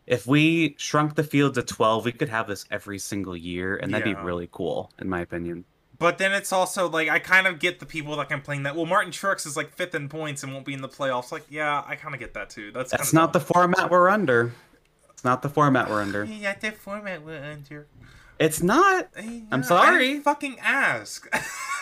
If 0.07 0.25
we 0.25 0.73
shrunk 0.79 1.13
the 1.13 1.23
field 1.23 1.53
to 1.55 1.61
12, 1.61 2.05
we 2.05 2.11
could 2.11 2.29
have 2.29 2.47
this 2.47 2.65
every 2.71 2.97
single 2.97 3.35
year, 3.37 3.75
and 3.77 3.93
that'd 3.93 4.07
Yeah. 4.07 4.15
be 4.15 4.21
really 4.21 4.49
cool, 4.51 4.91
in 4.99 5.07
my 5.09 5.21
opinion. 5.21 5.65
But 5.97 6.17
then 6.17 6.33
it's 6.33 6.51
also 6.51 6.89
like 6.89 7.09
I 7.09 7.19
kind 7.19 7.47
of 7.47 7.59
get 7.59 7.79
the 7.79 7.85
people 7.85 8.15
that 8.17 8.27
complain 8.27 8.63
that 8.63 8.75
well 8.75 8.85
Martin 8.85 9.11
Truex 9.11 9.45
is 9.47 9.55
like 9.55 9.71
fifth 9.73 9.95
in 9.95 10.09
points 10.09 10.43
and 10.43 10.51
won't 10.51 10.65
be 10.65 10.73
in 10.73 10.81
the 10.81 10.89
playoffs. 10.89 11.31
Like 11.31 11.45
yeah, 11.49 11.83
I 11.87 11.95
kind 11.95 12.13
of 12.13 12.19
get 12.19 12.33
that 12.33 12.49
too. 12.49 12.71
That's 12.71 12.91
That's 12.91 13.13
not 13.13 13.31
the 13.33 13.39
format 13.39 13.89
we're 13.89 14.09
under. 14.09 14.51
Not 15.25 15.41
the 15.41 15.49
format 15.49 15.89
we're 15.89 16.03
under. 16.03 16.23
Yeah, 16.23 16.53
that 16.53 16.77
format 16.77 17.25
we're 17.25 17.43
under. 17.43 17.87
It's 18.37 18.61
not. 18.61 19.09
Hey, 19.15 19.41
I'm 19.51 19.63
sorry. 19.63 20.19
Fucking 20.19 20.57
ask. 20.61 21.27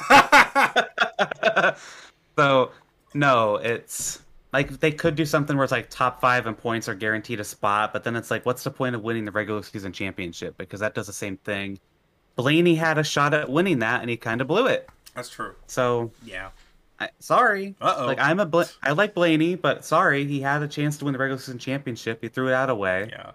so, 2.37 2.71
no, 3.13 3.57
it's 3.57 4.21
like 4.53 4.79
they 4.79 4.91
could 4.91 5.15
do 5.15 5.25
something 5.25 5.57
where 5.57 5.65
it's 5.65 5.73
like 5.73 5.89
top 5.89 6.21
five 6.21 6.47
and 6.47 6.57
points 6.57 6.87
are 6.87 6.95
guaranteed 6.95 7.41
a 7.41 7.43
spot, 7.43 7.91
but 7.91 8.05
then 8.05 8.15
it's 8.15 8.31
like, 8.31 8.45
what's 8.45 8.63
the 8.63 8.71
point 8.71 8.95
of 8.95 9.03
winning 9.03 9.25
the 9.25 9.31
regular 9.31 9.61
season 9.61 9.91
championship? 9.91 10.57
Because 10.57 10.79
that 10.79 10.95
does 10.95 11.07
the 11.07 11.13
same 11.13 11.35
thing. 11.35 11.79
Blaney 12.37 12.75
had 12.75 12.97
a 12.97 13.03
shot 13.03 13.33
at 13.33 13.49
winning 13.49 13.79
that, 13.79 13.99
and 13.99 14.09
he 14.09 14.15
kind 14.15 14.39
of 14.39 14.47
blew 14.47 14.67
it. 14.67 14.87
That's 15.15 15.29
true. 15.29 15.55
So, 15.67 16.11
Yeah. 16.23 16.51
I, 16.99 17.09
sorry. 17.19 17.75
Uh-oh. 17.81 18.05
Like 18.05 18.19
I'm 18.19 18.39
a 18.39 18.45
Bla- 18.45 18.69
I 18.81 18.91
like 18.91 19.13
Blaney, 19.13 19.55
but 19.55 19.83
sorry, 19.85 20.25
he 20.25 20.41
had 20.41 20.61
a 20.61 20.67
chance 20.67 20.97
to 20.99 21.05
win 21.05 21.13
the 21.13 21.19
regular 21.19 21.39
season 21.39 21.59
championship. 21.59 22.19
He 22.21 22.29
threw 22.29 22.49
it 22.49 22.53
out 22.53 22.69
away. 22.69 23.07
Yeah. 23.11 23.31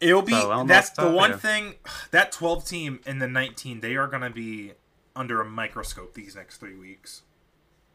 It'll 0.00 0.22
be 0.22 0.32
So, 0.32 0.38
I 0.50 0.56
don't 0.56 0.66
know 0.66 0.72
that's 0.74 0.90
the 0.90 1.10
one 1.10 1.38
thing 1.38 1.74
that 2.10 2.32
12 2.32 2.64
team 2.66 3.00
and 3.06 3.20
the 3.20 3.28
19 3.28 3.80
they 3.80 3.96
are 3.96 4.06
going 4.06 4.22
to 4.22 4.30
be 4.30 4.72
under 5.16 5.40
a 5.40 5.44
microscope 5.44 6.14
these 6.14 6.36
next 6.36 6.58
3 6.58 6.76
weeks. 6.76 7.22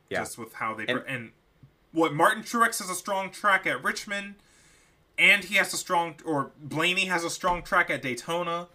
Yeah. 0.10 0.20
Just 0.20 0.38
with 0.38 0.54
how 0.56 0.74
they 0.76 0.86
And- 0.88 1.04
and, 1.08 1.32
what 1.92 2.14
Martin 2.14 2.44
Truex 2.44 2.80
has 2.80 2.90
a 2.90 2.96
strong 2.96 3.30
track 3.32 3.66
at 3.66 3.82
Richmond 3.82 4.36
and 5.18 5.46
he 5.46 5.56
has 5.56 5.74
a 5.74 5.78
strong 5.78 6.16
or 6.26 6.52
Blaney 6.62 7.06
has 7.06 7.24
a 7.24 7.30
strong 7.30 7.64
track 7.64 7.90
at 7.90 8.02
Daytona. 8.02 8.68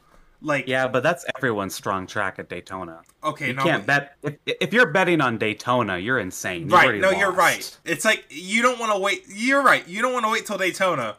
Like 0.42 0.66
Yeah, 0.66 0.88
but 0.88 1.02
that's 1.02 1.24
everyone's 1.36 1.74
strong 1.74 2.06
track 2.06 2.38
at 2.38 2.48
Daytona. 2.48 3.02
okay, 3.22 3.48
You 3.48 3.52
no, 3.54 3.62
can't 3.62 3.86
bet 3.86 4.16
if, 4.22 4.36
if 4.46 4.72
you're 4.72 4.86
betting 4.90 5.20
on 5.20 5.36
Daytona, 5.38 5.98
you're 5.98 6.18
insane. 6.18 6.62
You've 6.62 6.72
Right, 6.72 7.00
no, 7.00 7.10
you're 7.10 7.32
right. 7.32 7.78
It's 7.84 8.04
like 8.04 8.24
you 8.30 8.62
don't 8.62 8.78
want 8.78 8.92
to 8.92 8.98
wait. 8.98 9.24
You're 9.28 9.62
right. 9.62 9.86
You 9.86 10.00
don't 10.02 10.12
want 10.14 10.24
to 10.24 10.30
wait 10.30 10.46
till 10.46 10.58
Daytona. 10.58 11.16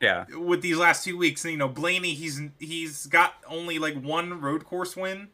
Yeah. 0.00 0.26
with 0.36 0.60
these 0.60 0.76
last 0.76 1.04
two 1.04 1.16
weeks. 1.16 1.42
And, 1.44 1.52
you 1.52 1.58
know, 1.58 1.68
Blaney, 1.68 2.12
he's 2.14 2.40
he's 2.58 3.06
got 3.06 3.34
only 3.48 3.78
like 3.78 3.94
one 4.00 4.40
road 4.42 4.64
course 4.64 4.94
win, 4.94 5.28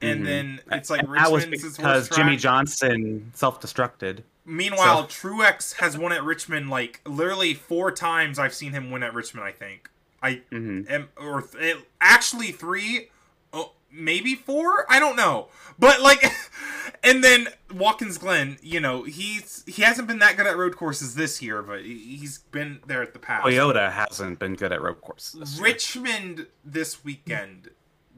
and 0.00 0.22
Mhm. 0.22 0.24
then 0.24 0.60
it's 0.72 0.90
like 0.90 1.02
And 1.02 1.14
that 1.14 1.30
was 1.30 1.44
Richmond's 1.44 1.64
his 1.64 1.76
because 1.76 2.08
Jimmie. 2.08 2.36
Johnson 2.36 3.30
self-destructed. 3.34 4.24
Meanwhile, 4.44 5.06
Truex 5.06 5.76
has 5.76 5.96
won 5.96 6.10
at 6.12 6.24
Richmond 6.24 6.68
like 6.68 7.00
literally 7.06 7.54
four 7.54 7.92
times. 7.92 8.38
I've 8.40 8.54
seen 8.54 8.72
him 8.72 8.90
win 8.90 9.04
at 9.04 9.14
Richmond. 9.14 9.46
I 9.46 9.52
think 9.52 9.88
I 10.22 10.42
hmm 10.50 10.82
am, 10.88 11.08
or 11.16 11.42
th- 11.42 11.78
actually 12.00 12.52
three, 12.52 13.08
oh, 13.52 13.72
maybe 13.90 14.34
four. 14.34 14.84
I 14.90 15.00
don't 15.00 15.16
know, 15.16 15.48
but 15.78 16.00
like, 16.02 16.22
and 17.02 17.24
then 17.24 17.48
Watkins 17.74 18.18
Glen. 18.18 18.58
You 18.62 18.80
know, 18.80 19.04
he's 19.04 19.64
he 19.66 19.82
hasn't 19.82 20.08
been 20.08 20.18
that 20.18 20.36
good 20.36 20.46
at 20.46 20.56
road 20.56 20.76
courses 20.76 21.14
this 21.14 21.40
year, 21.40 21.62
but 21.62 21.84
he- 21.84 22.16
he's 22.18 22.38
been 22.38 22.80
there 22.86 23.02
at 23.02 23.12
the 23.14 23.18
past. 23.18 23.46
Toyota 23.46 23.90
hasn't 23.90 24.38
been 24.38 24.54
good 24.54 24.72
at 24.72 24.82
road 24.82 25.00
courses. 25.00 25.40
this. 25.40 25.58
Richmond 25.58 26.46
this 26.64 27.02
weekend 27.04 27.70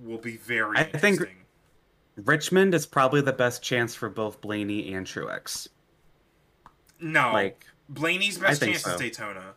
will 0.03 0.19
be 0.19 0.37
very 0.37 0.77
I 0.79 0.85
think- 0.85 1.15
interesting. 1.21 1.37
Richmond 2.17 2.75
is 2.75 2.85
probably 2.85 3.23
the 3.23 3.33
best 3.33 3.63
chance 3.63 3.95
for 3.95 4.11
both 4.11 4.41
Blaney 4.43 4.93
and 4.93 5.07
Truex. 5.07 5.69
no, 7.01 7.33
Like 7.33 7.65
Blaney's 7.89 8.39
best 8.39 8.63
chance 8.63 8.83
so. 8.83 8.91
is 8.95 9.01
Daytona. 9.01 9.55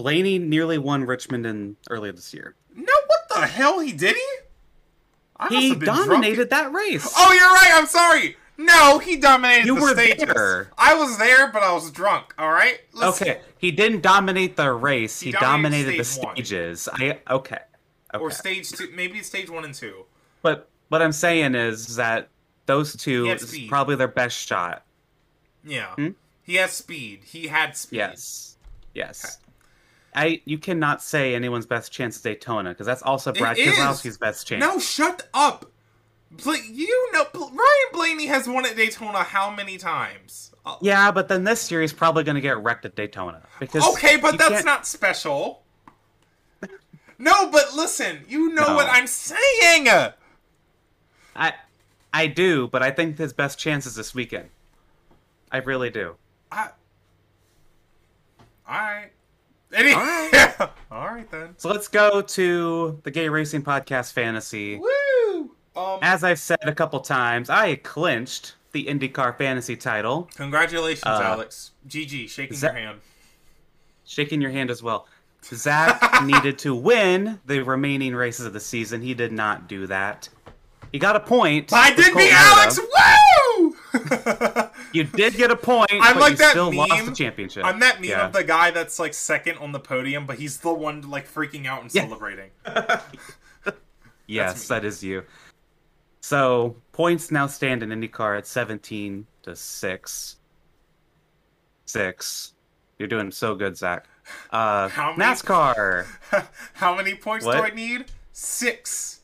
Blaney 0.00 0.38
nearly 0.38 0.78
won 0.78 1.04
Richmond 1.04 1.44
in 1.46 1.76
earlier 1.90 2.12
this 2.12 2.32
year. 2.32 2.54
No, 2.74 2.84
what 3.06 3.20
the 3.28 3.46
hell? 3.46 3.80
He 3.80 3.92
did 3.92 4.16
he? 4.16 4.26
I 5.36 5.48
He 5.48 5.70
been 5.74 5.80
drunk. 5.84 6.06
dominated 6.08 6.50
that 6.50 6.72
race. 6.72 7.12
Oh, 7.16 7.32
you're 7.32 7.42
right. 7.42 7.70
I'm 7.74 7.86
sorry. 7.86 8.36
No, 8.56 8.98
he 8.98 9.16
dominated 9.16 9.66
You 9.66 9.74
the 9.76 9.80
were 9.80 9.92
stages. 9.94 10.24
there. 10.34 10.70
I 10.76 10.94
was 10.94 11.16
there, 11.18 11.48
but 11.50 11.62
I 11.62 11.72
was 11.72 11.90
drunk. 11.90 12.34
All 12.38 12.50
right. 12.50 12.80
Let's- 12.92 13.20
Okay, 13.22 13.40
he 13.58 13.70
didn't 13.70 14.02
dominate 14.02 14.56
the 14.56 14.70
race. 14.72 15.20
He 15.20 15.26
He, 15.26 15.32
dominated 15.32 15.84
dominated, 15.84 16.00
the 16.00 16.04
stage 16.04 16.24
one. 16.24 16.34
stages. 16.36 16.88
I 16.92 17.20
okay. 17.30 17.58
Okay. 18.12 18.22
Or 18.22 18.30
stage 18.30 18.70
two, 18.72 18.90
maybe 18.94 19.22
stage 19.22 19.48
one 19.48 19.64
and 19.64 19.74
two. 19.74 20.04
But 20.42 20.68
what 20.88 21.00
I'm 21.00 21.12
saying 21.12 21.54
is 21.54 21.96
that 21.96 22.28
those 22.66 22.96
two 22.96 23.26
is 23.30 23.58
probably 23.68 23.96
their 23.96 24.08
best 24.08 24.36
shot. 24.46 24.84
Yeah. 25.64 25.94
Hmm? 25.94 26.08
He 26.42 26.56
has 26.56 26.72
speed. 26.72 27.20
He 27.24 27.46
had 27.46 27.76
speed. 27.76 27.96
Yes. 27.98 28.56
Yes. 28.94 29.38
I 30.14 30.40
you 30.44 30.58
cannot 30.58 31.02
say 31.02 31.34
anyone's 31.34 31.66
best 31.66 31.92
chance 31.92 32.16
is 32.16 32.22
Daytona 32.22 32.70
because 32.70 32.86
that's 32.86 33.02
also 33.02 33.32
Brad. 33.32 33.56
Keselowski's 33.56 34.18
best 34.18 34.46
chance. 34.46 34.60
No, 34.60 34.78
shut 34.78 35.28
up. 35.32 35.70
Bla- 36.32 36.56
you 36.70 37.08
know, 37.12 37.26
Ryan 37.34 37.56
Blaney 37.92 38.26
has 38.26 38.48
won 38.48 38.64
at 38.66 38.76
Daytona 38.76 39.18
how 39.22 39.50
many 39.50 39.78
times? 39.78 40.52
Uh, 40.66 40.76
Yeah, 40.80 41.10
but 41.10 41.28
then 41.28 41.44
this 41.44 41.70
year 41.70 41.80
he's 41.80 41.92
probably 41.92 42.22
going 42.24 42.34
to 42.36 42.40
get 42.40 42.58
wrecked 42.62 42.84
at 42.84 42.94
Daytona 42.94 43.42
because 43.58 43.84
Okay, 43.94 44.16
but 44.16 44.38
that's 44.38 44.50
can't- 44.52 44.64
not 44.66 44.86
special. 44.86 45.62
No, 47.18 47.50
but 47.50 47.74
listen, 47.74 48.24
you 48.28 48.54
know 48.54 48.68
No. 48.68 48.74
what 48.76 48.86
I'm 48.88 49.06
saying. 49.06 49.88
I 51.36 51.52
I 52.14 52.26
do, 52.26 52.66
but 52.68 52.82
I 52.82 52.90
think 52.90 53.18
his 53.18 53.32
best 53.32 53.58
chance 53.58 53.84
is 53.86 53.94
this 53.94 54.14
weekend. 54.14 54.48
I 55.52 55.58
really 55.58 55.90
do. 55.90 56.16
I. 56.50 56.68
All 58.68 58.78
right. 58.78 59.10
Any- 59.72 59.92
All 59.92 60.00
right. 60.00 60.56
All 60.90 61.06
right 61.08 61.30
then. 61.30 61.54
So 61.56 61.68
let's 61.70 61.88
go 61.88 62.20
to 62.22 63.00
the 63.04 63.10
Gay 63.10 63.28
Racing 63.28 63.62
Podcast 63.62 64.12
Fantasy. 64.12 64.76
Woo! 64.78 65.50
Um, 65.76 65.98
As 66.02 66.24
I've 66.24 66.38
said 66.40 66.58
a 66.62 66.74
couple 66.74 66.98
times, 67.00 67.48
I 67.48 67.76
clinched 67.76 68.54
the 68.72 68.86
IndyCar 68.86 69.36
Fantasy 69.38 69.76
title. 69.76 70.28
congratulations, 70.34 71.04
uh, 71.06 71.20
Alex. 71.22 71.70
GG, 71.88 72.28
shaking 72.28 72.58
your 72.58 72.72
hand. 72.72 72.98
Shaking 74.04 74.40
your 74.40 74.50
hand 74.50 74.70
as 74.70 74.82
well. 74.82 75.06
Zack 75.44 76.22
needed 76.24 76.58
to 76.60 76.74
win 76.74 77.40
the 77.46 77.60
remaining 77.62 78.14
races 78.14 78.46
of 78.46 78.52
the 78.52 78.60
season. 78.60 79.00
He 79.00 79.14
did 79.14 79.32
not 79.32 79.68
do 79.68 79.86
that. 79.86 80.28
He 80.92 80.98
got 80.98 81.14
a 81.14 81.20
point. 81.20 81.72
I 81.72 81.94
did 81.94 82.14
beat 82.16 82.32
Alex. 82.32 82.78
Woo! 82.80 83.76
You 84.92 85.04
did 85.04 85.34
get 85.34 85.50
a 85.50 85.56
point, 85.56 85.90
I'm 85.92 86.14
but 86.14 86.20
like 86.20 86.30
you 86.32 86.36
that 86.38 86.50
still 86.50 86.70
meme. 86.72 86.88
lost 86.88 87.06
the 87.06 87.12
championship. 87.12 87.64
I'm 87.64 87.78
that 87.80 88.00
meme 88.00 88.10
Yeah. 88.10 88.26
of 88.26 88.32
the 88.32 88.42
guy 88.44 88.70
that's 88.72 88.98
like 88.98 89.14
second 89.14 89.58
on 89.58 89.72
the 89.72 89.80
podium, 89.80 90.26
but 90.26 90.38
he's 90.38 90.58
the 90.58 90.72
one 90.72 91.02
like 91.08 91.28
freaking 91.32 91.66
out 91.66 91.82
and 91.82 91.94
Yeah. 91.94 92.02
celebrating. 92.06 92.50
Yes, 94.26 94.68
That's 94.68 95.02
you. 95.02 95.24
So 96.20 96.76
points 96.92 97.32
now 97.32 97.48
stand 97.48 97.82
in 97.82 97.88
IndyCar 97.90 98.38
at 98.38 98.46
17 98.46 99.26
to 99.42 99.56
six. 99.56 100.36
Six. 101.86 102.52
You're 102.98 103.08
doing 103.08 103.32
so 103.32 103.54
good, 103.56 103.76
Zack. 103.76 104.06
Uh, 104.52 104.88
How 104.90 105.16
many- 105.16 105.32
NASCAR. 105.32 106.06
How 106.74 106.94
many 106.94 107.14
points 107.16 107.44
do 107.44 107.50
I 107.52 107.70
need? 107.70 108.04
Six. 108.32 109.22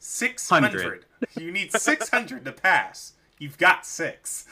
Six 0.00 0.48
hundred. 0.48 0.80
Hundred. 0.82 1.04
You 1.38 1.52
need 1.52 1.70
six 1.72 2.08
hundred 2.08 2.44
to 2.46 2.52
pass. 2.52 3.12
You've 3.40 3.56
got 3.58 3.84
six. 3.86 4.44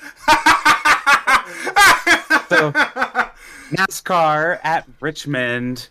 So 2.48 2.72
NASCAR 3.70 4.58
at 4.64 4.88
Richmond. 5.00 5.90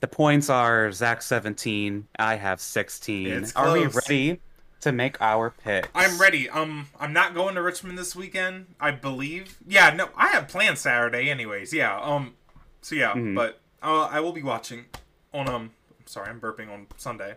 The 0.00 0.08
points 0.08 0.50
are 0.50 0.90
Zack 0.90 1.22
17. 1.22 2.08
I 2.18 2.34
have 2.34 2.60
16. 2.60 3.28
It's 3.28 3.54
Are 3.54 3.72
we 3.72 3.86
ready 3.86 4.40
to 4.80 4.90
make 4.90 5.20
our 5.22 5.50
picks? 5.50 5.88
I'm 5.94 6.20
ready. 6.20 6.50
Um, 6.50 6.88
I'm 6.98 7.12
not 7.12 7.32
going 7.34 7.54
to 7.54 7.62
Richmond 7.62 7.96
this 7.96 8.16
weekend. 8.16 8.66
I 8.80 8.90
believe. 8.90 9.56
Yeah, 9.66 9.90
no, 9.90 10.08
I 10.16 10.28
have 10.28 10.48
plans 10.48 10.80
Saturday, 10.80 11.30
anyways. 11.30 11.72
Yeah. 11.72 11.96
Um. 12.00 12.34
So 12.82 12.96
yeah, 12.96 13.14
Mhm. 13.14 13.36
but 13.36 13.60
uh, 13.82 14.08
I 14.10 14.18
will 14.18 14.32
be 14.32 14.42
watching 14.42 14.86
on 15.32 15.48
um. 15.48 15.70
Sorry, 16.06 16.28
I'm 16.28 16.40
burping 16.40 16.70
on 16.72 16.88
Sunday. 16.96 17.36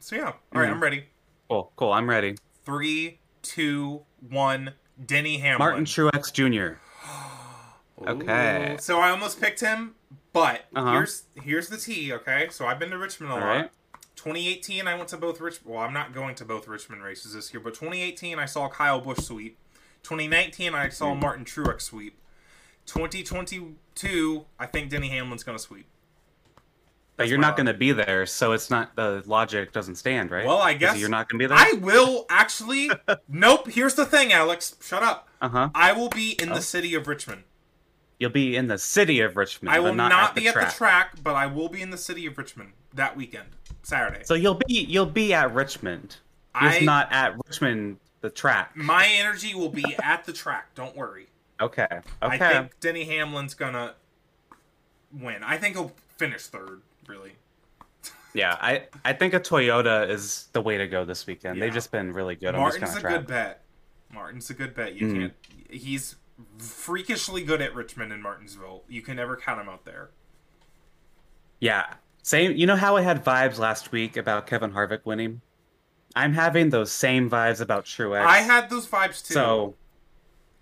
So 0.00 0.16
yeah. 0.16 0.32
All 0.54 0.60
right, 0.60 0.68
Mhm. 0.70 0.72
I'm 0.72 0.82
ready. 0.82 1.04
Cool, 1.48 1.70
cool. 1.76 1.92
I'm 1.92 2.08
ready. 2.08 2.36
Three, 2.64 3.18
two, 3.42 4.02
one. 4.28 4.74
Denny 5.04 5.38
Hamlin. 5.38 5.58
Martin 5.58 5.84
Truex 5.84 6.32
Jr. 6.32 6.78
Okay. 8.06 8.74
Ooh, 8.74 8.78
So 8.78 8.98
I 8.98 9.10
almost 9.10 9.40
picked 9.40 9.60
him, 9.60 9.94
but 10.32 10.64
Uh-huh. 10.74 10.92
here's 10.92 11.24
here's 11.40 11.68
the 11.68 11.76
tea. 11.76 12.12
Okay, 12.12 12.48
so 12.50 12.66
I've 12.66 12.78
been 12.80 12.90
to 12.90 12.98
Richmond 12.98 13.32
a 13.32 13.36
lot. 13.36 13.42
right. 13.44 13.70
2018, 14.16 14.86
I 14.88 14.94
went 14.96 15.08
to 15.10 15.16
both 15.16 15.40
Rich. 15.40 15.60
Well, 15.64 15.78
I'm 15.80 15.92
not 15.92 16.12
going 16.12 16.34
to 16.36 16.44
both 16.44 16.66
Richmond 16.68 17.02
races 17.02 17.34
this 17.34 17.52
year, 17.54 17.60
but 17.60 17.74
2018, 17.74 18.38
I 18.38 18.44
saw 18.46 18.68
Kyle 18.68 19.00
Busch 19.00 19.18
sweep. 19.20 19.56
2019, 20.02 20.74
I 20.74 20.88
saw 20.88 21.12
Hmm. 21.14 21.20
Martin 21.20 21.44
Truex 21.44 21.82
sweep. 21.82 22.18
2022, 22.86 24.44
I 24.58 24.66
think 24.66 24.90
Denny 24.90 25.08
Hamlin's 25.08 25.44
going 25.44 25.56
to 25.56 25.62
sweep. 25.62 25.86
But 27.16 27.24
That's 27.24 27.30
you're 27.30 27.38
not 27.40 27.56
going 27.56 27.66
to 27.66 27.74
be 27.74 27.92
there, 27.92 28.24
so 28.24 28.52
it's 28.52 28.70
not 28.70 28.96
the 28.96 29.22
logic 29.26 29.72
doesn't 29.72 29.96
stand, 29.96 30.30
right? 30.30 30.46
Well, 30.46 30.58
I 30.62 30.72
guess 30.72 30.98
you're 30.98 31.10
not 31.10 31.28
going 31.28 31.38
to 31.38 31.42
be 31.42 31.46
there. 31.46 31.58
I 31.58 31.72
will 31.78 32.24
actually. 32.30 32.90
nope. 33.28 33.68
Here's 33.68 33.94
the 33.94 34.06
thing, 34.06 34.32
Alex. 34.32 34.76
Shut 34.80 35.02
up. 35.02 35.28
Uh 35.42 35.48
huh. 35.50 35.68
I 35.74 35.92
will 35.92 36.08
be 36.08 36.32
in 36.42 36.50
Oh. 36.50 36.54
the 36.54 36.62
city 36.62 36.94
of 36.94 37.06
Richmond. 37.06 37.44
You'll 38.18 38.30
be 38.30 38.56
in 38.56 38.68
the 38.68 38.78
city 38.78 39.20
of 39.20 39.36
Richmond. 39.36 39.74
I 39.74 39.80
will 39.80 39.94
not, 39.94 40.08
not, 40.10 40.30
at 40.30 40.34
be 40.36 40.42
track. 40.50 40.56
at 40.56 40.70
the 40.70 40.76
track, 40.76 41.12
but 41.22 41.34
I 41.34 41.46
will 41.48 41.68
be 41.68 41.82
in 41.82 41.90
the 41.90 41.98
city 41.98 42.24
of 42.24 42.38
Richmond 42.38 42.72
that 42.94 43.14
weekend, 43.16 43.48
Saturday. 43.82 44.22
So 44.24 44.34
you'll 44.34 44.60
be 44.66 44.74
you'll 44.88 45.04
be 45.06 45.34
at 45.34 45.52
Richmond. 45.52 46.16
I- 46.54 46.80
not 46.80 47.12
at 47.12 47.34
Richmond, 47.46 47.98
the 48.22 48.30
track. 48.30 48.74
My 48.74 49.06
energy 49.18 49.54
will 49.54 49.68
be 49.70 49.84
at 50.02 50.24
the 50.24 50.32
track. 50.32 50.74
Don't 50.74 50.96
worry. 50.96 51.26
Okay. 51.60 51.86
Okay. 51.90 52.02
I 52.22 52.38
think 52.38 52.80
Denny 52.80 53.04
Hamlin's 53.04 53.54
gonna 53.54 53.94
win. 55.12 55.42
I 55.42 55.58
think 55.58 55.76
he'll 55.76 55.92
finish 56.16 56.46
third. 56.46 56.80
Really. 57.12 57.32
Yeah, 58.34 58.56
I 58.60 58.86
I 59.04 59.12
think 59.12 59.34
a 59.34 59.40
Toyota 59.40 60.08
is 60.08 60.48
the 60.54 60.62
way 60.62 60.78
to 60.78 60.86
go 60.88 61.04
this 61.04 61.26
weekend. 61.26 61.60
They've 61.60 61.72
just 61.72 61.92
been 61.92 62.12
really 62.14 62.34
good 62.36 62.54
on 62.54 62.60
Martin's 62.62 62.96
a 62.96 63.00
good 63.02 63.26
bet. 63.26 63.62
Martin's 64.10 64.48
a 64.48 64.54
good 64.54 64.74
bet. 64.74 64.94
You 64.94 65.06
Mhm. 65.08 65.18
can't. 65.20 65.34
He's 65.70 66.16
freakishly 66.58 67.44
good 67.44 67.60
at 67.60 67.74
Richmond 67.74 68.10
and 68.12 68.22
Martinsville. 68.22 68.84
You 68.88 69.02
can 69.02 69.16
never 69.16 69.36
count 69.36 69.60
him 69.60 69.68
out 69.68 69.84
there. 69.84 70.08
Yeah. 71.60 71.94
Same. 72.22 72.52
You 72.56 72.66
know 72.66 72.76
how 72.76 72.96
I 72.96 73.02
had 73.02 73.22
vibes 73.24 73.58
last 73.58 73.92
week 73.92 74.16
about 74.16 74.46
Kevin 74.46 74.72
Harvick 74.72 75.00
winning? 75.04 75.42
I'm 76.14 76.32
having 76.34 76.70
those 76.70 76.90
same 76.92 77.28
vibes 77.28 77.60
about 77.60 77.84
Truex. 77.84 78.24
I 78.24 78.38
had 78.38 78.70
those 78.70 78.86
vibes 78.86 79.26
too. 79.26 79.34
so 79.34 79.74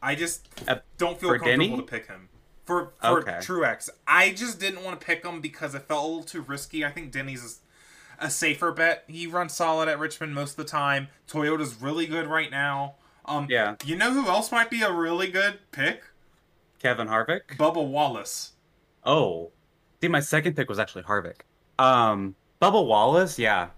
I 0.03 0.15
just 0.15 0.49
Uh, 0.67 0.77
don't 0.99 1.21
feel 1.21 1.31
comfortable 1.31 1.67
Denny? 1.67 1.77
to 1.77 1.83
pick 1.83 2.07
him. 2.07 2.29
For 2.71 2.93
for 3.01 3.19
Okay. 3.23 3.39
Truex, 3.41 3.91
I 4.07 4.31
just 4.31 4.61
didn't 4.61 4.85
want 4.85 5.01
to 5.01 5.05
pick 5.05 5.25
him 5.25 5.41
because 5.41 5.75
it 5.75 5.83
felt 5.89 6.05
a 6.05 6.07
little 6.07 6.23
too 6.23 6.43
risky. 6.43 6.85
I 6.85 6.91
think 6.93 7.11
Denny's 7.11 7.61
a, 8.21 8.27
a 8.27 8.31
safer 8.31 8.71
bet. 8.71 9.03
He 9.09 9.27
runs 9.27 9.55
solid 9.57 9.89
at 9.89 9.99
Richmond 9.99 10.37
most 10.37 10.53
of 10.53 10.57
the 10.59 10.65
time. 10.71 11.09
Toyota's 11.29 11.83
really 11.83 12.07
good 12.07 12.29
right 12.29 12.49
now. 12.49 12.95
Um, 13.25 13.49
Yeah. 13.51 13.75
You 13.85 13.97
know 13.97 14.13
who 14.13 14.29
else 14.29 14.53
might 14.53 14.71
be 14.71 14.83
a 14.83 14.93
really 14.93 15.27
good 15.33 15.59
pick? 15.73 16.05
Kevin 16.79 17.09
Harvick. 17.09 17.57
Bubba 17.59 17.85
Wallace. 17.85 18.53
Oh, 19.05 19.51
see, 20.01 20.07
my 20.07 20.21
second 20.21 20.55
pick 20.55 20.69
was 20.69 20.79
actually 20.79 21.03
Harvick. 21.03 21.41
Um, 21.77 22.37
Bubba 22.63 22.87
Wallace. 22.87 23.37
Yeah, 23.37 23.71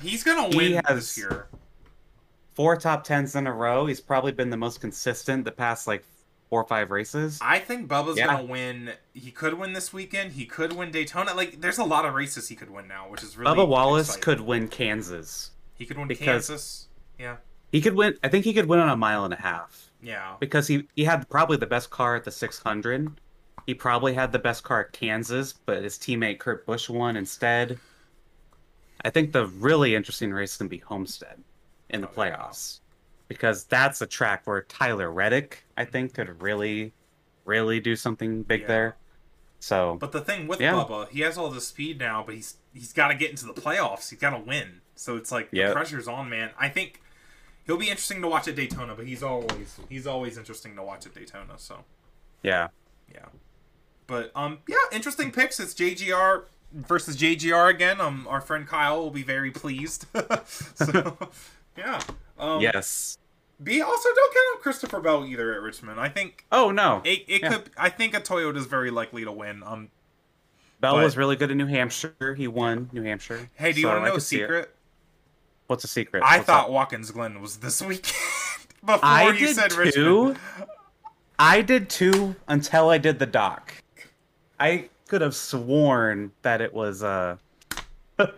He's 0.00 0.22
gonna 0.22 0.42
win 0.56 0.68
He 0.68 0.74
win 0.74 0.82
has- 0.86 0.96
this 0.96 1.18
year. 1.18 1.48
four 2.54 2.76
top 2.76 3.02
tens 3.02 3.34
in 3.34 3.48
a 3.48 3.52
row. 3.52 3.86
He's 3.86 4.00
probably 4.00 4.30
been 4.30 4.50
the 4.50 4.56
most 4.56 4.80
consistent 4.80 5.44
the 5.44 5.50
past 5.50 5.88
like 5.88 6.04
four 6.50 6.60
or 6.60 6.66
five 6.66 6.90
races. 6.90 7.38
I 7.40 7.60
think 7.60 7.88
Bubba's 7.88 8.18
Yeah. 8.18 8.26
gonna 8.26 8.42
win. 8.44 8.92
He 9.14 9.30
could 9.30 9.54
win 9.54 9.72
this 9.72 9.92
weekend. 9.92 10.32
He 10.32 10.44
could 10.44 10.72
win 10.74 10.90
Daytona. 10.90 11.32
Like, 11.32 11.60
there's 11.60 11.78
a 11.78 11.84
lot 11.84 12.04
of 12.04 12.12
races 12.12 12.48
he 12.48 12.56
could 12.56 12.70
win 12.70 12.88
now, 12.88 13.08
which 13.08 13.22
is 13.22 13.36
really 13.38 13.56
Bubba 13.56 13.66
Wallace 13.68 14.08
exciting. 14.08 14.22
could 14.24 14.40
win 14.40 14.68
Kansas. 14.68 15.52
He 15.74 15.86
could 15.86 15.96
win 15.96 16.08
Kansas. 16.08 16.88
Yeah. 17.18 17.36
He 17.70 17.80
could 17.80 17.94
win. 17.94 18.18
I 18.24 18.28
think 18.28 18.44
he 18.44 18.52
could 18.52 18.66
win 18.66 18.80
on 18.80 18.88
a 18.88 18.96
mile 18.96 19.24
and 19.24 19.32
a 19.32 19.36
half 19.40 19.90
Yeah. 20.02 20.34
because 20.40 20.66
he 20.66 20.88
he 20.96 21.04
had 21.04 21.28
probably 21.30 21.56
the 21.56 21.66
best 21.66 21.88
car 21.90 22.16
at 22.16 22.24
the 22.24 22.32
600. 22.32 23.20
He 23.66 23.74
probably 23.74 24.14
had 24.14 24.32
the 24.32 24.38
best 24.40 24.64
car 24.64 24.80
at 24.80 24.92
Kansas, 24.92 25.52
but 25.52 25.84
his 25.84 25.96
teammate 25.96 26.40
Kurt 26.40 26.66
Busch 26.66 26.88
won 26.88 27.16
instead. 27.16 27.78
I 29.04 29.10
think 29.10 29.32
the 29.32 29.46
really 29.46 29.94
interesting 29.94 30.32
race 30.32 30.52
is 30.52 30.58
going 30.58 30.68
to 30.68 30.76
be 30.76 30.78
Homestead 30.80 31.42
in 31.90 32.00
the 32.00 32.08
Oh, 32.08 32.24
yeah. 32.24 32.36
playoffs 32.36 32.79
because 33.30 33.62
that's 33.62 34.00
a 34.00 34.06
track 34.08 34.44
where 34.44 34.62
Tyler 34.62 35.08
Reddick, 35.08 35.64
I 35.76 35.84
think, 35.84 36.14
could 36.14 36.42
really, 36.42 36.92
really 37.44 37.78
do 37.78 37.94
something 37.94 38.42
big 38.42 38.62
Yeah. 38.62 38.66
there. 38.66 38.96
So 39.60 39.96
But 40.00 40.10
the 40.10 40.20
thing 40.20 40.48
with 40.48 40.60
Yeah. 40.60 40.72
Bubba, 40.72 41.08
he 41.10 41.20
has 41.20 41.38
all 41.38 41.48
the 41.48 41.60
speed 41.60 42.00
now, 42.00 42.24
but 42.26 42.34
he's 42.34 42.56
he's 42.74 42.92
got 42.92 43.08
to 43.08 43.14
get 43.14 43.30
into 43.30 43.46
the 43.46 43.54
playoffs. 43.54 44.10
He's 44.10 44.18
got 44.18 44.30
to 44.30 44.38
win. 44.40 44.80
So 44.96 45.16
it's 45.16 45.30
like 45.30 45.52
the 45.52 45.70
pressure's 45.72 46.08
on, 46.08 46.28
man. 46.28 46.50
I 46.58 46.68
think 46.68 47.00
he'll 47.66 47.76
be 47.76 47.88
interesting 47.88 48.20
to 48.22 48.26
watch 48.28 48.48
at 48.48 48.56
Daytona, 48.56 48.96
but 48.96 49.06
he's 49.06 49.22
always 49.22 49.78
he's 49.88 50.08
always 50.08 50.36
interesting 50.36 50.74
to 50.74 50.82
watch 50.82 51.06
at 51.06 51.14
Daytona. 51.14 51.54
So 51.56 51.84
yeah, 52.42 52.68
yeah. 53.14 53.26
But 54.08 54.32
um 54.34 54.58
yeah, 54.66 54.76
interesting 54.90 55.30
picks. 55.30 55.60
It's 55.60 55.72
JGR 55.72 56.46
versus 56.72 57.16
JGR 57.16 57.70
again. 57.70 58.00
Um, 58.00 58.26
our 58.28 58.40
friend 58.40 58.66
Kyle 58.66 59.00
will 59.00 59.10
be 59.12 59.22
very 59.22 59.52
pleased. 59.52 60.06
so 60.74 61.16
yeah. 61.78 62.00
Um, 62.38 62.60
yes. 62.60 63.18
B 63.62 63.80
also 63.82 64.08
don't 64.14 64.32
count 64.34 64.44
out 64.56 64.62
Christopher 64.62 65.00
Bell 65.00 65.24
either 65.26 65.52
at 65.54 65.60
Richmond. 65.60 66.00
I 66.00 66.08
think 66.08 66.46
Oh 66.50 66.70
no, 66.70 67.02
it, 67.04 67.24
it 67.28 67.42
Yeah. 67.42 67.48
could. 67.50 67.70
I 67.76 67.88
think 67.90 68.14
a 68.14 68.20
Toyota 68.20 68.56
is 68.56 68.66
very 68.66 68.90
likely 68.90 69.24
to 69.24 69.32
win. 69.32 69.62
Um, 69.64 69.88
Bell 70.80 70.94
but- 70.94 71.04
was 71.04 71.16
really 71.16 71.36
good 71.36 71.50
in 71.50 71.58
New 71.58 71.66
Hampshire. 71.66 72.34
He 72.36 72.48
won 72.48 72.88
New 72.92 73.02
Hampshire. 73.02 73.48
hey, 73.54 73.72
do 73.72 73.80
you 73.80 73.86
So 73.86 73.90
want 73.90 74.00
to 74.00 74.04
know 74.06 74.12
a 74.12 74.14
could 74.14 74.22
see 74.22 74.36
it. 74.36 74.44
secret? 74.44 74.74
What's 75.66 75.84
a 75.84 75.88
secret? 75.88 76.22
I 76.24 76.36
What's 76.38 76.46
thought 76.46 76.64
up? 76.64 76.70
Watkins 76.70 77.10
Glen 77.10 77.40
was 77.40 77.58
this 77.58 77.80
weekend 77.82 78.16
before 78.84 78.98
I 79.02 79.30
you 79.32 79.48
said 79.54 79.70
too. 79.70 79.78
Richmond. 79.78 80.38
I 81.38 81.62
did 81.62 81.88
too 81.90 82.36
until 82.48 82.88
I 82.90 82.98
did 82.98 83.18
the 83.18 83.26
doc. 83.26 83.74
I 84.58 84.88
could 85.08 85.20
have 85.22 85.34
sworn 85.34 86.32
that 86.42 86.60
it 86.60 86.72
was 86.74 87.02
uh, 87.02 87.36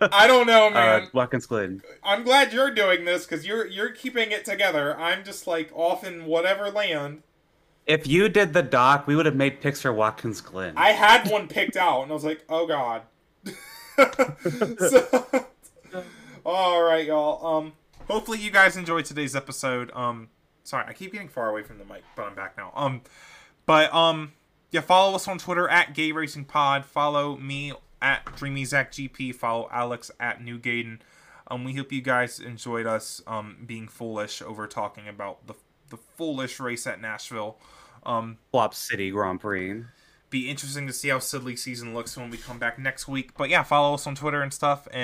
I 0.01 0.27
don't 0.27 0.47
know, 0.47 0.67
uh 0.69 0.71
man. 0.71 1.09
Watkins 1.13 1.47
Glen. 1.47 1.83
I'm 2.03 2.23
glad 2.23 2.53
you're 2.53 2.71
doing 2.73 3.05
this 3.05 3.25
because 3.27 3.47
you're 3.47 3.67
you're 3.67 3.91
keeping 3.91 4.31
it 4.33 4.45
together. 4.45 4.97
I'm 4.99 5.25
just 5.25 5.47
like 5.47 5.71
off 5.75 6.05
in 6.05 6.27
whatever 6.27 6.71
land. 6.71 7.23
If 7.87 8.07
you 8.07 8.29
did 8.29 8.53
the 8.53 8.63
doc, 8.63 9.07
we 9.07 9.17
would 9.17 9.27
have 9.27 9.35
made 9.35 9.61
picks 9.61 9.83
for 9.83 9.93
Watkins 9.93 10.41
Glen. 10.41 10.75
I 10.77 10.93
had 10.93 11.29
one 11.31 11.49
picked 11.49 11.77
out, 11.77 12.03
and 12.03 12.11
I 12.13 12.15
was 12.15 12.25
like, 12.25 12.45
oh 12.49 12.67
god. 12.67 13.03
So- 14.79 15.47
all 16.45 16.83
right, 16.83 17.07
y'all. 17.07 17.47
Um, 17.59 17.73
hopefully 18.09 18.39
you 18.39 18.51
guys 18.51 18.77
enjoyed 18.77 19.05
today's 19.05 19.37
episode. 19.37 19.91
Um, 19.95 20.29
sorry, 20.65 20.85
I 20.89 20.93
keep 20.93 21.13
getting 21.13 21.29
far 21.29 21.49
away 21.49 21.63
from 21.63 21.79
the 21.79 21.85
mic, 21.85 22.03
but 22.17 22.27
I'm 22.27 22.35
back 22.35 22.57
now. 22.57 22.73
Um, 22.75 23.03
but 23.67 23.93
um, 23.95 24.33
yeah, 24.73 24.81
follow 24.81 25.15
us 25.15 25.29
on 25.29 25.39
Twitter 25.39 25.69
at 25.69 25.95
Gay 25.95 26.11
Racing 26.13 26.47
Pod. 26.47 26.85
Follow 26.85 27.37
me 27.37 27.73
at 28.03 28.27
DreamyZackGP. 28.27 29.35
Follow 29.35 29.69
Alex 29.73 30.11
at 30.21 30.41
newgayden. 30.41 30.99
Um, 31.49 31.65
we 31.65 31.75
hope 31.75 31.93
you 31.93 32.03
guys 32.03 32.39
enjoyed 32.41 32.87
us 32.87 33.23
um 33.27 33.59
being 33.67 33.89
foolish 33.89 34.43
over 34.43 34.67
talking 34.67 35.09
about 35.09 35.47
the 35.47 35.55
the 35.91 35.97
foolish 35.97 36.59
race 36.59 36.87
at 36.87 37.01
Nashville. 37.01 37.59
Um, 38.05 38.39
Flop 38.51 38.75
City 38.75 39.11
Grand 39.11 39.41
Prix. 39.41 39.85
be 40.31 40.51
interesting 40.51 40.87
to 40.87 40.93
see 40.93 41.09
how 41.09 41.19
silly 41.21 41.55
season 41.55 41.95
looks 41.95 42.17
when 42.17 42.31
we 42.31 42.39
come 42.39 42.59
back 42.59 42.79
next 42.79 43.07
week. 43.07 43.37
But 43.37 43.51
yeah, 43.51 43.63
follow 43.63 43.95
us 43.95 44.07
on 44.07 44.15
Twitter 44.15 44.43
and 44.43 44.53
stuff, 44.53 44.89
and 44.91 45.03